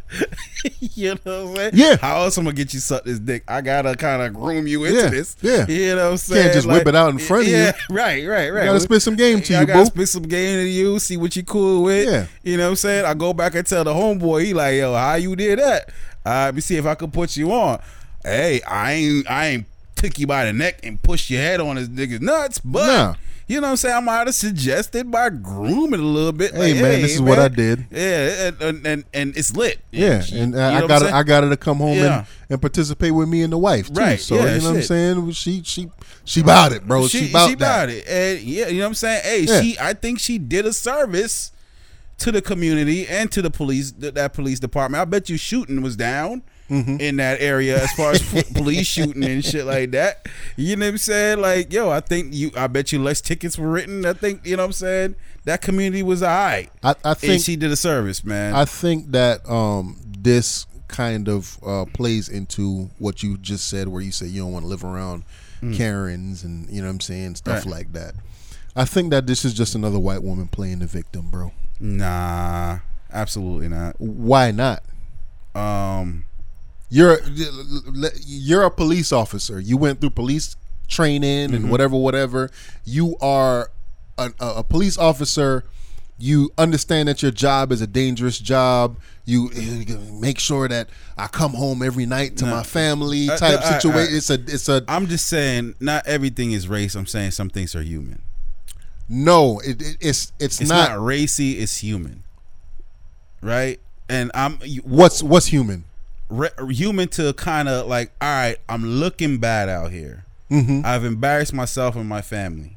you 0.94 1.16
know 1.24 1.46
what 1.46 1.50
I'm 1.50 1.56
saying? 1.56 1.70
Yeah. 1.74 1.96
How 1.96 2.18
else 2.22 2.36
I'm 2.36 2.44
gonna 2.44 2.54
get 2.56 2.74
you 2.74 2.80
suck 2.80 3.04
this 3.04 3.18
dick? 3.18 3.42
I 3.48 3.60
gotta 3.62 3.94
kind 3.94 4.22
of 4.22 4.34
groom 4.34 4.66
you 4.66 4.84
into 4.84 5.00
Yeah, 5.00 5.08
this. 5.08 5.36
yeah. 5.40 5.66
You 5.66 5.96
know 5.96 6.04
what 6.04 6.10
I'm 6.12 6.16
saying? 6.18 6.42
Can't 6.42 6.54
just 6.54 6.68
whip 6.68 6.86
it 6.86 6.94
out 6.94 7.10
in 7.10 7.18
front 7.18 7.44
of 7.44 7.48
you. 7.48 7.56
yeah, 7.56 7.72
Right, 7.90 8.26
right, 8.26 8.50
right. 8.50 8.64
gotta 8.66 8.80
spit 8.80 9.00
some 9.02 9.16
game 9.16 9.40
to 9.42 9.54
I 9.54 9.60
you, 9.60 9.66
gotta 9.66 9.78
boo. 9.80 9.86
spit 9.86 10.08
some 10.08 10.22
game 10.24 10.57
to 10.58 10.68
you. 10.68 10.98
See 10.98 11.16
what 11.16 11.34
you 11.36 11.42
cool 11.42 11.84
with. 11.84 12.08
Yeah. 12.08 12.26
You 12.42 12.56
know 12.56 12.64
what 12.64 12.70
I'm 12.70 12.76
saying? 12.76 13.04
I 13.04 13.14
go 13.14 13.32
back 13.32 13.54
and 13.54 13.66
tell 13.66 13.84
the 13.84 13.92
homeboy, 13.92 14.44
he 14.44 14.54
like, 14.54 14.76
yo, 14.76 14.94
how 14.94 15.14
you 15.14 15.34
did 15.36 15.58
that? 15.58 15.90
Uh, 16.24 16.46
let 16.46 16.54
me 16.54 16.60
see 16.60 16.76
if 16.76 16.86
I 16.86 16.94
could 16.94 17.12
put 17.12 17.36
you 17.36 17.52
on. 17.52 17.80
Hey, 18.24 18.60
I 18.62 18.92
ain't 18.92 19.30
I 19.30 19.46
ain't 19.46 19.66
took 19.94 20.18
you 20.18 20.26
by 20.26 20.44
the 20.44 20.52
neck 20.52 20.80
and 20.82 21.02
pushed 21.02 21.30
your 21.30 21.40
head 21.40 21.60
on 21.60 21.76
this 21.76 21.88
nigga's 21.88 22.20
nuts, 22.20 22.58
but 22.60 22.86
Nah. 22.86 23.14
You 23.48 23.60
know 23.60 23.66
what 23.68 23.70
I'm 23.70 23.76
saying? 23.78 23.96
I 23.96 24.00
might 24.00 24.26
have 24.26 24.34
suggested 24.34 25.10
by 25.10 25.30
grooming 25.30 26.00
a 26.00 26.04
little 26.04 26.32
bit. 26.32 26.54
Hey, 26.54 26.74
man, 26.74 27.00
this 27.02 27.14
is 27.14 27.22
what 27.22 27.38
I 27.38 27.48
did. 27.48 27.86
Yeah, 27.90 28.48
and 28.48 28.62
and, 28.62 28.86
and, 28.86 29.04
and 29.14 29.36
it's 29.36 29.56
lit. 29.56 29.80
Yeah, 29.90 30.22
and 30.32 30.32
you 30.32 30.46
know 30.46 30.84
I 30.84 30.86
got 30.86 31.00
saying? 31.02 31.14
I 31.14 31.22
got 31.22 31.44
her 31.44 31.50
to 31.50 31.56
come 31.56 31.78
home 31.78 31.96
Yeah. 31.96 32.18
and, 32.18 32.26
and 32.50 32.60
participate 32.60 33.12
with 33.12 33.28
me 33.28 33.42
and 33.42 33.52
the 33.52 33.58
wife 33.58 33.88
too. 33.88 34.00
Right, 34.00 34.20
So 34.20 34.36
yeah, 34.36 34.54
you 34.54 34.60
know 34.60 34.70
what 34.70 34.76
I'm 34.76 34.82
saying? 34.82 35.30
She 35.32 35.62
she 35.64 35.90
she 36.24 36.40
about 36.40 36.72
it, 36.72 36.86
bro. 36.86 37.08
She, 37.08 37.24
she, 37.24 37.30
about 37.30 37.48
she 37.48 37.54
about 37.54 37.88
it. 37.88 38.06
And 38.06 38.40
yeah, 38.40 38.68
you 38.68 38.78
know 38.78 38.84
what 38.84 38.88
I'm 38.88 38.94
saying? 38.94 39.22
Hey, 39.24 39.46
she 39.46 39.78
I 39.80 39.94
think 39.94 40.20
she 40.20 40.38
did 40.38 40.66
a 40.66 40.72
service 40.72 41.50
to 42.18 42.32
the 42.32 42.42
community 42.42 43.06
and 43.06 43.32
to 43.32 43.40
the 43.40 43.50
police 43.50 43.92
that 43.92 44.34
police 44.34 44.60
department. 44.60 45.00
I 45.00 45.04
bet 45.06 45.30
you 45.30 45.36
shooting 45.38 45.80
was 45.82 45.96
down 45.96 46.42
Mm-hmm. 46.70 47.00
in 47.00 47.16
that 47.16 47.40
area 47.40 47.82
as 47.82 47.90
far 47.92 48.10
as 48.12 48.20
police 48.52 48.86
shooting 48.86 49.24
and 49.24 49.42
shit 49.42 49.64
like 49.64 49.92
that. 49.92 50.26
You 50.56 50.76
know 50.76 50.84
what 50.84 50.90
I'm 50.92 50.98
saying? 50.98 51.40
Like, 51.40 51.72
yo, 51.72 51.88
I 51.88 52.00
think 52.00 52.34
you 52.34 52.50
I 52.56 52.66
bet 52.66 52.92
you 52.92 53.02
less 53.02 53.22
tickets 53.22 53.56
were 53.58 53.70
written. 53.70 54.04
I 54.04 54.12
think, 54.12 54.44
you 54.44 54.56
know 54.56 54.64
what 54.64 54.66
I'm 54.66 54.72
saying? 54.72 55.14
That 55.44 55.62
community 55.62 56.02
was 56.02 56.22
alright. 56.22 56.70
I, 56.82 56.90
I 57.04 57.10
And 57.12 57.18
think 57.18 57.42
she 57.42 57.56
did 57.56 57.70
a 57.70 57.76
service, 57.76 58.22
man. 58.22 58.54
I 58.54 58.66
think 58.66 59.12
that 59.12 59.48
um 59.48 59.96
this 60.18 60.66
kind 60.88 61.28
of 61.28 61.58
uh, 61.66 61.84
plays 61.94 62.28
into 62.28 62.90
what 62.98 63.22
you 63.22 63.38
just 63.38 63.68
said, 63.68 63.88
where 63.88 64.02
you 64.02 64.12
say 64.12 64.26
you 64.26 64.42
don't 64.42 64.52
want 64.52 64.64
to 64.64 64.68
live 64.68 64.84
around 64.84 65.22
Karens 65.74 66.44
and 66.44 66.68
you 66.68 66.80
know 66.82 66.86
what 66.88 66.92
I'm 66.92 67.00
saying 67.00 67.36
stuff 67.36 67.62
Mm. 67.62 67.64
Right. 67.64 67.74
like 67.78 67.92
that. 67.94 68.14
I 68.76 68.84
think 68.84 69.10
that 69.10 69.26
this 69.26 69.44
is 69.44 69.54
just 69.54 69.74
another 69.74 69.98
white 69.98 70.22
woman 70.22 70.48
playing 70.48 70.80
the 70.80 70.86
victim, 70.86 71.30
bro. 71.30 71.52
nah, 71.80 72.78
absolutely 73.12 73.68
not. 73.68 73.98
Why 73.98 74.50
not? 74.50 74.82
Um 75.54 76.24
You're 76.90 77.18
you're 78.26 78.62
a 78.62 78.70
police 78.70 79.12
officer. 79.12 79.60
You 79.60 79.76
went 79.76 80.00
through 80.00 80.10
police 80.10 80.56
training 80.88 81.48
Mm-hmm. 81.48 81.54
and 81.54 81.70
whatever, 81.70 81.96
whatever. 81.96 82.50
You 82.84 83.16
are 83.20 83.70
a, 84.16 84.30
a, 84.40 84.64
police 84.64 84.96
officer. 84.96 85.64
You 86.18 86.50
understand 86.56 87.08
that 87.08 87.22
your 87.22 87.30
job 87.30 87.70
is 87.72 87.80
a 87.82 87.86
dangerous 87.86 88.38
job. 88.38 88.96
You, 89.26 89.50
you 89.52 89.98
make 90.18 90.38
sure 90.40 90.66
that 90.66 90.88
I 91.18 91.26
come 91.26 91.52
home 91.52 91.82
every 91.82 92.06
night 92.06 92.38
to 92.38 92.46
No. 92.46 92.52
my 92.52 92.62
family 92.62 93.28
Uh, 93.28 93.36
type 93.36 93.60
uh, 93.60 93.64
uh, 93.64 93.78
situation. 93.80 94.16
it's 94.16 94.30
a 94.30 94.34
it's 94.34 94.68
a 94.70 94.82
I'm 94.88 95.06
just 95.08 95.26
saying 95.26 95.74
not 95.78 96.06
everything 96.06 96.52
is 96.52 96.66
race. 96.68 96.94
I'm 96.94 97.06
saying 97.06 97.32
some 97.32 97.50
things 97.50 97.76
are 97.76 97.82
human. 97.82 98.22
no. 99.08 99.60
It, 99.60 99.82
it, 99.82 99.96
it's 100.00 100.32
it's, 100.40 100.60
It's 100.60 100.70
not. 100.70 100.90
not, 100.92 101.04
racy. 101.04 101.58
It's 101.58 101.76
human, 101.78 102.22
right? 103.42 103.78
And 104.08 104.30
I'm 104.34 104.58
what's 104.84 105.22
what's 105.22 105.46
human. 105.46 105.84
Re- 106.28 106.50
human 106.70 107.08
to 107.08 107.32
kind 107.34 107.68
of 107.68 107.86
like, 107.86 108.12
all 108.20 108.28
right, 108.28 108.56
I'm 108.68 108.84
looking 108.84 109.38
bad 109.38 109.68
out 109.68 109.90
here. 109.92 110.24
Mm-hmm. 110.50 110.80
I've 110.84 111.04
embarrassed 111.04 111.52
myself 111.52 111.94
and 111.94 112.08
my 112.08 112.22
family, 112.22 112.74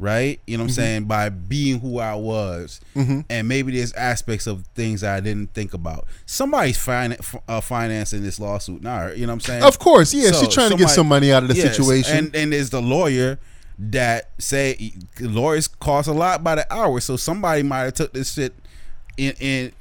right? 0.00 0.40
You 0.48 0.56
know 0.56 0.64
what 0.64 0.70
I'm 0.70 0.74
saying 0.74 1.04
by 1.04 1.28
being 1.28 1.78
who 1.78 2.00
I 2.00 2.16
was, 2.16 2.80
Mm-hmm. 2.96 3.20
and 3.30 3.46
maybe 3.46 3.70
there's 3.76 3.92
aspects 3.92 4.48
of 4.48 4.66
things 4.74 5.04
I 5.04 5.20
didn't 5.20 5.54
think 5.54 5.74
about. 5.74 6.06
Somebody's 6.26 6.76
fin- 6.76 7.16
uh, 7.46 7.60
financing 7.60 8.24
this 8.24 8.40
lawsuit 8.40 8.82
now. 8.82 9.08
You 9.12 9.26
know 9.26 9.28
what 9.28 9.34
I'm 9.34 9.40
saying? 9.40 9.62
Of 9.62 9.78
course, 9.78 10.12
yeah. 10.12 10.32
So, 10.32 10.40
she's 10.40 10.52
trying 10.54 10.70
to 10.72 10.76
get 10.76 10.90
some 10.90 11.06
money 11.06 11.32
out 11.32 11.44
of 11.44 11.50
the 11.50 11.54
Yes, 11.54 11.76
situation. 11.76 12.16
and 12.16 12.34
and 12.34 12.52
there's 12.52 12.70
the 12.70 12.82
lawyer 12.82 13.38
that 13.78 14.30
say 14.38 14.92
lawyers 15.20 15.68
cost 15.68 16.08
a 16.08 16.12
lot 16.12 16.42
by 16.42 16.56
the 16.56 16.72
hour, 16.72 16.98
so 17.00 17.16
somebody 17.16 17.62
might 17.62 17.82
have 17.84 17.94
took 17.94 18.12
this 18.12 18.32
shit 18.34 18.54
in. 19.16 19.34
in 19.38 19.72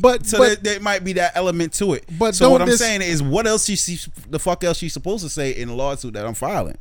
But- 0.00 0.26
so 0.26 0.38
but- 0.38 0.62
there, 0.62 0.74
there 0.74 0.80
might 0.80 1.04
be 1.04 1.12
that 1.14 1.32
element 1.36 1.72
to 1.74 1.92
it. 1.94 2.04
But 2.18 2.34
so 2.34 2.50
what 2.50 2.62
I'm 2.62 2.68
this- 2.68 2.78
saying 2.78 3.02
is, 3.02 3.22
what 3.22 3.46
else 3.46 3.64
she, 3.66 3.76
she 3.76 3.98
the 4.28 4.38
fuck 4.38 4.64
else 4.64 4.78
she's 4.78 4.92
supposed 4.92 5.24
to 5.24 5.30
say 5.30 5.50
in 5.50 5.68
the 5.68 5.74
lawsuit 5.74 6.14
that 6.14 6.24
I'm 6.26 6.34
filing, 6.34 6.78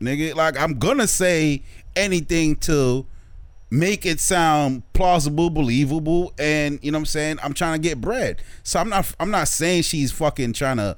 nigga? 0.00 0.34
Like 0.34 0.58
I'm 0.58 0.78
gonna 0.78 1.06
say 1.06 1.62
anything 1.96 2.56
to 2.56 3.06
make 3.70 4.06
it 4.06 4.18
sound 4.20 4.82
plausible, 4.94 5.50
believable, 5.50 6.32
and 6.38 6.78
you 6.82 6.90
know 6.90 6.96
what 6.98 7.02
I'm 7.02 7.06
saying. 7.06 7.38
I'm 7.42 7.52
trying 7.54 7.80
to 7.80 7.88
get 7.88 8.00
bread, 8.00 8.42
so 8.62 8.80
I'm 8.80 8.88
not. 8.88 9.12
I'm 9.20 9.30
not 9.30 9.48
saying 9.48 9.82
she's 9.82 10.12
fucking 10.12 10.52
trying 10.54 10.78
to 10.78 10.96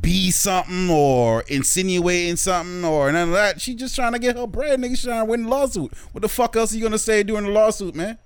be 0.00 0.32
something 0.32 0.90
or 0.90 1.42
insinuating 1.42 2.34
something 2.36 2.84
or 2.84 3.12
none 3.12 3.28
of 3.28 3.34
that. 3.34 3.60
She's 3.60 3.76
just 3.76 3.94
trying 3.94 4.12
to 4.14 4.18
get 4.18 4.36
her 4.36 4.46
bread, 4.46 4.80
nigga. 4.80 4.90
She's 4.90 5.04
trying 5.04 5.20
to 5.20 5.30
win 5.30 5.44
the 5.44 5.48
lawsuit. 5.48 5.92
What 6.12 6.22
the 6.22 6.28
fuck 6.28 6.56
else 6.56 6.72
are 6.72 6.76
you 6.76 6.82
gonna 6.82 6.98
say 6.98 7.22
during 7.22 7.44
the 7.44 7.50
lawsuit, 7.52 7.94
man? 7.94 8.18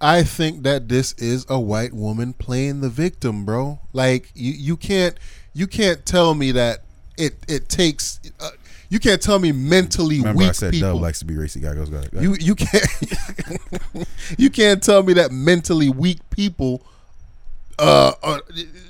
I 0.00 0.22
think 0.22 0.62
that 0.64 0.88
this 0.88 1.14
is 1.14 1.46
a 1.48 1.58
white 1.58 1.92
woman 1.92 2.34
playing 2.34 2.80
the 2.80 2.88
victim, 2.88 3.44
bro. 3.44 3.80
Like 3.92 4.30
you, 4.34 4.52
you 4.52 4.76
can't 4.76 5.16
you 5.54 5.66
can't 5.66 6.04
tell 6.04 6.34
me 6.34 6.52
that 6.52 6.80
it 7.16 7.36
it 7.48 7.68
takes. 7.68 8.20
Uh, 8.38 8.50
you 8.88 9.00
can't 9.00 9.20
tell 9.20 9.38
me 9.38 9.52
mentally 9.52 10.18
Remember, 10.18 10.38
weak 10.38 10.48
I 10.50 10.52
said 10.52 10.72
people. 10.72 10.92
Dub 10.92 11.02
likes 11.02 11.18
to 11.20 11.24
be 11.24 11.36
racy. 11.36 11.60
Guy 11.60 11.74
goes, 11.74 11.88
go 11.88 11.96
ahead, 11.96 12.10
go 12.10 12.18
ahead. 12.18 12.30
You 12.30 12.36
you 12.38 12.54
can't 12.54 14.08
you 14.38 14.50
can't 14.50 14.82
tell 14.82 15.02
me 15.02 15.14
that 15.14 15.32
mentally 15.32 15.88
weak 15.88 16.18
people 16.30 16.82
uh, 17.78 18.12
uh 18.22 18.40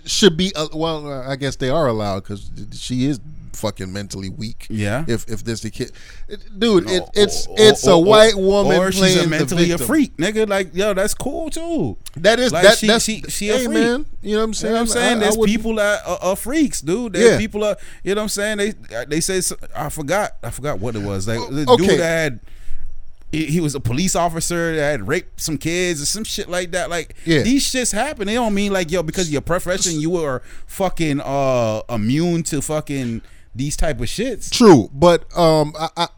should 0.04 0.36
be 0.36 0.52
uh, 0.54 0.68
well. 0.74 1.10
I 1.22 1.36
guess 1.36 1.56
they 1.56 1.70
are 1.70 1.86
allowed 1.86 2.24
because 2.24 2.50
she 2.72 3.06
is 3.06 3.20
fucking 3.56 3.92
mentally 3.92 4.28
weak. 4.28 4.66
Yeah. 4.70 5.04
If 5.08 5.28
if 5.28 5.42
this 5.44 5.60
the 5.60 5.70
kid, 5.70 5.92
dude, 6.58 6.88
it, 6.90 7.02
Or- 7.02 7.10
it's 7.14 7.46
or- 7.46 7.54
it's 7.58 7.86
a 7.86 7.92
or- 7.94 8.04
white 8.04 8.36
woman 8.36 8.76
or 8.78 8.90
playing 8.92 9.16
she's 9.16 9.24
a 9.24 9.28
mentally 9.28 9.70
a 9.72 9.78
freak, 9.78 10.16
nigga. 10.16 10.48
Like, 10.48 10.74
yo, 10.74 10.94
that's 10.94 11.14
cool 11.14 11.50
too. 11.50 11.96
That 12.16 12.38
is 12.38 12.52
Like, 12.52 12.62
that 12.64 12.78
she- 12.78 12.86
that's 12.86 13.04
she- 13.04 13.22
she 13.28 13.48
a 13.50 13.58
freak. 13.58 13.70
man. 13.70 14.06
You 14.22 14.32
know 14.32 14.38
what 14.38 14.44
I'm 14.44 14.48
You 14.50 14.54
saying? 14.54 14.72
know 14.74 14.80
what 14.80 14.80
I'm 14.82 14.86
saying? 14.88 15.08
I- 15.08 15.16
I 15.16 15.20
There's 15.20 15.36
wouldn't- 15.38 15.56
people 15.56 15.74
that 15.76 16.02
are, 16.06 16.18
are 16.22 16.36
freaks, 16.36 16.80
dude. 16.80 17.14
There's 17.14 17.32
Yeah. 17.32 17.38
people 17.38 17.64
are, 17.64 17.76
you 18.04 18.14
know 18.14 18.20
what 18.20 18.24
I'm 18.24 18.28
saying? 18.28 18.58
They 18.58 18.74
they 19.08 19.20
say 19.20 19.40
I 19.74 19.88
forgot 19.88 20.32
I 20.42 20.50
forgot 20.50 20.78
what 20.78 20.94
it 20.96 21.02
was. 21.02 21.26
Like 21.26 21.40
the 21.50 21.64
Okay. 21.68 21.86
dude 21.86 21.98
that 22.00 22.04
had 22.06 22.40
he, 23.32 23.46
he 23.46 23.60
was 23.60 23.74
a 23.74 23.80
police 23.80 24.14
officer 24.14 24.76
that 24.76 24.82
had 24.92 25.08
raped 25.08 25.40
some 25.40 25.58
kids 25.58 26.00
or 26.00 26.06
some 26.06 26.22
shit 26.22 26.48
like 26.48 26.70
that. 26.70 26.88
Like 26.88 27.16
Yeah. 27.24 27.42
these 27.42 27.64
shits 27.64 27.92
happen. 27.92 28.26
They 28.28 28.34
don't 28.34 28.54
mean 28.54 28.72
like 28.72 28.90
yo 28.90 29.02
because 29.02 29.26
of 29.26 29.32
your 29.32 29.40
profession 29.42 30.00
you 30.00 30.16
are 30.16 30.42
fucking 30.66 31.20
uh 31.20 31.82
immune 31.90 32.44
to 32.44 32.62
fucking 32.62 33.22
these 33.56 33.76
type 33.76 34.00
of 34.00 34.06
shits. 34.06 34.50
True, 34.50 34.90
but 34.92 35.24
um, 35.36 35.74
I, 35.78 35.88
I, 35.96 36.08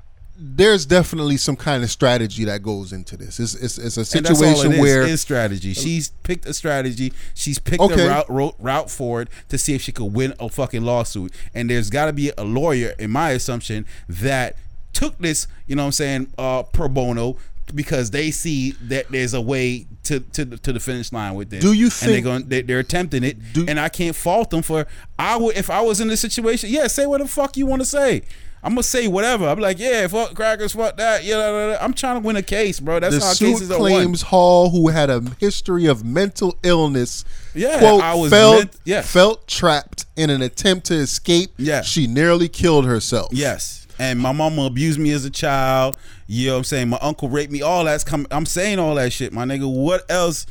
there's 0.40 0.86
definitely 0.86 1.36
some 1.36 1.56
kind 1.56 1.82
of 1.82 1.90
strategy 1.90 2.44
that 2.44 2.62
goes 2.62 2.92
into 2.92 3.16
this. 3.16 3.40
It's 3.40 3.54
it's, 3.54 3.78
it's 3.78 3.96
a 3.96 4.18
And 4.18 4.26
that's 4.26 4.40
all 4.40 4.44
it 4.44 4.54
situation 4.54 4.72
is, 4.72 4.80
where 4.80 5.02
is 5.02 5.20
strategy. 5.20 5.74
She's 5.74 6.10
picked 6.22 6.46
a 6.46 6.54
strategy. 6.54 7.12
She's 7.34 7.58
picked 7.58 7.82
Okay. 7.82 8.06
a 8.06 8.08
route, 8.08 8.30
route 8.30 8.54
route 8.58 8.90
forward 8.90 9.30
to 9.48 9.58
see 9.58 9.74
if 9.74 9.82
she 9.82 9.90
could 9.92 10.12
win 10.14 10.34
a 10.38 10.48
fucking 10.48 10.82
lawsuit. 10.82 11.32
And 11.54 11.68
there's 11.70 11.90
got 11.90 12.06
to 12.06 12.12
be 12.12 12.30
a 12.38 12.44
lawyer, 12.44 12.94
in 12.98 13.10
my 13.10 13.30
assumption, 13.30 13.84
that 14.08 14.56
took 14.92 15.18
this, 15.18 15.48
you 15.66 15.74
know 15.76 15.82
what 15.82 15.86
I'm 15.86 15.92
saying, 15.92 16.32
uh, 16.38 16.62
pro 16.64 16.88
bono 16.88 17.36
because 17.74 18.10
they 18.10 18.30
see 18.30 18.72
that 18.82 19.10
there's 19.10 19.34
a 19.34 19.40
way 19.40 19.86
to 20.04 20.20
to, 20.20 20.44
to 20.44 20.72
the 20.72 20.80
finish 20.80 21.12
line 21.12 21.34
with 21.34 21.50
this. 21.50 21.62
Do 21.62 21.72
you 21.72 21.86
and 21.86 21.92
they're 21.92 22.08
think- 22.14 22.24
going 22.24 22.48
they, 22.48 22.62
they're 22.62 22.78
attempting 22.80 23.24
it 23.24 23.36
Do- 23.52 23.66
and 23.68 23.78
I 23.78 23.88
can't 23.88 24.16
fault 24.16 24.50
them 24.50 24.62
for 24.62 24.86
I 25.18 25.36
would 25.36 25.56
if 25.56 25.70
I 25.70 25.80
was 25.80 26.00
in 26.00 26.08
this 26.08 26.20
situation, 26.20 26.70
yeah, 26.70 26.86
say 26.86 27.06
what 27.06 27.20
the 27.20 27.28
fuck 27.28 27.56
you 27.56 27.66
want 27.66 27.82
to 27.82 27.86
say. 27.86 28.22
I'm 28.60 28.72
gonna 28.72 28.82
say 28.82 29.06
whatever. 29.06 29.46
I'm 29.46 29.60
like, 29.60 29.78
yeah, 29.78 30.08
fuck 30.08 30.34
crackers, 30.34 30.72
fuck 30.72 30.96
that. 30.96 31.22
Yeah. 31.22 31.78
I'm 31.80 31.94
trying 31.94 32.20
to 32.20 32.26
win 32.26 32.34
a 32.34 32.42
case, 32.42 32.80
bro. 32.80 32.98
That's 32.98 33.16
the 33.16 33.24
how 33.24 33.32
suit 33.32 33.52
cases 33.52 33.70
are 33.70 33.78
won. 33.78 33.90
claims 33.92 34.22
Hall, 34.22 34.70
who 34.70 34.88
had 34.88 35.10
a 35.10 35.22
history 35.38 35.86
of 35.86 36.04
mental 36.04 36.58
illness, 36.64 37.24
Yeah, 37.54 37.78
quote, 37.78 38.02
I 38.02 38.16
was 38.16 38.30
felt 38.30 38.58
ment- 38.58 38.76
yes. 38.84 39.12
felt 39.12 39.46
trapped 39.46 40.06
in 40.16 40.28
an 40.30 40.42
attempt 40.42 40.86
to 40.86 40.94
escape. 40.94 41.50
Yeah. 41.56 41.82
she 41.82 42.08
nearly 42.08 42.48
killed 42.48 42.84
herself. 42.84 43.28
Yes. 43.32 43.86
And 44.00 44.18
my 44.18 44.32
mama 44.32 44.62
abused 44.62 44.98
me 44.98 45.12
as 45.12 45.24
a 45.24 45.30
child. 45.30 45.96
You 46.30 46.48
know 46.48 46.52
what 46.52 46.58
I'm 46.58 46.64
saying? 46.64 46.88
My 46.90 46.98
uncle 47.00 47.30
raped 47.30 47.50
me. 47.50 47.62
All 47.62 47.84
that's 47.84 48.04
coming. 48.04 48.26
I'm 48.30 48.44
saying 48.44 48.78
all 48.78 48.94
that 48.96 49.14
shit, 49.14 49.32
my 49.32 49.44
nigga. 49.44 49.66
What 49.66 50.04
else? 50.10 50.44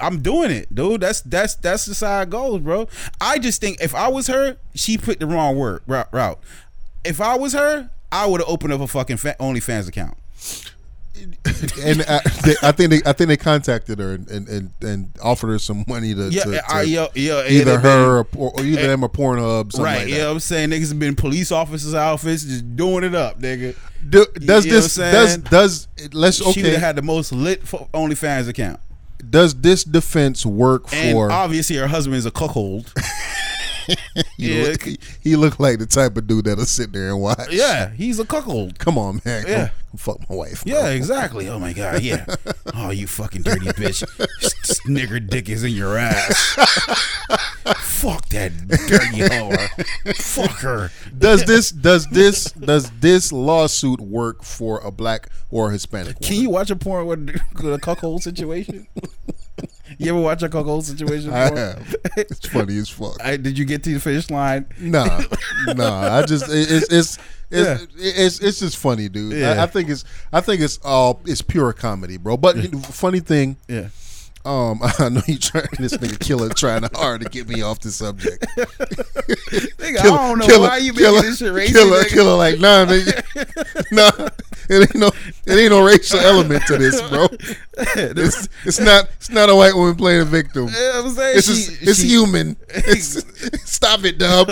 I'm 0.00 0.22
doing 0.22 0.52
it, 0.52 0.72
dude. 0.72 1.00
That's 1.00 1.20
that's 1.22 1.56
that's 1.56 2.00
how 2.00 2.20
it 2.20 2.30
goes, 2.30 2.60
bro. 2.60 2.88
I 3.20 3.38
just 3.38 3.60
think 3.60 3.78
if 3.80 3.92
I 3.92 4.06
was 4.06 4.28
her, 4.28 4.56
she 4.74 4.96
put 4.96 5.18
the 5.18 5.26
wrong 5.26 5.56
word 5.56 5.82
route. 5.86 6.38
If 7.04 7.20
I 7.20 7.36
was 7.36 7.54
her, 7.54 7.90
I 8.12 8.26
would 8.26 8.40
have 8.40 8.48
opened 8.48 8.72
up 8.72 8.80
a 8.80 8.86
fucking 8.86 9.16
fa- 9.16 9.36
OnlyFans 9.40 9.88
account. 9.88 10.16
and 11.82 12.02
I, 12.08 12.20
they, 12.44 12.54
I 12.62 12.72
think 12.72 12.90
they 12.90 13.00
I 13.06 13.12
think 13.12 13.28
they 13.28 13.36
contacted 13.36 13.98
her 13.98 14.12
and 14.14 14.28
and, 14.28 14.48
and, 14.48 14.70
and 14.82 15.10
offered 15.22 15.48
her 15.48 15.58
some 15.58 15.84
money 15.88 16.14
to, 16.14 16.28
Yeah, 16.30 16.44
to, 16.44 16.50
to 16.52 16.62
I, 16.70 16.82
yo, 16.82 17.08
yo, 17.14 17.44
either 17.46 17.72
have 17.72 17.82
been- 17.82 17.90
her 17.90 18.18
or, 18.18 18.26
or 18.36 18.62
either 18.64 18.80
eh, 18.82 18.86
them 18.88 19.02
or 19.04 19.08
Pornhub, 19.08 19.72
something 19.72 19.82
right? 19.84 19.98
like 20.00 20.08
you 20.08 20.18
know 20.18 20.32
I'm 20.32 20.40
saying? 20.40 20.70
Niggas 20.70 20.88
have 20.90 20.98
been 20.98 21.14
police 21.16 21.50
officers' 21.52 21.94
outfits, 21.94 22.44
just 22.44 22.76
doing 22.76 23.04
it 23.04 23.14
up, 23.14 23.40
nigga. 23.40 23.74
Do, 24.08 24.26
does 24.34 24.66
You 24.66 24.72
this 24.72 24.94
does 24.96 25.36
does 25.38 25.88
let's 26.12 26.36
She 26.36 26.60
okay 26.60 26.70
have 26.72 26.80
had 26.80 26.96
the 26.96 27.02
most 27.02 27.32
lit 27.32 27.64
OnlyFans 27.64 28.48
account. 28.48 28.78
does 29.30 29.54
this 29.54 29.82
defense 29.84 30.44
work 30.46 30.92
And 30.92 31.12
for 31.14 31.32
obviously, 31.32 31.76
her 31.76 31.86
husband 31.88 32.16
is 32.16 32.26
a 32.26 32.30
cuckold. 32.30 32.92
he, 34.36 34.58
yeah. 34.58 34.64
look, 34.68 34.82
he, 34.82 34.98
he 35.22 35.36
looked 35.36 35.60
like 35.60 35.78
the 35.78 35.86
type 35.86 36.16
of 36.16 36.26
dude 36.26 36.44
that'll 36.46 36.64
sit 36.64 36.92
there 36.92 37.08
and 37.10 37.20
watch 37.20 37.50
yeah, 37.50 37.90
he's 37.90 38.18
a 38.18 38.24
cuckold. 38.24 38.78
come 38.78 38.98
on 38.98 39.20
man 39.24 39.44
Yeah. 39.46 39.66
Come- 39.68 39.70
fuck 39.96 40.28
my 40.28 40.36
wife 40.36 40.62
bro. 40.64 40.74
Yeah, 40.74 40.88
exactly. 40.88 41.48
Oh 41.48 41.58
my 41.58 41.72
god, 41.72 42.02
yeah. 42.02 42.26
Oh, 42.74 42.90
you 42.90 43.06
fucking 43.06 43.42
dirty 43.42 43.66
bitch. 43.68 44.02
S- 44.42 44.80
Nigger 44.86 45.26
dick 45.26 45.48
is 45.48 45.64
in 45.64 45.72
your 45.72 45.96
ass. 45.96 46.34
Fuck 47.78 48.28
that 48.28 48.52
dirty 48.68 49.20
whore. 49.22 50.14
Fuck 50.16 50.58
her. 50.60 50.90
does 51.16 51.44
this 51.46 51.70
does 51.70 52.06
this 52.08 52.52
does 52.52 52.90
this 53.00 53.32
lawsuit 53.32 54.00
work 54.00 54.42
for 54.42 54.80
a 54.80 54.90
black 54.90 55.28
or 55.50 55.70
Hispanic 55.70 56.20
Can 56.20 56.36
you 56.36 56.50
watch 56.50 56.70
a 56.70 56.76
porn 56.76 57.06
with 57.06 57.72
a 57.72 57.78
cuckold 57.78 58.22
situation? 58.22 58.86
You 59.98 60.10
ever 60.10 60.20
watch 60.20 60.42
a 60.42 60.48
cuckold 60.48 60.84
situation? 60.84 61.32
I 61.32 61.56
have. 61.58 61.96
It's 62.16 62.46
funny 62.48 62.76
as 62.78 62.88
fuck. 62.88 63.16
I, 63.24 63.36
did 63.36 63.56
you 63.58 63.64
get 63.64 63.82
to 63.84 63.94
the 63.94 64.00
finish 64.00 64.28
line? 64.30 64.66
Nah, 64.78 65.22
nah. 65.68 66.18
I 66.18 66.22
just 66.26 66.48
it- 66.50 66.70
it's 66.70 66.92
it's 66.92 67.18
it's 67.50 67.80
Yeah. 67.80 67.86
it's, 67.96 68.40
it's 68.40 68.58
just 68.60 68.76
funny, 68.76 69.08
dude. 69.08 69.32
Yeah. 69.34 69.52
I, 69.52 69.62
I 69.62 69.66
think 69.66 69.88
it's 69.88 70.04
I 70.32 70.40
think 70.40 70.60
it's 70.60 70.78
all 70.84 71.20
it's 71.24 71.40
pure 71.42 71.72
comedy, 71.72 72.16
bro. 72.18 72.36
But 72.36 72.56
funny 72.86 73.20
thing, 73.20 73.56
Yeah. 73.68 73.88
Um, 74.46 74.80
I 74.98 75.08
know 75.08 75.22
you 75.26 75.38
trying 75.38 75.66
this 75.78 75.96
nigga 75.96 76.18
killer 76.20 76.48
trying 76.50 76.84
hard 76.94 77.22
to 77.22 77.28
get 77.28 77.48
me 77.48 77.62
off 77.62 77.80
the 77.80 77.90
subject. 77.90 78.46
Nigga, 78.56 79.98
I 79.98 80.02
don't 80.02 80.38
know 80.38 80.60
why 80.60 80.78
you 80.78 80.92
making 80.92 81.22
this 81.22 81.38
shit 81.38 81.52
racist. 81.52 81.72
Killer, 81.72 82.02
nigga. 82.04 82.08
killer, 82.08 82.36
like 82.36 82.60
nah, 82.60 82.84
nigga, 82.86 83.92
nah. 84.20 84.28
It 84.68 84.80
ain't 84.82 84.94
no, 84.96 85.08
it 85.46 85.52
ain't 85.58 85.70
no 85.70 85.84
racial 85.84 86.18
element 86.18 86.64
to 86.66 86.76
this, 86.76 87.00
bro. 87.02 87.28
It's, 87.78 88.48
it's 88.64 88.80
not, 88.80 89.04
it's 89.16 89.30
not 89.30 89.48
a 89.48 89.54
white 89.54 89.74
woman 89.74 89.94
playing 89.94 90.22
a 90.22 90.24
victim. 90.24 90.64
I'm 90.66 91.10
saying? 91.10 91.38
It's 91.38 91.46
She- 91.46 91.52
just, 91.54 91.82
it's 91.82 92.00
she- 92.00 92.08
human. 92.08 92.56
It's, 92.70 93.22
stop 93.70 94.04
it, 94.04 94.18
Dub. 94.18 94.48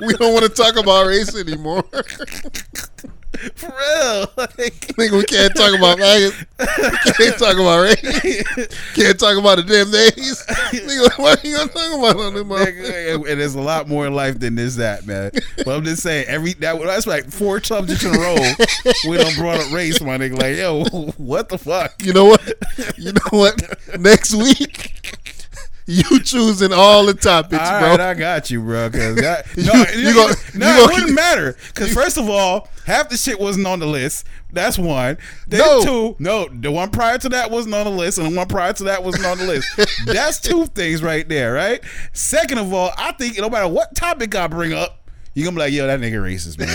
we 0.00 0.12
don't 0.14 0.32
want 0.34 0.44
to 0.44 0.48
talk 0.48 0.76
about 0.76 1.06
race 1.06 1.36
anymore. 1.36 1.84
For 3.54 3.68
real. 3.68 4.26
Like, 4.58 4.88
Nigga, 4.96 5.18
we 5.18 5.24
can't 5.24 5.54
talk 5.54 5.76
about 5.76 5.98
maggots. 5.98 6.36
We 6.58 7.12
can't 7.12 7.38
talk 7.38 7.54
about 7.54 7.82
race. 7.82 8.42
Can't 8.94 9.18
talk 9.18 9.38
about 9.38 9.56
the 9.58 9.64
damn 9.64 9.90
days. 9.90 10.44
Nigga, 10.72 11.18
what 11.18 11.44
are 11.44 11.46
you 11.46 11.56
gonna 11.56 11.70
talk 11.70 11.98
about 11.98 12.16
on 12.16 12.34
them? 12.34 12.48
Nigga, 12.48 13.14
and 13.30 13.40
there's 13.40 13.54
a 13.54 13.60
lot 13.60 13.88
more 13.88 14.06
in 14.06 14.14
life 14.14 14.40
than 14.40 14.54
this 14.54 14.76
that 14.76 15.06
man. 15.06 15.30
But 15.56 15.68
I'm 15.68 15.84
just 15.84 16.02
saying 16.02 16.26
every 16.28 16.54
that 16.54 16.80
that's 16.80 17.06
like 17.06 17.30
four 17.30 17.62
subjects 17.62 18.04
in 18.04 18.14
a 18.14 18.18
row. 18.18 18.36
we 19.08 19.16
don't 19.16 19.36
brought 19.36 19.60
up 19.60 19.72
race, 19.72 20.00
my 20.00 20.18
nigga. 20.18 20.38
Like 20.38 20.56
yo, 20.56 20.84
what 21.16 21.48
the 21.48 21.58
fuck? 21.58 21.94
You 22.02 22.12
know 22.12 22.24
what? 22.24 22.42
You 22.96 23.12
know 23.12 23.38
what? 23.38 24.00
Next 24.00 24.34
week, 24.34 24.92
you 25.88 26.20
choosing 26.22 26.72
all 26.72 27.06
the 27.06 27.14
topics, 27.14 27.62
All 27.68 27.80
bro. 27.80 27.88
right, 27.90 28.00
I 28.00 28.14
got 28.14 28.50
you, 28.50 28.60
bro. 28.60 28.90
Cause 28.90 29.16
that, 29.16 29.46
You- 29.56 29.64
no, 29.72 29.72
you 29.94 30.08
you, 30.08 30.14
gonna- 30.14 30.34
no, 30.54 30.76
you 30.76 30.84
it 30.84 30.92
wouldn't 30.92 31.14
matter. 31.14 31.56
Cause 31.74 31.92
first 31.94 32.18
of 32.18 32.28
all, 32.28 32.68
half 32.84 33.08
the 33.08 33.16
shit 33.16 33.40
wasn't 33.40 33.66
on 33.66 33.78
the 33.80 33.86
list. 33.86 34.26
That's 34.52 34.78
one. 34.78 35.16
Then 35.46 35.60
No. 35.60 35.82
two, 35.82 36.16
no, 36.18 36.46
the 36.48 36.70
one 36.70 36.90
prior 36.90 37.16
to 37.18 37.28
that 37.30 37.50
wasn't 37.50 37.74
on 37.74 37.84
the 37.84 37.90
list, 37.90 38.18
and 38.18 38.30
the 38.32 38.36
one 38.36 38.46
prior 38.48 38.72
to 38.74 38.84
that 38.84 39.02
wasn't 39.02 39.24
on 39.26 39.38
the 39.38 39.44
list. 39.46 39.66
That's 40.06 40.40
two 40.40 40.66
things 40.66 41.02
right 41.02 41.28
there, 41.28 41.52
right? 41.54 41.82
Second 42.12 42.58
of 42.58 42.72
all, 42.72 42.92
I 42.98 43.12
think 43.12 43.38
no 43.38 43.48
matter 43.48 43.68
what 43.68 43.94
topic 43.94 44.34
I 44.34 44.46
bring 44.46 44.72
up, 44.74 45.08
you're 45.34 45.44
gonna 45.44 45.54
be 45.56 45.60
like, 45.60 45.72
yo, 45.72 45.86
that 45.86 46.00
nigga 46.00 46.20
racist, 46.20 46.58
man. 46.58 46.68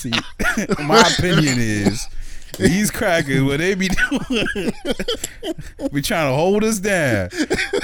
See, 0.00 0.10
my 0.84 1.00
opinion 1.00 1.56
is 1.58 2.06
these 2.58 2.90
crackers, 2.90 3.42
what 3.42 3.58
they 3.58 3.74
be 3.74 3.88
doing, 3.88 4.72
be 5.92 6.02
trying 6.02 6.30
to 6.30 6.34
hold 6.34 6.64
us 6.64 6.78
down 6.78 7.30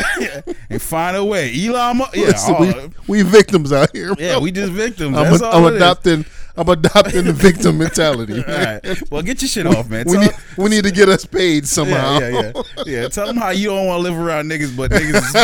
and 0.71 0.83
find 0.83 1.17
a 1.17 1.25
way. 1.25 1.51
Elon, 1.67 1.99
yeah, 2.15 2.27
Listen, 2.27 2.55
oh, 2.59 2.91
we, 3.07 3.23
we 3.23 3.31
victims 3.31 3.73
out 3.73 3.95
here. 3.95 4.15
Bro. 4.15 4.25
yeah, 4.25 4.39
we 4.39 4.51
just 4.53 4.73
victims. 4.73 5.17
I'm, 5.17 5.33
a, 5.33 5.45
all 5.45 5.67
I'm 5.67 5.73
it 5.73 5.77
is. 5.77 5.83
adopting. 5.83 6.25
I'm 6.57 6.69
adopting 6.69 7.25
the 7.25 7.33
victim 7.33 7.79
mentality. 7.79 8.35
All 8.35 8.55
right. 8.55 9.11
Well, 9.11 9.23
get 9.23 9.43
your 9.43 9.49
shit 9.49 9.67
off, 9.67 9.89
man. 9.91 10.07
We 10.07 10.19
need, 10.19 10.31
we 10.57 10.69
need 10.71 10.85
to 10.85 10.93
get 10.93 11.09
us 11.09 11.25
paid 11.25 11.67
somehow. 11.67 12.21
yeah, 12.21 12.29
yeah, 12.29 12.53
yeah. 12.55 12.83
Yeah, 12.87 13.09
tell 13.09 13.27
them 13.27 13.37
how 13.39 13.51
you 13.51 13.69
don't 13.71 13.87
want 13.89 13.99
to 13.99 14.03
live 14.11 14.17
around 14.19 14.49
niggas, 14.51 14.77
but 14.77 14.93
niggas. 14.93 15.35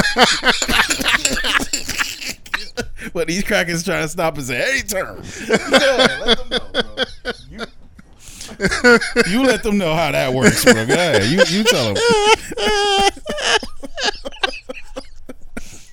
But 3.12 3.28
these 3.28 3.45
crackers 3.45 3.83
trying 3.83 4.03
to 4.03 4.09
stop 4.09 4.37
us 4.39 4.51
at 4.51 4.68
any 4.68 4.83
turn. 4.83 5.22
Yeah, 5.49 6.22
let 6.24 6.39
them 6.39 6.49
know, 6.51 6.83
bro. 6.83 7.33
You, 7.51 7.64
you 9.29 9.43
let 9.45 9.63
them 9.63 9.79
know 9.79 9.95
how 9.95 10.13
that 10.13 10.33
works, 10.35 10.65
bro. 10.65 10.75
Go 10.87 10.95
ahead. 10.95 11.25
You 11.25 11.43
you 11.49 11.65
tell 11.65 11.95
them. 11.95 12.03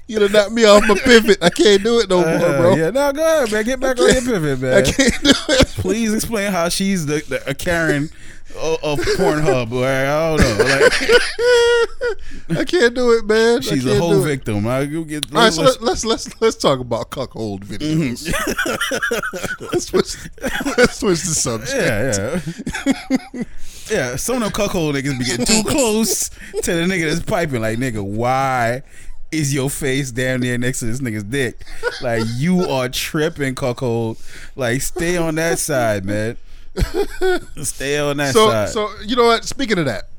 You 0.10 0.20
done 0.20 0.32
knocked 0.32 0.52
me 0.54 0.64
off 0.64 0.88
my 0.88 0.96
pivot. 0.96 1.38
I 1.42 1.50
can't 1.50 1.84
do 1.84 2.00
it 2.00 2.10
no 2.10 2.22
more, 2.22 2.30
Uh, 2.30 2.58
bro. 2.62 2.76
yeah, 2.76 2.92
no, 2.92 3.12
go 3.12 3.22
ahead, 3.22 3.52
man. 3.52 3.66
Get 3.66 3.80
back 3.82 4.00
on 4.00 4.06
your 4.08 4.22
pivot, 4.22 4.60
man. 4.62 4.74
I 4.78 4.82
can't 4.84 5.22
do 5.22 5.32
it. 5.50 5.68
Please 5.80 6.14
explain 6.14 6.52
how 6.54 6.70
she's 6.70 7.06
the, 7.06 7.22
the 7.28 7.50
a 7.50 7.54
Karen 7.54 8.10
of, 8.58 8.84
of 8.84 9.00
Pornhub. 9.00 9.72
Like, 9.72 10.08
I 10.08 10.36
don't 10.36 10.58
know. 10.58 10.66
Like, 12.50 12.60
I 12.60 12.64
can't 12.66 12.96
do 12.96 13.12
it, 13.14 13.26
man. 13.26 13.62
She's 13.62 13.86
a 13.86 13.98
whole 13.98 14.20
victim. 14.22 14.68
I 14.68 14.86
go 14.86 15.04
get. 15.04 15.34
All 15.34 15.42
right, 15.42 15.54
so 15.54 15.64
let's- 15.64 15.82
let, 15.82 15.88
let's 15.88 16.06
let's 16.06 16.42
let's 16.42 16.56
talk 16.56 16.80
about 16.80 17.10
cuckold 17.10 17.66
videos. 17.66 18.28
Mm-hmm. 18.28 19.66
let's, 19.72 19.88
switch, 19.88 20.16
let's 20.78 20.98
switch 20.98 21.22
the 21.22 21.34
subject. 21.36 21.74
Yeah, 21.76 22.40
yeah. 23.34 23.44
yeah, 23.90 24.16
some 24.16 24.38
of 24.38 24.44
them 24.44 24.52
cuckold 24.52 24.96
niggas 24.96 25.18
be 25.18 25.26
getting 25.26 25.46
too 25.46 25.64
close 25.64 26.30
to 26.30 26.74
the 26.74 26.82
nigga 26.84 27.10
that's 27.10 27.24
piping. 27.26 27.62
Like, 27.62 27.78
nigga, 27.78 28.04
why 28.04 28.84
is 29.32 29.54
your 29.54 29.70
face 29.70 30.12
damn 30.12 30.40
near 30.40 30.58
next 30.58 30.80
to 30.80 30.86
this 30.86 31.00
nigga's 31.02 31.24
dick? 31.24 31.66
Like, 32.02 32.24
you 32.36 32.62
are 32.62 32.90
tripping, 32.90 33.56
cuckold. 33.56 34.18
Like, 34.56 34.82
stay 34.82 35.18
on 35.18 35.36
that 35.36 35.60
side, 35.60 36.06
man. 36.06 36.38
Stay 37.64 38.00
on 38.00 38.18
that 38.18 38.34
So 38.34 38.50
side. 38.50 38.70
so 38.70 38.90
you 39.06 39.16
know 39.16 39.26
what? 39.26 39.46
Speaking 39.46 39.78
of 39.80 39.86
that, 39.86 40.10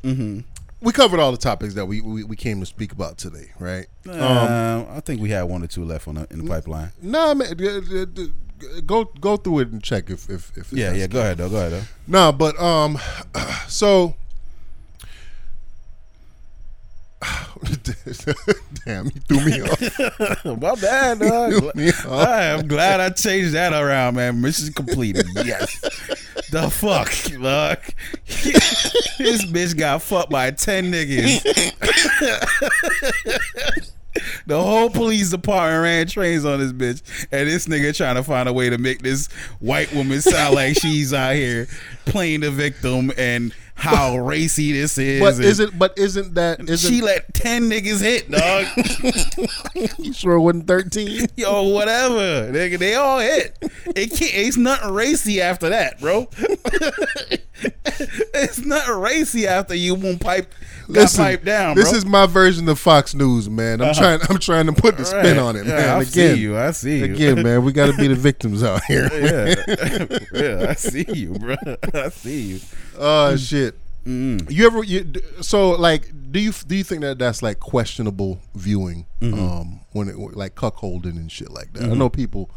we 0.81 0.93
covered 0.93 1.21
all 1.21 1.33
the 1.33 1.39
topics 1.39 1.75
that 1.75 1.87
we, 1.87 2.01
we 2.01 2.25
we 2.25 2.37
came 2.37 2.61
to 2.61 2.67
speak 2.67 2.93
about 2.93 3.19
today, 3.19 3.51
right? 3.59 3.87
um, 4.09 4.87
I 4.91 5.01
think 5.01 5.21
we 5.21 5.31
had 5.31 5.43
one 5.45 5.63
or 5.63 5.67
two 5.67 5.85
left 5.85 6.09
on 6.09 6.15
the, 6.17 6.27
in 6.31 6.45
the 6.45 6.49
pipeline. 6.49 6.91
Nah, 7.03 7.35
man, 7.35 7.55
go 8.87 9.05
go 9.05 9.37
through 9.37 9.61
it 9.61 9.69
and 9.69 9.83
check 9.83 10.11
if 10.11 10.29
if, 10.31 10.57
if 10.57 10.73
Yeah, 10.73 10.93
yeah. 10.93 11.07
Go 11.07 11.21
ahead, 11.21 11.39
though. 11.39 11.49
Go 11.49 11.57
ahead, 11.57 11.73
though. 11.73 11.83
No, 12.07 12.33
but 12.33 12.59
um, 12.61 12.99
so 13.69 14.15
damn, 18.85 19.07
you 19.07 19.21
threw 19.27 19.45
me 19.45 19.63
off. 19.63 20.45
My 20.61 20.75
bad, 20.75 21.19
dog. 21.21 21.73
I 22.09 22.45
am 22.45 22.69
glad 22.69 23.01
I 23.01 23.11
changed 23.11 23.55
that 23.55 23.73
around, 23.73 24.17
man. 24.17 24.41
Mission 24.41 24.73
completed. 24.73 25.27
Yes. 25.35 25.81
the 26.51 26.71
fuck, 26.71 27.09
look. 27.39 27.83
this 29.19 29.45
bitch 29.47 29.77
got 29.77 30.03
fucked 30.03 30.31
by 30.31 30.51
ten 30.53 30.93
niggas. 30.93 31.43
The 34.47 34.61
whole 34.61 34.91
police 34.91 35.31
department 35.31 35.83
ran 35.83 36.07
trains 36.07 36.45
on 36.45 36.59
this 36.59 36.73
bitch, 36.73 37.03
and 37.31 37.49
this 37.49 37.67
nigga 37.67 37.95
trying 37.97 38.17
to 38.17 38.23
find 38.23 38.49
a 38.49 38.53
way 38.53 38.71
to 38.71 38.79
make 38.79 39.03
this 39.03 39.29
white 39.61 39.93
woman 39.93 40.21
sound 40.21 40.55
like 40.55 40.77
she's 40.81 41.13
out 41.13 41.35
here 41.35 41.69
playing 42.05 42.41
the 42.41 42.51
victim 42.51 43.13
and 43.17 43.55
how 43.79 44.19
racy 44.19 44.73
this 44.73 44.99
is. 44.99 45.21
But 45.21 45.39
isn't 45.39 45.79
but 45.79 45.97
isn't 45.97 46.35
that 46.35 46.69
isn't 46.69 46.93
she 46.93 47.01
let 47.01 47.33
ten 47.33 47.71
niggas 47.71 48.03
hit, 48.03 48.29
dog? 48.29 48.67
you 49.99 50.13
sure 50.13 50.35
it 50.35 50.41
wasn't 50.41 50.67
thirteen? 50.67 51.29
Yo, 51.37 51.63
whatever. 51.69 52.53
Nigga, 52.53 52.77
they 52.79 52.97
all 52.97 53.21
hit. 53.21 53.57
It 53.87 54.11
can't, 54.11 54.35
it's 54.35 54.57
nothing 54.57 54.93
racy 54.93 55.41
after 55.41 55.69
that, 55.69 56.01
bro. 56.01 56.29
it's 58.35 58.59
nothing 58.65 58.97
racy 58.97 59.47
after 59.47 59.77
you 59.77 59.95
won't 59.95 60.21
pipe 60.21 60.53
got 60.95 61.03
Listen, 61.03 61.25
piped 61.25 61.45
down, 61.45 61.77
this 61.77 61.91
bro. 61.91 61.99
is 61.99 62.07
my 62.07 62.27
version 62.27 62.69
of 62.69 62.79
Fox 62.79 63.15
News, 63.15 63.49
man. 63.51 63.81
I'm 63.83 63.95
trying 63.95 64.21
I'm 64.29 64.39
trying 64.39 64.67
to 64.67 64.73
put 64.73 64.97
the 64.97 65.05
spin 65.05 65.37
Right. 65.37 65.39
on 65.39 65.57
it, 65.57 65.67
Yeah, 65.67 65.77
man. 65.77 65.89
I 65.89 66.03
again, 66.03 66.35
see 66.37 66.41
you. 66.41 66.57
I 66.59 66.71
see 66.73 66.99
you. 66.99 67.05
again, 67.05 67.43
man, 67.45 67.65
we 67.65 67.73
got 67.73 67.87
to 67.87 67.97
be 67.97 68.09
the 68.09 68.15
victims 68.15 68.63
out 68.63 68.83
here. 68.85 69.09
yeah, 69.13 70.19
yeah, 70.33 70.67
I 70.71 70.75
see 70.75 71.05
you, 71.13 71.35
bro. 71.35 71.57
I 71.95 72.09
see 72.09 72.41
you. 72.43 72.61
Oh 72.99 73.37
shit. 73.37 73.75
Mm. 74.07 74.51
You 74.51 74.67
ever 74.67 74.83
you 74.85 75.13
so 75.43 75.71
like 75.73 76.11
do 76.33 76.41
you 76.41 76.53
do 76.67 76.77
you 76.77 76.85
think 76.85 77.03
that 77.03 77.19
that's 77.19 77.43
like 77.43 77.61
questionable 77.61 78.41
viewing 78.55 79.05
Mm-hmm. 79.21 79.39
um 79.39 79.81
when 79.93 80.09
it 80.09 80.17
like 80.17 80.55
cuckolding 80.55 81.17
and 81.17 81.31
shit 81.31 81.51
like 81.51 81.73
that? 81.75 81.83
I 81.83 81.95
know 81.95 82.09
people 82.09 82.51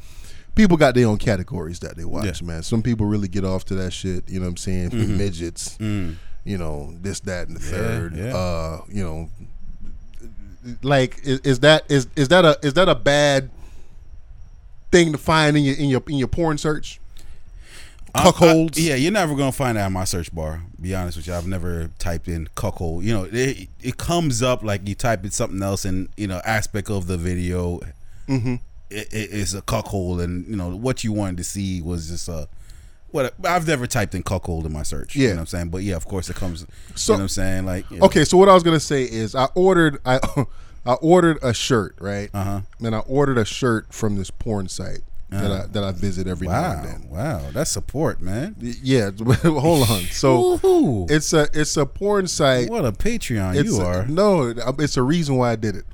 people 0.55 0.77
got 0.77 0.95
their 0.95 1.07
own 1.07 1.17
categories 1.17 1.79
that 1.79 1.97
they 1.97 2.05
watch, 2.05 2.23
Yeah. 2.25 2.31
Mm-hmm. 2.31 2.47
man. 2.47 2.63
Some 2.63 2.81
people 2.81 3.05
really 3.05 3.27
get 3.27 3.43
off 3.43 3.65
to 3.65 3.75
that 3.75 3.91
shit, 3.91 4.29
you 4.29 4.39
know 4.39 4.45
what 4.45 4.51
I'm 4.51 4.57
saying? 4.57 5.17
Midgets, 5.17 5.77
you 6.43 6.57
know, 6.57 6.93
this 7.01 7.19
that 7.21 7.47
and 7.47 7.55
the 7.57 7.61
third. 7.61 8.15
Yeah. 8.15 8.35
Uh, 8.35 8.81
you 8.89 9.03
know 9.03 9.29
like 10.83 11.19
is, 11.23 11.39
is 11.39 11.59
that 11.61 11.83
is 11.89 12.07
is 12.15 12.27
that 12.27 12.45
a 12.45 12.57
is 12.61 12.73
that 12.75 12.87
a 12.87 12.93
bad 12.95 13.49
thing 14.91 15.11
to 15.11 15.17
find 15.17 15.57
in 15.57 15.63
your 15.63 15.75
in 15.75 15.89
your 15.89 16.03
in 16.07 16.17
your 16.17 16.27
porn 16.27 16.57
search? 16.57 16.99
Cuckolds? 18.13 18.77
I- 18.77 18.81
yeah, 18.81 18.95
you're 18.95 19.11
never 19.11 19.35
gonna 19.35 19.51
find 19.51 19.77
that 19.77 19.87
in 19.87 19.93
my 19.93 20.03
search 20.03 20.33
bar. 20.35 20.61
Be 20.79 20.93
honest 20.93 21.17
with 21.17 21.27
you, 21.27 21.33
I've 21.33 21.47
never 21.47 21.89
typed 21.97 22.27
in 22.27 22.47
cuckold. 22.55 23.03
You 23.03 23.13
know, 23.13 23.27
it, 23.31 23.69
it 23.81 23.97
comes 23.97 24.43
up 24.43 24.63
like 24.63 24.87
you 24.87 24.95
type 24.95 25.23
in 25.23 25.31
something 25.31 25.61
else, 25.63 25.85
and 25.85 26.09
you 26.17 26.27
know, 26.27 26.41
aspect 26.45 26.89
of 26.89 27.07
the 27.07 27.17
video, 27.17 27.79
Mm-hmm. 28.27 28.55
it, 28.89 29.07
it 29.13 29.29
is 29.31 29.53
a 29.55 29.61
cuckold, 29.61 30.21
and 30.21 30.45
you 30.47 30.55
know 30.55 30.75
what 30.75 31.03
you 31.03 31.11
wanted 31.13 31.37
to 31.37 31.43
see 31.43 31.81
was 31.81 32.09
just 32.09 32.27
a. 32.27 32.47
What 33.11 33.33
I've 33.43 33.67
never 33.67 33.87
typed 33.87 34.15
in 34.15 34.23
cuckold 34.23 34.65
in 34.65 34.73
my 34.73 34.83
search. 34.83 35.15
You 35.15 35.23
Yeah. 35.23 35.29
know 35.29 35.35
what 35.35 35.39
I'm 35.41 35.47
saying? 35.47 35.69
But 35.69 35.83
yeah, 35.83 35.95
of 35.95 36.05
course 36.05 36.29
it 36.29 36.35
comes. 36.35 36.65
So- 36.95 37.13
you 37.13 37.17
know 37.17 37.19
what 37.19 37.23
I'm 37.23 37.29
saying? 37.29 37.65
Like 37.65 37.89
you 37.91 37.97
know, 37.97 38.05
Okay, 38.05 38.23
so 38.25 38.37
what 38.37 38.49
I 38.49 38.53
was 38.53 38.63
gonna 38.63 38.79
say 38.79 39.03
is 39.03 39.35
I 39.35 39.45
ordered 39.55 39.99
I 40.05 40.19
I 40.85 40.93
ordered 40.93 41.37
a 41.43 41.53
shirt, 41.53 41.95
right? 42.01 42.29
Uh-huh. 42.33 42.61
And 42.79 42.95
I 42.95 42.99
ordered 42.99 43.37
a 43.37 43.45
shirt 43.45 43.93
from 43.93 44.15
this 44.17 44.31
porn 44.31 44.67
site 44.67 45.01
that 45.29 45.49
I 45.51 45.65
that 45.67 45.83
I 45.83 45.91
visit 45.91 46.27
every 46.27 46.47
now 46.47 46.61
Wow, 46.61 46.71
and 46.73 46.85
then. 47.03 47.09
wow, 47.09 47.41
that's 47.53 47.71
support, 47.71 48.19
man. 48.21 48.55
Yeah, 48.59 49.11
hold 49.43 49.89
on. 49.89 50.01
So 50.11 50.57
Woohoo. 50.57 51.09
it's 51.11 51.31
a 51.33 51.47
it's 51.53 51.77
a 51.77 51.85
porn 51.85 52.27
site. 52.27 52.69
What 52.69 52.83
a 52.85 52.91
Patreon 52.91 53.63
you 53.63 53.79
a- 53.79 53.85
are. 53.85 54.05
no, 54.07 54.53
it's 54.79 54.97
a 54.97 55.03
reason 55.03 55.35
why 55.37 55.51
I 55.51 55.55
did 55.55 55.75
it. 55.77 55.85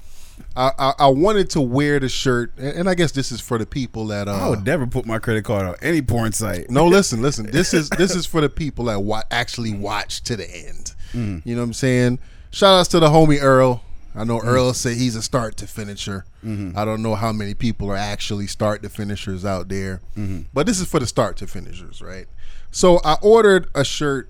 I, 0.56 0.72
I, 0.80 0.94
I 1.00 1.08
wanted 1.08 1.50
to 1.52 1.62
wear 1.62 2.00
the 2.00 2.10
shirt, 2.10 2.52
and 2.58 2.68
and 2.80 2.90
I 2.90 2.96
guess 2.96 3.12
this 3.12 3.32
is 3.32 3.40
for 3.42 3.58
the 3.58 3.66
people 3.66 4.08
that 4.08 4.28
uh, 4.28 4.32
I 4.34 4.50
would 4.50 4.66
never 4.66 4.88
put 4.88 5.06
my 5.06 5.20
credit 5.20 5.44
card 5.46 5.66
on 5.68 5.76
any 5.82 6.02
porn 6.02 6.32
site. 6.32 6.70
No, 6.70 6.88
listen, 6.88 7.22
listen. 7.22 7.46
This 7.52 7.74
is 7.74 7.90
this 7.92 8.16
is 8.16 8.26
for 8.26 8.42
the 8.42 8.50
people 8.50 8.86
that 8.86 9.02
wa- 9.04 9.24
actually 9.32 9.74
watch 9.74 10.22
to 10.24 10.36
the 10.36 10.50
end. 10.50 10.94
Mm. 11.14 11.46
You 11.46 11.56
know 11.56 11.62
what 11.62 11.68
I'm 11.68 11.74
saying? 11.74 12.20
Shout 12.52 12.74
outs 12.80 12.90
to 12.90 13.00
the 13.00 13.10
homie 13.10 13.42
Earl. 13.42 13.84
I 14.16 14.24
know 14.24 14.40
Mm. 14.40 14.46
Earl 14.46 14.74
said 14.74 14.98
he's 14.98 15.16
a 15.16 15.22
start 15.22 15.58
to 15.58 15.68
finisher. 15.68 16.26
Mm-hmm. 16.44 16.76
I 16.78 16.86
don't 16.86 17.04
know 17.04 17.14
how 17.14 17.32
many 17.32 17.54
people 17.54 17.92
are 17.92 17.96
actually 17.98 18.48
start 18.48 18.82
to 18.84 18.90
finishers 18.90 19.46
out 19.46 19.68
there, 19.70 20.02
Mm-hmm. 20.18 20.42
but 20.54 20.66
this 20.66 20.80
is 20.80 20.88
for 20.88 21.00
the 21.00 21.06
start 21.06 21.38
to 21.38 21.48
finishers, 21.48 22.02
right? 22.02 22.26
So 22.72 23.00
I 23.06 23.18
ordered 23.22 23.68
a 23.76 23.84
shirt 23.84 24.30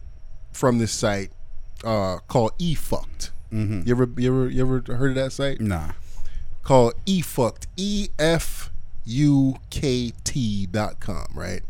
from 0.51 0.77
this 0.79 0.91
site 0.91 1.31
uh, 1.85 2.17
called 2.27 2.51
E 2.59 2.73
Fucked. 2.75 3.31
Mm-hmm. 3.51 3.81
You 3.87 3.91
ever 3.95 4.09
you 4.17 4.33
ever 4.33 4.49
you 4.49 4.61
ever 4.61 4.95
heard 4.95 5.11
of 5.11 5.15
that 5.23 5.31
site? 5.31 5.61
Nah. 5.61 5.91
called 6.63 6.93
efucked 7.05 7.65
e 7.77 8.09
f 8.19 8.69
u 9.05 9.55
k 9.69 10.11
t 10.25 10.65
dot 10.65 10.99
com 10.99 11.25
right 11.33 11.61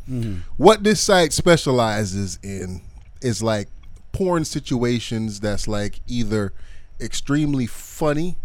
what 0.57 0.83
this 0.83 0.99
site 0.99 1.31
specializes 1.33 2.39
in 2.41 2.81
is 3.21 3.43
like 3.43 3.67
porn 4.11 4.43
situations 4.43 5.39
that's 5.39 5.67
like 5.67 5.99
either 6.07 6.51
extremely 6.99 7.67
funny 7.67 8.37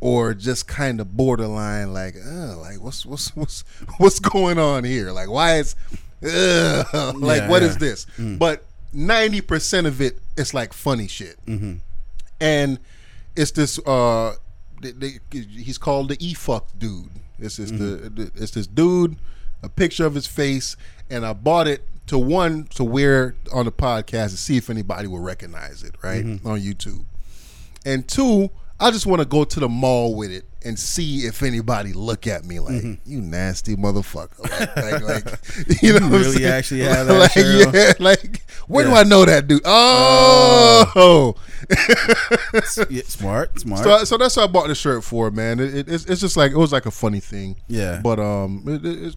or 0.00 0.32
just 0.32 0.66
kind 0.66 1.00
of 1.00 1.14
borderline 1.16 1.92
like 1.92 2.14
uh, 2.16 2.56
like 2.56 2.80
what's 2.80 3.04
what's 3.04 3.28
what's 3.36 3.60
what's 3.98 4.18
going 4.18 4.58
on 4.58 4.82
here 4.84 5.12
like 5.12 5.28
why 5.28 5.58
is 5.58 5.76
uh, 6.24 7.12
like 7.16 7.42
Yeah, 7.42 7.48
what 7.50 7.60
yeah. 7.62 7.68
is 7.68 7.76
this 7.76 8.06
but 8.38 8.64
90% 8.96 9.86
of 9.86 10.00
it 10.00 10.18
it's 10.36 10.54
like 10.54 10.72
funny 10.72 11.06
shit 11.08 11.36
and 12.40 12.78
it's 13.36 13.50
this 13.52 13.78
uh 13.86 14.34
they, 14.82 14.92
they, 14.92 15.18
he's 15.30 15.78
called 15.78 16.08
the 16.08 16.16
e 16.26 16.34
fuck 16.34 16.68
dude. 16.78 17.10
It's 17.38 17.56
this 17.56 17.70
the, 17.70 18.10
the 18.10 18.30
it's 18.34 18.52
this 18.52 18.66
dude 18.66 19.16
a 19.62 19.68
picture 19.68 20.06
of 20.06 20.14
his 20.14 20.26
face 20.26 20.74
and 21.10 21.24
i 21.26 21.32
bought 21.34 21.68
it 21.68 21.86
to 22.06 22.18
one 22.18 22.64
to 22.64 22.82
wear 22.82 23.34
on 23.52 23.66
the 23.66 23.72
podcast 23.72 24.30
to 24.30 24.36
see 24.36 24.56
if 24.56 24.70
anybody 24.70 25.06
will 25.06 25.20
recognize 25.20 25.82
it 25.82 25.94
right 26.02 26.24
on 26.44 26.60
youtube. 26.60 27.04
And 27.84 28.06
two 28.08 28.50
i 28.78 28.90
just 28.90 29.06
want 29.06 29.20
to 29.20 29.26
go 29.26 29.44
to 29.44 29.60
the 29.60 29.68
mall 29.68 30.14
with 30.14 30.30
it 30.30 30.44
and 30.64 30.78
see 30.78 31.20
if 31.20 31.42
anybody 31.42 31.92
look 31.92 32.26
at 32.26 32.44
me 32.44 32.60
like 32.60 32.82
you 33.06 33.20
nasty 33.20 33.76
motherfucker 33.76 34.38
like, 34.40 34.76
like, 35.02 35.24
like 35.24 35.82
you 35.82 35.98
know 35.98 36.06
I'm 36.06 36.12
really 36.12 36.44
actually 36.46 36.80
have 36.84 37.06
that 37.06 37.18
like 37.18 37.34
yeah 37.36 37.92
like 37.98 38.42
where 38.68 38.84
do 38.84 38.92
i 38.92 39.02
know 39.04 39.24
that 39.24 39.46
dude 39.46 39.62
oh 39.64 41.34
Yeah, 42.90 43.02
smart, 43.04 43.58
smart. 43.60 43.84
so, 43.84 44.04
so 44.04 44.16
that's 44.16 44.36
what 44.36 44.48
I 44.48 44.52
bought 44.52 44.68
the 44.68 44.74
shirt 44.74 45.04
for, 45.04 45.30
man. 45.30 45.60
It, 45.60 45.74
it, 45.74 45.88
it's, 45.88 46.04
it's 46.06 46.20
just 46.20 46.36
like 46.36 46.50
it 46.52 46.56
was 46.56 46.72
like 46.72 46.86
a 46.86 46.90
funny 46.90 47.20
thing. 47.20 47.56
Yeah. 47.68 48.00
But 48.02 48.18
um, 48.18 48.64
it, 48.66 48.84
it- 48.84 49.02
it's 49.04 49.16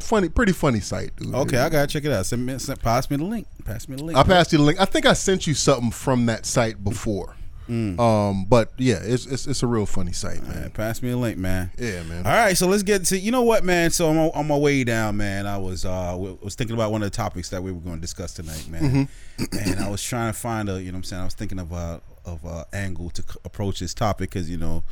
funny, 0.00 0.28
pretty 0.28 0.52
funny 0.52 0.80
site, 0.80 1.14
dude. 1.16 1.32
okay, 1.34 1.58
I 1.58 1.68
gotta 1.68 1.86
check 1.86 2.04
it 2.04 2.10
out. 2.12 2.26
Send 2.26 2.44
me, 2.44 2.58
send, 2.58 2.80
pass 2.80 3.08
me 3.10 3.16
the 3.18 3.24
link. 3.24 3.46
Pass 3.64 3.88
me 3.88 3.96
the 3.96 4.02
link. 4.04 4.18
I 4.18 4.22
passed 4.24 4.50
you 4.52 4.58
the 4.58 4.64
link. 4.64 4.80
I 4.80 4.84
think 4.84 5.06
I 5.06 5.12
sent 5.12 5.46
you 5.46 5.54
something 5.54 5.90
from 5.92 6.26
that 6.26 6.44
site 6.46 6.82
before. 6.82 7.36
Mm. 7.72 7.98
Um, 7.98 8.44
but 8.44 8.70
yeah, 8.76 8.98
it's, 9.02 9.24
it's 9.24 9.46
it's 9.46 9.62
a 9.62 9.66
real 9.66 9.86
funny 9.86 10.12
site, 10.12 10.42
Man, 10.42 10.60
man. 10.60 10.70
pass 10.70 11.00
me 11.00 11.10
a 11.10 11.16
link, 11.16 11.38
man. 11.38 11.70
Yeah, 11.78 12.02
man. 12.02 12.26
All 12.26 12.32
right, 12.32 12.54
so 12.56 12.66
let's 12.68 12.82
get 12.82 13.04
to 13.06 13.18
you 13.18 13.30
know 13.30 13.42
what, 13.42 13.64
man. 13.64 13.90
So 13.90 14.10
I'm 14.10 14.18
on, 14.18 14.30
on 14.34 14.46
my 14.46 14.56
way 14.56 14.84
down, 14.84 15.16
man. 15.16 15.46
I 15.46 15.56
was 15.56 15.84
uh 15.86 16.14
was 16.18 16.54
thinking 16.54 16.74
about 16.74 16.92
one 16.92 17.02
of 17.02 17.10
the 17.10 17.16
topics 17.16 17.48
that 17.48 17.62
we 17.62 17.72
were 17.72 17.80
going 17.80 17.96
to 17.96 18.00
discuss 18.00 18.34
tonight, 18.34 18.66
man. 18.68 18.82
Mm-hmm. 18.82 19.58
And 19.70 19.80
I 19.80 19.88
was 19.88 20.02
trying 20.02 20.32
to 20.32 20.38
find 20.38 20.68
a 20.68 20.80
you 20.82 20.92
know 20.92 20.96
what 20.96 20.98
I'm 20.98 21.04
saying 21.04 21.22
I 21.22 21.24
was 21.24 21.34
thinking 21.34 21.58
about 21.58 22.02
of 22.26 22.44
uh, 22.44 22.64
angle 22.72 23.08
to 23.10 23.22
c- 23.22 23.38
approach 23.44 23.80
this 23.80 23.94
topic 23.94 24.30
because 24.30 24.48
you 24.50 24.58
know 24.58 24.84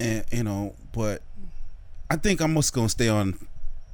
and 0.00 0.24
you 0.32 0.42
know, 0.42 0.74
but 0.92 1.22
I 2.10 2.16
think 2.16 2.40
I'm 2.40 2.54
just 2.56 2.72
gonna 2.72 2.88
stay 2.88 3.08
on 3.08 3.38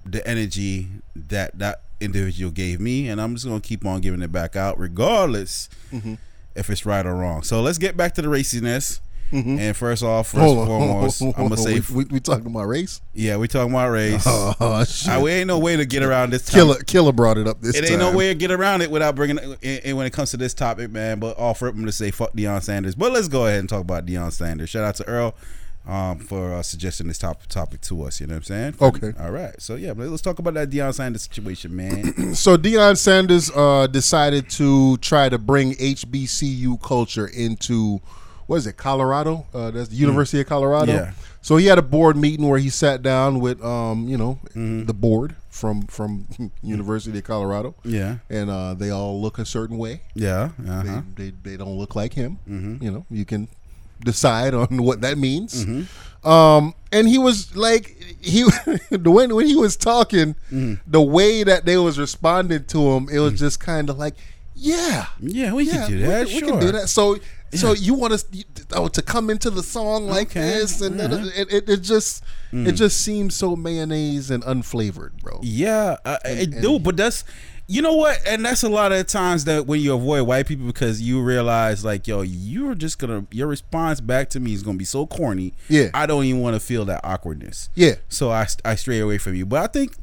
the 0.04 0.26
energy 0.26 0.88
that 1.14 1.58
that 1.58 1.82
individual 2.00 2.50
gave 2.52 2.80
me, 2.80 3.08
and 3.08 3.20
I'm 3.20 3.34
just 3.34 3.46
gonna 3.46 3.60
keep 3.60 3.84
on 3.84 4.00
giving 4.00 4.22
it 4.22 4.32
back 4.32 4.56
out, 4.56 4.78
regardless 4.78 5.68
Mm-hmm. 5.92 6.14
If 6.56 6.70
it's 6.70 6.84
right 6.86 7.04
or 7.06 7.14
wrong. 7.14 7.42
So 7.42 7.60
let's 7.62 7.78
get 7.78 7.96
back 7.96 8.14
to 8.14 8.22
the 8.22 8.28
raciness. 8.28 9.00
And 9.32 9.76
first 9.76 10.04
off, 10.04 10.32
1st 10.32 10.36
Mm-hmm. 10.36 10.40
Hold 10.40 10.58
and 10.58 10.70
on, 10.70 10.78
foremost, 10.88 11.18
hold 11.22 11.34
on, 11.34 11.42
I'm 11.42 11.48
gonna 11.48 11.60
say, 11.60 11.80
we, 11.92 11.96
we, 11.96 12.10
we 12.12 12.20
talking 12.20 12.46
about 12.46 12.68
race. 12.68 13.00
yeah, 13.12 13.36
we 13.36 13.48
talking 13.48 13.72
about 13.72 13.88
race. 13.90 14.24
Oh 14.26 14.84
shit! 14.84 15.12
Uh, 15.12 15.20
we 15.20 15.32
ain't 15.32 15.48
no 15.48 15.58
way 15.58 15.74
to 15.76 15.84
get 15.84 16.04
around 16.04 16.30
this. 16.32 16.44
Topic. 16.44 16.54
Killer, 16.54 16.76
Killer 16.84 17.12
brought 17.12 17.36
it 17.36 17.48
up 17.48 17.60
this 17.60 17.74
It 17.76 17.82
time. 17.82 17.90
ain't 17.90 18.00
no 18.00 18.16
way 18.16 18.28
to 18.28 18.34
get 18.36 18.52
around 18.52 18.82
it 18.82 18.90
without 18.90 19.16
bringing 19.16 19.38
in 19.62 19.96
when 19.96 20.06
it 20.06 20.12
comes 20.12 20.30
to 20.30 20.36
this 20.36 20.54
topic, 20.54 20.92
man. 20.92 21.18
But 21.18 21.36
offer 21.38 21.66
him 21.66 21.84
to 21.86 21.92
say 21.92 22.12
fuck 22.12 22.34
Deion 22.34 22.62
Sanders. 22.62 22.94
But 22.94 23.12
let's 23.12 23.26
go 23.26 23.46
ahead 23.46 23.58
and 23.58 23.68
talk 23.68 23.80
about 23.80 24.06
Deion 24.06 24.32
Sanders. 24.32 24.70
Shout 24.70 24.84
out 24.84 24.94
to 24.94 25.08
Earl 25.08 25.34
um, 25.86 26.18
for 26.18 26.52
uh, 26.54 26.62
suggesting 26.62 27.08
this 27.08 27.18
top 27.18 27.46
topic 27.46 27.80
to 27.82 28.02
us. 28.02 28.20
You 28.20 28.26
know 28.26 28.34
what 28.34 28.38
I'm 28.38 28.42
saying? 28.44 28.74
Okay. 28.80 29.12
All 29.20 29.30
right. 29.30 29.54
So 29.60 29.76
yeah, 29.76 29.92
let's 29.96 30.22
talk 30.22 30.38
about 30.38 30.54
that 30.54 30.70
Deion 30.70 30.92
Sanders 30.94 31.22
situation, 31.22 31.74
man. 31.76 32.34
So 32.34 32.56
Deion 32.56 32.96
Sanders 32.96 33.50
uh, 33.54 33.86
decided 33.86 34.50
to 34.50 34.96
try 34.98 35.28
to 35.28 35.38
bring 35.38 35.72
HBCU 35.74 36.80
culture 36.82 37.26
into 37.26 38.00
what 38.46 38.56
is 38.56 38.66
it, 38.66 38.76
Colorado? 38.76 39.46
Uh, 39.52 39.70
that's 39.72 39.88
the 39.88 39.96
University 39.96 40.40
of 40.40 40.46
Colorado. 40.46 40.92
Yeah. 40.92 41.12
So 41.42 41.56
he 41.56 41.66
had 41.66 41.78
a 41.78 41.82
board 41.82 42.16
meeting 42.16 42.48
where 42.48 42.58
he 42.58 42.70
sat 42.70 43.02
down 43.02 43.40
with, 43.40 43.62
um, 43.64 44.08
you 44.08 44.16
know, 44.16 44.38
Mm-hmm. 44.54 44.86
the 44.86 44.94
board 44.94 45.36
from 45.50 45.82
from 45.86 46.26
University 46.62 47.18
of 47.18 47.24
Colorado, 47.24 47.74
yeah. 47.84 48.18
and 48.30 48.50
uh, 48.50 48.74
they 48.74 48.90
all 48.90 49.20
look 49.20 49.38
a 49.38 49.44
certain 49.44 49.78
way. 49.78 50.00
Yeah. 50.14 50.50
Uh-huh. 50.66 51.02
They, 51.14 51.30
they 51.30 51.36
they 51.42 51.56
don't 51.56 51.76
look 51.78 51.94
like 51.94 52.14
him. 52.14 52.38
Mm-hmm. 52.48 52.82
You 52.84 52.90
know, 52.90 53.06
you 53.10 53.24
can 53.24 53.48
decide 54.00 54.54
on 54.54 54.68
what 54.82 55.00
that 55.02 55.18
means. 55.18 55.64
Um, 56.24 56.74
and 56.90 57.08
he 57.08 57.18
was 57.18 57.54
like 57.56 57.96
he 58.20 58.42
the 58.90 59.10
when 59.10 59.34
when 59.34 59.46
he 59.46 59.54
was 59.56 59.76
talking, 59.76 60.34
Mm-hmm. 60.50 60.74
the 60.86 61.02
way 61.02 61.42
that 61.44 61.64
they 61.66 61.76
was 61.76 61.98
responding 61.98 62.64
to 62.64 62.90
him, 62.92 63.08
it 63.10 63.18
was 63.20 63.38
just 63.38 63.60
kind 63.60 63.90
of 63.90 63.98
like, 63.98 64.14
yeah, 64.56 65.06
Yeah, 65.20 65.52
we 65.52 65.64
yeah, 65.64 65.72
can 65.72 65.90
do 65.90 65.98
that. 66.00 66.26
We, 66.26 66.32
sure. 66.32 66.40
we 66.42 66.50
can 66.52 66.60
do 66.60 66.72
that. 66.72 66.88
So. 66.88 67.18
So 67.54 67.68
Yeah. 67.74 67.80
you 67.80 67.94
want 67.94 68.12
us 68.12 68.24
oh, 68.72 68.88
to 68.88 69.00
come 69.02 69.30
into 69.30 69.50
the 69.50 69.62
song 69.62 70.08
like 70.08 70.30
Okay, 70.30 70.40
this, 70.40 70.80
and 70.80 70.98
yeah. 70.98 71.24
it, 71.36 71.52
it, 71.52 71.68
it 71.68 71.80
just 71.80 72.24
it 72.52 72.72
just 72.72 73.00
seems 73.00 73.36
so 73.36 73.54
mayonnaise 73.54 74.32
and 74.32 74.42
unflavored, 74.42 75.22
bro. 75.22 75.38
Yeah, 75.44 75.96
uh, 76.04 76.18
it 76.24 76.52
and- 76.54 76.60
do, 76.62 76.80
but 76.80 76.96
that's 76.96 77.22
you 77.68 77.82
know 77.82 77.94
what, 77.94 78.18
and 78.26 78.44
that's 78.44 78.64
a 78.64 78.68
lot 78.68 78.90
of 78.90 79.06
times 79.06 79.44
that 79.44 79.64
when 79.66 79.80
you 79.80 79.94
avoid 79.94 80.26
white 80.26 80.46
people 80.48 80.66
because 80.66 81.00
you 81.00 81.22
realize 81.22 81.84
like, 81.84 82.08
yo, 82.08 82.22
you're 82.22 82.74
just 82.74 82.98
gonna 82.98 83.24
your 83.30 83.46
response 83.46 84.00
back 84.00 84.28
to 84.30 84.40
me 84.40 84.52
is 84.52 84.64
gonna 84.64 84.76
be 84.76 84.84
so 84.84 85.06
corny. 85.06 85.54
Yeah. 85.68 85.90
I 85.94 86.06
don't 86.06 86.24
even 86.24 86.40
want 86.42 86.54
to 86.54 86.60
feel 86.60 86.84
that 86.86 87.00
awkwardness. 87.04 87.70
Yeah, 87.76 87.94
So 88.08 88.32
I 88.32 88.48
I 88.64 88.74
stray 88.74 88.98
away 88.98 89.18
from 89.18 89.36
you. 89.36 89.46
But 89.46 89.62
I 89.62 89.66
think 89.68 89.94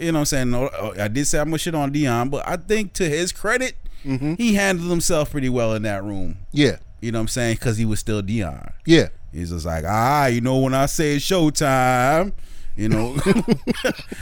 you 0.00 0.10
know 0.10 0.18
what 0.18 0.20
I'm 0.20 0.26
saying. 0.26 0.50
no, 0.50 0.68
I 0.98 1.06
did 1.06 1.26
say 1.26 1.38
I'm 1.38 1.46
gonna 1.46 1.58
shit 1.58 1.76
on 1.76 1.92
Deion, 1.92 2.28
but 2.28 2.46
I 2.46 2.56
think 2.56 2.92
to 2.94 3.08
his 3.08 3.30
credit, 3.30 3.76
Mm-hmm. 4.04 4.34
he 4.34 4.54
handled 4.54 4.90
himself 4.90 5.30
pretty 5.32 5.48
well 5.48 5.74
in 5.74 5.82
that 5.82 6.02
room. 6.04 6.38
yeah, 6.52 6.76
You 7.00 7.12
know 7.12 7.18
what 7.18 7.22
I'm 7.22 7.28
saying? 7.28 7.54
Because 7.56 7.76
he 7.76 7.84
was 7.84 8.00
still 8.00 8.22
Deion. 8.22 8.72
yeah. 8.86 9.08
He's 9.32 9.50
just 9.50 9.66
like, 9.66 9.84
ah, 9.86 10.26
you 10.26 10.40
know, 10.40 10.56
when 10.58 10.72
I 10.72 10.86
say 10.86 11.16
it's 11.16 11.24
showtime, 11.24 12.32
you 12.76 12.88
know, 12.88 13.14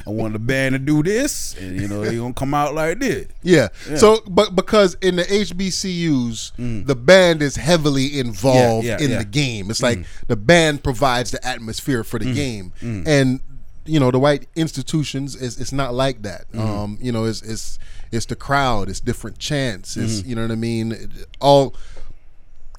I 0.05 0.11
want 0.11 0.33
the 0.33 0.39
band 0.41 0.73
to 0.73 0.79
do 0.81 1.01
this, 1.03 1.55
and 1.61 1.81
you 1.81 1.87
know, 1.87 2.01
they 2.03 2.17
gonna 2.17 2.35
come 2.35 2.55
out 2.55 2.75
like 2.75 2.99
this. 2.99 3.29
Yeah. 3.43 3.69
So, 3.97 4.21
but 4.27 4.57
because 4.57 4.95
in 5.03 5.15
the 5.17 5.23
HBCUs, 5.25 6.87
the 6.87 6.95
band 6.97 7.43
is 7.43 7.57
heavily 7.57 8.19
involved 8.19 8.85
Mm. 8.87 8.89
Yeah, 8.89 8.97
yeah, 8.99 9.05
in 9.05 9.11
yeah. 9.11 9.17
Mm. 9.17 9.21
the 9.21 9.25
game. 9.27 9.71
It's 9.71 9.83
like 9.83 10.01
the 10.27 10.37
band 10.37 10.83
provides 10.83 11.31
the 11.31 11.47
atmosphere 11.47 12.03
for 12.05 12.19
the 12.19 12.33
game, 12.35 12.73
and 12.81 13.41
you 13.85 14.01
know 14.01 14.11
the 14.11 14.19
white 14.19 14.49
institutions 14.57 15.37
is 15.37 15.61
it's 15.61 15.73
not 15.73 15.95
like 15.95 16.23
that. 16.23 16.51
Mm. 16.53 16.61
Um, 16.61 16.99
you 17.01 17.13
know, 17.13 17.25
it's 17.27 17.43
it's 17.43 17.79
it's 18.17 18.27
the 18.27 18.37
crowd, 18.37 18.89
it's 18.89 19.01
different 19.01 19.39
chants, 19.39 19.97
it's 19.97 20.21
Mm-hmm. 20.21 20.29
you 20.29 20.35
know 20.37 20.43
what 20.43 20.51
I 20.51 20.57
mean, 20.57 21.11
all 21.41 21.75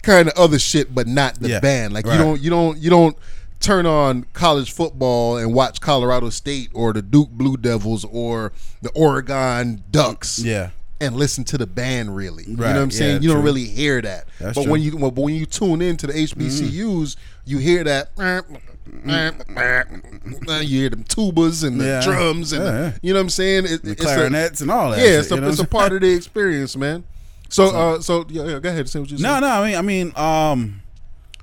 kind 0.04 0.28
of 0.28 0.38
other 0.38 0.60
shit, 0.60 0.94
but 0.94 1.08
not 1.08 1.40
the 1.40 1.50
Yeah, 1.50 1.60
band. 1.60 1.94
Like 1.94 2.06
right. 2.06 2.14
you 2.18 2.24
don't 2.24 2.42
you 2.42 2.50
don't 2.50 2.78
you 2.80 2.90
don't 2.90 3.18
turn 3.60 3.86
on 3.86 4.24
college 4.34 4.72
football 4.72 5.38
and 5.38 5.54
watch 5.54 5.82
Colorado 5.82 6.30
State 6.30 6.70
or 6.74 6.94
the 6.94 7.02
Duke 7.02 7.30
Blue 7.32 7.58
Devils 7.58 8.06
or 8.06 8.52
the 8.82 8.92
Oregon 8.92 9.84
Ducks 9.90 10.38
Yeah, 10.40 10.70
and 11.02 11.16
listen 11.16 11.44
to 11.46 11.58
the 11.58 11.66
band 11.66 12.16
really. 12.16 12.44
You 12.46 12.56
know 12.56 12.68
what 12.68 12.76
I'm 12.76 12.90
yeah, 12.92 12.98
saying? 12.98 13.24
you 13.24 13.34
don't 13.34 13.44
really 13.44 13.66
hear 13.66 14.02
that. 14.02 14.26
That's 14.40 14.56
but 14.56 14.64
true. 14.64 14.72
when 14.74 14.82
you 14.82 14.92
when 14.98 15.34
you 15.34 15.46
tune 15.46 15.82
in 15.82 15.98
to 15.98 16.08
the 16.08 16.14
HBCUs, 16.14 17.16
you 17.46 17.58
hear 17.58 17.84
that 17.84 18.10
you 19.06 20.80
hear 20.80 20.90
them 20.90 21.04
tubas 21.04 21.64
and 21.66 21.80
the 21.80 21.86
Yeah. 21.86 22.02
drums 22.04 22.52
and 22.54 22.64
Yeah, 22.64 22.72
the- 22.72 23.00
you 23.02 23.14
know 23.14 23.20
what 23.20 23.24
I'm 23.24 23.30
saying? 23.30 23.66
It, 23.66 23.84
the 23.84 23.92
it's 23.92 24.02
a- 24.02 24.06
clarinets 24.06 24.62
and 24.62 24.72
all 24.72 24.92
that. 24.92 25.00
yeah, 25.00 25.06
shit, 25.06 25.14
it's 25.20 25.32
a, 25.32 25.36
you 25.36 25.42
know 25.42 25.50
it's 25.50 25.60
a 25.60 25.68
part 25.68 25.94
of 25.94 26.02
the 26.02 26.10
experience, 26.16 26.76
man. 26.76 27.04
So, 27.50 27.68
uh, 27.76 28.02
so 28.02 28.26
yeah, 28.30 28.44
yeah, 28.44 28.60
go 28.60 28.70
ahead. 28.70 28.80
And 28.82 28.90
say 28.90 29.00
what 29.00 29.10
you 29.10 29.18
saying? 29.18 29.32
No, 29.34 29.40
no. 29.40 29.48
I 29.48 29.66
mean, 29.68 29.78
I 29.78 29.82
mean, 29.82 30.14
um, 30.18 30.82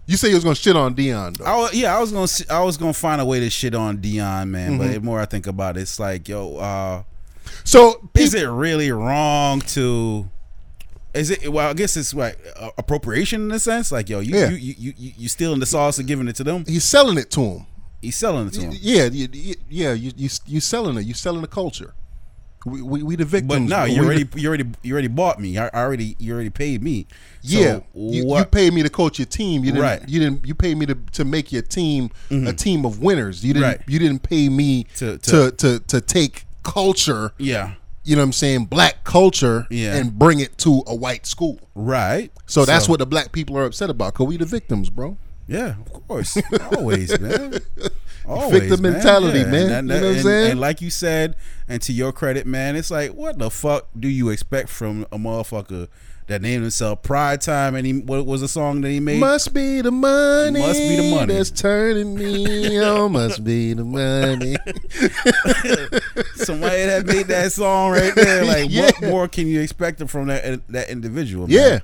You 0.06 0.18
say 0.18 0.28
you 0.28 0.34
was 0.34 0.44
gonna 0.44 0.54
shit 0.54 0.76
on 0.76 0.94
Deion 0.94 1.38
though. 1.38 1.44
I 1.46 1.70
yeah, 1.72 1.96
I 1.96 2.00
was 2.00 2.12
gonna, 2.12 2.28
I 2.50 2.62
was 2.62 2.76
gonna 2.76 2.92
find 2.92 3.22
a 3.22 3.24
way 3.24 3.40
to 3.40 3.48
shit 3.48 3.74
on 3.74 3.98
Deion, 3.98 4.48
man. 4.50 4.72
Mm-hmm. 4.72 4.78
But 4.78 4.92
the 4.92 5.00
more 5.00 5.18
I 5.20 5.24
think 5.24 5.46
about 5.46 5.78
it, 5.78 5.80
it's 5.80 5.98
like, 5.98 6.28
yo, 6.28 6.56
uh, 6.58 7.02
so 7.64 8.10
is 8.14 8.34
it 8.34 8.44
really 8.46 8.92
wrong 8.92 9.60
to? 9.62 10.28
Is 11.14 11.30
it 11.30 11.48
well? 11.52 11.70
I 11.70 11.74
guess 11.74 11.96
it's 11.96 12.12
like 12.12 12.38
uh, 12.56 12.70
appropriation 12.76 13.42
in 13.42 13.52
a 13.52 13.58
sense. 13.58 13.92
Like, 13.92 14.08
yo, 14.08 14.20
you 14.20 14.34
Yeah. 14.34 14.50
you, 14.50 14.74
you 14.78 14.92
you 14.96 15.12
you 15.16 15.28
stealing 15.28 15.60
the 15.60 15.66
sauce 15.66 15.98
and 15.98 16.08
giving 16.08 16.26
it 16.28 16.36
to 16.36 16.44
them. 16.44 16.64
he's 16.66 16.84
selling 16.84 17.18
it 17.18 17.30
to 17.32 17.40
him. 17.40 17.66
He's 18.02 18.16
selling 18.16 18.48
it 18.48 18.52
to 18.54 18.60
them. 18.62 18.72
Yeah, 18.74 19.04
you, 19.06 19.28
you- 19.32 19.54
yeah. 19.70 19.92
You 19.92 20.12
you 20.16 20.28
you 20.46 20.60
selling 20.60 20.96
it. 20.98 21.04
You 21.06 21.14
selling 21.14 21.40
the 21.42 21.46
culture. 21.48 21.94
We 22.66 22.80
we, 22.80 23.02
we 23.02 23.16
the 23.16 23.24
But 23.24 23.30
victims. 23.30 23.68
no, 23.70 23.84
you 23.84 24.00
We 24.00 24.06
already 24.06 24.22
the- 24.24 24.40
you 24.40 24.48
already 24.48 24.64
you 24.82 24.92
already 24.94 25.08
bought 25.08 25.38
me. 25.38 25.56
I 25.58 25.66
I 25.68 25.82
already 25.82 26.16
you 26.18 26.32
already 26.34 26.50
paid 26.50 26.82
me. 26.82 27.06
So 27.42 27.58
yeah, 27.58 27.80
you, 27.94 28.22
you 28.22 28.26
what? 28.26 28.50
paid 28.50 28.72
me 28.72 28.82
to 28.82 28.88
coach 28.90 29.18
your 29.18 29.26
team. 29.26 29.62
You 29.64 29.70
didn't. 29.72 29.82
Right. 29.82 30.08
You 30.08 30.18
didn't. 30.20 30.46
You 30.46 30.54
paid 30.54 30.76
me 30.78 30.86
to, 30.86 30.94
to 31.12 31.24
make 31.24 31.52
your 31.52 31.62
team 31.62 32.10
a 32.30 32.52
team 32.54 32.84
of 32.86 33.00
winners. 33.00 33.44
You 33.44 33.52
didn't. 33.54 33.68
Right. 33.68 33.80
You 33.86 33.98
didn't 33.98 34.22
pay 34.22 34.48
me 34.48 34.84
To- 34.96 35.18
to, 35.18 35.50
to- 35.50 35.50
to 35.52 35.78
to 35.80 36.00
take 36.00 36.46
culture. 36.62 37.32
yeah, 37.38 37.74
You 38.04 38.16
know 38.16 38.22
what 38.22 38.26
I'm 38.26 38.32
saying? 38.32 38.66
Black 38.66 39.02
culture. 39.04 39.66
Yeah. 39.70 39.96
And 39.96 40.18
bring 40.18 40.40
it 40.40 40.56
to 40.58 40.82
a 40.86 40.94
white 40.94 41.26
school. 41.26 41.58
right. 41.74 42.30
So 42.46 42.64
that's 42.64 42.88
what 42.88 42.98
the 42.98 43.06
black 43.06 43.32
people 43.32 43.56
are 43.56 43.64
upset 43.64 43.90
about. 43.90 44.14
Cause 44.14 44.26
we 44.26 44.36
the 44.36 44.44
victims, 44.44 44.90
bro. 44.90 45.16
Yeah, 45.46 45.74
of 45.78 46.06
course, 46.08 46.38
always, 46.76 47.18
man. 47.20 47.58
Always, 48.26 48.60
Victim 48.60 48.80
mentality, 48.80 49.44
man. 49.44 49.70
And, 49.70 49.88
You 49.90 49.94
know 49.96 50.08
what 50.08 50.16
I'm 50.16 50.22
saying? 50.22 50.50
and 50.52 50.60
like 50.60 50.80
you 50.80 50.88
said, 50.88 51.36
and 51.68 51.82
to 51.82 51.92
your 51.92 52.10
credit, 52.10 52.46
man, 52.46 52.74
it's 52.74 52.90
like, 52.90 53.10
what 53.10 53.38
the 53.38 53.50
fuck 53.50 53.88
do 53.98 54.08
you 54.08 54.30
expect 54.30 54.70
from 54.70 55.02
a 55.12 55.18
motherfucker 55.18 55.88
that 56.26 56.40
named 56.42 56.62
himself 56.62 57.02
Prime 57.02 57.38
Time? 57.38 57.74
And 57.74 57.86
he 57.86 57.92
what 57.94 58.24
was 58.26 58.42
a 58.42 58.48
song 58.48 58.80
that 58.82 58.90
he 58.90 59.00
made? 59.00 59.20
Must 59.20 59.52
be 59.52 59.80
the 59.80 59.90
money. 59.90 60.60
Must 60.60 60.78
be 60.78 60.96
the 60.96 61.10
money. 61.14 61.34
that's 61.34 61.50
turning 61.50 62.14
me 62.14 62.78
on. 62.82 63.12
Must 63.12 63.42
be 63.44 63.72
the 63.74 63.84
money. 63.84 64.56
Somebody 66.36 66.86
that 66.86 67.04
made 67.06 67.26
that 67.28 67.52
song 67.52 67.92
right 67.92 68.14
there. 68.14 68.44
Like, 68.44 68.70
Yeah. 68.70 68.86
what 68.86 69.02
more 69.02 69.28
can 69.28 69.46
you 69.46 69.60
expect 69.60 70.06
from 70.08 70.26
that 70.28 70.60
that 70.68 70.88
individual? 70.90 71.46
man? 71.46 71.56
Yeah. 71.56 71.78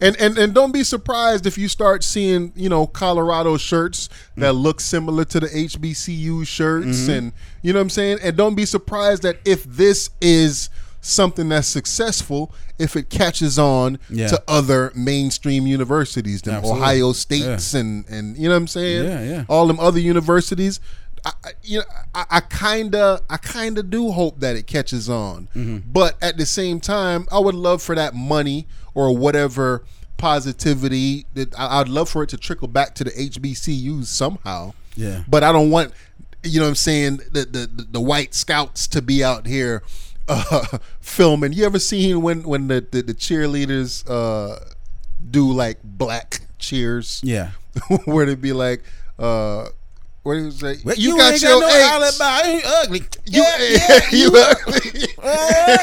And, 0.00 0.16
and 0.20 0.36
and 0.36 0.52
don't 0.52 0.72
be 0.72 0.82
surprised 0.82 1.46
if 1.46 1.56
you 1.56 1.68
start 1.68 2.02
seeing, 2.02 2.52
you 2.56 2.68
know, 2.68 2.86
Colorado 2.86 3.56
shirts 3.56 4.08
that 4.36 4.52
look 4.54 4.80
similar 4.80 5.24
to 5.26 5.40
the 5.40 5.46
HBCU 5.46 6.44
shirts 6.46 6.86
Mm-hmm. 7.02 7.10
and 7.12 7.32
you 7.62 7.72
know 7.72 7.78
what 7.78 7.82
I'm 7.84 7.90
saying? 7.90 8.18
And 8.22 8.36
don't 8.36 8.56
be 8.56 8.66
surprised 8.66 9.22
that 9.22 9.38
if 9.44 9.62
this 9.64 10.10
is 10.20 10.68
something 11.04 11.48
that's 11.50 11.68
successful, 11.68 12.52
if 12.78 12.96
it 12.96 13.10
catches 13.10 13.58
on 13.58 13.98
Yeah. 14.10 14.28
to 14.28 14.42
other 14.48 14.90
mainstream 14.94 15.66
universities, 15.66 16.42
them 16.42 16.54
Absolutely. 16.56 16.80
Ohio 16.82 17.12
States 17.12 17.74
and 17.74 18.04
and 18.08 18.36
you 18.36 18.44
know 18.48 18.54
what 18.54 18.56
I'm 18.62 18.66
saying? 18.68 19.04
Yeah, 19.04 19.22
yeah. 19.22 19.44
All 19.48 19.66
them 19.66 19.78
other 19.80 20.00
universities. 20.00 20.80
I, 21.26 21.32
I- 21.44 21.50
you 21.62 21.78
know, 21.78 21.84
I, 22.14 22.24
I 22.30 22.40
kinda, 22.40 23.20
I 23.30 23.36
kinda 23.38 23.82
do 23.82 24.10
hope 24.12 24.40
that 24.40 24.56
it 24.56 24.66
catches 24.66 25.08
on, 25.08 25.48
Mm-hmm. 25.54 25.78
but 25.92 26.16
at 26.22 26.36
the 26.36 26.46
same 26.46 26.80
time, 26.80 27.26
I 27.32 27.38
would 27.38 27.54
love 27.54 27.80
for 27.82 27.94
that 27.94 28.14
money 28.14 28.66
or 28.94 29.16
whatever 29.16 29.84
positivity 30.16 31.26
that 31.34 31.58
I, 31.58 31.80
I'd 31.80 31.88
love 31.88 32.08
for 32.08 32.22
it 32.22 32.28
to 32.30 32.36
trickle 32.36 32.68
back 32.68 32.94
to 32.96 33.04
the 33.04 33.10
HBCUs 33.10 34.06
somehow. 34.06 34.72
Yeah. 34.96 35.24
but 35.28 35.42
I 35.42 35.50
don't 35.52 35.70
want, 35.70 35.92
you 36.44 36.60
know, 36.60 36.66
what 36.66 36.70
I'm 36.70 36.74
saying 36.76 37.16
the 37.32 37.44
the, 37.46 37.86
the 37.90 38.00
white 38.00 38.34
scouts 38.34 38.86
to 38.88 39.00
be 39.02 39.24
out 39.24 39.46
here 39.46 39.82
uh, 40.28 40.78
filming. 41.00 41.52
You 41.52 41.64
ever 41.64 41.78
seen 41.78 42.22
when 42.22 42.42
when 42.42 42.68
the 42.68 42.86
the, 42.90 43.02
the 43.02 43.14
cheerleaders 43.14 44.08
uh, 44.08 44.58
do 45.30 45.52
like 45.52 45.78
black 45.82 46.40
cheers? 46.58 47.20
yeah. 47.24 47.50
where 48.04 48.26
they 48.26 48.34
be 48.34 48.52
like, 48.52 48.82
uh, 49.18 49.66
what 50.22 50.34
do 50.34 50.44
you 50.44 50.50
say? 50.50 50.76
Well, 50.84 50.94
you, 50.96 51.16
got 51.16 51.32
ain't 51.32 51.42
your 51.42 51.60
no 51.60 51.66
eights. 51.66 52.20
alibi. 52.20 52.48
You 52.48 52.60
ugly. 52.64 53.00
You, 53.26 53.42
yeah, 53.42 53.58
yeah, 53.58 54.00
you 54.12 54.32
ugly. 54.34 55.02
Uh, 55.22 55.76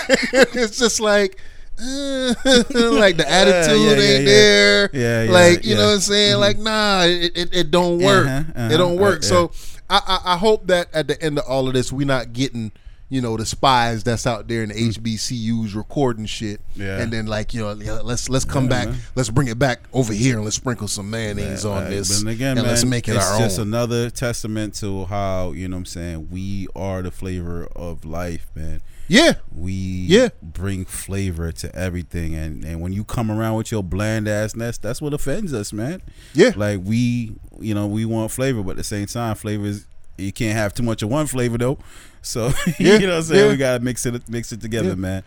it's 0.54 0.80
just 0.80 1.00
like, 1.00 1.38
like 1.78 3.18
the 3.18 3.26
attitude 3.28 3.82
yeah, 3.82 3.88
yeah, 3.88 3.92
ain't 3.92 4.00
yeah. 4.00 4.26
there. 4.26 4.90
Yeah, 4.94 5.24
yeah, 5.24 5.32
like 5.32 5.66
you 5.66 5.76
know 5.76 5.88
what 5.88 5.94
I'm 5.94 6.00
saying. 6.00 6.40
Like 6.40 6.58
nah, 6.58 7.04
it, 7.04 7.38
it, 7.38 7.56
it 7.56 7.72
don't 7.72 8.00
work. 8.00 8.28
Uh-huh, 8.28 8.44
uh-huh, 8.56 8.74
it 8.74 8.78
don't 8.78 8.98
work. 8.98 9.20
uh, 9.20 9.22
so 9.24 9.52
I, 9.90 10.02
I 10.08 10.34
I 10.34 10.38
hope 10.38 10.68
that 10.68 10.88
at 10.94 11.08
the 11.08 11.22
end 11.22 11.38
of 11.38 11.46
all 11.46 11.68
of 11.68 11.74
this, 11.74 11.92
we're 11.92 12.08
not 12.08 12.34
getting 12.34 12.72
you 13.12 13.22
know 13.22 13.36
the 13.38 13.46
spies 13.46 14.04
that's 14.04 14.26
out 14.26 14.48
there 14.48 14.64
in 14.64 14.70
the 14.70 14.76
HBCUs 14.76 15.76
recording 15.76 16.26
shit, 16.26 16.60
Mm. 16.76 16.82
Yeah. 16.82 16.98
and 17.02 17.12
then 17.14 17.26
like 17.28 17.54
you 17.54 17.60
know 17.62 17.74
let's 18.02 18.30
let's 18.30 18.46
come 18.46 18.64
Yeah, 18.64 18.70
back, 18.70 18.88
man. 18.88 19.00
let's 19.16 19.30
bring 19.30 19.50
it 19.50 19.60
back 19.60 19.82
over 19.94 20.14
here 20.14 20.36
and 20.38 20.46
let's 20.46 20.56
sprinkle 20.56 20.88
some 20.88 21.10
mayonnaise 21.10 21.66
on 21.66 21.84
Right, 21.84 21.90
this, 21.90 22.24
But 22.24 22.32
again, 22.32 22.58
and 22.58 22.62
man, 22.66 22.68
let's 22.68 22.86
make 22.86 23.08
it 23.10 23.16
it's 23.18 23.26
our 23.32 23.40
just 23.40 23.60
own. 23.60 23.68
another 23.68 24.10
testament 24.10 24.74
to 24.76 25.06
how 25.06 25.52
you 25.52 25.68
know 25.68 25.76
what 25.76 25.80
I'm 25.82 25.86
saying 25.88 26.30
we 26.32 26.68
are 26.76 27.02
the 27.02 27.12
flavor 27.12 27.68
of 27.76 28.06
life, 28.06 28.48
man. 28.56 28.82
yeah, 29.10 29.34
We 29.54 29.74
Yeah. 29.74 30.30
bring 30.42 30.86
flavor 30.86 31.52
to 31.52 31.76
everything, 31.76 32.34
and 32.34 32.64
and 32.64 32.80
when 32.80 32.94
you 32.94 33.04
come 33.04 33.30
around 33.30 33.56
with 33.58 33.72
your 33.74 33.84
bland 33.84 34.28
assness, 34.28 34.80
that's 34.80 35.02
what 35.02 35.14
offends 35.14 35.54
us, 35.54 35.74
man. 35.74 36.02
Yeah. 36.34 36.54
like 36.56 36.80
we, 36.82 37.34
you 37.60 37.74
know, 37.76 37.88
we 37.88 38.06
want 38.06 38.32
flavor, 38.32 38.64
but 38.64 38.72
at 38.72 38.78
the 38.78 38.84
same 38.86 39.08
time, 39.08 39.36
flavor 39.36 39.66
is 39.66 39.86
you 40.18 40.32
can't 40.32 40.56
have 40.56 40.74
too 40.74 40.84
much 40.84 41.02
of 41.02 41.10
one 41.10 41.26
flavor 41.28 41.58
though. 41.58 41.78
So 42.22 42.52
Yeah, 42.80 42.98
you 42.98 43.08
know 43.08 43.14
what 43.14 43.18
I'm 43.18 43.24
saying? 43.24 43.46
yeah. 43.46 43.52
We 43.52 43.58
gotta 43.58 43.84
mix 43.84 44.06
it 44.06 44.28
mix 44.30 44.52
it 44.52 44.62
together, 44.62 44.90
Yeah. 44.90 44.96
man. 44.96 45.24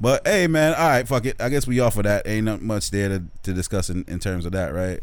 But 0.00 0.26
hey, 0.26 0.46
man, 0.46 0.74
all 0.74 0.88
right, 0.88 1.06
fuck 1.08 1.26
it. 1.26 1.40
I 1.40 1.48
guess 1.48 1.66
we 1.66 1.80
off 1.80 1.96
of 1.96 2.04
that. 2.04 2.26
Ain't 2.26 2.44
not 2.44 2.62
much 2.62 2.90
there 2.92 3.08
to, 3.08 3.22
to 3.42 3.52
discuss 3.52 3.90
in, 3.90 4.04
in 4.06 4.20
terms 4.20 4.46
of 4.46 4.52
that, 4.52 4.72
right? 4.72 5.00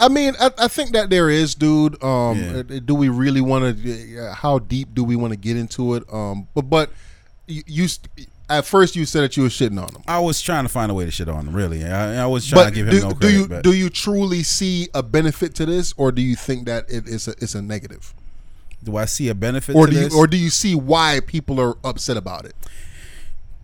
I 0.00 0.08
mean, 0.08 0.34
I, 0.40 0.50
I 0.58 0.68
think 0.68 0.92
that 0.92 1.10
there 1.10 1.30
is, 1.30 1.54
dude. 1.54 2.02
Um, 2.02 2.38
Yeah. 2.38 2.56
uh, 2.58 2.80
Do 2.84 2.94
we 2.96 3.08
really 3.08 3.40
want 3.40 3.82
to? 3.84 4.32
How 4.34 4.58
deep 4.58 4.94
do 4.94 5.04
we 5.04 5.14
want 5.16 5.32
to 5.32 5.36
get 5.38 5.56
into 5.56 5.94
it? 5.94 6.02
Um, 6.12 6.48
but 6.54 6.62
but 6.62 6.90
you, 7.46 7.62
you 7.66 7.86
at 8.48 8.64
first 8.64 8.96
you 8.96 9.04
said 9.04 9.22
that 9.22 9.36
you 9.36 9.44
were 9.44 9.48
shitting 9.48 9.80
on 9.80 9.92
them. 9.92 10.02
I 10.08 10.18
was 10.18 10.40
trying 10.40 10.64
to 10.64 10.68
find 10.68 10.90
a 10.90 10.94
way 10.94 11.04
to 11.04 11.10
shit 11.12 11.28
on 11.28 11.46
him. 11.46 11.54
Really, 11.54 11.84
I, 11.84 12.22
I 12.24 12.26
was 12.26 12.46
trying 12.48 12.64
But 12.64 12.68
to 12.70 12.74
give 12.74 12.88
him 12.88 12.94
do, 12.94 13.00
no 13.02 13.10
do 13.10 13.16
credit. 13.18 13.32
you 13.38 13.48
but 13.48 13.62
do 13.64 13.72
you 13.74 13.90
truly 13.90 14.42
see 14.42 14.88
a 14.94 15.02
benefit 15.04 15.54
to 15.56 15.66
this, 15.66 15.94
or 15.96 16.10
do 16.10 16.20
you 16.22 16.34
think 16.34 16.66
that 16.66 16.90
it 16.90 17.06
is 17.06 17.28
a 17.28 17.32
it's 17.40 17.54
a 17.54 17.62
negative, 17.62 18.12
do 18.82 18.96
I 18.96 19.04
see 19.06 19.28
a 19.28 19.34
benefit 19.34 19.74
or 19.76 19.86
do 19.86 19.94
you 19.94 20.00
this? 20.04 20.14
or 20.14 20.26
do 20.26 20.36
you 20.36 20.50
see 20.50 20.74
why 20.74 21.20
people 21.26 21.60
are 21.60 21.76
upset 21.84 22.16
about 22.16 22.44
it? 22.44 22.54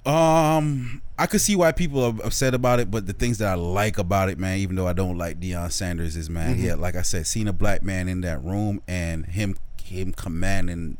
Um, 0.05 1.01
I 1.17 1.27
could 1.27 1.41
see 1.41 1.55
why 1.55 1.71
people 1.71 2.03
are 2.03 2.27
upset 2.27 2.55
about 2.55 2.81
it, 2.81 2.91
but 2.91 3.07
the 3.07 3.13
things 3.13 3.39
that 3.39 3.49
I 3.49 3.55
like 3.55 3.99
about 3.99 4.29
it, 4.31 4.39
man, 4.39 4.59
even 4.59 4.75
though 4.75 4.89
I 4.89 4.93
don't 4.93 5.17
like 5.17 5.39
Deion 5.39 5.71
Sanders, 5.71 6.17
is 6.17 6.29
man, 6.29 6.57
Mm-hmm. 6.57 6.65
yeah, 6.67 6.75
like 6.75 6.97
I 6.97 7.03
said, 7.03 7.27
seeing 7.27 7.47
a 7.47 7.53
black 7.53 7.83
man 7.85 8.09
in 8.09 8.21
that 8.23 8.43
room 8.43 8.83
and 8.89 9.27
him 9.27 9.57
him 9.85 10.13
commanding 10.13 10.99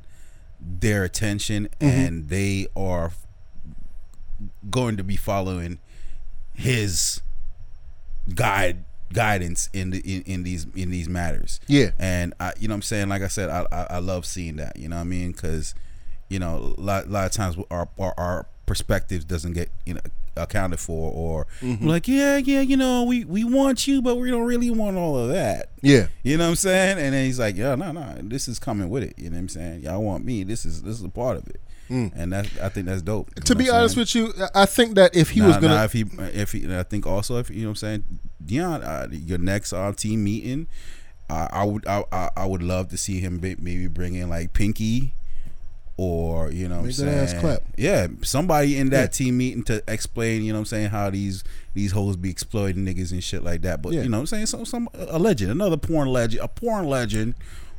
their 0.61 1.03
attention, 1.03 1.69
Mm-hmm. 1.81 1.87
and 2.07 2.29
they 2.29 2.69
are 2.77 3.11
going 4.71 4.97
to 4.97 5.03
be 5.05 5.17
following 5.17 5.81
his 6.55 7.21
guide 8.35 8.85
guidance 9.13 9.69
in 9.73 9.91
the 9.91 9.99
in, 9.99 10.23
in 10.23 10.43
these 10.43 10.67
in 10.75 10.91
these 10.91 11.09
matters. 11.09 11.61
Yeah. 11.67 11.91
And 11.99 12.35
I, 12.41 12.53
you 12.59 12.69
know, 12.69 12.73
what 12.73 12.77
I'm 12.77 12.83
saying, 12.83 13.09
like 13.09 13.23
I 13.23 13.29
said, 13.29 13.49
I 13.51 13.67
I, 13.73 13.87
I 13.91 13.99
love 13.99 14.27
seeing 14.27 14.57
that. 14.57 14.77
You 14.79 14.89
know 14.89 14.97
what 14.97 15.03
I 15.03 15.05
mean? 15.05 15.33
Because 15.33 15.75
you 16.29 16.39
know, 16.39 16.75
a 16.79 16.81
lot, 16.81 17.09
lot 17.09 17.27
of 17.27 17.33
times 17.33 17.57
our, 17.71 17.89
our 17.99 18.15
our 18.17 18.47
perspectives 18.67 19.25
doesn't 19.25 19.53
get 19.53 19.71
you 19.85 19.95
know 19.95 20.01
accounted 20.35 20.81
for, 20.81 21.13
or 21.13 21.47
Mm-hmm. 21.61 21.87
like, 21.87 22.09
yeah, 22.09 22.39
yeah, 22.39 22.63
you 22.63 22.77
know, 22.77 23.05
we 23.05 23.25
we 23.27 23.45
want 23.45 23.87
you, 23.87 24.01
but 24.01 24.17
we 24.17 24.31
don't 24.31 24.45
really 24.47 24.71
want 24.71 24.97
all 24.97 25.19
of 25.19 25.29
that. 25.29 25.69
Yeah, 25.83 26.07
You 26.23 26.39
know 26.39 26.45
what 26.45 26.51
I'm 26.51 26.57
saying? 26.57 26.99
And 26.99 27.13
then 27.13 27.27
he's 27.27 27.39
like, 27.39 27.55
yeah, 27.57 27.75
no, 27.75 27.93
no, 27.93 28.15
this 28.23 28.49
is 28.49 28.59
coming 28.59 28.89
with 28.89 29.03
it. 29.03 29.15
You 29.19 29.29
know 29.29 29.35
what 29.35 29.41
I'm 29.41 29.49
saying? 29.51 29.81
Y'all 29.83 30.03
want 30.03 30.25
me. 30.25 30.43
This 30.45 30.65
is 30.65 30.83
this 30.83 30.99
is 30.99 31.05
a 31.05 31.11
part 31.11 31.37
of 31.37 31.47
it. 31.49 31.61
And 31.91 32.33
that 32.33 32.47
I 32.63 32.71
think 32.71 32.87
that's 32.87 33.03
dope. 33.03 33.35
Mm. 33.35 33.45
to 33.45 33.55
be 33.55 33.69
honest 33.69 33.97
saying? 33.97 34.25
with 34.25 34.39
you, 34.39 34.47
I 34.55 34.65
think 34.65 34.95
that 34.95 35.15
if 35.15 35.29
he 35.29 35.41
Nah, 35.41 35.49
was 35.49 35.57
gonna, 35.59 35.75
nah, 35.75 35.85
if 35.85 35.93
he 35.93 36.07
if 36.33 36.53
he, 36.53 36.75
I 36.75 36.85
think 36.85 37.07
also 37.07 37.37
if 37.37 37.51
you 37.51 37.61
know 37.61 37.67
what 37.67 37.71
I'm 37.73 37.77
saying, 37.77 38.05
Deion, 38.47 38.85
uh, 38.87 39.09
your 39.11 39.39
next 39.39 39.73
uh, 39.73 39.93
team 39.93 40.25
meeting, 40.25 40.67
uh, 41.31 41.49
I 41.51 41.65
would 41.65 41.87
I, 41.87 42.05
I 42.13 42.31
I 42.37 42.47
would 42.47 42.63
love 42.63 42.89
to 42.89 42.97
see 42.97 43.21
him 43.21 43.41
maybe 43.41 43.87
bring 43.89 44.15
in 44.15 44.29
like 44.29 44.53
Pinky, 44.53 45.15
or 45.97 46.51
you 46.51 46.69
know 46.69 46.79
what 46.81 46.85
I'm 46.87 46.93
saying, 46.93 47.59
yeah, 47.77 48.07
somebody 48.23 48.77
in 48.79 48.91
that 48.91 49.01
Yeah. 49.01 49.07
team 49.27 49.39
meeting 49.39 49.63
to 49.65 49.83
explain, 49.89 50.43
you 50.43 50.53
know 50.53 50.59
what 50.59 50.63
I'm 50.63 50.67
saying, 50.67 50.91
how 50.91 51.11
these 51.11 51.45
these 51.75 51.93
hoes 51.93 52.17
be 52.17 52.31
exploiting 52.31 52.85
niggas 52.85 53.13
and 53.13 53.23
shit 53.23 53.43
like 53.45 53.63
that. 53.63 53.83
But 53.83 53.93
Yeah. 53.93 54.03
you 54.03 54.09
know 54.09 54.19
what 54.19 54.23
I'm 54.23 54.27
saying, 54.27 54.47
some 54.47 54.65
some 54.65 54.89
a 54.95 55.19
legend, 55.19 55.51
another 55.51 55.77
porn 55.77 56.09
legend, 56.09 56.43
a 56.43 56.49
porn 56.49 56.87
legend. 56.89 57.35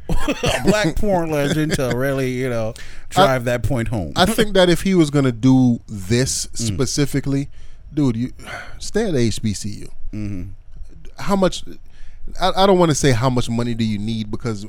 a 0.10 0.62
black 0.66 0.98
porn 0.98 1.32
legend 1.32 1.72
to 1.76 1.94
really, 1.96 2.34
you 2.34 2.50
know, 2.50 2.74
drive 3.08 3.46
that 3.46 3.64
point 3.64 3.88
home. 3.88 4.12
I 4.18 4.26
think 4.26 4.54
that 4.54 4.68
if 4.70 4.82
he 4.82 4.96
was 4.96 5.10
gonna 5.10 5.32
do 5.32 5.80
this 5.88 6.46
Mm. 6.54 6.58
specifically, 6.76 7.48
dude, 7.94 8.18
you 8.18 8.34
stay 8.80 9.08
at 9.08 9.14
HBCU. 9.14 9.88
Mm-hmm. 10.14 10.50
How 11.18 11.36
much? 11.36 11.64
I, 12.40 12.64
I 12.64 12.66
don't 12.66 12.80
want 12.80 12.90
to 12.90 12.96
say 12.96 13.12
how 13.12 13.30
much 13.30 13.50
money 13.50 13.74
do 13.74 13.84
you 13.84 13.98
need 13.98 14.32
because 14.32 14.66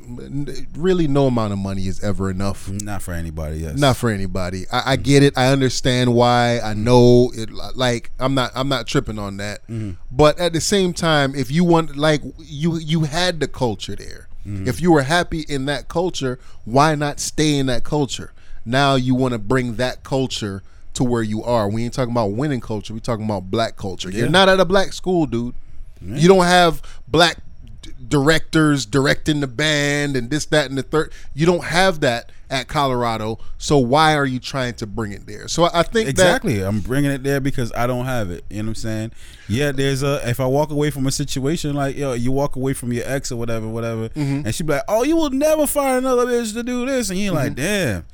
really 0.75 1.07
no 1.07 1.27
amount 1.27 1.53
of 1.53 1.59
money 1.59 1.87
is 1.87 2.03
ever 2.03 2.29
enough. 2.29 2.69
Not 2.69 3.01
for 3.01 3.13
anybody, 3.13 3.59
yes. 3.59 3.77
Not 3.77 3.95
for 3.95 4.09
anybody. 4.09 4.65
I, 4.71 4.77
I 4.77 4.95
mm-hmm. 4.95 5.03
get 5.03 5.23
it. 5.23 5.37
I 5.37 5.47
understand 5.47 6.13
why. 6.13 6.57
I 6.57 6.73
mm-hmm. 6.73 6.83
know 6.83 7.31
it. 7.33 7.49
Like 7.51 8.11
I'm 8.19 8.33
not. 8.33 8.51
I'm 8.55 8.67
not 8.67 8.87
tripping 8.87 9.19
on 9.19 9.37
that. 9.37 9.63
Mm-hmm. 9.63 9.91
But 10.11 10.39
at 10.39 10.53
the 10.53 10.61
same 10.61 10.93
time, 10.93 11.35
if 11.35 11.49
you 11.51 11.63
want, 11.63 11.95
like 11.95 12.21
you, 12.39 12.77
you 12.77 13.03
had 13.03 13.39
the 13.39 13.47
culture 13.47 13.95
there. 13.95 14.27
If 14.47 14.79
you 14.79 14.91
were 14.91 15.01
happy 15.01 15.39
in 15.49 15.65
that 15.65 15.87
culture, 15.87 16.37
why 16.65 16.93
not 16.93 17.19
stay 17.19 17.57
in 17.57 17.65
that 17.65 17.83
culture? 17.83 18.31
Now 18.63 18.93
you 18.93 19.15
want 19.15 19.31
to 19.31 19.39
bring 19.39 19.77
that 19.77 20.03
culture 20.03 20.61
to 20.95 21.03
where 21.03 21.23
you 21.23 21.43
are. 21.43 21.69
We 21.69 21.83
ain't 21.85 21.93
talking 21.93 22.11
about 22.11 22.31
winning 22.33 22.61
culture. 22.61 22.93
We 22.93 22.99
talking 22.99 23.25
about 23.25 23.49
black 23.51 23.75
culture. 23.77 24.09
You're 24.09 24.29
not 24.29 24.49
at 24.49 24.59
a 24.59 24.65
black 24.65 24.93
school, 24.93 25.25
dude. 25.25 25.55
You 26.01 26.27
don't 26.27 26.45
have 26.45 26.81
black 27.07 27.37
d- 27.81 27.91
directors 28.07 28.85
directing 28.85 29.39
the 29.39 29.47
band 29.47 30.15
and 30.15 30.29
this, 30.29 30.45
that, 30.47 30.69
and 30.69 30.77
the 30.77 30.83
third. 30.83 31.11
You 31.33 31.45
don't 31.47 31.63
have 31.63 32.01
that 32.01 32.31
at 32.49 32.67
Colorado. 32.67 33.39
So 33.57 33.79
why 33.79 34.13
are 34.15 34.25
you 34.25 34.39
trying 34.39 34.75
to 34.75 34.85
bring 34.85 35.13
it 35.13 35.25
there? 35.25 35.47
So 35.47 35.67
I 35.73 35.81
think 35.81 36.07
Exactly. 36.07 36.61
I'm 36.61 36.79
bringing 36.81 37.09
it 37.09 37.23
there 37.23 37.39
because 37.39 37.71
I 37.75 37.87
don't 37.87 38.05
have 38.05 38.29
it. 38.29 38.43
You 38.51 38.57
know 38.57 38.67
what 38.67 38.69
I'm 38.71 38.75
saying? 38.75 39.11
Yeah, 39.47 39.71
there's 39.71 40.03
a 40.03 40.21
if 40.29 40.39
I 40.39 40.45
walk 40.45 40.69
away 40.69 40.91
from 40.91 41.07
a 41.07 41.11
situation 41.11 41.73
like 41.75 41.97
yo, 41.97 42.13
you 42.13 42.31
walk 42.31 42.55
away 42.55 42.73
from 42.73 42.93
your 42.93 43.03
ex 43.07 43.31
or 43.31 43.37
whatever, 43.37 43.67
whatever, 43.67 44.09
Mm-hmm. 44.09 44.45
and 44.45 44.53
she 44.53 44.63
be 44.63 44.73
like, 44.73 44.83
"Oh, 44.87 45.03
you 45.03 45.15
will 45.15 45.31
never 45.31 45.65
find 45.65 46.05
another 46.05 46.27
bitch 46.27 46.53
to 46.53 46.61
do 46.61 46.85
this," 46.85 47.09
and 47.09 47.17
you're 47.17 47.33
like, 47.33 47.53
Mm-hmm. 47.53 47.55
"Damn, 47.55 48.05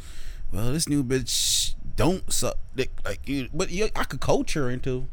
well, 0.53 0.72
this 0.72 0.88
new 0.88 1.03
bitch 1.03 1.76
don't 1.95 2.31
suck 2.31 2.57
dick 2.76 2.91
like 3.05 3.27
you." 3.27 3.49
But 3.53 3.72
you, 3.72 3.89
I 3.95 4.03
could 4.03 4.19
coach 4.22 4.53
her 4.53 4.69
into. 4.69 5.07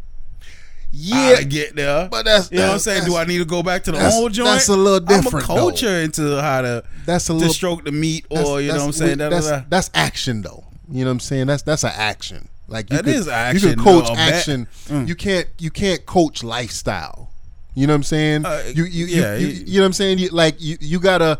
Yeah, 0.90 1.32
yeah, 1.32 1.42
get 1.42 1.76
there. 1.76 2.08
but 2.08 2.24
that's- 2.24 2.48
you 2.50 2.58
know 2.58 2.68
what 2.68 2.72
I'm 2.74 2.78
saying. 2.78 3.04
Do 3.04 3.16
I 3.16 3.24
need 3.26 3.38
to 3.38 3.44
go 3.44 3.62
back 3.62 3.84
to 3.84 3.92
the 3.92 4.10
old 4.10 4.32
joint? 4.32 4.46
that's 4.48 4.68
a 4.68 4.76
little 4.76 5.00
different, 5.00 5.50
I'm 5.50 5.56
a 5.58 5.60
though. 5.82 5.88
her 5.88 6.00
into 6.00 6.40
how 6.40 6.62
to 6.62 6.82
That's 7.04 7.26
a 7.26 7.28
to 7.28 7.34
little- 7.34 7.52
stroke 7.52 7.84
the 7.84 7.92
meat, 7.92 8.24
or 8.30 8.60
you 8.62 8.68
know 8.68 8.74
what 8.76 8.80
I'm 8.84 8.90
that's- 8.92 8.96
saying. 8.96 9.18
Da, 9.18 9.24
da, 9.28 9.36
That's 9.36 9.48
da. 9.50 9.62
that's 9.68 9.90
action 9.92 10.40
though. 10.42 10.64
You 10.90 11.04
know 11.04 11.10
what 11.10 11.12
I'm 11.12 11.20
saying? 11.20 11.46
That's 11.48 11.62
that's 11.62 11.84
an 11.84 11.92
action. 11.94 12.48
Like 12.68 12.90
you 12.90 12.96
That 12.96 13.04
could, 13.04 13.14
is 13.14 13.26
You 13.26 13.32
action, 13.32 13.74
can 13.74 13.84
coach 13.84 14.08
action. 14.16 14.66
Mm. 14.88 15.06
You 15.08 15.14
can't 15.14 15.46
you 15.58 15.70
can't 15.70 16.06
coach 16.06 16.42
lifestyle. 16.42 17.30
You 17.74 17.86
know 17.86 17.92
what 17.92 17.96
I'm 17.96 18.02
saying? 18.04 18.46
Uh, 18.46 18.62
you 18.74 18.84
you, 18.84 19.06
yeah, 19.06 19.36
you, 19.36 19.46
you, 19.46 19.52
you- 19.52 19.64
you 19.66 19.74
know 19.78 19.82
what 19.82 19.86
I'm 19.88 19.92
saying? 19.92 20.18
You, 20.18 20.28
like 20.30 20.56
you 20.58 20.78
you 20.80 21.00
gotta 21.00 21.38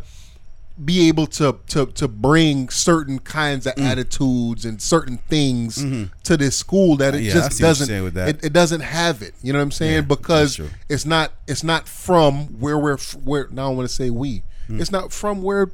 be 0.85 1.09
able 1.09 1.27
to 1.27 1.59
to 1.69 1.87
to 1.87 2.07
bring 2.09 2.69
certain 2.69 3.19
kinds 3.19 3.67
Mm. 3.67 3.73
of 3.73 3.83
attitudes 3.85 4.65
and 4.65 4.81
certain 4.81 5.19
things 5.29 5.85
to 6.23 6.37
this 6.37 6.57
school 6.57 6.97
that 6.97 7.15
it 7.15 7.19
Mm-hmm. 7.19 7.27
Yeah, 7.27 7.33
just 7.35 7.53
see 7.57 7.65
what 7.65 7.79
you're 7.89 8.11
doesn't. 8.11 8.29
It, 8.37 8.45
it 8.45 8.53
doesn't 8.53 8.81
have 8.83 9.23
it. 9.23 9.35
You 9.43 9.53
know 9.53 9.59
what 9.59 9.65
I'm 9.65 9.71
saying? 9.73 9.95
Yeah, 9.95 10.01
because 10.03 10.61
it's 10.89 11.05
not 11.05 11.33
it's 11.47 11.65
not 11.65 11.89
from 11.89 12.61
where 12.61 12.79
we're 12.79 12.99
where 13.25 13.49
now 13.51 13.67
I 13.71 13.75
want 13.75 13.89
to 13.89 13.95
say 13.95 14.11
we. 14.11 14.43
Mm. 14.69 14.81
It's 14.81 14.93
not 14.93 15.13
from 15.13 15.43
where 15.43 15.71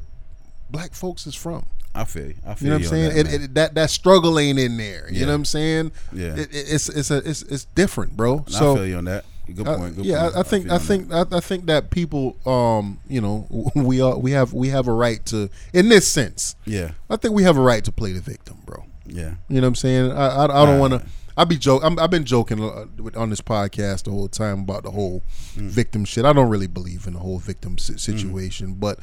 black 0.70 0.94
folks 0.94 1.26
is 1.26 1.34
from. 1.34 1.66
I 1.96 2.04
feel 2.04 2.26
you. 2.26 2.34
I 2.46 2.54
feel 2.54 2.64
You 2.66 2.70
know 2.70 2.76
what 2.76 2.82
I'm 2.84 2.88
saying? 2.88 3.08
that, 3.14 3.34
it, 3.34 3.42
it, 3.42 3.54
that 3.54 3.74
that 3.74 3.90
struggle 3.90 4.38
ain't 4.38 4.58
in 4.58 4.76
there. 4.76 5.06
You 5.10 5.20
Yeah. 5.20 5.26
know 5.26 5.32
what 5.32 5.34
I'm 5.36 5.44
saying? 5.44 5.92
Yeah. 6.12 6.34
It, 6.34 6.52
it- 6.54 6.66
it's 6.74 6.88
it's 6.88 7.10
a 7.10 7.18
it's 7.18 7.42
it's 7.42 7.66
different, 7.66 8.16
bro. 8.16 8.44
I 8.48 8.50
So 8.50 8.74
feel 8.76 8.86
you 8.86 8.96
on 8.96 9.04
that. 9.04 9.24
Good 9.52 9.66
uh, 9.68 9.76
point. 9.76 9.96
Good 9.96 10.06
yeah, 10.06 10.22
point. 10.22 10.36
I, 10.36 10.40
I 10.40 10.42
think 10.42 10.64
feel 10.64 10.72
I 10.74 10.78
think 10.78 11.12
I, 11.12 11.24
I 11.36 11.40
think 11.40 11.66
that 11.66 11.90
people, 11.90 12.36
um, 12.46 12.98
you 13.08 13.20
know, 13.20 13.46
we 13.74 14.00
are 14.00 14.16
we 14.18 14.30
have 14.32 14.52
we 14.52 14.68
have 14.68 14.88
a 14.88 14.92
right 14.92 15.24
to, 15.26 15.50
in 15.72 15.88
this 15.88 16.06
sense, 16.10 16.56
Yeah, 16.64 16.92
I 17.10 17.16
think 17.16 17.34
we 17.34 17.42
have 17.42 17.56
a 17.56 17.60
right 17.62 17.84
to 17.84 17.92
play 17.92 18.12
the 18.12 18.20
victim, 18.20 18.58
bro. 18.64 18.84
yeah. 19.06 19.34
You 19.48 19.56
know 19.56 19.62
what 19.62 19.68
I'm 19.68 19.74
saying? 19.74 20.12
I 20.12 20.26
I, 20.28 20.44
I 20.44 20.46
don't 20.46 20.68
Right. 20.68 20.78
want 20.78 20.92
to. 20.94 21.08
I 21.36 21.42
be 21.42 21.56
joke. 21.58 21.82
I'm, 21.84 21.98
I've 21.98 22.10
been 22.10 22.24
joking 22.24 22.62
uh, 22.62 22.84
on 23.16 23.28
this 23.30 23.40
podcast 23.40 24.04
the 24.04 24.12
whole 24.12 24.28
time 24.28 24.60
about 24.60 24.84
the 24.84 24.92
whole 24.92 25.20
Mm. 25.56 25.68
victim 25.68 26.04
shit. 26.04 26.24
I 26.24 26.32
don't 26.32 26.48
really 26.48 26.68
believe 26.68 27.06
in 27.08 27.12
the 27.14 27.18
whole 27.18 27.38
victim 27.40 27.76
si- 27.78 27.96
situation, 27.98 28.74
but 28.74 28.98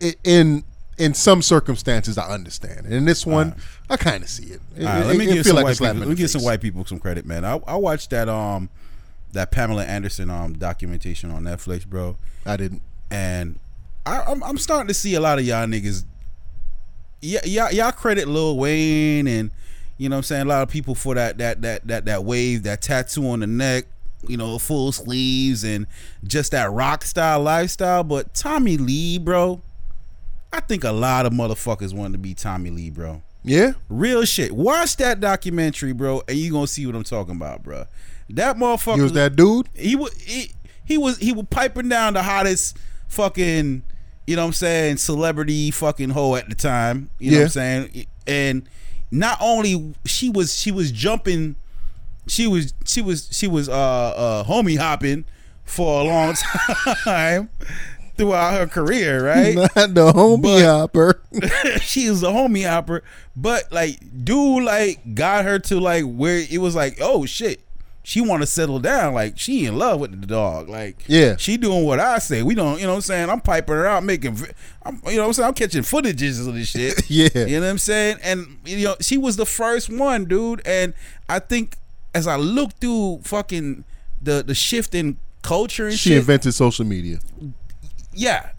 it, 0.00 0.16
in 0.24 0.64
in 0.96 1.14
some 1.14 1.40
circumstances, 1.42 2.18
I 2.18 2.28
understand. 2.30 2.84
And 2.86 2.92
in 2.92 3.04
this 3.04 3.24
one, 3.24 3.54
I 3.88 3.96
kind 3.96 4.24
of 4.24 4.28
see 4.28 4.46
it. 4.46 4.60
It, 4.76 4.84
right, 4.84 5.02
it- 5.02 5.06
let 5.06 5.16
me 5.16 5.26
give 5.26 5.46
some 5.46 5.54
like 5.56 5.64
white 5.66 5.78
people. 5.78 5.94
Let 5.94 6.08
me 6.08 6.14
give 6.16 6.30
some 6.30 6.42
white 6.42 6.60
people 6.60 6.84
some 6.84 6.98
credit, 6.98 7.24
man. 7.24 7.44
I, 7.44 7.60
I 7.66 7.76
watched 7.76 8.10
that 8.10 8.28
um 8.28 8.68
that 9.32 9.50
Pamela 9.50 9.84
Anderson 9.84 10.30
um 10.30 10.54
documentation 10.54 11.30
on 11.30 11.42
Netflix, 11.44 11.86
bro, 11.86 12.16
I 12.46 12.56
didn't. 12.56 12.82
and 13.10 13.58
I, 14.06 14.22
I'm 14.22 14.42
I'm 14.42 14.58
starting 14.58 14.88
to 14.88 14.94
see 14.94 15.14
a 15.14 15.20
lot 15.20 15.38
of 15.38 15.44
y'all 15.44 15.66
niggas. 15.66 16.04
Yeah, 17.20 17.44
y'all, 17.44 17.72
y'all 17.72 17.92
credit 17.92 18.28
Lil 18.28 18.56
Wayne 18.56 19.26
and 19.26 19.50
You 19.98 20.08
know 20.08 20.14
what 20.14 20.18
I'm 20.18 20.22
saying? 20.24 20.42
A 20.42 20.48
lot 20.48 20.62
of 20.62 20.68
people 20.68 20.94
for 20.94 21.14
that 21.16 21.38
that 21.38 21.62
that 21.62 21.86
that 21.88 22.04
that 22.04 22.24
wave, 22.24 22.62
that 22.62 22.80
tattoo 22.80 23.28
on 23.28 23.40
the 23.40 23.46
neck, 23.46 23.86
you 24.26 24.36
know, 24.36 24.58
full 24.58 24.92
sleeves 24.92 25.64
and 25.64 25.86
just 26.24 26.52
that 26.52 26.70
rock 26.70 27.02
style 27.04 27.40
lifestyle. 27.40 28.04
But 28.04 28.32
Tommy 28.34 28.76
Lee, 28.76 29.18
bro, 29.18 29.60
I 30.52 30.60
think 30.60 30.84
a 30.84 30.92
lot 30.92 31.26
of 31.26 31.32
motherfuckers 31.32 31.92
wanted 31.92 32.12
to 32.12 32.18
be 32.18 32.34
Tommy 32.34 32.70
Lee, 32.70 32.90
bro. 32.90 33.22
Yeah. 33.42 33.72
Real 33.88 34.24
shit. 34.24 34.52
Watch 34.52 34.96
that 34.98 35.20
documentary, 35.20 35.92
bro, 35.92 36.22
and 36.28 36.38
you 36.38 36.52
gonna 36.52 36.66
see 36.68 36.86
what 36.86 36.94
I'm 36.94 37.04
talking 37.04 37.34
about, 37.36 37.62
bro. 37.64 37.86
That 38.30 38.56
motherfucker 38.56 38.96
He 38.96 39.02
was 39.02 39.12
that 39.12 39.36
dude. 39.36 39.68
he 39.74 39.96
was 39.96 40.12
he, 40.20 40.52
he 40.84 40.98
was 40.98 41.18
he 41.18 41.32
was 41.32 41.46
piping 41.50 41.88
down 41.88 42.14
the 42.14 42.22
hottest 42.22 42.76
fucking 43.08 43.82
you 44.26 44.36
know 44.36 44.42
what 44.42 44.48
I'm 44.48 44.52
saying 44.52 44.96
celebrity 44.98 45.70
fucking 45.70 46.10
hoe 46.10 46.34
at 46.34 46.48
the 46.48 46.54
time. 46.54 47.10
You 47.18 47.30
know 47.32 47.36
what 47.38 47.42
I'm 47.44 47.48
saying? 47.50 48.06
And 48.26 48.68
not 49.10 49.38
only 49.40 49.94
she 50.04 50.28
was 50.28 50.54
she 50.58 50.70
was 50.70 50.92
jumping 50.92 51.56
she 52.26 52.46
was 52.46 52.74
she 52.84 53.00
was 53.00 53.28
she 53.32 53.46
was 53.48 53.68
uh 53.70 53.72
uh 53.72 54.44
homie 54.44 54.76
hopping 54.76 55.24
for 55.64 56.02
a 56.02 56.04
long 56.04 56.34
time 57.04 57.48
throughout 58.18 58.52
her 58.58 58.66
career, 58.66 59.24
right? 59.24 59.54
Not 59.76 59.94
the 59.94 60.12
homie 60.12 60.42
But- 60.42 60.64
hopper. 60.64 61.22
she 61.80 62.10
was 62.10 62.22
a 62.22 62.26
homie 62.26 62.68
hopper, 62.68 63.02
but 63.34 63.72
like 63.72 63.98
dude 64.24 64.64
like 64.64 65.14
got 65.14 65.44
her 65.46 65.58
to 65.60 65.80
like 65.80 66.04
where 66.04 66.44
it 66.50 66.58
was 66.58 66.74
like, 66.74 66.98
oh 67.00 67.24
shit. 67.24 67.62
She 68.08 68.22
want 68.22 68.40
to 68.42 68.46
settle 68.46 68.78
down, 68.78 69.12
like 69.12 69.38
she 69.38 69.66
in 69.66 69.76
love 69.76 70.00
with 70.00 70.18
the 70.18 70.26
dog, 70.26 70.70
like 70.70 71.04
Yeah. 71.08 71.36
She 71.36 71.58
doing 71.58 71.84
what 71.84 72.00
I 72.00 72.20
say. 72.20 72.42
We 72.42 72.54
don't, 72.54 72.80
you 72.80 72.84
know 72.86 72.92
what 72.92 72.96
I'm 72.96 73.00
saying. 73.02 73.28
I'm 73.28 73.42
piping 73.42 73.74
her 73.74 73.86
out, 73.86 74.02
making, 74.02 74.34
I'm, 74.82 75.02
you 75.08 75.16
know 75.16 75.22
what 75.24 75.26
I'm 75.26 75.32
saying. 75.34 75.48
I'm 75.48 75.52
catching 75.52 75.82
footages 75.82 76.48
of 76.48 76.54
this 76.54 76.68
shit. 76.68 77.02
Yeah. 77.10 77.28
you 77.34 77.60
know 77.60 77.66
what 77.66 77.68
I'm 77.68 77.76
saying. 77.76 78.16
And 78.22 78.60
you 78.64 78.82
know 78.86 78.96
she 79.02 79.18
was 79.18 79.36
the 79.36 79.44
first 79.44 79.90
one, 79.90 80.24
dude. 80.24 80.62
And 80.66 80.94
I 81.28 81.38
think 81.38 81.76
as 82.14 82.26
I 82.26 82.36
look 82.36 82.72
through 82.80 83.20
fucking 83.24 83.84
the 84.22 84.42
the 84.42 84.54
shift 84.54 84.94
in 84.94 85.18
culture 85.42 85.88
and 85.88 85.92
She 85.98 86.08
shit, 86.08 86.18
invented 86.20 86.54
social 86.54 86.86
media. 86.86 87.18
Yeah, 88.18 88.50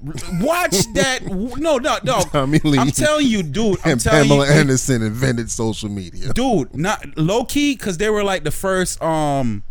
watch 0.41 0.72
that. 0.94 1.19
No, 1.26 1.77
no, 1.77 1.98
no. 2.03 2.22
Tommy 2.31 2.60
Lee. 2.64 2.77
I'm 2.80 2.91
telling 2.91 3.27
you, 3.27 3.44
dude. 3.44 3.77
I'm 3.84 3.91
And 3.94 4.02
telling 4.02 4.27
Pamela 4.30 4.45
you, 4.48 4.52
Anderson 4.53 5.02
invented 5.02 5.52
social 5.52 5.90
media. 5.90 6.31
dude. 6.34 6.76
Not 6.76 7.18
low 7.18 7.44
key 7.45 7.76
because 7.76 7.98
they 7.98 8.10
were 8.10 8.23
like 8.23 8.44
the 8.44 8.52
first 8.52 9.02
um 9.02 9.64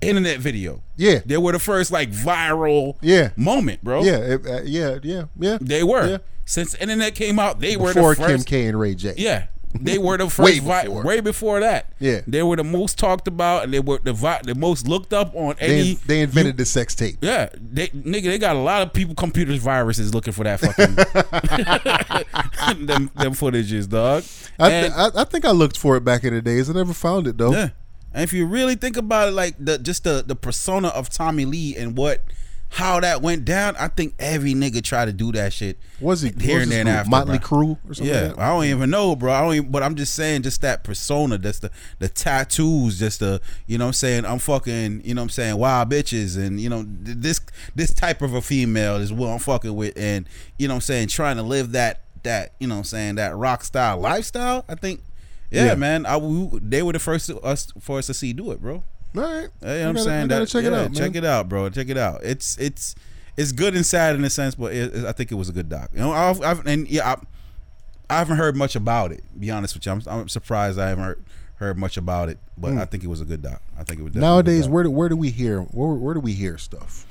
internet 0.00 0.40
video. 0.40 0.82
Yeah. 0.96 1.20
They 1.24 1.36
were 1.38 1.52
the 1.52 1.58
first 1.58 1.90
like 1.92 2.10
viral 2.10 2.96
Yeah. 3.00 3.30
moment, 3.36 3.82
bro. 3.84 4.02
Yeah, 4.02 4.16
it- 4.18 4.46
uh, 4.46 4.60
yeah, 4.64 4.98
yeah, 5.02 5.24
yeah. 5.38 5.58
They 5.60 5.82
were. 5.84 6.06
Yeah. 6.10 6.18
Since 6.44 6.74
internet 6.74 7.14
came 7.14 7.38
out, 7.38 7.60
they 7.60 7.76
were 7.76 7.94
Before 7.94 8.14
the 8.16 8.26
Kim. 8.26 8.42
K 8.42 8.66
and 8.66 8.78
Ray 8.78 8.94
J. 8.96 9.14
Yeah. 9.16 9.46
They 9.80 9.98
were 9.98 10.18
the 10.18 10.24
Way 10.42 10.58
first 10.58 10.60
vi- 10.62 10.82
before. 10.84 11.02
way 11.02 11.20
before 11.20 11.60
that. 11.60 11.92
Yeah. 11.98 12.20
They 12.26 12.42
were 12.42 12.56
the 12.56 12.64
most 12.64 12.98
talked 12.98 13.26
about 13.26 13.64
and 13.64 13.72
they 13.74 13.80
were 13.80 13.98
the 13.98 14.12
vi- 14.12 14.40
the 14.44 14.54
most 14.54 14.86
looked 14.86 15.12
up 15.12 15.34
on 15.34 15.54
They, 15.58 15.66
any 15.80 15.94
they 16.06 16.20
invented 16.20 16.56
the 16.58 16.64
sex 16.66 16.94
tape. 16.94 17.16
Yeah, 17.22 17.48
they 17.56 17.88
nigga, 17.88 18.24
they 18.24 18.38
got 18.38 18.54
a 18.56 18.60
lot 18.60 18.82
of 18.82 18.92
people 18.92 19.14
computers 19.14 19.58
viruses 19.62 20.14
looking 20.14 20.32
for 20.34 20.44
that 20.44 20.60
fucking 20.60 20.94
them 22.86 23.10
them 23.14 23.32
footages, 23.32 23.88
dog. 23.88 24.24
I, 24.58 24.70
And- 24.70 24.94
I, 24.94 25.10
I 25.22 25.24
think 25.24 25.44
I 25.44 25.50
looked 25.50 25.78
for 25.78 25.96
it 25.96 26.04
back 26.04 26.24
in 26.24 26.34
the 26.34 26.42
days. 26.42 26.68
I 26.70 26.72
never 26.74 26.92
found 26.92 27.26
it 27.26 27.38
though. 27.38 27.52
yeah, 27.52 27.70
and 28.12 28.22
if 28.24 28.32
you 28.32 28.46
really 28.46 28.74
think 28.74 28.96
about 28.96 29.28
it, 29.28 29.32
like 29.32 29.54
the 29.58 29.78
just 29.78 30.04
the 30.04 30.22
the 30.26 30.36
persona 30.36 30.88
of 30.88 31.08
Tommy 31.08 31.44
Lee 31.44 31.76
and 31.76 31.96
what 31.96 32.22
how 32.74 33.00
that 33.00 33.20
went 33.20 33.44
down, 33.44 33.76
I 33.76 33.88
think 33.88 34.14
every 34.18 34.54
nigga 34.54 34.82
tried 34.82 35.04
to 35.04 35.12
do 35.12 35.30
that 35.32 35.52
shit. 35.52 35.78
Was 36.00 36.22
he 36.22 36.32
here 36.40 36.54
was 36.60 36.62
and 36.62 36.72
then 36.72 36.88
after 36.88 37.10
Motley. 37.10 37.38
Crue 37.38 37.76
or 37.86 37.92
something? 37.92 38.06
Yeah, 38.06 38.28
like? 38.28 38.38
I 38.38 38.48
don't 38.48 38.64
even 38.64 38.88
know, 38.88 39.14
bro. 39.14 39.30
I 39.30 39.42
don't 39.42 39.54
even, 39.54 39.70
but 39.70 39.82
I'm 39.82 39.94
just 39.94 40.14
saying, 40.14 40.40
just 40.42 40.62
that 40.62 40.82
persona, 40.82 41.36
that's 41.36 41.58
the 41.58 41.70
the 41.98 42.08
tattoos, 42.08 42.98
just 42.98 43.20
the 43.20 43.42
you 43.66 43.76
know 43.76 43.84
what 43.84 43.88
I'm 43.88 43.92
saying. 43.92 44.24
I'm 44.24 44.38
fucking, 44.38 45.02
you 45.04 45.12
know 45.12 45.20
what 45.20 45.24
I'm 45.24 45.28
saying, 45.30 45.58
wild 45.58 45.90
bitches, 45.90 46.38
and 46.38 46.58
you 46.58 46.70
know 46.70 46.82
this 46.86 47.40
this 47.74 47.92
type 47.92 48.22
of 48.22 48.32
a 48.32 48.40
female 48.40 48.96
is 48.96 49.12
what 49.12 49.28
I'm 49.28 49.38
fucking 49.38 49.76
with, 49.76 49.92
and 49.98 50.26
you 50.58 50.66
know 50.66 50.72
what 50.72 50.76
I'm 50.76 50.80
saying, 50.80 51.08
trying 51.08 51.36
to 51.36 51.42
live 51.42 51.72
that 51.72 52.00
that 52.22 52.54
you 52.58 52.66
know 52.68 52.76
what 52.76 52.78
I'm 52.78 52.84
saying 52.84 53.14
that 53.16 53.36
rock 53.36 53.64
style 53.64 53.98
lifestyle. 53.98 54.64
I 54.66 54.76
think, 54.76 55.02
yeah, 55.50 55.66
Yeah. 55.66 55.74
man, 55.74 56.06
I 56.06 56.16
we, 56.16 56.58
they 56.62 56.82
were 56.82 56.94
the 56.94 56.98
first 56.98 57.28
us 57.42 57.70
for 57.78 57.98
us 57.98 58.06
to 58.06 58.14
see 58.14 58.32
do 58.32 58.50
it, 58.50 58.62
bro. 58.62 58.82
All 59.16 59.22
right. 59.22 59.48
Yeah, 59.62 59.68
I 59.68 59.74
I'm 59.88 59.94
gotta- 59.94 60.04
saying 60.04 60.28
that. 60.28 60.48
Check 60.48 60.64
yeah, 60.64 60.70
it 60.70 60.74
out, 60.74 60.94
check 60.94 61.14
it 61.14 61.24
out, 61.24 61.48
bro. 61.48 61.68
Check 61.70 61.88
it 61.88 61.98
out. 61.98 62.20
It's 62.22 62.56
it's 62.58 62.94
it's 63.36 63.52
good 63.52 63.74
and 63.74 63.84
sad 63.84 64.14
in 64.14 64.24
a 64.24 64.30
sense, 64.30 64.54
but 64.54 64.72
it, 64.72 64.94
it- 64.94 65.04
I 65.04 65.12
think 65.12 65.30
it 65.32 65.36
was 65.36 65.48
a 65.48 65.52
good 65.52 65.68
doc. 65.68 65.90
You 65.92 66.00
know, 66.00 66.12
I've, 66.12 66.40
I've 66.42 66.66
and 66.66 66.88
yeah, 66.88 67.12
I, 67.12 67.16
I 68.14 68.18
haven't 68.18 68.36
heard 68.36 68.56
much 68.56 68.76
about 68.76 69.12
it. 69.12 69.22
Be 69.38 69.50
honest 69.50 69.74
with 69.74 69.86
you, 69.86 69.92
I'm, 69.92 70.02
I'm 70.06 70.28
surprised 70.28 70.78
I 70.78 70.88
haven't 70.88 71.04
heard, 71.04 71.24
heard 71.56 71.78
much 71.78 71.96
about 71.96 72.28
it. 72.28 72.38
But 72.56 72.72
hmm. 72.72 72.78
I 72.78 72.84
think 72.84 73.04
it 73.04 73.08
was 73.08 73.20
a 73.20 73.24
good 73.24 73.42
doc. 73.42 73.62
I 73.78 73.84
think 73.84 74.00
it 74.00 74.02
was. 74.02 74.14
Nowadays, 74.14 74.68
where 74.68 74.84
do 74.84 74.90
where 74.90 75.08
do 75.08 75.16
we 75.16 75.30
hear 75.30 75.60
where 75.60 75.88
where 75.94 76.14
do 76.14 76.20
we 76.20 76.32
hear 76.32 76.58
stuff? 76.58 77.06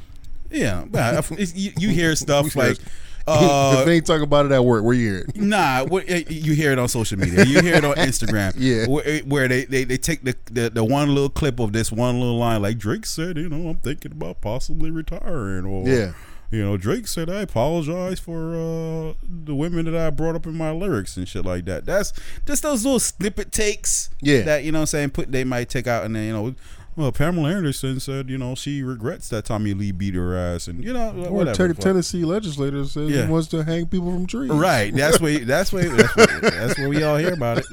yeah, 0.52 0.84
but 0.90 1.30
you, 1.56 1.72
you 1.78 1.90
hear 1.90 2.16
stuff 2.16 2.56
like. 2.56 2.78
Uh, 3.28 3.78
if 3.80 3.86
they 3.86 3.96
ain't 3.96 4.06
talking 4.06 4.24
about 4.24 4.46
it 4.46 4.52
at 4.52 4.64
work, 4.66 4.84
where 4.84 4.94
you 4.94 5.08
hear 5.14 5.18
it? 5.20 5.36
Nah, 5.36 5.86
what, 5.86 6.06
eh, 6.10 6.24
you 6.30 6.54
hear 6.54 6.72
it 6.72 6.80
on 6.80 6.88
social 6.88 7.18
media. 7.20 7.46
You 7.46 7.62
hear 7.62 7.76
it 7.76 7.86
on 7.86 7.96
Instagram. 7.96 8.54
Yeah. 8.58 8.86
where, 8.88 9.20
where 9.20 9.48
they, 9.48 9.66
they, 9.66 9.84
they 9.84 9.98
take 9.98 10.24
the, 10.24 10.36
the 10.52 10.70
the 10.70 10.84
one 10.84 11.10
little 11.14 11.30
clip 11.30 11.60
of 11.60 11.74
this 11.74 11.92
one 11.92 12.20
little 12.20 12.38
line, 12.38 12.62
like 12.62 12.78
Drake 12.78 13.06
said, 13.06 13.38
you 13.38 13.50
know, 13.50 13.70
I'm 13.70 13.78
thinking 13.78 14.12
about 14.12 14.42
possibly 14.42 14.92
retiring, 14.92 15.66
or 15.66 15.88
Yeah. 15.88 16.14
you 16.52 16.64
know, 16.64 16.78
Drake 16.78 17.08
said 17.08 17.30
I 17.30 17.42
apologize 17.42 18.20
for 18.20 18.54
uh, 18.56 19.14
the 19.24 19.56
women 19.56 19.86
that 19.86 19.96
I 19.96 20.10
brought 20.10 20.36
up 20.36 20.46
in 20.46 20.56
my 20.56 20.72
lyrics 20.72 21.18
and 21.18 21.28
shit 21.28 21.46
like 21.46 21.66
that. 21.66 21.86
That's 21.86 22.14
just 22.46 22.64
those 22.64 22.84
little 22.84 23.00
snippet 23.00 23.52
takes. 23.52 24.10
Yeah. 24.22 24.42
that 24.42 24.64
you 24.64 24.72
know, 24.72 24.80
what 24.80 24.84
I'm 24.84 24.88
saying 24.88 25.10
put 25.12 25.32
they 25.32 25.44
might 25.44 25.70
take 25.70 25.88
out 25.88 26.04
and 26.06 26.16
then 26.16 26.26
you 26.26 26.34
know. 26.34 26.56
Well, 26.96 27.12
Pamela 27.14 27.50
Anderson 27.56 28.00
said, 28.02 28.30
you 28.30 28.38
know, 28.38 28.54
she 28.54 28.84
regrets 28.84 29.30
that 29.30 29.46
Tommy 29.46 29.74
Lee 29.74 29.92
beat 29.92 30.14
her 30.14 30.36
ass, 30.38 30.68
and 30.68 30.84
you 30.84 30.92
know, 30.92 31.12
Or 31.28 31.32
whatever. 31.32 31.74
Fuck. 31.74 31.78
Tennessee 31.84 32.26
legislator 32.26 32.84
says 32.86 33.10
Yeah. 33.10 33.26
he 33.26 33.32
wants 33.32 33.48
to 33.50 33.64
hang 33.64 33.86
people 33.88 34.12
from 34.12 34.28
trees. 34.28 34.52
Right. 34.52 34.94
That's 34.94 35.20
what. 35.22 35.48
That's 35.48 35.72
what. 35.72 35.84
That's 35.90 36.16
what. 36.18 36.42
That's 36.42 36.80
what 36.80 36.90
we 36.90 37.02
all 37.04 37.16
hear 37.18 37.34
about 37.34 37.60
it. 37.60 37.66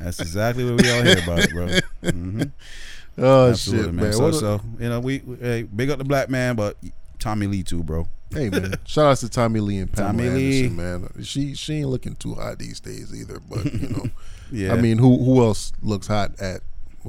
That's 0.00 0.20
exactly 0.20 0.64
what 0.64 0.82
we 0.82 0.90
all 0.90 1.02
hear 1.02 1.18
about 1.22 1.38
it, 1.40 1.50
bro. 1.50 2.10
hmm 2.10 2.42
Oh 3.20 3.50
Absolutely, 3.50 3.86
shit, 3.86 3.94
man. 3.94 4.04
man. 4.04 4.12
So, 4.12 4.26
a- 4.26 4.32
so 4.32 4.60
you 4.78 4.88
know, 4.88 5.00
we, 5.00 5.18
we 5.26 5.36
hey, 5.36 5.62
big 5.64 5.90
up 5.90 5.98
the 5.98 6.04
black 6.04 6.30
man, 6.30 6.54
but 6.54 6.76
Tommy 7.18 7.48
Lee 7.48 7.64
too, 7.64 7.82
bro. 7.82 8.08
hey 8.32 8.48
man, 8.48 8.74
shout 8.86 9.06
out 9.06 9.16
to 9.18 9.28
Tommy 9.28 9.58
Lee 9.58 9.78
and 9.78 9.92
Pamela 9.92 10.12
Tommy 10.12 10.28
Lee. 10.30 10.64
Anderson, 10.66 10.76
man. 11.16 11.24
She 11.24 11.54
she 11.54 11.74
ain't 11.78 11.88
looking 11.88 12.14
too 12.14 12.34
hot 12.34 12.60
these 12.60 12.78
days 12.78 13.12
either. 13.12 13.40
But 13.40 13.64
you 13.74 13.88
know, 13.88 14.06
Yeah. 14.52 14.72
I 14.72 14.76
mean, 14.80 14.98
who 14.98 15.18
who 15.24 15.42
else 15.42 15.72
looks 15.82 16.06
hot 16.06 16.38
at 16.40 16.60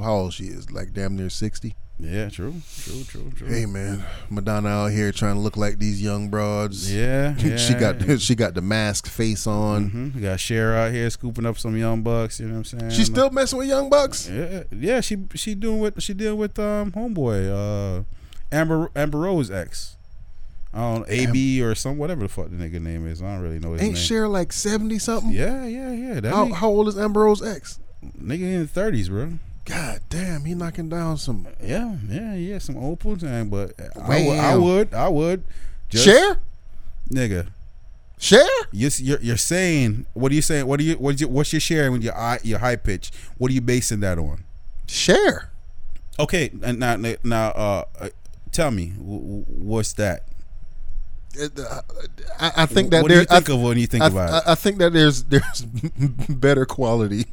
how 0.02 0.14
old 0.14 0.34
she 0.34 0.46
is? 0.46 0.72
Like 0.72 0.94
damn 0.94 1.16
near 1.16 1.30
sixty. 1.30 1.76
yeah, 2.00 2.30
true, 2.30 2.56
true, 2.78 3.04
true, 3.04 3.32
true. 3.36 3.48
Hey 3.48 3.66
man, 3.66 4.06
Madonna 4.30 4.70
out 4.70 4.88
here 4.92 5.12
trying 5.12 5.36
to 5.36 5.42
look 5.42 5.58
like 5.58 5.80
these 5.80 6.02
young 6.02 6.30
broads. 6.30 6.94
Yeah, 6.94 7.36
yeah. 7.38 7.58
she 7.58 7.74
got 7.74 7.98
she 8.22 8.36
got 8.36 8.54
the 8.54 8.62
mask 8.62 9.08
face 9.08 9.46
on. 9.46 9.90
hmm 9.90 10.10
We 10.16 10.22
got 10.22 10.40
Cher 10.40 10.76
out 10.76 10.92
here 10.92 11.10
scooping 11.10 11.46
up 11.46 11.58
some 11.58 11.76
young 11.76 12.02
bucks. 12.04 12.40
You 12.40 12.48
know 12.48 12.54
what 12.60 12.72
I'm 12.74 12.80
saying? 12.80 12.92
She's 12.92 13.08
still 13.08 13.30
messing 13.32 13.60
with 13.60 13.68
young 13.68 13.90
bucks. 13.90 14.30
Yeah, 14.30 14.64
yeah. 14.72 15.02
She 15.02 15.18
she 15.36 15.56
doing 15.56 15.82
what 15.82 16.02
she 16.02 16.14
did 16.14 16.34
with 16.34 16.58
um 16.58 16.92
homeboy 16.94 18.00
uh 18.00 18.04
Amber 18.52 18.90
Amber 18.96 19.20
Rose 19.20 19.52
ex. 19.52 19.96
I 20.72 20.78
don't 20.80 21.00
know, 21.00 21.06
AB 21.10 21.64
or 21.64 21.74
some 21.74 21.98
whatever 21.98 22.22
the 22.22 22.30
fuck 22.30 22.46
the 22.50 22.56
nigga 22.56 22.80
name 22.80 23.08
is. 23.08 23.24
I 23.24 23.26
don't 23.34 23.42
really 23.42 23.58
know 23.58 23.74
his 23.74 23.82
Ain't 23.82 23.94
name. 23.96 24.02
Cher 24.04 24.28
like 24.28 24.54
seventy 24.54 25.00
something? 25.00 25.32
Yeah, 25.32 25.66
yeah, 25.66 25.92
yeah. 25.92 26.30
How, 26.30 26.46
nigga, 26.46 26.54
how 26.54 26.70
old 26.70 26.88
is 26.88 26.98
Amber 26.98 27.22
Rose 27.22 27.42
ex? 27.42 27.80
nigga 28.18 28.42
in 28.44 28.60
the 28.62 28.68
thirties, 28.68 29.10
bro. 29.10 29.34
God 29.70 30.02
damn, 30.10 30.46
he 30.46 30.56
knocking 30.56 30.90
down 30.90 31.18
some 31.18 31.48
Yeah, 31.62 31.96
yeah, 32.08 32.34
yeah. 32.34 32.58
Some 32.58 32.76
old 32.78 33.00
time, 33.20 33.50
but 33.50 33.74
I 34.02 34.26
would, 34.26 34.40
I 34.40 34.56
would, 34.56 34.94
I 34.96 35.08
would. 35.08 35.44
Just, 35.90 36.06
Cher. 36.06 36.40
nigga. 37.12 37.50
Share? 38.18 38.46
You're, 38.72 38.92
you're 38.98 39.22
you're 39.22 39.38
saying 39.38 40.06
what 40.14 40.32
are 40.32 40.36
you 40.36 40.42
saying? 40.42 40.66
What 40.66 40.80
are 40.80 40.84
you 40.84 40.96
what's 40.96 41.22
your 41.22 41.30
what's 41.30 41.54
your 41.54 41.60
sharing 41.60 41.94
with 41.94 42.04
your 42.04 42.14
your 42.44 42.60
high 42.60 42.76
pitch? 42.76 43.12
What 43.38 43.50
are 43.50 43.54
you 43.54 43.62
basing 43.62 44.02
that 44.02 44.18
on? 44.18 44.44
Share. 44.88 45.52
Okay, 46.20 46.50
and 46.62 46.80
now 46.80 46.98
now 47.24 47.50
uh, 47.50 47.84
uh 47.98 48.10
tell 48.52 48.72
me 48.72 48.90
what's 48.98 49.94
that? 49.94 50.26
Uh, 51.40 51.82
I, 52.40 52.52
I 52.58 52.66
think 52.66 52.90
that 52.90 53.04
what 53.04 53.10
do 53.10 53.20
you 53.20 53.26
think 53.26 53.50
I, 53.50 53.54
of 53.54 53.62
when 53.62 53.78
you 53.78 53.88
think 53.88 54.04
I, 54.04 54.08
about 54.08 54.30
it? 54.30 54.48
I, 54.48 54.52
I 54.52 54.56
think 54.56 54.80
that 54.80 54.92
there's 54.92 55.24
there's 55.30 55.62
better 56.28 56.66
quality 56.66 57.26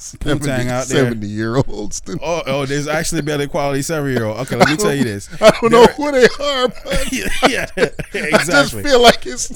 Poontang 0.00 0.68
out 0.68 0.86
there. 0.86 1.04
Seventy 1.04 1.26
year 1.26 1.56
olds. 1.56 2.00
Oh, 2.22 2.42
oh, 2.46 2.66
there's 2.66 2.88
actually 2.88 3.22
better 3.22 3.46
quality 3.46 3.82
seven 3.82 4.10
year 4.12 4.24
old. 4.24 4.38
Okay, 4.40 4.56
let 4.56 4.68
me 4.70 4.76
tell 4.76 4.94
you 4.94 5.04
this. 5.04 5.28
I 5.42 5.50
don't 5.60 5.70
know 5.72 5.84
who 5.84 6.10
they 6.12 6.24
are, 6.24 6.68
but 6.84 7.12
yeah, 7.12 7.28
yeah, 7.48 7.66
I 7.76 8.44
just 8.44 8.72
feel 8.72 9.02
like 9.02 9.26
it's 9.26 9.52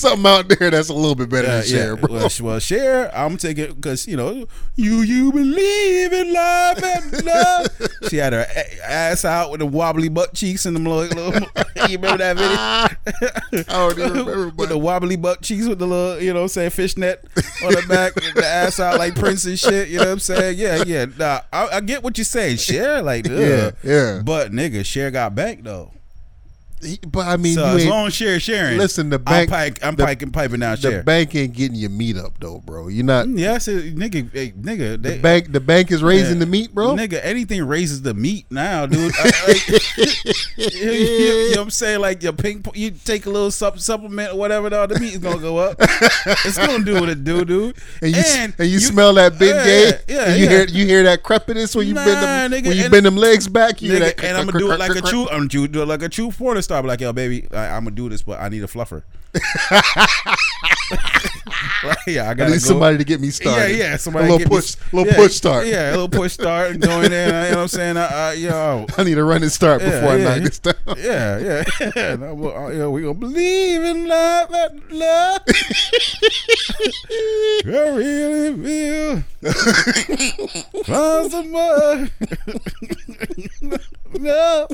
something 0.00 0.26
out 0.26 0.48
there 0.48 0.70
that's 0.70 0.88
a 0.88 0.94
little 0.94 1.14
bit 1.16 1.28
better 1.28 1.48
Yeah, 1.48 1.56
than 1.60 1.66
Cher, 1.66 1.88
yeah. 1.94 2.00
bro. 2.00 2.14
Well, 2.14 2.28
well, 2.42 2.58
share. 2.60 3.14
I'm 3.16 3.36
taking 3.36 3.74
because 3.74 4.06
you 4.06 4.16
know 4.16 4.46
you 4.76 5.00
you 5.00 5.32
believe 5.32 6.12
in 6.12 6.32
love 6.32 6.82
and 6.82 7.24
love. 7.24 7.66
she 8.08 8.16
had 8.18 8.32
her 8.32 8.46
ass 8.84 9.24
out 9.24 9.50
with 9.50 9.60
the 9.60 9.66
wobbly 9.66 10.08
butt 10.08 10.32
cheeks 10.34 10.64
and 10.64 10.76
them 10.76 10.84
little. 10.84 11.16
little 11.16 11.48
you 11.88 11.96
remember 11.98 12.18
that 12.18 12.36
video? 12.36 13.64
I 13.68 13.72
don't 13.88 13.92
even 13.98 14.10
remember, 14.12 14.44
with 14.46 14.56
but 14.56 14.68
the 14.68 14.78
wobbly 14.78 15.16
butt 15.16 15.42
cheeks 15.42 15.66
with 15.66 15.78
the 15.78 15.86
little, 15.86 16.20
you 16.20 16.32
know 16.32 16.40
what 16.40 16.44
I'm 16.44 16.48
saying, 16.48 16.70
fishnet 16.70 17.24
on 17.64 17.72
the 17.72 17.84
back, 17.88 18.14
the 18.14 18.44
ass 18.44 18.78
out 18.80 18.98
like 18.98 19.14
Prince 19.14 19.44
and 19.46 19.58
shit. 19.58 19.87
You 19.88 19.98
know 19.98 20.04
what 20.04 20.12
I'm 20.12 20.18
saying? 20.18 20.58
Yeah, 20.58 20.82
yeah. 20.86 21.06
Nah, 21.18 21.40
I, 21.52 21.76
I 21.76 21.80
get 21.80 22.02
what 22.02 22.16
you're 22.18 22.24
saying. 22.24 22.58
Cher, 22.58 23.02
like, 23.02 23.26
ugh. 23.28 23.32
Yeah, 23.38 23.70
yeah. 23.82 24.22
But 24.24 24.52
nigga, 24.52 24.84
Cher 24.84 25.10
got 25.10 25.34
back 25.34 25.62
though. 25.62 25.92
He- 26.82 27.00
but 27.06 27.26
I 27.26 27.36
mean, 27.36 27.54
So 27.54 27.70
you 27.72 27.76
as 27.78 27.86
long 27.86 28.06
as 28.06 28.14
Share 28.14 28.38
sharing, 28.38 28.78
Listen, 28.78 29.10
the 29.10 29.18
bank- 29.18 29.50
I'm, 29.50 29.58
pike, 29.72 29.78
I'm 29.84 29.94
the- 29.96 30.04
piking, 30.04 30.30
piping 30.30 30.60
down 30.60 30.76
the 30.76 30.90
Share. 30.90 31.02
bank 31.02 31.34
ain't 31.34 31.52
getting 31.54 31.76
your 31.76 31.90
meat 31.90 32.16
up 32.16 32.34
though, 32.40 32.58
bro. 32.64 32.88
You're 32.88 33.04
not. 33.04 33.26
Mm, 33.26 33.38
yeah, 33.38 33.54
I 33.54 33.58
said, 33.58 33.96
nigga, 33.96 34.32
hey, 34.32 34.52
nigga, 34.52 35.00
they, 35.02 35.16
The 35.16 35.18
bank, 35.22 35.52
the 35.52 35.60
bank 35.60 35.90
is 35.90 36.02
raising 36.02 36.34
Yeah. 36.34 36.40
the 36.40 36.46
meat, 36.46 36.72
bro. 36.74 36.94
Nigga, 36.94 37.18
anything 37.22 37.64
raises 37.64 38.02
the 38.02 38.14
meat 38.14 38.46
now, 38.50 38.86
dude. 38.86 39.12
I- 39.18 39.24
like, 39.48 39.68
you, 40.56 40.64
you- 40.72 40.90
you 40.90 41.54
know 41.54 41.60
what 41.62 41.64
I'm 41.64 41.70
saying? 41.70 42.00
Like 42.00 42.22
your 42.22 42.32
pink, 42.32 42.66
you 42.74 42.90
take 42.92 43.26
a 43.26 43.30
little 43.30 43.50
sup- 43.50 43.78
supplement 43.80 44.32
or 44.32 44.36
whatever, 44.36 44.70
though, 44.70 44.86
the 44.86 44.98
meat 45.00 45.14
is 45.14 45.18
gonna 45.18 45.40
go 45.40 45.58
up. 45.58 45.76
it's 45.80 46.56
gonna 46.58 46.84
do 46.84 46.94
what 46.94 47.08
it 47.08 47.24
do, 47.24 47.44
dude. 47.44 47.76
And 48.02 48.14
you, 48.14 48.22
and, 48.58 48.68
you, 48.70 48.78
smell 48.80 49.14
that 49.14 49.38
big 49.38 49.54
yeah, 49.54 49.64
gay. 49.64 49.84
Yeah, 49.86 49.92
yeah, 50.08 50.24
and 50.30 50.40
you 50.40 50.48
hear 50.48 50.64
you 50.66 50.86
hear 50.86 51.02
that 51.04 51.22
crepitus 51.22 51.74
when 51.74 51.86
you 51.88 51.94
Nah, 51.94 52.04
bend 52.04 52.52
them 52.52 52.60
nigga, 52.62 52.68
when 52.68 52.76
you 52.76 52.82
and- 52.84 52.92
bend 52.92 53.06
them 53.06 53.16
legs 53.16 53.48
back. 53.48 53.82
You 53.82 53.92
Nigga, 53.92 53.98
that 54.16 54.24
and 54.24 54.36
I'm 54.36 54.46
gonna 54.46 54.58
do 54.58 54.70
it 54.70 54.78
like 54.78 54.94
a 54.94 55.00
true. 55.00 55.28
I'm 55.28 55.48
gonna 55.48 55.68
do 55.68 55.82
it 55.82 55.86
like 55.86 56.02
a 56.02 56.08
true 56.08 56.30
porn 56.30 56.56
star. 56.68 56.82
Be 56.82 56.88
Like 56.88 57.00
yo, 57.00 57.12
baby, 57.12 57.46
I, 57.52 57.68
I'm 57.76 57.84
gonna 57.84 57.96
do 57.96 58.08
this, 58.08 58.22
but 58.22 58.38
I 58.40 58.48
need 58.50 58.62
a 58.62 58.66
fluffer. 58.66 59.02
Like, 61.84 61.98
yeah, 62.06 62.24
I 62.24 62.30
I 62.30 62.34
gotta 62.34 62.50
need 62.50 62.60
go. 62.62 62.68
somebody 62.68 62.98
to 62.98 63.04
get 63.04 63.20
me 63.20 63.30
started. 63.30 63.76
Yeah, 63.76 63.84
yeah. 63.90 63.96
Somebody 63.96 64.26
a 64.26 64.30
little 64.32 64.38
get 64.38 64.50
me- 64.50 64.56
push, 64.56 64.76
little 64.92 65.06
yeah, 65.12 65.16
push 65.16 65.34
start. 65.34 65.66
Yeah, 65.66 65.90
a 65.90 65.92
little 65.92 66.08
push 66.08 66.32
start 66.32 66.78
going 66.80 67.12
in. 67.12 67.28
You 67.28 67.32
know 67.32 67.50
what 67.50 67.58
I'm 67.58 67.68
saying? 67.68 67.96
Uh, 67.96 68.00
uh, 68.12 68.34
yo, 68.36 68.86
I 68.96 69.04
need 69.04 69.18
a 69.18 69.24
running 69.24 69.48
start 69.50 69.80
Yeah, 69.82 70.00
before 70.00 70.16
yeah. 70.18 70.28
I 70.28 70.38
knock 70.38 70.44
this 70.48 70.58
down. 70.58 70.74
yeah, 70.98 71.38
yeah, 71.38 71.64
yeah. 71.96 72.16
No, 72.16 72.34
well, 72.34 72.82
uh, 72.86 72.90
we 72.90 73.02
gonna 73.02 73.14
believe 73.14 73.82
in 73.82 74.06
love 74.08 74.50
and 74.52 74.82
love. 74.92 75.40
I 77.10 77.62
really 77.94 78.56
feel 78.62 79.24
mud. 81.44 82.10
no. 84.18 84.68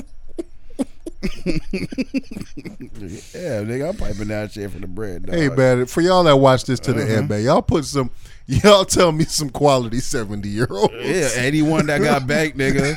Yeah, 1.45 1.61
nigga, 3.63 3.89
I'm 3.89 3.97
piping 3.97 4.27
that 4.29 4.51
shit 4.51 4.71
for 4.71 4.79
the 4.79 4.87
bread. 4.87 5.25
Dog. 5.25 5.35
Hey 5.35 5.49
man, 5.49 5.85
for 5.85 6.01
y'all 6.01 6.23
that 6.23 6.37
watch 6.37 6.65
this 6.65 6.79
to 6.81 6.93
the 6.93 7.03
Uh-huh. 7.03 7.13
end, 7.13 7.29
man, 7.29 7.43
y'all 7.43 7.61
put 7.61 7.85
some. 7.85 8.09
Y'all 8.47 8.85
tell 8.85 9.11
me 9.11 9.23
some 9.25 9.49
quality 9.49 9.99
seventy 9.99 10.49
year 10.49 10.67
olds. 10.69 10.93
Yeah, 10.99 11.29
anyone 11.37 11.87
that 11.87 11.99
got 11.99 12.27
banked, 12.27 12.55
nigga. 12.55 12.95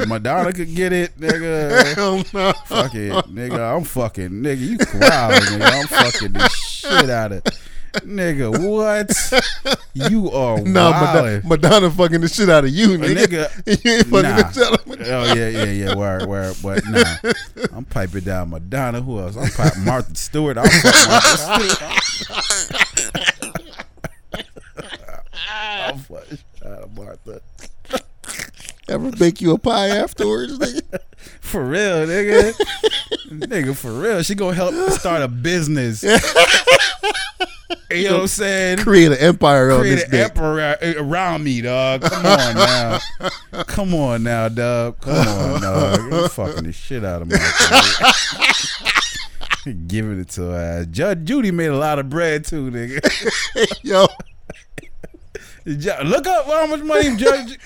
Uh, 0.00 0.04
Madonna 0.04 0.52
could 0.52 0.74
get 0.74 0.92
it, 0.92 1.18
nigga. 1.18 1.94
Hell 1.94 2.16
no. 2.34 2.52
Fuck 2.66 2.94
it, 2.94 3.10
nigga. 3.32 3.74
I'm 3.74 3.84
fucking, 3.84 4.28
nigga. 4.28 4.58
You 4.58 4.76
wild, 5.00 5.32
nigga. 5.44 5.80
I'm 5.80 5.86
fucking 5.86 6.32
the 6.34 6.46
shit 6.50 7.08
out 7.08 7.32
of 7.32 7.42
Nigga, 7.92 8.50
what? 8.58 9.10
You 9.94 10.30
are 10.30 10.60
No, 10.62 10.90
wild. 10.90 11.02
Madonna, 11.02 11.42
Madonna 11.44 11.90
fucking 11.90 12.20
the 12.20 12.28
shit 12.28 12.48
out 12.48 12.64
of 12.64 12.70
you, 12.70 12.90
nigga. 12.98 13.48
nigga, 13.48 13.84
you 13.84 13.90
ain't 13.92 14.06
fucking 14.06 14.22
nah. 14.22 14.36
the 14.36 14.52
shit 14.52 14.62
out 14.62 14.80
of 14.80 14.86
Madonna. 14.86 15.08
Oh 15.10 15.34
yeah, 15.34 15.48
yeah, 15.48 15.64
yeah. 15.64 15.94
Word, 15.96 16.26
word. 16.26 16.56
But 16.62 16.84
nah, 16.86 17.04
I'm 17.72 17.84
piping 17.84 18.20
down 18.24 18.50
Madonna. 18.50 19.00
Who 19.00 19.18
else? 19.18 19.36
I'm 19.36 19.50
piping 19.50 19.84
Martha 19.84 20.14
Stewart. 20.14 20.58
I'm 20.58 20.68
fucking 20.68 21.08
Martha 21.10 21.36
Stewart. 21.36 21.82
I'm 25.88 25.98
fucking 25.98 26.38
Martha. 26.94 27.40
Ever 28.90 29.12
bake 29.12 29.40
you 29.40 29.54
a 29.54 29.58
pie 29.58 29.88
afterwards, 29.88 30.58
nigga? 30.58 30.98
For 31.40 31.64
real, 31.64 32.06
nigga. 32.06 32.52
nigga, 33.28 33.76
for 33.76 33.92
real. 33.92 34.22
She 34.22 34.34
gonna 34.34 34.56
help 34.56 34.74
start 34.90 35.22
a 35.22 35.28
business. 35.28 36.02
you 37.90 38.08
know 38.08 38.14
what 38.14 38.20
I'm 38.22 38.26
saying? 38.26 38.78
Create 38.78 39.12
an 39.12 39.18
empire 39.18 39.70
on 39.70 39.80
Create 39.80 39.94
this 39.96 40.04
an 40.04 40.10
dick. 40.10 40.30
emperor 40.30 40.76
eh, 40.80 40.94
around 40.96 41.44
me, 41.44 41.60
dog. 41.60 42.02
Come 42.02 42.26
on 42.26 42.54
now. 42.54 42.98
Come 43.64 43.94
on 43.94 44.22
now, 44.22 44.48
dog. 44.48 45.00
Come 45.00 45.28
on, 45.28 45.60
dog. 45.60 46.12
I'm 46.12 46.28
fucking 46.30 46.64
the 46.64 46.72
shit 46.72 47.04
out 47.04 47.22
of 47.22 47.28
my 47.30 47.38
Giving 49.86 50.20
it 50.20 50.30
to 50.30 50.42
her. 50.42 50.84
Judge 50.86 51.24
Judy 51.24 51.50
made 51.50 51.66
a 51.66 51.76
lot 51.76 51.98
of 51.98 52.08
bread 52.08 52.44
too, 52.44 52.70
nigga. 52.70 52.98
Yo, 53.82 54.06
Look 55.66 56.26
up 56.26 56.46
how 56.46 56.66
much 56.66 56.80
money 56.80 57.16
Judge. 57.16 57.58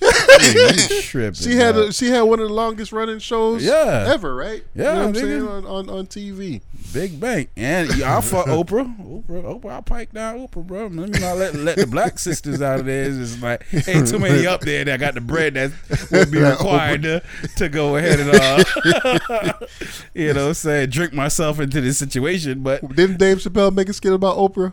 Tripping, 0.00 1.34
she 1.34 1.56
had 1.56 1.76
a, 1.76 1.92
she 1.92 2.08
had 2.08 2.22
one 2.22 2.40
of 2.40 2.48
the 2.48 2.54
longest 2.54 2.92
running 2.92 3.18
shows 3.18 3.64
Yeah. 3.64 4.06
ever, 4.12 4.34
right? 4.34 4.64
Yeah, 4.74 4.82
you 4.90 4.94
know 4.94 5.00
what 5.00 5.08
I'm 5.08 5.14
saying 5.14 5.48
on, 5.48 5.66
on 5.66 5.90
on 5.90 6.06
TV. 6.06 6.60
Big 6.92 7.20
Bang 7.20 7.48
And 7.56 7.90
I'll 8.02 8.22
fuck 8.22 8.46
Oprah. 8.48 8.96
Oprah, 9.24 9.60
Oprah, 9.60 9.70
I'll 9.72 9.82
pike 9.82 10.12
down 10.12 10.38
Oprah, 10.46 10.66
bro. 10.66 10.86
Let 10.86 11.10
me 11.10 11.18
not 11.18 11.36
let 11.36 11.54
let 11.54 11.76
the 11.76 11.86
black 11.86 12.18
sisters 12.18 12.62
out 12.62 12.80
of 12.80 12.86
there. 12.86 13.04
It's 13.04 13.16
just 13.16 13.42
like 13.42 13.66
ain't 13.88 14.08
too 14.08 14.18
many 14.18 14.46
up 14.46 14.60
there 14.62 14.84
that 14.84 15.00
got 15.00 15.14
the 15.14 15.20
bread 15.20 15.54
that 15.54 15.72
would 16.10 16.30
be 16.30 16.38
required 16.42 17.02
to, 17.02 17.22
to 17.56 17.68
go 17.68 17.96
ahead 17.96 18.20
and 18.20 18.30
uh 18.34 19.52
you 20.14 20.32
know, 20.32 20.52
say 20.52 20.86
drink 20.86 21.12
myself 21.12 21.60
into 21.60 21.80
this 21.80 21.98
situation. 21.98 22.62
But 22.62 22.94
Didn't 22.94 23.18
Dave 23.18 23.38
Chappelle 23.38 23.74
make 23.74 23.88
a 23.88 23.92
skit 23.92 24.12
about 24.12 24.36
Oprah? 24.36 24.72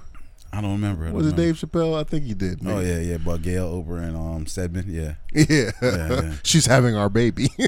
I 0.56 0.62
don't 0.62 0.72
remember. 0.72 1.04
I 1.04 1.08
don't 1.08 1.18
Was 1.18 1.28
it 1.28 1.32
know. 1.32 1.38
Dave 1.38 1.56
Chappelle? 1.56 2.00
I 2.00 2.04
think 2.06 2.24
he 2.24 2.34
did. 2.34 2.60
Oh 2.66 2.80
yeah, 2.80 3.00
yeah, 3.00 3.18
but 3.18 3.42
Gayle, 3.42 3.84
Oprah, 3.84 4.08
and 4.08 4.16
um 4.16 4.48
Stedman, 4.48 4.86
yeah. 4.90 5.16
yeah. 5.34 5.72
yeah. 5.82 6.36
She's 6.44 6.66
having 6.66 6.96
our 6.96 7.10
baby. 7.10 7.50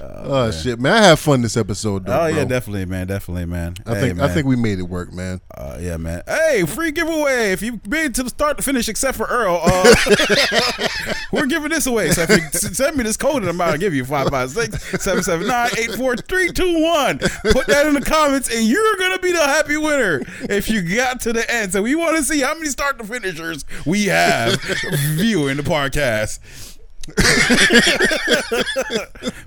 oh 0.00 0.50
shit, 0.50 0.78
man! 0.78 0.92
I 0.92 1.06
had 1.08 1.18
fun 1.18 1.42
this 1.42 1.56
episode. 1.56 2.06
Though, 2.06 2.20
Oh 2.22 2.26
yeah, 2.26 2.34
bro. 2.36 2.44
definitely, 2.46 2.84
man, 2.86 3.06
definitely, 3.06 3.46
man. 3.46 3.74
I 3.86 3.94
Hey, 3.94 4.00
think 4.00 4.20
I 4.20 4.28
think 4.28 4.46
we 4.46 4.56
made 4.56 4.78
it 4.78 4.82
work, 4.82 5.12
man. 5.12 5.40
Uh, 5.54 5.78
yeah, 5.80 5.96
man. 5.96 6.22
Hey, 6.26 6.64
free 6.66 6.92
giveaway. 6.92 7.52
If 7.52 7.62
you've 7.62 7.82
been 7.82 8.12
to 8.14 8.22
the 8.22 8.28
start 8.30 8.56
to 8.58 8.62
finish, 8.62 8.88
except 8.88 9.16
for 9.16 9.26
Earl, 9.26 9.60
uh, 9.64 9.94
we're 11.32 11.46
giving 11.46 11.70
this 11.70 11.86
away. 11.86 12.10
So 12.10 12.22
if 12.28 12.30
you 12.30 12.40
send 12.74 12.96
me 12.96 13.04
this 13.04 13.16
code, 13.16 13.42
and 13.42 13.48
I'm 13.48 13.56
about 13.56 13.72
to 13.72 13.78
give 13.78 13.94
you 13.94 14.04
556 14.04 15.02
779 15.02 15.66
84321. 15.78 17.18
Put 17.52 17.66
that 17.66 17.86
in 17.86 17.94
the 17.94 18.00
comments, 18.02 18.54
and 18.54 18.66
you're 18.66 18.96
going 18.96 19.12
to 19.12 19.20
be 19.20 19.32
the 19.32 19.42
happy 19.42 19.76
winner 19.76 20.22
if 20.50 20.68
you 20.70 20.82
got 20.96 21.20
to 21.22 21.32
the 21.32 21.50
end. 21.52 21.72
So 21.72 21.82
we 21.82 21.94
want 21.94 22.16
to 22.16 22.22
see 22.22 22.40
how 22.40 22.54
many 22.54 22.66
start 22.68 22.98
to 22.98 23.04
finishers 23.04 23.64
we 23.84 24.06
have 24.06 24.60
viewing 25.14 25.56
the 25.56 25.62
podcast. 25.62 26.75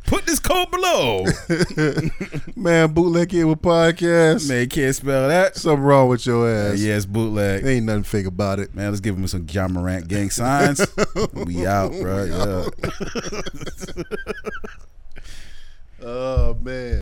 Put 0.05 0.25
this 0.25 0.39
code 0.39 0.71
below. 0.71 1.25
Man, 2.55 2.93
bootleg 2.93 3.33
it 3.33 3.43
with 3.43 3.61
podcast. 3.61 4.47
Man, 4.47 4.67
can't 4.69 4.95
spell 4.95 5.27
that. 5.27 5.57
Something 5.57 5.83
wrong 5.83 6.07
with 6.07 6.25
your 6.25 6.49
ass. 6.49 6.79
Yes, 6.79 7.05
bootleg. 7.05 7.65
Ain't 7.65 7.85
nothing 7.85 8.03
fake 8.03 8.25
about 8.27 8.59
it. 8.59 8.73
Man, 8.73 8.89
let's 8.89 9.01
give 9.01 9.17
him 9.17 9.27
some 9.27 9.45
Ja 9.49 9.67
Morant 9.67 10.07
gang 10.07 10.29
signs. 10.29 10.85
we 11.33 11.67
out, 11.67 11.91
bro. 11.91 12.23
Yeah. 12.23 12.69
Oh 16.01 16.53
man. 16.61 16.97